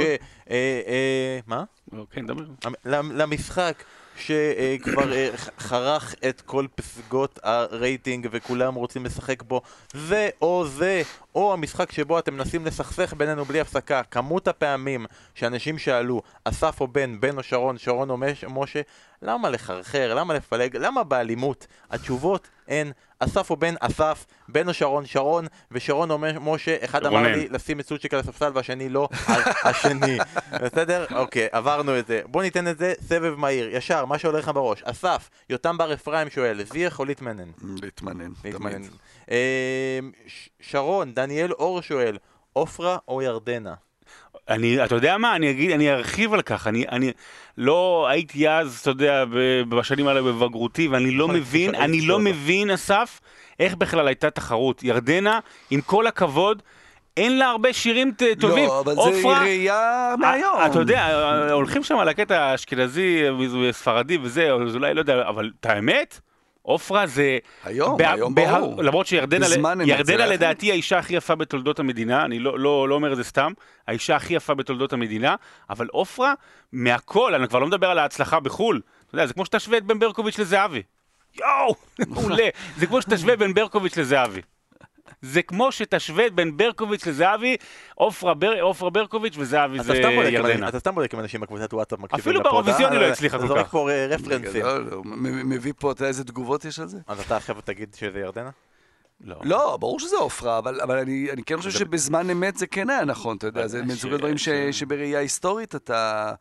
מה? 1.46 1.64
כן, 2.10 2.26
דבר. 2.26 2.44
למ- 2.84 3.12
למשחק 3.12 3.82
שכבר 4.16 5.12
אה, 5.12 5.28
חרך 5.58 6.14
את 6.28 6.40
כל 6.40 6.66
פסגות 6.74 7.38
הרייטינג 7.42 8.28
וכולם 8.30 8.74
רוצים 8.74 9.04
לשחק 9.04 9.42
בו 9.42 9.60
זה 9.92 10.28
או 10.42 10.66
זה 10.66 11.02
או 11.34 11.52
המשחק 11.52 11.92
שבו 11.92 12.18
אתם 12.18 12.34
מנסים 12.34 12.66
לסכסך 12.66 13.14
בינינו 13.16 13.44
בלי 13.44 13.60
הפסקה. 13.60 14.02
כמות 14.10 14.48
הפעמים 14.48 15.06
שאנשים 15.34 15.78
שאלו 15.78 16.22
אסף 16.44 16.80
או 16.80 16.88
בן, 16.88 17.20
בן 17.20 17.36
או 17.38 17.42
שרון, 17.42 17.78
שרון 17.78 18.10
או 18.10 18.16
מש- 18.16 18.44
משה 18.48 18.80
למה 19.22 19.50
לחרחר, 19.50 20.14
למה 20.14 20.34
לפלג, 20.34 20.76
למה 20.76 21.04
באלימות? 21.04 21.66
התשובות 21.90 22.48
הן 22.68 22.90
אסף 23.20 23.50
או 23.50 23.56
בן, 23.56 23.74
אסף, 23.80 24.26
בן 24.48 24.68
או 24.68 24.74
שרון, 24.74 25.06
שרון 25.06 25.46
ושרון 25.70 26.10
או 26.10 26.18
מ- 26.18 26.48
משה 26.54 26.76
אחד 26.84 27.06
אמר. 27.06 27.22
לי 27.36 27.48
לשים 27.48 27.80
את 27.80 27.86
סוצ'יק 27.88 28.14
על 28.14 28.20
הספסל 28.20 28.50
והשני 28.54 28.88
לא, 28.88 29.08
השני 29.64 30.18
בסדר? 30.62 31.04
אוקיי, 31.14 31.48
עברנו 31.52 31.98
את 31.98 32.06
זה. 32.06 32.20
בוא 32.26 32.42
ניתן 32.42 32.68
את 32.68 32.78
זה 32.78 32.92
סבב 33.00 33.34
מהיר, 33.34 33.76
ישר, 33.76 34.04
מה 34.04 34.18
שעולה 34.18 34.38
לך 34.38 34.50
בראש. 34.54 34.82
אסף, 34.82 35.30
יותם 35.50 35.78
בר 35.78 35.94
אפרים 35.94 36.30
שואל, 36.30 36.64
זיח 36.64 36.98
או 36.98 37.04
ליטמנן? 37.04 37.48
להתמנן, 37.82 38.30
ליטמנן. 38.44 38.72
תמיד. 38.72 38.90
ש- 40.26 40.48
שרון, 40.60 41.14
דניאל 41.14 41.52
אור 41.52 41.80
שואל, 41.80 42.18
עופרה 42.52 42.96
או 43.08 43.22
ירדנה? 43.22 43.74
אני, 44.50 44.84
אתה 44.84 44.94
יודע 44.94 45.18
מה, 45.18 45.36
אני 45.36 45.50
אגיד, 45.50 45.70
אני 45.70 45.92
ארחיב 45.92 46.34
על 46.34 46.42
כך, 46.42 46.66
אני, 46.66 46.84
אני 46.92 47.12
לא 47.58 48.06
הייתי 48.10 48.48
אז, 48.48 48.78
אתה 48.82 48.90
יודע, 48.90 49.24
בשנים 49.68 50.08
האלה 50.08 50.22
בבגרותי, 50.22 50.88
ואני 50.88 51.10
לא 51.10 51.24
נכון, 51.24 51.36
מבין, 51.36 51.74
אני 51.74 52.00
לא. 52.00 52.18
מבין, 52.18 52.70
אסף, 52.70 53.20
איך 53.60 53.74
בכלל 53.74 54.06
הייתה 54.06 54.30
תחרות. 54.30 54.84
ירדנה, 54.84 55.38
עם 55.70 55.80
כל 55.80 56.06
הכבוד, 56.06 56.62
אין 57.16 57.38
לה 57.38 57.46
הרבה 57.46 57.72
שירים 57.72 58.12
טובים. 58.40 58.66
לא, 58.66 58.80
אבל 58.80 58.94
זה 58.94 59.00
עופרה- 59.00 59.40
ראייה 59.40 60.14
מהיום. 60.18 60.54
אתה 60.66 60.78
יודע, 60.78 61.06
הולכים 61.52 61.82
שם 61.82 61.96
על 61.98 62.08
הקטע 62.08 62.42
האשכנזי, 62.42 63.22
ספרדי 63.72 64.18
וזה, 64.22 64.52
אז 64.52 64.74
אולי 64.74 64.94
לא 64.94 65.00
יודע, 65.00 65.28
אבל 65.28 65.50
את 65.60 65.66
האמת, 65.66 66.20
עופרה 66.62 67.06
זה... 67.06 67.38
היום, 67.64 67.96
בה- 67.98 68.12
היום 68.12 68.34
בה- 68.34 68.58
ברור. 68.58 68.82
למרות 68.82 69.06
שירדנה, 69.06 69.48
זה 69.48 69.54
ירדנה 69.84 70.26
לדעתי 70.26 70.70
האישה 70.70 70.98
הכי 70.98 71.14
יפה 71.16 71.34
בתולדות 71.34 71.78
המדינה, 71.78 72.24
אני 72.24 72.38
לא, 72.38 72.58
לא, 72.58 72.88
לא 72.88 72.94
אומר 72.94 73.12
את 73.12 73.16
זה 73.16 73.24
סתם, 73.24 73.52
האישה 73.88 74.16
הכי 74.16 74.34
יפה 74.34 74.54
בתולדות 74.54 74.92
המדינה, 74.92 75.34
אבל 75.70 75.86
עופרה, 75.92 76.34
מהכל, 76.72 77.34
אני 77.34 77.48
כבר 77.48 77.58
לא 77.58 77.66
מדבר 77.66 77.90
על 77.90 77.98
ההצלחה 77.98 78.40
בחו"ל, 78.40 78.80
אתה 79.06 79.14
יודע, 79.14 79.26
זה 79.26 79.34
כמו 79.34 79.44
שתשווה 79.44 79.78
את 79.78 79.84
בן 79.84 79.98
ברקוביץ' 79.98 80.38
לזהבי. 80.38 80.82
יואו, 81.38 81.74
מעולה, 82.08 82.48
זה 82.76 82.86
כמו 82.86 83.02
שתשווה 83.02 83.36
בין 83.36 83.54
ברקוביץ' 83.54 83.96
לזהבי. 83.96 84.40
זה 85.22 85.42
כמו 85.42 85.72
שתשווה 85.72 86.26
את 86.26 86.34
בין 86.34 86.56
ברקוביץ' 86.56 87.06
לזהבי, 87.06 87.56
עופרה 87.94 88.34
בר- 88.34 88.90
ברקוביץ' 88.90 89.34
וזהבי 89.38 89.76
אתה 89.76 89.82
זה 89.84 89.94
ירדנה. 90.30 90.68
אתה 90.68 90.78
סתם 90.78 90.94
בודק 90.94 91.14
עם 91.14 91.20
אנשים 91.20 91.40
בקבוצת 91.40 91.74
וואטסאפ 91.74 91.98
מקשיבים 91.98 92.20
אפילו 92.20 92.40
לפוד, 92.40 92.52
באירוויזיון 92.52 92.92
אה? 92.92 92.98
היא 92.98 93.06
לא 93.06 93.12
הצליחה 93.12 93.36
אתה 93.36 93.42
כל 93.42 93.48
זורק 93.48 93.64
כך. 93.66 93.70
פה 93.70 93.90
אה, 93.90 94.06
רפרנסים. 94.06 94.62
לא, 94.64 94.84
לא, 94.90 95.02
מ- 95.04 95.48
מביא 95.48 95.72
פה, 95.78 95.92
אתה 95.92 96.00
יודע 96.00 96.08
איזה 96.08 96.24
תגובות 96.24 96.64
יש 96.64 96.78
על 96.78 96.88
זה? 96.88 96.98
אז 97.06 97.20
אתה 97.20 97.36
עכשיו 97.36 97.56
תגיד 97.64 97.94
שזה 97.98 98.18
ירדנה? 98.18 98.50
לא. 99.24 99.36
לא, 99.42 99.76
ברור 99.80 100.00
שזה 100.00 100.16
עופרה, 100.16 100.58
אבל, 100.58 100.80
אבל 100.80 100.98
אני, 100.98 101.28
אני 101.32 101.42
כן 101.42 101.56
חושב 101.56 101.70
שבזמן 101.70 102.30
אמת 102.30 102.56
זה 102.56 102.66
כן 102.66 102.90
היה 102.90 103.04
נכון, 103.04 103.36
אתה 103.36 103.46
יודע, 103.46 103.66
זה 103.66 103.82
ש- 103.84 103.86
מסוג 103.86 104.12
הדברים 104.12 104.38
ש, 104.38 104.44
ש- 104.48 104.78
שבראייה 104.78 105.20
היסטורית 105.20 105.74
אתה... 105.74 106.32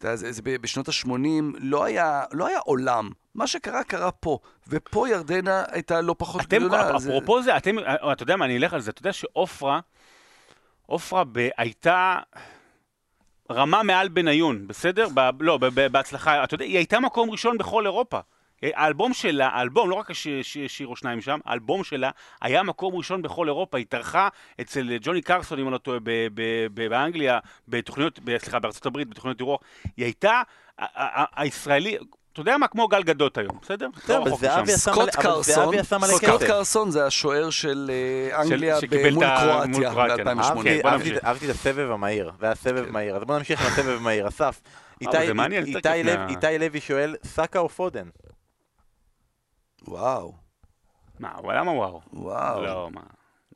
אתה 0.00 0.16
זה, 0.16 0.32
זה 0.32 0.42
בשנות 0.42 0.88
ה-80 0.88 1.12
לא 1.58 1.84
היה, 1.84 2.24
לא 2.32 2.46
היה 2.46 2.58
עולם. 2.58 3.10
מה 3.34 3.46
שקרה, 3.46 3.84
קרה 3.84 4.10
פה. 4.10 4.38
ופה 4.68 5.08
ירדנה 5.08 5.64
הייתה 5.70 6.00
לא 6.00 6.14
פחות 6.18 6.40
אתם, 6.40 6.56
גדולה. 6.58 6.98
זה- 6.98 7.08
אפרופו 7.10 7.42
זה, 7.42 7.56
אתם, 7.56 7.78
אה, 7.78 8.12
אתה 8.12 8.22
יודע 8.22 8.36
מה, 8.36 8.44
אני 8.44 8.56
אלך 8.56 8.74
על 8.74 8.80
זה, 8.80 8.90
אתה 8.90 9.00
יודע 9.00 9.12
שעופרה, 9.12 9.80
עופרה 10.86 11.22
הייתה 11.56 12.18
רמה 13.50 13.82
מעל 13.82 14.08
בניון, 14.08 14.66
בסדר? 14.66 15.08
ב, 15.14 15.42
לא, 15.42 15.58
ב, 15.58 15.66
ב, 15.66 15.86
בהצלחה, 15.86 16.44
אתה 16.44 16.54
יודע, 16.54 16.64
היא 16.64 16.76
הייתה 16.76 17.00
מקום 17.00 17.30
ראשון 17.30 17.58
בכל 17.58 17.86
אירופה. 17.86 18.20
אה, 18.64 18.70
האלבום 18.74 19.12
שלה, 19.14 19.48
האלבום, 19.48 19.90
לא 19.90 19.94
רק 19.94 20.10
השיר 20.10 20.42
שיר 20.68 20.86
או 20.88 20.96
שניים 20.96 21.20
שם, 21.20 21.38
האלבום 21.44 21.84
שלה 21.84 22.10
היה 22.42 22.62
מקום 22.62 22.94
ראשון 22.96 23.22
בכל 23.22 23.46
אירופה, 23.48 23.78
היא 23.78 23.86
התארחה 23.86 24.28
אצל 24.60 24.96
ג'וני 25.00 25.22
קרסון, 25.22 25.58
אם 25.58 25.64
אני 25.66 25.72
לא 25.72 25.78
טועה, 25.78 25.98
ב- 26.02 26.10
ב- 26.34 26.66
ב- 26.74 26.88
באנגליה, 26.88 27.38
בתוכניות, 27.68 28.20
ב- 28.24 28.38
סליחה, 28.38 28.58
בארצות 28.58 28.86
הברית, 28.86 29.08
בתוכניות 29.08 29.40
אירוח, 29.40 29.60
היא 29.96 30.04
הייתה 30.04 30.42
הישראלי, 31.36 31.96
אתה 32.32 32.40
יודע 32.40 32.56
מה, 32.58 32.68
כמו 32.68 32.88
גל 32.88 33.02
גדות 33.02 33.38
היום, 33.38 33.58
בסדר? 33.62 33.88
בסדר, 33.96 34.18
לא 34.18 34.22
אבל 34.22 34.30
סקוט 34.76 35.08
קרסון, 35.22 35.74
סקוט. 36.16 36.42
קרסון 36.46 36.90
זה 36.90 37.06
השוער 37.06 37.50
של 37.50 37.90
אה, 38.32 38.42
אנגליה 38.42 38.78
מול 39.14 39.24
קרואטיה 39.40 39.90
קרואטיה, 39.90 40.24
ב-2008. 40.24 40.40
אהבתי- 41.24 41.50
את 41.50 41.54
הסבב 41.54 41.90
המהיר, 41.90 42.30
זה 42.40 42.46
היה 42.46 42.54
סבב 42.54 42.90
מהיר, 42.90 43.16
אז 43.16 43.24
בוא 43.24 43.38
נמשיך 43.38 43.60
עם 43.60 43.72
הסבב 43.72 43.96
המהיר, 44.00 44.28
אסף. 44.28 44.60
מה- 46.16 46.26
איתי 46.28 46.58
לוי 46.58 46.80
שואל, 46.80 47.16
סאקה 47.24 47.58
או 47.58 47.68
פודן? 47.68 48.08
וואו, 49.88 50.32
מה, 51.18 51.32
אבל 51.38 51.58
למה 51.58 51.70
וואו? 51.72 52.00
וואו, 52.12 52.62
לא, 52.62 52.90
מה, 52.92 53.00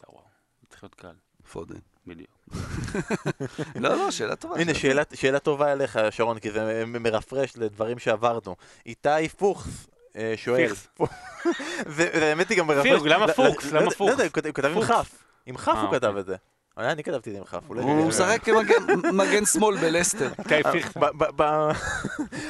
לא 0.03 0.12
וואו. 0.12 0.25
צריך 0.70 0.83
להיות 0.85 0.95
קל, 0.95 1.12
פודן. 1.53 1.75
בדיוק. 2.07 2.31
לא, 3.83 3.89
לא, 3.97 4.11
שאלה 4.11 4.37
טובה. 4.37 4.61
הנה, 4.61 4.72
שאלה 5.14 5.39
טובה 5.39 5.72
אליך, 5.72 5.99
שרון, 6.11 6.39
כי 6.39 6.51
זה 6.51 6.85
מרפרש 6.87 7.57
לדברים 7.57 7.99
שעברנו. 7.99 8.57
איתי 8.87 9.29
פוקס 9.37 9.87
אה, 10.16 10.35
שואל, 10.37 10.68
פיכס. 10.68 10.89
זה 11.97 12.29
האמת 12.31 12.49
היא 12.49 12.59
גם 12.59 12.66
מרפרש. 12.66 12.83
פיוג, 12.87 13.07
למה 13.09 13.27
לא- 13.27 13.33
פוקס? 13.33 13.64
לא- 13.72 13.79
למה 13.81 13.85
לא 13.87 13.91
פוקס? 13.91 14.11
יודע, 14.12 14.25
הוא 14.25 14.33
כתב- 14.33 14.47
הוא 14.47 14.55
כתב 14.55 14.72
עם. 14.77 14.83
כף. 14.85 15.25
עם 15.47 15.57
כף 15.57 15.68
אה, 15.68 15.81
הוא 15.81 15.93
כתב 15.93 16.07
אוקיי. 16.07 16.20
את 16.20 16.27
זה. 16.27 16.37
אבל 16.77 16.87
אני 16.87 17.03
כתבתי 17.03 17.31
את 17.31 17.35
זה 17.35 17.39
עם 17.41 17.45
כף. 17.45 17.62
הוא. 17.68 18.09
משחק 18.09 18.43
כמגן 18.45 18.75
מגן 19.12 19.45
שמאל 19.45 19.77
בלסטר. 19.77 20.29
איתי 20.39 20.70
פיכס. 20.72 20.97
ב- 20.97 21.25
ב- 21.25 21.43
ב- 21.43 21.70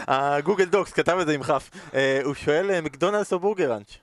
הגוגל 0.09 0.65
דוקס 0.65 0.93
כתב 0.93 1.19
את 1.21 1.27
זה 1.27 1.35
עם 1.35 1.43
כף. 1.43 1.71
אה, 1.95 2.21
הוא 2.25 2.35
שואל 2.35 2.71
אה, 2.71 2.81
מקדונלדס 2.81 3.33
או 3.33 3.39
בורגראנץ'? 3.39 3.97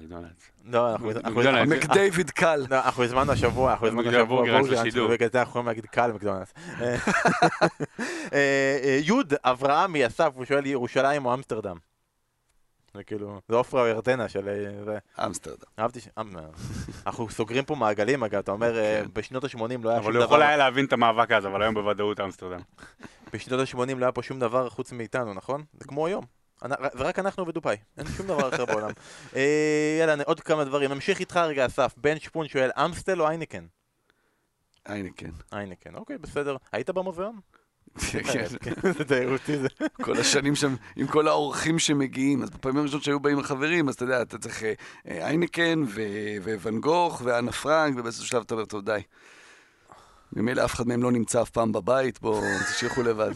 מקדונלדס. 0.00 0.50
לא, 0.64 0.94
אנחנו... 0.94 1.10
מקדייוויד 1.66 2.30
קל. 2.30 2.66
לא, 2.70 2.76
אנחנו 2.76 3.04
הזמנו 3.04 3.32
השבוע, 3.32 3.72
אנחנו 3.72 3.86
הזמנו 3.86 4.08
השבוע 4.08 4.24
בורגראנץ'. 4.24 4.96
ובגלל 4.96 5.28
זה 5.32 5.40
אנחנו 5.40 5.50
יכולים 5.50 5.66
להגיד 5.66 5.86
קל 5.86 6.12
מקדונלדס. 6.12 6.52
אה, 6.80 6.96
אה, 8.32 8.98
יוד 9.02 9.34
אברהמי 9.44 10.06
אסף, 10.06 10.30
הוא 10.34 10.44
שואל 10.44 10.66
ירושלים 10.66 11.26
או 11.26 11.34
אמסטרדם? 11.34 11.76
זה 12.94 13.04
כאילו, 13.04 13.40
זה 13.48 13.56
עופרה 13.56 13.88
ירדנה 13.88 14.28
של... 14.28 14.48
אה, 14.48 14.84
זה. 14.84 14.98
אמסטרדם. 15.26 15.64
אהבתי 15.78 16.00
ש... 16.00 16.08
אמ, 16.20 16.32
אנחנו 17.06 17.30
סוגרים 17.30 17.64
פה 17.64 17.74
מעגלים 17.74 18.24
אגב, 18.24 18.38
אתה 18.38 18.52
אומר 18.52 18.78
אה, 18.78 19.00
כן. 19.04 19.10
בשנות 19.12 19.44
ה-80 19.44 19.58
לא 19.82 19.90
היה 19.90 19.98
אבל 19.98 20.04
שום 20.06 20.16
הוא 20.16 20.24
יכול 20.24 20.36
דבר, 20.38 20.46
היה 20.46 20.56
להבין 20.56 20.84
את 20.84 20.92
המאבק 20.92 21.30
הזה, 21.30 21.48
אבל 21.48 21.62
היום 21.62 21.74
בוודאות 21.74 22.20
אמסטרדם. 22.20 22.60
בשנות 23.32 23.60
ה-80 23.60 23.94
לא 23.96 24.04
היה 24.04 24.12
פה 24.12 24.22
שום 24.22 24.38
דבר 24.40 24.68
חוץ 24.68 24.92
מאיתנו, 24.92 25.34
נכון? 25.34 25.64
זה 25.72 25.84
כמו 25.84 26.06
היום. 26.06 26.24
אנ- 26.64 26.68
זה 26.98 27.04
רק 27.04 27.18
אנחנו 27.18 27.46
ודובאי, 27.46 27.76
אין 27.98 28.06
שום 28.16 28.26
דבר 28.26 28.48
אחר 28.54 28.64
בעולם. 28.64 28.90
אה, 29.36 29.96
יאללה, 30.00 30.24
עוד 30.26 30.40
כמה 30.40 30.64
דברים. 30.64 30.92
נמשיך 30.92 31.20
איתך 31.20 31.36
רגע, 31.36 31.66
אסף. 31.66 31.94
בן 31.96 32.18
שפון 32.18 32.48
שואל, 32.48 32.70
אמסטל 32.84 33.20
או 33.20 33.28
אייניקן? 33.28 33.66
כן. 35.16 35.30
אייניקן, 35.52 35.94
אוקיי, 35.94 36.18
בסדר. 36.18 36.56
היית 36.72 36.90
במוזיאון? 36.90 37.40
כן. 37.98 38.72
זה 38.98 39.04
תיירותי 39.04 39.58
זה. 39.58 39.68
כל 40.02 40.18
השנים 40.20 40.54
שם, 40.54 40.74
עם 40.96 41.06
כל 41.06 41.28
האורחים 41.28 41.78
שמגיעים, 41.78 42.42
אז 42.42 42.50
בפעמים 42.50 42.78
הראשונות 42.78 43.04
שהיו 43.04 43.20
באים 43.20 43.38
החברים, 43.38 43.88
אז 43.88 43.94
אתה 43.94 44.04
יודע, 44.04 44.22
אתה 44.22 44.38
צריך 44.38 44.62
אה, 44.62 44.72
איינקן 45.06 45.84
וואן 46.62 46.80
גוך 46.80 47.22
ואנה 47.24 47.52
פרנק, 47.52 47.98
ובאיזשהו 47.98 48.26
שלב 48.26 48.42
אתה 48.42 48.54
אומר, 48.54 48.64
טוב, 48.64 48.84
די. 48.84 49.00
ממילא 50.32 50.64
אף 50.64 50.74
אחד 50.74 50.86
מהם 50.86 51.02
לא 51.02 51.12
נמצא 51.12 51.42
אף 51.42 51.50
פעם 51.50 51.72
בבית, 51.72 52.20
בואו, 52.20 52.42
תשאירו 52.72 53.02
לבד. 53.02 53.32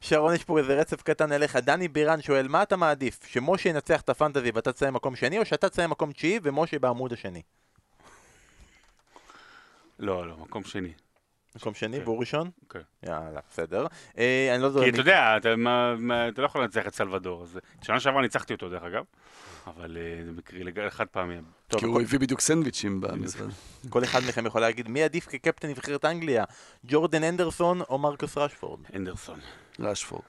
שרון, 0.00 0.34
יש 0.34 0.44
פה 0.44 0.58
איזה 0.58 0.80
רצף 0.80 1.02
קטן 1.02 1.32
אליך. 1.32 1.56
דני 1.56 1.88
בירן 1.88 2.22
שואל, 2.22 2.48
מה 2.48 2.62
אתה 2.62 2.76
מעדיף? 2.76 3.20
שמשה 3.26 3.68
ינצח 3.68 4.00
את 4.00 4.08
הפנטזי 4.08 4.50
ואתה 4.54 4.72
תסיים 4.72 4.94
מקום 4.94 5.16
שני, 5.16 5.38
או 5.38 5.44
שאתה 5.44 5.68
תסיים 5.68 5.90
מקום 5.90 6.12
תשיעי 6.12 6.40
ומשה 6.42 6.78
בעמוד 6.78 7.12
השני? 7.12 7.42
לא, 9.98 10.28
לא, 10.28 10.36
מקום 10.36 10.64
שני. 10.64 10.92
מקום 11.56 11.74
שני 11.74 11.96
כן. 11.98 12.02
והוא 12.04 12.20
ראשון? 12.20 12.50
אוקיי. 12.62 12.80
יאללה, 13.06 13.40
בסדר. 13.50 13.86
אה, 14.18 14.52
אני 14.54 14.62
לא 14.62 14.70
זוכר... 14.70 14.84
כי 14.84 14.90
אתה 14.90 15.00
יודע, 15.00 15.36
אתה 15.36 15.56
מה- 15.56 15.94
מה- 15.98 16.28
אתה 16.28 16.40
לא 16.42 16.46
יכול 16.46 16.62
לנצח 16.62 16.86
את 16.86 16.94
סלבדור. 16.94 17.42
אז 17.42 17.58
שנה 17.82 18.00
שעברה 18.00 18.22
ניצחתי 18.22 18.52
אותו, 18.54 18.68
דרך 18.68 18.82
אגב. 18.82 19.04
אבל 19.66 19.96
אה, 19.96 20.24
זה 20.24 20.32
מקרי 20.32 20.90
חד 20.90 21.06
פעמי. 21.06 21.34
כי 21.78 21.84
הוא 21.84 22.00
הביא 22.00 22.18
בדיוק 22.18 22.40
סנדוויצ'ים 22.40 23.00
במשרד. 23.00 23.48
כל 23.90 24.04
אחד 24.04 24.20
מכם 24.28 24.46
יכול 24.46 24.60
להגיד 24.60 24.88
מי 24.88 25.02
עדיף 25.02 25.26
כקפטן 25.28 25.68
נבחרת 25.68 26.04
אנגליה, 26.04 26.44
ג'ורדן 26.86 27.24
אנדרסון 27.24 27.80
או 27.80 27.98
מרקוס 27.98 28.38
רשפורד? 28.38 28.80
אנדרסון. 28.96 29.40
רשפורד. 29.80 30.22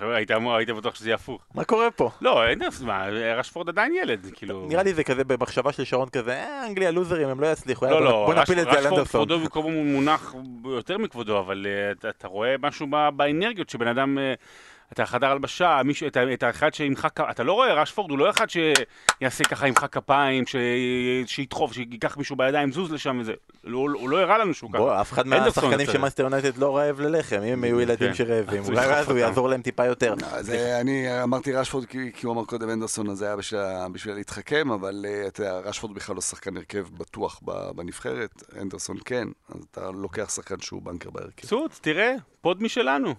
היית 0.00 0.30
היית 0.56 0.70
בטוח 0.70 0.94
שזה 0.94 1.08
יהיה 1.08 1.14
הפוך. 1.14 1.42
מה 1.54 1.64
קורה 1.64 1.90
פה? 1.90 2.10
לא, 2.20 2.52
אנדרסון, 2.52 2.86
מה, 2.86 3.06
רשפורד 3.36 3.68
עדיין 3.68 3.94
ילד, 4.02 4.26
כאילו... 4.34 4.66
נראה 4.68 4.82
לי 4.82 4.94
זה 4.94 5.04
כזה 5.04 5.24
במחשבה 5.24 5.72
של 5.72 5.84
שרון 5.84 6.08
כזה, 6.08 6.32
אה, 6.32 6.66
אנגליה 6.66 6.90
לוזרים, 6.90 7.28
הם 7.28 7.40
לא 7.40 7.46
יצליחו, 7.46 7.86
לא, 7.86 8.04
לא, 8.04 8.24
בוא 8.26 8.34
נפיל 8.34 8.58
את 8.58 8.64
זה 8.64 8.70
על 8.70 8.76
רשפורד 8.76 8.92
אנדרסון. 8.92 9.20
כבודו 9.20 9.40
במקומו 9.40 9.70
מונח 9.70 10.34
יותר 10.64 10.98
מכבודו, 10.98 11.38
אבל 11.38 11.66
אה, 11.66 12.10
אתה- 12.10 12.28
רואה 12.28 12.54
משהו 12.62 12.86
באנרגיות 13.16 13.70
שבן 13.70 13.88
אדם... 13.88 14.18
אה, 15.00 15.04
אתה 15.04 15.12
חדר 15.12 15.26
הלבשה, 15.26 15.80
מישהו, 15.84 16.06
את, 16.06 16.16
את 16.16 16.42
האחד 16.42 16.74
שימחא 16.74 17.08
כפיים, 17.08 17.30
אתה 17.30 17.42
לא 17.42 17.52
רואה, 17.52 17.74
רשפורד 17.74 18.10
הוא 18.10 18.18
לא 18.18 18.30
אחד 18.30 18.46
שיעשה 18.50 19.44
ככה 19.44 19.68
ימחא 19.68 19.86
כפיים, 19.86 20.46
ש... 20.46 20.56
שידחוף, 21.26 21.72
שייקח 21.72 22.16
מישהו 22.16 22.36
בידיים, 22.36 22.72
זוז 22.72 22.92
לשם 22.92 23.18
וזה. 23.20 23.32
לא, 23.64 23.78
הוא 23.78 24.08
לא 24.08 24.20
הראה 24.20 24.38
לנו 24.38 24.54
שהוא 24.54 24.70
ככה. 24.70 24.78
בוא, 24.78 25.00
אף 25.00 25.12
אחד 25.12 25.26
מהשחקנים. 25.26 25.86
של 25.86 25.98
מנצ'סטר 25.98 26.22
יונייטד 26.22 26.58
לא 26.58 26.76
רעב 26.76 27.00
ללחם, 27.00 27.36
אם 27.36 27.52
הם 27.52 27.64
יהיו 27.64 27.80
ילדים 27.80 28.08
כן. 28.08 28.14
שרעבים, 28.14 28.62
אולי 28.64 28.86
אז 28.86 29.08
הוא. 29.08 29.18
יעזור 29.18 29.48
להם 29.48 29.62
טיפה 29.62 29.84
יותר. 29.84 30.14
אז 30.32 30.50
אה, 30.50 30.80
אני 30.80 31.22
אמרתי 31.22 31.52
רשפורד 31.52 31.84
כי 31.84 32.12
כי 32.12 32.26
הוא 32.26 32.34
אמר 32.34 32.44
קודם 32.44 32.70
אנדרסון, 32.70 33.10
אז 33.10 33.18
זה 33.18 33.26
היה 33.26 33.36
בשביל 33.36 33.60
בשביל 33.92 34.14
להתחכם, 34.14 34.70
אבל 34.70 35.04
אה, 35.08 35.26
אתה 35.26 35.40
יודע, 35.40 35.58
רשפורד 35.58 35.94
בכלל 35.94 36.14
לא 36.14 36.20
שחקן 36.20 36.56
הרכב 36.56 36.86
בטוח 36.98 37.40
ב- 37.44 37.70
בנבחרת, 37.74 38.42
אנדרסון 38.60 38.96
כן, 39.04 39.28
אז 39.48 39.64
אתה 39.70 39.90
לוקח 39.90 40.30
שחקן 40.34 40.60
שהוא 40.60 40.82
בנקר 40.82 41.10
בהרכב. 41.10 41.46
צוץ, 41.46 41.78
תראה, 41.82 42.14
פוד 42.40 42.62
משלנו. 42.62 43.14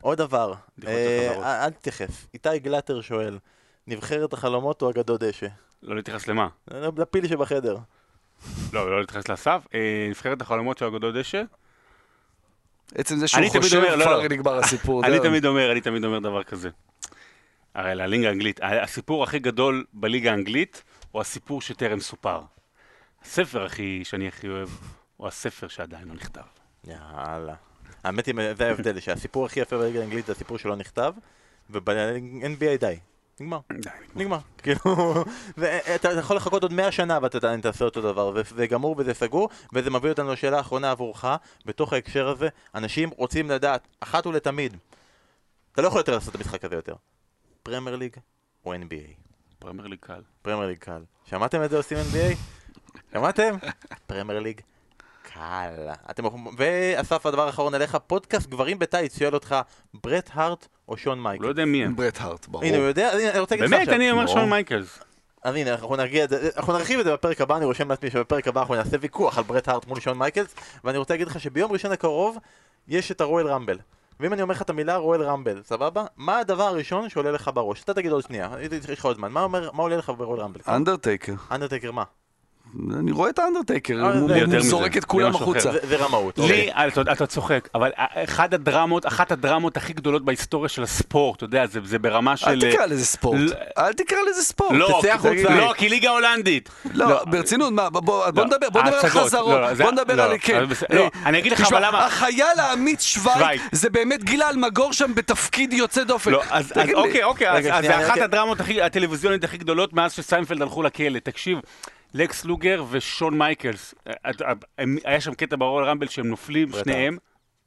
עוד 0.00 0.18
דבר, 0.18 0.54
אה. 0.86 1.64
אל 1.64 1.70
תתייחס, 1.70 2.26
איתי 2.34 2.58
גלטר 2.58 3.00
שואל, 3.00 3.38
נבחרת 3.86 4.32
החלומות 4.32 4.82
או 4.82 4.90
אגדות 4.90 5.22
דשא? 5.22 5.46
לא 5.82 5.96
להתייחס 5.96 6.28
למה? 6.28 6.48
לפיל 6.96 7.28
שבחדר. 7.28 7.76
לא, 8.72 8.90
לא 8.90 9.00
להתייחס 9.00 9.28
לאסף. 9.28 9.62
אה, 9.74 10.06
נבחרת 10.10 10.40
החלומות 10.40 10.78
של 10.78 10.84
אגודות 10.84 11.14
דשא. 11.14 11.42
עצם 12.94 13.16
זה 13.16 13.28
שהוא 13.28 13.40
אני 13.40 13.50
תמיד 13.50 13.62
חושב, 13.62 13.76
אומר, 13.76 13.96
לא, 13.96 14.04
כבר 14.04 14.18
לא. 14.18 14.28
נגמר 14.28 14.58
הסיפור. 14.58 15.04
אני. 15.04 15.20
תמיד 15.20 15.46
אומר, 15.46 15.72
אני 15.72 15.80
תמיד 15.80 16.04
אומר 16.04 16.18
דבר 16.18 16.42
כזה. 16.42 16.70
הרי 17.74 17.94
לליגה 17.94 18.28
האנגלית, 18.28 18.60
הסיפור 18.62 19.24
הכי 19.24 19.38
גדול 19.38 19.84
בליגה 19.92 20.30
האנגלית 20.30 20.82
הוא 21.12 21.20
הסיפור 21.20 21.62
שטרם 21.62 22.00
סופר. 22.00 22.40
הספר 23.22 23.64
הכי, 23.64 24.00
שאני 24.04 24.28
הכי 24.28 24.48
אוהב 24.48 24.68
הוא 25.16 25.28
הספר 25.28 25.68
שעדיין 25.68 26.08
לא 26.08 26.14
נכתב. 26.14 26.40
יאללה. 26.84 27.54
האמת 28.06 28.26
היא, 28.26 28.34
זה 28.58 28.66
ההבדל, 28.66 29.00
שהסיפור 29.00 29.46
הכי 29.46 29.60
יפה 29.60 29.78
בליגה 29.78 30.00
האנגלית 30.00 30.26
זה 30.26 30.32
הסיפור 30.32 30.58
שלא 30.58 30.76
נכתב, 30.76 31.12
וב-NBA 31.70 32.80
די. 32.80 32.98
נגמר. 33.40 33.60
נגמר. 34.14 34.38
כאילו, 34.58 35.24
ואתה 35.56 36.12
יכול 36.12 36.36
לחכות 36.36 36.62
עוד 36.62 36.72
100 36.72 36.92
שנה 36.92 37.18
ואתה 37.22 37.38
עדיין 37.38 37.60
תעשה 37.60 37.84
אותו 37.84 38.02
דבר, 38.02 38.32
וזה 38.34 38.66
גמור 38.66 38.94
וזה 38.98 39.14
סגור, 39.14 39.48
וזה 39.72 39.90
מביא 39.90 40.10
אותנו 40.10 40.32
לשאלה 40.32 40.56
האחרונה 40.56 40.90
עבורך, 40.90 41.24
בתוך 41.64 41.92
ההקשר 41.92 42.28
הזה, 42.28 42.48
אנשים 42.74 43.10
רוצים 43.16 43.50
לדעת, 43.50 43.88
אחת 44.00 44.26
ולתמיד, 44.26 44.76
אתה 45.72 45.82
לא 45.82 45.86
יכול 45.86 46.00
יותר 46.00 46.14
לעשות 46.14 46.34
את 46.34 46.40
המשחק 46.40 46.64
הזה 46.64 46.74
יותר. 46.74 46.94
פרמייר 47.62 47.96
ליג 47.96 48.16
או 48.64 48.74
NBA? 48.74 49.14
פרמייר 49.58 49.88
ליג 49.88 49.98
קל. 50.00 50.20
פרמייר 50.42 50.68
ליג 50.68 50.78
קל. 50.78 51.02
שמעתם 51.24 51.64
את 51.64 51.70
זה 51.70 51.76
עושים 51.76 51.98
NBA? 51.98 52.36
שמעתם? 53.12 53.54
פרמייר 54.06 54.40
ליג 54.40 54.60
קל. 55.36 55.88
אתם... 56.10 56.24
ואסף, 56.56 57.26
הדבר 57.26 57.46
האחרון 57.46 57.74
אליך, 57.74 57.96
פודקאסט 58.06 58.50
גברים 58.50 58.78
בטייץ 58.78 59.18
שואל 59.18 59.34
אותך, 59.34 59.56
ברט 59.94 60.30
הארט 60.32 60.66
או 60.88 60.96
שון 60.96 61.18
מייקלס? 61.18 61.42
לא 61.42 61.48
יודע 61.48 61.64
מי 61.64 61.84
הם. 61.84 61.96
ברט 61.96 62.20
הארט, 62.20 62.46
ברור. 62.48 62.64
הנה, 62.64 62.76
הוא 62.76 62.84
יודע, 62.84 63.08
הנה, 63.08 63.30
אני 63.30 63.38
רוצה 63.38 63.56
להגיד 63.56 63.70
לך 63.70 63.78
באמת. 63.78 63.88
אני 63.88 64.10
אומר. 64.10 64.26
שון 64.26 64.50
מייקלס. 64.50 64.98
אז 65.42 65.54
הנה, 65.54 65.72
אנחנו 65.72 65.96
נרגיע 65.96 66.24
את 66.24 66.28
זה, 66.28 66.48
אנחנו 66.56 66.72
נרחיב 66.72 66.98
את 66.98 67.04
זה 67.04 67.12
בפרק 67.12 67.40
הבא, 67.40 67.56
אני 67.56 67.64
רושם 67.64 67.88
לעצמי 67.88 68.10
שבפרק 68.10 68.48
הבא 68.48 68.60
אנחנו 68.60 68.74
נעשה 68.74 68.96
ויכוח 69.00 69.38
על 69.38 69.44
ברט 69.44 69.68
הארט 69.68 69.86
מול 69.86 70.00
שון 70.00 70.18
מייקלס, 70.18 70.54
ואני 70.84 70.98
רוצה 70.98 71.14
להגיד 71.14 71.26
לך 71.26 71.40
שביום 71.40 71.72
ראשון 71.72 71.92
הקרוב 71.92 72.38
יש 72.88 73.12
את 73.12 73.20
ה 73.20 73.24
Royal 73.24 73.46
Rumble. 73.46 73.78
ואם 74.20 74.32
אני 74.32 74.42
אומר 74.42 74.54
לך 74.54 74.62
את 74.62 74.70
המילה 74.70 74.96
Royal 74.96 75.22
Rumble, 75.22 75.62
סבבה? 75.64 76.04
מה 76.16 76.38
הדבר 76.38 76.62
הראשון 76.62 77.08
שעולה 77.08 77.30
לך 77.30 77.50
בראש? 77.54 77.84
אתה 77.84 77.94
תגיד 77.94 78.12
עוד 78.12 78.22
שנייה, 78.22 78.50
יש 78.88 78.98
לך 78.98 79.04
עוד 79.04 79.16
זמן. 79.16 79.32
מה 79.32 79.42
אומר, 79.42 79.70
מה 79.72 79.82
עולה 79.82 79.96
לך 79.96 80.12
ב 80.18 80.22
Royal 80.22 80.40
Rumble? 80.40 80.60
אנדרטייקר. 80.68 81.34
אנדרטייקר 81.50 81.92
מה? 81.92 82.04
אני 82.98 83.12
רואה 83.12 83.30
את 83.30 83.38
האנדרטייקר, 83.38 83.94
אה, 84.04 84.18
הוא. 84.18 84.30
זורק 84.60 84.96
את 84.96 85.04
כולם 85.04 85.34
החוצה. 85.34 85.70
זה 85.82 85.96
רמאות. 85.96 86.38
לי, 86.38 86.70
אתה 86.72 87.00
אתה 87.12 87.26
צוחק, 87.26 87.68
אבל 87.74 87.90
אחד 88.24 88.54
הדרמות, 88.54 89.06
אחת 89.06 89.32
הדרמות 89.32 89.76
הכי 89.76 89.92
גדולות 89.92 90.24
בהיסטוריה 90.24 90.68
של 90.68 90.82
הספורט, 90.82 91.36
אתה 91.36 91.44
יודע, 91.44 91.66
זה 91.66 91.80
זה 91.84 91.98
ברמה 91.98 92.36
של... 92.36 92.48
אל 92.48 92.60
תקרא 92.70 92.86
לזה 92.86 93.04
ספורט. 93.06 93.38
אל 93.78 93.92
תקרא 93.92 94.18
לזה 94.30 94.42
ספורט. 94.42 94.72
לא, 94.72 94.86
תצא 94.98 95.00
כי- 95.02 95.10
החוצה. 95.10 95.54
לא, 95.56 95.72
כי 95.76 95.88
ליגה 95.88 96.10
הולנדית. 96.10 96.68
לא, 96.94 97.24
ברצינות, 97.24 97.72
מה, 97.72 97.90
בוא- 97.90 98.24
לא, 98.36 98.44
נדבר, 98.44 98.70
בוא 98.70 98.82
נדבר 98.82 98.96
על 98.96 99.08
חזרות, 99.08 99.32
לא, 99.52 99.60
לא, 99.60 99.74
בוא 99.74 99.90
נדבר 99.92 100.14
לא, 100.16 100.22
על, 100.22 100.36
כן. 100.40 100.64
לא, 100.90 101.00
אה, 101.02 101.08
אני 101.26 101.38
אגיד 101.38 101.52
לך 101.52 101.60
אבל 101.72 101.86
למה- 101.86 102.06
החייל 102.06 102.58
האמיץ 102.58 103.02
שווייג. 103.02 103.60
זה 103.72 103.90
באמת 103.90 104.24
גילה 104.24 104.48
אלמגור 104.50 104.92
שם 104.92 105.14
בתפקיד 105.14 105.72
יוצא 105.72 106.04
דופן. 106.04 106.30
לא. 106.30 106.42
אוקיי, 106.94 107.24
אוקיי, 107.24 107.50
אז, 107.50 107.64
זה 107.64 107.98
אחת 108.06 108.12
רגע. 108.16 108.24
הדרמות 108.24 108.58
הטלוויזיונית 108.82 109.44
הכי 109.44 109.58
גדולות 109.58 109.92
מאז 109.92 110.12
שסיינפלד 110.12 110.62
הלכו 110.62 110.82
לכלא. 110.82 111.18
תקשיב, 111.18 111.58
לקס 112.14 112.44
לוגר 112.44 112.84
ושון 112.90 113.38
מייקלס, 113.38 113.94
היה 115.04 115.20
שם 115.20 115.34
קטע 115.34 115.56
ברול 115.56 115.84
רמבל 115.84 116.08
שהם 116.08 116.26
נופלים, 116.26 116.68
שניהם. 116.72 117.18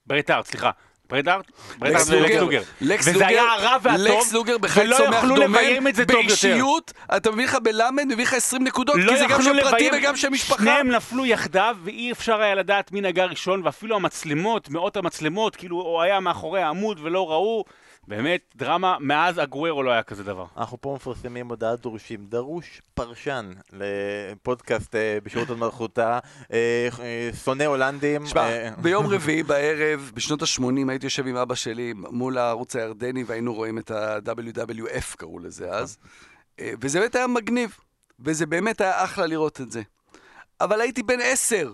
ברט 0.05 0.29
הארט, 0.29 0.45
סליחה. 0.45 0.71
לקס 1.11 1.27
הארט 1.27 1.45
ולקס 1.79 2.09
לוגר. 2.39 2.61
לקס 2.81 3.07
וזה 3.07 3.27
היה 3.27 3.43
הרע 3.53 3.77
והטוב, 3.81 4.07
לקס 4.07 4.33
לוגר 4.33 4.55
ולא 4.75 4.97
צומח 4.97 5.23
דומם. 5.23 5.55
באישיות, 6.07 6.93
אתה 7.17 7.31
מביא 7.31 7.43
לך 7.43 7.57
בלמד, 7.63 8.03
מביא 8.05 8.23
לך 8.23 8.33
20 8.33 8.63
נקודות, 8.63 8.95
לא 8.99 9.11
כי 9.11 9.17
זה 9.17 9.25
גם 9.29 9.41
שם 9.41 9.51
פרטי 9.61 9.89
וגם 9.93 10.15
שם 10.15 10.33
משפחה. 10.33 10.63
שניהם 10.63 10.91
נפלו 10.91 11.25
יחדיו, 11.25 11.77
ואי 11.83 12.11
אפשר 12.11 12.41
היה 12.41 12.55
לדעת 12.55 12.91
מי 12.91 13.01
נגע 13.01 13.25
ראשון, 13.25 13.61
ואפילו 13.65 13.95
המצלמות, 13.95 14.69
מאות 14.69 14.97
המצלמות, 14.97 15.55
כאילו 15.55 15.77
הוא 15.77 16.01
היה 16.01 16.19
מאחורי 16.19 16.61
העמוד 16.61 16.99
ולא 17.03 17.29
ראו. 17.31 17.65
באמת, 18.09 18.41
דרמה, 18.55 18.97
מאז 18.99 19.39
אגוורו 19.39 19.83
לא 19.83 19.91
היה 19.91 20.03
כזה 20.03 20.23
דבר. 20.23 20.45
אנחנו 20.57 20.81
פה 20.81 20.93
מפרסמים 20.95 21.49
הודעת 21.49 21.79
דורשים. 21.79 22.25
דרוש 22.25 22.81
פרשן 22.93 23.51
לפודקאסט 23.73 24.95
אה, 24.95 25.17
בשירות 25.23 25.49
עוד 25.49 25.57
מלכותה, 25.57 26.19
אה, 26.53 26.89
אה, 26.99 27.29
שונא 27.43 27.63
הולנדים. 27.63 28.25
שמע, 28.25 28.41
אה, 28.41 28.69
ביום 28.81 29.05
רביעי 29.13 29.43
בערב, 29.43 30.11
בשנות 30.13 30.41
ה-80, 30.41 30.89
הייתי 30.89 31.05
יושב 31.05 31.27
עם 31.27 31.35
אבא 31.35 31.55
שלי 31.55 31.93
מול 31.95 32.37
הערוץ 32.37 32.75
הירדני, 32.75 33.23
והיינו 33.23 33.53
רואים 33.53 33.77
את 33.77 33.91
ה-WWF, 33.91 35.15
קראו 35.17 35.39
לזה 35.39 35.71
אז. 35.71 35.97
וזה 36.61 36.99
באמת 36.99 37.15
היה 37.15 37.27
מגניב, 37.27 37.77
וזה 38.19 38.45
באמת 38.45 38.81
היה 38.81 39.03
אחלה 39.03 39.25
לראות 39.25 39.61
את 39.61 39.71
זה. 39.71 39.81
אבל 40.61 40.81
הייתי 40.81 41.03
בן 41.03 41.19
עשר. 41.21 41.73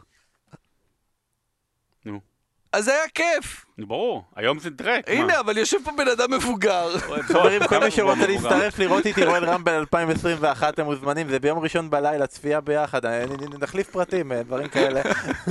אז 2.76 2.86
זה 2.86 2.91
היה 2.91 3.07
כיף. 3.13 3.65
ברור, 3.78 4.23
היום 4.36 4.59
זה 4.59 4.69
דרק. 4.69 5.03
הנה, 5.09 5.39
אבל 5.39 5.57
יושב 5.57 5.78
פה 5.84 5.91
בן 5.97 6.07
אדם 6.07 6.34
מבוגר. 6.34 6.97
חברים, 7.28 7.67
כל 7.67 7.80
מי 7.80 7.91
שרוצה. 7.91 8.28
להצטרף 8.28 8.80
לראות 8.80 9.05
איתי 9.05 9.26
רואל 9.26 9.45
רמבל 9.45 9.73
2021, 9.73 10.73
אתם 10.73 10.86
מוזמנים, 10.86 11.30
זה 11.30 11.39
ביום 11.39 11.59
ראשון 11.59 11.89
בלילה, 11.89 12.28
צפייה 12.28 12.61
ביחד, 12.61 13.05
אה, 13.05 13.26
נחליף 13.59 13.89
פרטים, 13.89 14.32
אה, 14.32 14.43
דברים 14.43 14.67
כאלה. 14.67 15.01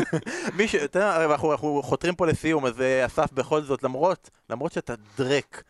מי 0.56 0.68
ש... 0.68 0.74
אתה 0.74 0.98
יודע, 0.98 1.24
אנחנו 1.24 1.82
חותרים 1.82 2.14
פה 2.14 2.26
לסיום, 2.26 2.66
אז 2.66 2.80
אה, 2.80 3.06
אסף, 3.06 3.32
בכל 3.32 3.62
זאת, 3.62 3.82
למרות, 3.82 4.30
למרות 4.50 4.72
שאתה 4.72 4.94
דרק, 5.18 5.62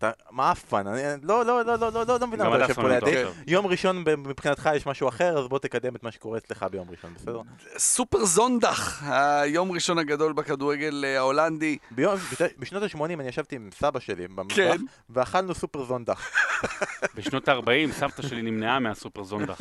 אתה 0.00 0.10
מעפן, 0.30 0.86
אני 0.86 1.02
לא, 1.22 1.44
לא, 1.44 1.64
לא, 1.64 1.78
לא, 1.78 1.92
לא, 1.92 2.04
לא, 2.08 2.18
לא 2.20 2.26
מבין 2.26 2.40
למה 2.40 2.56
אתה 2.56 2.64
יושב 2.64 2.74
פה 2.74 2.88
לידי. 2.88 3.22
יום 3.46 3.66
ראשון 3.66 4.04
מבחינתך 4.06 4.70
יש 4.76 4.86
משהו 4.86 5.08
אחר, 5.08 5.38
אז 5.38 5.48
בוא 5.48 5.58
תקדם 5.58 5.96
את 5.96 6.02
מה 6.02 6.12
שקורה 6.12 6.38
אצלך 6.38 6.66
ביום 6.70 6.90
ראשון, 6.90 7.14
בסדר? 7.14 7.40
סופר 7.78 8.24
זונדח, 8.24 9.02
היום 9.42 9.72
ראשון 9.72 9.98
הגדול 9.98 10.32
בכדורגל 10.32 11.04
אה, 11.04 11.18
ההולנדי. 11.18 11.78
ביום, 11.90 12.14
בשנות- 12.16 12.50
בשנות 12.58 12.82
ה-80 12.82 13.04
אני 13.04 13.28
ישבתי 13.28 13.56
עם 13.56 13.70
סבא 13.78 14.00
שלי 14.00 14.28
במזרח, 14.28 14.56
כן. 14.56 14.76
ואכלנו 15.10 15.54
סופר 15.54 15.84
זונדח. 15.84 16.30
בשנות 17.16 17.48
ה-40 17.48 17.92
סבתא 17.92 18.22
שלי 18.22 18.42
נמנעה 18.42 18.78
מה 18.78 18.91
super 18.91 19.24
zondag. 19.24 19.60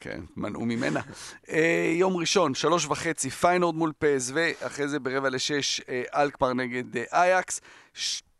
כן, 0.00 0.20
מנעו 0.36 0.64
ממנה. 0.64 1.00
אה, 1.50 1.92
יום 1.94 2.16
ראשון, 2.16 2.54
שלוש 2.54 2.86
וחצי, 2.86 3.30
פיינורד 3.30 3.74
מול 3.74 3.92
פסו, 3.98 4.34
אחרי 4.62 4.88
זה 4.88 4.98
ברבע 5.00 5.28
לשש, 5.30 5.80
אה, 5.88 6.02
אלקמר 6.14 6.52
נגד 6.52 6.84
אייקס. 7.12 7.60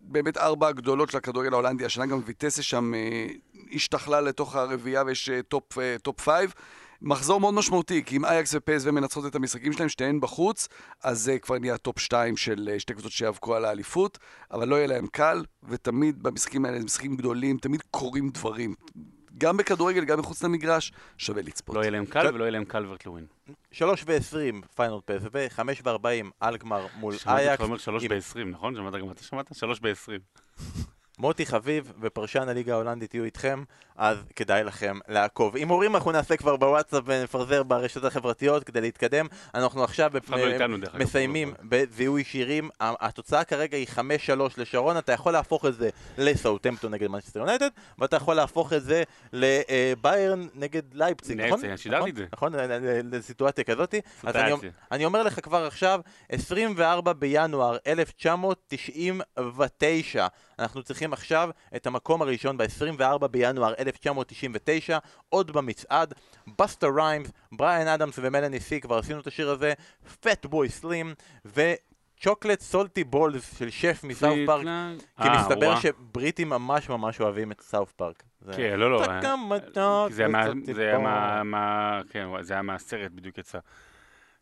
באמת 0.00 0.36
ארבע 0.36 0.68
הגדולות 0.68 1.10
של 1.10 1.18
הכדורגל 1.18 1.52
ההולנדי, 1.52 1.84
השנה 1.84 2.06
גם 2.06 2.20
ויטסה 2.24 2.62
שם 2.62 2.94
אה, 2.94 3.26
השתחלה 3.74 4.20
לתוך 4.20 4.56
הרביעייה 4.56 5.02
ויש 5.06 5.30
אה, 5.30 5.42
top, 5.42 5.78
אה, 5.78 5.96
top 6.02 6.20
five. 6.20 6.54
מחזור 7.02 7.40
מאוד 7.40 7.54
משמעותי, 7.54 8.04
כי 8.04 8.16
אם 8.16 8.24
אייקס 8.24 8.54
ופסו 8.54 8.92
מנצחות 8.92 9.26
את 9.26 9.34
המשחקים 9.34 9.72
שלהם, 9.72 9.88
שתיהן 9.88 10.20
בחוץ, 10.20 10.68
אז 11.02 11.20
זה 11.20 11.38
כבר 11.38 11.58
נהיה 11.58 11.78
top 11.78 11.98
שתיים 11.98 12.36
של 12.36 12.74
שתי 12.78 12.92
קבוצות 12.92 13.12
שיאבקו 13.12 13.54
על 13.54 13.64
האליפות, 13.64 14.18
אבל 14.50 14.68
לא 14.68 14.76
יהיה 14.76 14.86
להם 14.86 15.06
קל, 15.06 15.44
ותמיד 15.68 16.22
במשחקים 16.22 16.64
האלה, 16.64 16.78
משחקים 16.78 17.16
גדולים, 17.16 17.58
תמיד 17.58 17.82
קורים 17.90 18.30
דברים. 18.30 18.74
גם 19.38 19.56
בכדורגל, 19.56 20.04
גם 20.04 20.18
מחוץ 20.18 20.42
למגרש, 20.42 20.92
שווה 21.18 21.42
לצפות. 21.42 21.76
לא 21.76 21.80
יהיה 21.80 21.90
להם 21.90 22.06
קל 22.06 22.34
ולא 22.34 22.44
יהיה 22.44 22.50
להם 22.50 22.64
קלברט 22.64 23.06
לווין. 23.06 23.26
שלוש 23.72 24.04
ועשרים 24.06 24.60
פיינורד 24.76 24.98
פסו, 25.04 25.28
חמש 25.48 25.80
וארבעים 25.84 26.30
אלקמר 26.42 26.86
מול 26.94 27.16
שמעתי 27.16 27.38
אייקס. 27.40 27.52
אותך 27.52 27.62
אומר 27.64 27.78
שלוש 27.78 28.04
עם- 28.04 28.08
ב-20, 28.10 28.44
נכון? 28.50 28.74
שמעת 28.74 28.94
גם 28.94 29.10
אתה 29.10 29.22
שמעת? 29.22 29.54
שלוש 29.54 29.80
ב-20. 29.80 30.42
מוטי 31.18 31.46
חביב 31.46 31.92
ופרשן 32.00 32.48
הליגה 32.48 32.72
ההולנדית 32.72 33.14
יהיו 33.14 33.24
איתכם, 33.24 33.64
אז 34.00 34.18
כדאי 34.36 34.64
לכם 34.64 34.98
לעקוב. 35.08 35.56
הימורים 35.56 35.94
אנחנו 35.96 36.12
נעשה 36.12 36.36
כבר 36.36 36.56
בוואטסאפ 36.56 37.02
ונפזר 37.06 37.62
ברשתות 37.62 38.04
החברתיות 38.04 38.64
כדי 38.64 38.80
להתקדם. 38.80 39.26
אנחנו 39.54 39.84
עכשיו 39.84 40.10
לא 40.30 40.56
אגב, 40.56 40.70
מסיימים 40.94 41.54
בזיהוי 41.62 42.24
שירים. 42.24 42.70
התוצאה 42.80 43.44
כרגע 43.44 43.76
היא 43.76 43.86
5-3 43.96 44.00
לשרון, 44.56 44.98
אתה 44.98 45.12
יכול 45.12 45.32
להפוך 45.32 45.66
את 45.66 45.74
זה 45.74 45.88
לסאוטמפטון 46.18 46.94
נגד 46.94 47.08
מנצ'סטר 47.08 47.40
יונייטד, 47.40 47.68
ואתה 47.98 48.16
יכול 48.16 48.34
להפוך 48.34 48.72
את 48.72 48.82
זה 48.82 49.02
לביירן 49.32 50.46
נגד 50.54 50.82
לייפציג, 50.92 51.40
נכון? 51.40 51.60
שידרתי 51.76 51.88
נכון? 51.96 52.08
את 52.08 52.16
זה. 52.16 52.26
נכון, 52.32 52.54
ל- 52.54 53.16
לסיטואציה 53.16 53.64
כזאת. 53.64 53.94
אז. 54.24 54.34
אני 54.92 55.04
אומר 55.04 55.22
לך 55.22 55.44
כבר 55.44 55.66
עכשיו, 55.66 56.00
24 56.28 57.12
בינואר 57.12 57.76
1999, 57.86 60.26
אנחנו 60.58 60.82
צריכים 60.82 61.12
עכשיו 61.12 61.50
את 61.76 61.86
המקום 61.86 62.22
הראשון 62.22 62.56
ב-24 62.56 63.26
בינואר 63.26 63.74
1999, 63.78 63.89
עוד 65.28 65.50
במצעד, 65.50 66.14
בסטה 66.58 66.86
ריימס, 66.96 67.30
בריאן 67.52 67.86
אדמס 67.86 68.18
ומלאני 68.22 68.60
סי, 68.60 68.80
כבר 68.80 68.98
עשינו 68.98 69.20
את 69.20 69.26
השיר 69.26 69.50
הזה, 69.50 69.72
פטבוי 70.20 70.68
סלים, 70.68 71.14
ו 71.44 71.56
Chocolate 71.56 72.60
Salty 72.60 73.04
Balls 73.04 73.58
של 73.58 73.70
שף 73.70 74.00
מסאוף 74.04 74.38
פארק, 74.46 74.66
כי 75.22 75.28
אה, 75.28 75.40
מסתבר. 75.40 75.80
שבריטים 75.80 76.48
ממש 76.48 76.88
ממש 76.88 77.20
אוהבים 77.20 77.52
את 77.52 77.60
סאוף 77.60 77.92
פארק. 77.92 78.22
כן, 78.56 78.80
לא, 78.80 78.90
לא. 78.90 79.02
זה 82.40 82.52
היה 82.52 82.62
מהסרט, 82.62 83.12
בדיוק 83.12 83.38
יצא. 83.38 83.58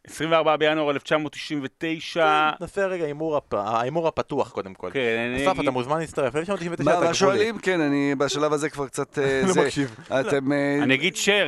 24 0.06 0.56
בינואר 0.56 0.90
1999. 0.90 2.50
נעשה 2.60 2.86
רגע 2.86 3.04
ההימור 3.52 4.08
הפתוח 4.08 4.50
קודם 4.50 4.74
כל. 4.74 4.90
כן, 4.92 5.00
אני 5.34 5.46
אסף. 5.52 5.60
אתה 5.60 5.70
מוזמן 5.70 5.98
להצטרף, 5.98 6.36
1999 6.36 6.84
מה 6.84 6.90
אתה 6.90 6.98
מה 7.00 7.04
גבולי. 7.04 7.14
שואלים? 7.14 7.58
כן, 7.58 7.80
אני 7.80 8.14
בשלב 8.18 8.52
הזה 8.52 8.70
כבר 8.70 8.86
קצת... 8.86 9.18
אה, 9.18 9.42
לא. 9.56 9.62
מקשיב. 9.62 9.96
אתם... 10.20 10.52
אה, 10.52 10.78
אני 10.82 10.94
אגיד 10.94 11.16
שר, 11.16 11.46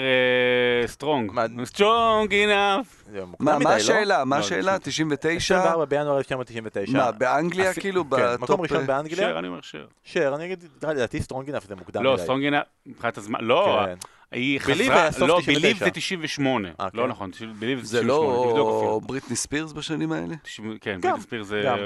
Strong. 0.86 1.32
מה- 1.32 1.64
Strong 1.65 2.32
Enough. 2.35 3.05
מה 3.39 3.59
מה 3.59 3.64
לא? 3.64 3.68
השאלה? 3.77 4.24
מה 4.24 4.36
לא, 4.39 4.40
השאלה? 4.44 4.78
99? 4.78 5.56
24 5.56 5.85
בינואר 5.85 6.18
1999. 6.18 6.93
מה, 6.98 7.12
באנגליה 7.12 7.74
כאילו? 7.74 8.10
כן. 8.10 8.35
מקום 8.40 8.60
ראשון 8.60 8.86
באנגליה. 8.86 9.28
שר, 9.28 9.39
אני 9.39 9.48
אומר 9.48 9.60
שר. 9.62 9.85
שר, 10.05 10.32
אני 10.35 10.44
אגיד, 10.44 10.64
לדעתי 10.82 11.20
Strong 11.23 11.44
Enough 11.44 11.66
זה 11.68 11.77
מוקדם 11.77 12.02
לא, 12.02 12.12
מדי. 12.14 12.22
Strong 12.23 12.44
Enough, 12.44 12.65
מבחינת 12.86 13.18
הזמן, 13.18 13.39
לא, 13.43 13.81
כן. 13.86 13.94
היא 14.32 14.59
חזרה, 14.61 15.02
היה 15.02 15.12
סוף 15.12 15.28
לא, 15.28 15.39
99. 15.40 15.61
Believe 15.61 15.78
זה 15.78 15.90
98. 15.90 16.69
אה, 16.81 16.86
לא 16.94 17.02
כן. 17.02 17.09
נכון, 17.09 17.31
Believe 17.59 17.81
זה 17.81 17.86
זה 17.86 17.98
98, 17.98 18.36
תבדוק 18.51 18.57
לא 18.69 18.78
אפילו. 18.78 19.01
בריטני 19.01 19.36
ספירס 19.36 19.73
בשנים 19.73 20.12
האלה? 20.12 20.35
תשעים- 20.43 20.78
כן, 20.81 20.98
גם, 21.01 21.01
בריטני 21.01 21.23
ספירס 21.23 21.43
זה... 21.43 21.62
גם. 21.66 21.78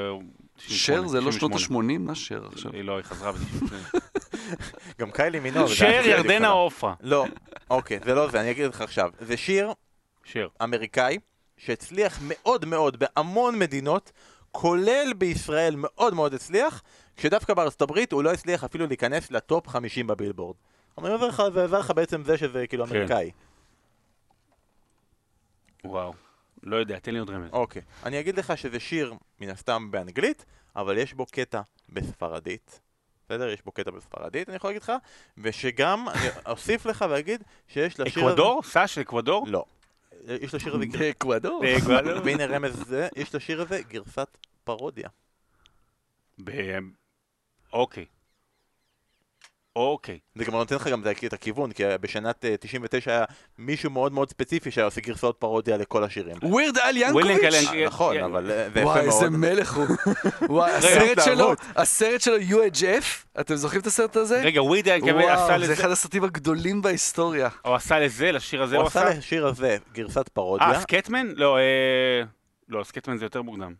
98, 0.56 1.02
שר 1.02 1.08
זה 1.08 1.20
לא 1.20 1.32
שנות 1.32 1.52
98. 1.52 1.92
ה-80? 1.94 1.98
מה 1.98 2.14
שר 2.14 2.46
עכשיו? 2.52 2.72
היא 2.72 2.82
לא, 2.82 2.96
היא 2.96 3.02
חזרה 3.04 3.32
ב-98. 3.32 3.98
גם 5.00 5.10
קיילי 5.10 5.40
מינור. 5.40 5.66
זה 5.68 5.74
שר 5.74 6.00
ירדנה. 6.04 6.48
עופרה. 6.48 6.94
לא, 7.00 7.26
אוקיי, 7.70 7.98
זה 8.04 8.14
לא 8.14 8.30
זה, 8.30 8.40
אני 8.40 8.50
אגיד 8.50 8.66
לך 8.66 8.80
עכשיו. 8.80 9.10
זה 9.20 9.36
שיר. 9.36 9.68
אמריקאי 10.62 11.18
שהצליח 11.56 12.18
מאוד 12.22 12.64
מאוד 12.64 12.96
בהמון 12.96 13.58
מדינות, 13.58 14.12
כולל 14.52 15.12
בישראל 15.18 15.74
מאוד 15.76 16.14
מאוד 16.14 16.34
הצליח, 16.34 16.82
כשדווקא 17.16 17.54
בארצות 17.54 17.82
הברית 17.82 18.12
הוא 18.12 18.22
לא 18.22 18.32
הצליח 18.32 18.64
אפילו 18.64 18.86
להיכנס 18.86 19.30
לטופ 19.30 19.68
50 19.68 20.06
בבילבורד. 20.06 20.56
אני 20.98 21.14
אומר 21.14 21.26
לך, 21.26 21.42
זה 21.52 21.64
עזר 21.64 21.78
לך 21.78 21.90
בעצם 21.90 22.24
זה 22.24 22.38
שזה 22.38 22.66
כאילו 22.66 22.86
כן. 22.86 22.96
אמריקאי. 22.96 23.30
וואו. 25.84 26.12
לא 26.62 26.76
יודע, 26.76 26.98
תן 26.98 27.12
לי 27.12 27.18
עוד 27.18 27.30
רמז. 27.30 27.50
אוקיי. 27.52 27.82
אני 28.04 28.20
אגיד 28.20 28.38
לך 28.38 28.58
שזה 28.58 28.80
שיר, 28.80 29.14
מן 29.40 29.48
הסתם, 29.48 29.90
באנגלית, 29.90 30.44
אבל 30.76 30.98
יש 30.98 31.14
בו 31.14 31.26
קטע 31.26 31.60
בספרדית. 31.88 32.80
בסדר? 33.28 33.48
יש 33.48 33.62
בו 33.62 33.72
קטע 33.72 33.90
בספרדית, 33.90 34.48
אני 34.48 34.56
יכול 34.56 34.70
להגיד 34.70 34.82
לך, 34.82 34.92
ושגם, 35.38 36.08
אני 36.08 36.28
אוסיף 36.46 36.86
לך 36.86 37.04
ואגיד 37.10 37.42
שיש 37.68 38.00
לשיר 38.00 38.22
הזה... 38.22 38.32
אקוודור? 38.32 38.62
סאש 38.62 38.98
אקוודור? 38.98 39.46
לא. 39.48 39.64
יש 40.24 40.54
לשיר 40.54 40.74
הזה... 40.74 40.84
באקוודור? 40.98 41.60
באקוודור? 41.62 42.22
והנה 42.24 42.46
רמז 42.46 42.84
זה, 42.86 43.08
יש 43.16 43.34
לשיר 43.34 43.62
הזה 43.62 43.82
גרסת 43.88 44.28
פרודיה. 44.64 45.08
ב- 46.44 46.78
אוקיי. 47.72 48.06
אוקיי. 49.76 50.18
זה 50.34 50.44
גם 50.44 50.52
נותן 50.52 50.74
לך 50.76 50.86
גם 50.88 51.02
את 51.26 51.32
הכיוון, 51.32 51.72
כי 51.72 51.82
בשנת 52.00 52.44
אה, 52.44 52.56
99 52.60 53.10
היה 53.10 53.24
מישהו 53.58 53.90
מאוד 53.90 54.12
מאוד 54.12 54.30
ספציפי 54.30 54.70
שהיה 54.70 54.84
עושה 54.84 55.00
גרסאות 55.00 55.36
פרודיה 55.38 55.76
לכל 55.76 56.04
השירים. 56.04 56.36
ווירד 56.42 56.78
אל 56.78 56.96
ינקוביץ'? 56.96 57.44
אל- 57.44 57.54
אה, 57.54 57.86
נכון. 57.86 58.16
אבל 58.16 58.50
אה, 58.50 58.70
זה 58.74 58.80
יפה 58.80 58.88
וואי, 58.88 59.00
איזה 59.00 59.30
מאוד. 59.30 59.52
מלך 59.52 59.74
הוא. 59.74 59.86
וואי, 60.56 60.72
הסרט 60.72 61.18
שלו. 61.24 61.52
הסרט 61.76 62.20
שלו 62.20 62.36
UHF, 62.38 63.40
אתם 63.40 63.54
זוכרים 63.56 63.80
את 63.80 63.86
הסרט 63.86 64.16
הזה? 64.16 64.40
רגע, 64.42 64.62
ווירד 64.62 64.88
עשה 64.88 65.14
וואו, 65.14 65.46
זה 65.46 65.56
לזה, 65.56 65.72
אחד 65.72 65.90
הסרטים 65.90 66.24
הגדולים 66.24 66.82
בהיסטוריה. 66.82 67.48
הוא 67.64 67.74
עשה 67.74 67.98
לזה, 67.98 68.32
לשיר 68.32 68.62
הזה 68.62 68.76
הוא 68.76 68.82
הוא 68.82 68.88
עשה? 68.88 69.08
עשה 69.08 69.18
לשיר 69.18 69.46
הזה 69.46 69.76
גרסת 69.92 70.28
פרודיה. 70.28 70.66
אה, 70.66 70.80
Scatman? 70.80 71.26
לא, 71.36 71.58
אה... 71.58 72.22
לא, 72.68 72.84
Scatman 72.84 73.16
זה 73.18 73.24
יותר 73.24 73.42
מוקדם. 73.42 73.74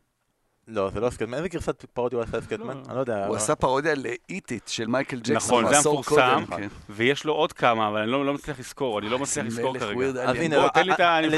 לא, 0.69 0.91
זה 0.91 1.01
לא 1.01 1.11
Scatman. 1.11 1.35
איזה 1.35 1.49
גרסת 1.49 1.85
פרודיה 1.85 2.17
הוא 2.19 2.25
עשה 2.25 2.37
ל 2.39 2.43
Scatman? 2.43 2.77
לא. 2.77 2.83
אני 2.89 2.95
לא 2.95 3.01
יודע. 3.01 3.27
הוא 3.27 3.37
עשה 3.37 3.55
פרודיה 3.55 3.95
ל 3.95 4.07
Eat 4.07 4.44
It 4.44 4.69
של 4.69 4.87
מייקל 4.87 5.17
ג'קסון. 5.21 5.37
נכון, 5.37 5.69
זה 5.69 5.77
המפורסם, 5.77 6.45
כן. 6.57 6.69
ויש 6.89 7.25
לו 7.25 7.33
עוד 7.33 7.53
כמה, 7.53 7.89
אבל 7.89 8.01
אני 8.01 8.11
לא 8.11 8.27
לא 8.27 8.35
מצליח 8.35 8.59
לזכור, 8.59 8.99
אני 8.99 9.09
לא 9.09 9.19
מצליח 9.19 9.47
איזה 9.47 9.63
לזכור 9.63 9.79
כרגע. 9.79 10.23
אז 10.31 10.37
הנה, 10.37 10.61
בוא, 10.61 10.69
תן 10.69 10.87
לי 10.87 10.93
את 10.95 11.01
ה- 11.01 11.19
אני 11.19 11.29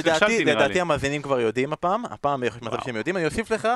לדעתי-. 0.45 0.81
המאזינים 0.81 1.23
כבר 1.23 1.41
יודעים 1.41 1.73
הפעם, 1.73 2.05
הפעם 2.07 2.45
יש 2.45 2.55
מצב. 2.63 2.77
שהם 2.85 2.97
יודעים, 2.97 3.17
אני 3.17 3.25
אוסיף 3.27 3.51
לך, 3.51 3.69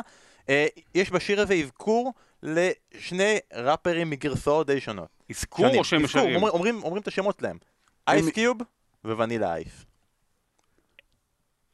אה, 0.49 0.67
יש 0.95 1.11
בשיר 1.11 1.41
הזה 1.41 1.55
אזכור 1.55 2.13
לשני 2.43 3.39
ראפרים 3.55 4.11
מגרסאות 4.11 4.67
די 4.67 4.81
שונות. 4.81 5.09
אזכור 5.31 5.67
או 5.79 5.85
שהם 5.85 6.03
משרים? 6.05 6.43
אומרים- 6.43 6.81
את 7.03 7.09
השמות 7.09 7.37
שלהם. 7.41 7.57
אייס 8.09 8.29
קיוב 8.29 8.59
וונילה 9.05 9.55
אייס. 9.55 9.85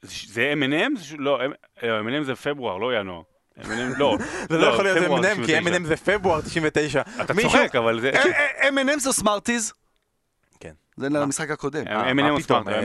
זה 0.02 0.52
M&M? 0.56 1.14
לא, 1.18 1.38
M&M 1.82 2.22
זה 2.24 2.34
פברואר, 2.34 2.76
לא 2.78 2.96
ינואר. 3.00 3.22
M&M 3.60 3.98
לא. 3.98 4.16
זה 4.50 4.58
לא 4.58 4.66
יכול 4.66 4.84
להיות 4.84 4.98
M&M, 4.98 5.46
כי 5.46 5.60
99. 5.60 5.60
M&M 5.60 5.84
זה 5.86 5.96
פברואר 5.96 6.40
99. 6.40 7.02
אתה 7.20 7.34
צוחק, 7.42 7.74
אבל 7.74 8.00
זה... 8.00 8.10
M&M 8.60 8.98
זה 8.98 9.12
סמארטיז? 9.12 9.72
כן. 10.60 10.72
זה 10.96 11.08
למשחק 11.08 11.50
הקודם. 11.50 11.84
M&M 11.86 12.22
הוא 12.22 12.40
פתאום, 12.40 12.62
סמארט. 12.62 12.84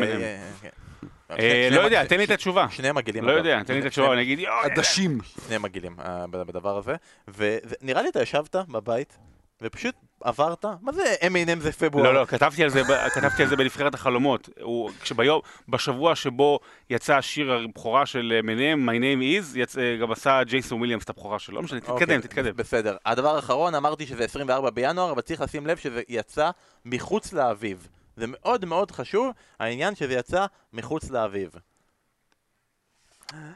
אה, 1.31 1.37
כן. 1.37 1.73
לא 1.73 1.81
יודע, 1.81 2.05
תן 2.05 2.17
לי 2.17 2.23
את 2.23 2.29
התשובה. 2.29 2.67
שני 2.69 2.91
מגעילים. 2.91 3.23
לא. 3.23 3.31
יודע, 3.31 3.63
תן 3.63 3.73
לי 3.73 3.79
את 3.79 3.85
התשובה, 3.85 4.13
אני 4.13 4.21
אגיד, 4.21 4.39
עדשים. 4.63 5.17
שני 5.47 5.57
מגעילים 5.57 5.95
בדבר 6.31 6.77
הזה. 6.77 6.95
ונראה 7.27 8.01
לי 8.01 8.09
אתה 8.09 8.21
ישבת 8.21 8.55
בבית, 8.55 9.17
ופשוט 9.61 9.95
עברת, 10.23 10.65
מה 10.81 10.91
זה 10.91 11.15
M&M 11.21 11.59
זה 11.59 11.71
פברואר? 11.71 12.03
לא, 12.03 12.13
לא, 12.13 12.25
כתבתי 12.25 12.63
על 12.63 12.69
זה, 12.69 12.81
כתבתי 13.15 13.43
על 13.43 13.49
זה 13.49 13.55
בנבחרת 13.55 13.93
החלומות. 13.93 14.49
הוא, 14.61 14.91
כשביום, 15.01 15.41
בשבוע 15.69 16.15
שבו 16.15 16.59
יצא 16.89 17.17
השיר 17.17 17.51
הבכורה 17.51 18.05
של 18.05 18.41
M&M, 18.45 18.89
My 18.89 18.93
Name 18.93 19.21
Is, 19.21 19.59
יצ... 19.59 19.75
גם 20.01 20.11
עשה 20.11 20.43
ג'ייסון 20.43 20.77
וויליאמס 20.77 21.03
את 21.03 21.09
הבכורה 21.09 21.39
שלו. 21.39 21.55
לא 21.55 21.61
משנה, 21.61 21.79
תתקדם, 21.79 21.93
אוקיי, 21.93 22.21
תתקדם. 22.21 22.55
בסדר. 22.55 22.97
הדבר 23.05 23.35
האחרון, 23.35 23.75
אמרתי 23.75 24.05
שזה 24.05 24.23
24 24.23 24.69
בינואר, 24.69 25.11
אבל 25.11 25.21
צריך 25.21 25.41
לשים 25.41 25.67
לב 25.67 25.77
שזה 25.77 26.01
יצא 26.09 26.49
מחוץ 26.85 27.33
לאביב. 27.33 27.87
זה 28.17 28.25
מאוד 28.27 28.65
מאוד 28.65 28.91
חשוב, 28.91 29.31
העניין 29.59 29.95
שזה 29.95 30.13
יצא 30.13 30.45
מחוץ 30.73 31.09
לאביב. 31.09 31.51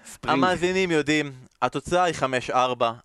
spring. 0.06 0.38
המאזינים 0.38 0.92
יודעים, 0.92 1.32
התוצאה 1.62 2.04
היא 2.04 2.16
5-4. 2.50 2.54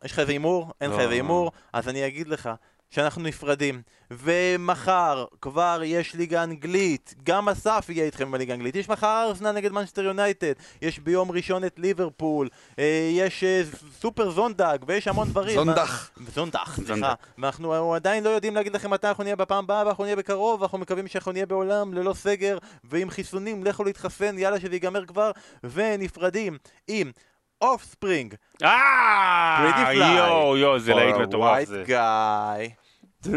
יש 0.04 0.12
לך 0.12 0.18
איזה 0.18 0.32
הימור? 0.32 0.72
אין 0.80 0.90
לך 0.90 0.96
לא. 0.96 1.02
איזה 1.02 1.14
הימור? 1.14 1.52
אז 1.72 1.88
אני 1.88 2.06
אגיד 2.06 2.28
לך 2.28 2.50
שאנחנו 2.90 3.22
נפרדים. 3.22 3.82
ומחר 4.10 5.24
כבר 5.40 5.80
יש 5.84 6.14
ליגה 6.14 6.42
אנגלית. 6.42 7.14
גם 7.24 7.48
אסף 7.48 7.86
יהיה 7.88 8.04
איתכם 8.04 8.30
בליגה 8.30 8.52
האנגלית. 8.52 8.76
יש 8.76 8.88
מחר 8.88 9.24
ארסנל 9.28 9.52
נגד 9.52 9.72
מנצ'סטר 9.72 10.02
יונייטד. 10.02 10.52
יש 10.82 10.98
ביום 10.98 11.30
ראשון 11.30 11.64
את 11.64 11.78
ליברפול. 11.78 12.48
אה, 12.78 13.10
יש 13.12 13.44
אה, 13.44 13.62
סופר 14.00 14.30
זונדאג, 14.30 14.84
ויש 14.86 15.08
המון 15.08 15.28
דברים. 15.28 15.54
זונדח. 15.54 16.10
זונדח, 16.34 16.78
סליחה. 16.86 17.14
ואנחנו 17.38 17.94
עדיין 17.94 18.24
לא 18.24 18.28
יודעים 18.28 18.54
להגיד 18.54 18.74
לכם 18.74 18.90
מתי 18.90 19.08
אנחנו 19.08 19.24
נהיה 19.24 19.36
בפעם 19.36 19.64
הבאה, 19.64 19.86
ואנחנו 19.86 20.04
נהיה 20.04 20.16
בקרוב, 20.16 20.60
ואנחנו 20.60 20.78
מקווים 20.78 21.08
שאנחנו 21.08 21.32
נהיה 21.32 21.46
בעולם 21.46 21.94
ללא 21.94 22.14
סגר 22.14 22.58
ועם 22.84 23.10
חיסונים, 23.10 23.64
לכו 23.64 23.84
להתחסן, 23.84 24.38
יאללה 24.38 24.60
שזה 24.60 24.74
ייגמר 24.74 25.06
כבר, 25.06 25.30
ונפרדים 25.64 26.58
עם 26.88 27.10
אוף 27.61 27.83
ספרינג, 27.83 28.35
אה! 28.63 29.71
Pretty 29.71 29.95
Fly. 29.97 30.17
יואו, 30.17 30.57
יואו, 30.57 30.79
זה 30.79 30.93
להיט 30.93 31.15
מטורף 31.15 31.51
ווייט 31.51 31.67
זה. 31.67 31.83
גאי. 31.87 32.69
טום, 33.23 33.31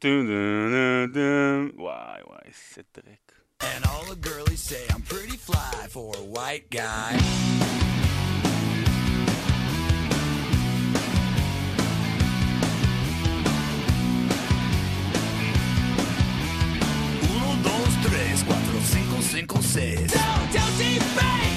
טום, 0.00 0.26
טום, 0.26 1.12
טום. 1.14 1.70
וואי, 1.82 2.20
וואי, 2.26 2.38
איזה 2.44 2.82
טרק. 2.92 3.32
And 3.62 3.84
all 3.86 4.04
the 4.14 4.16
girlies 4.16 4.62
say 4.70 4.82
I'm 4.94 5.02
pretty 5.12 5.38
fly 5.48 5.86
for 5.94 6.12
a 6.22 6.24
white 6.36 6.66
guy. 6.70 7.12
Uno, 17.34 17.50
dos, 17.68 17.90
tres, 18.06 18.36
cuatro, 18.48 18.76
cinco, 18.94 19.16
cinco, 19.34 19.56
seis. 19.74 20.12
Don't, 20.12 20.46
don't 20.56 21.49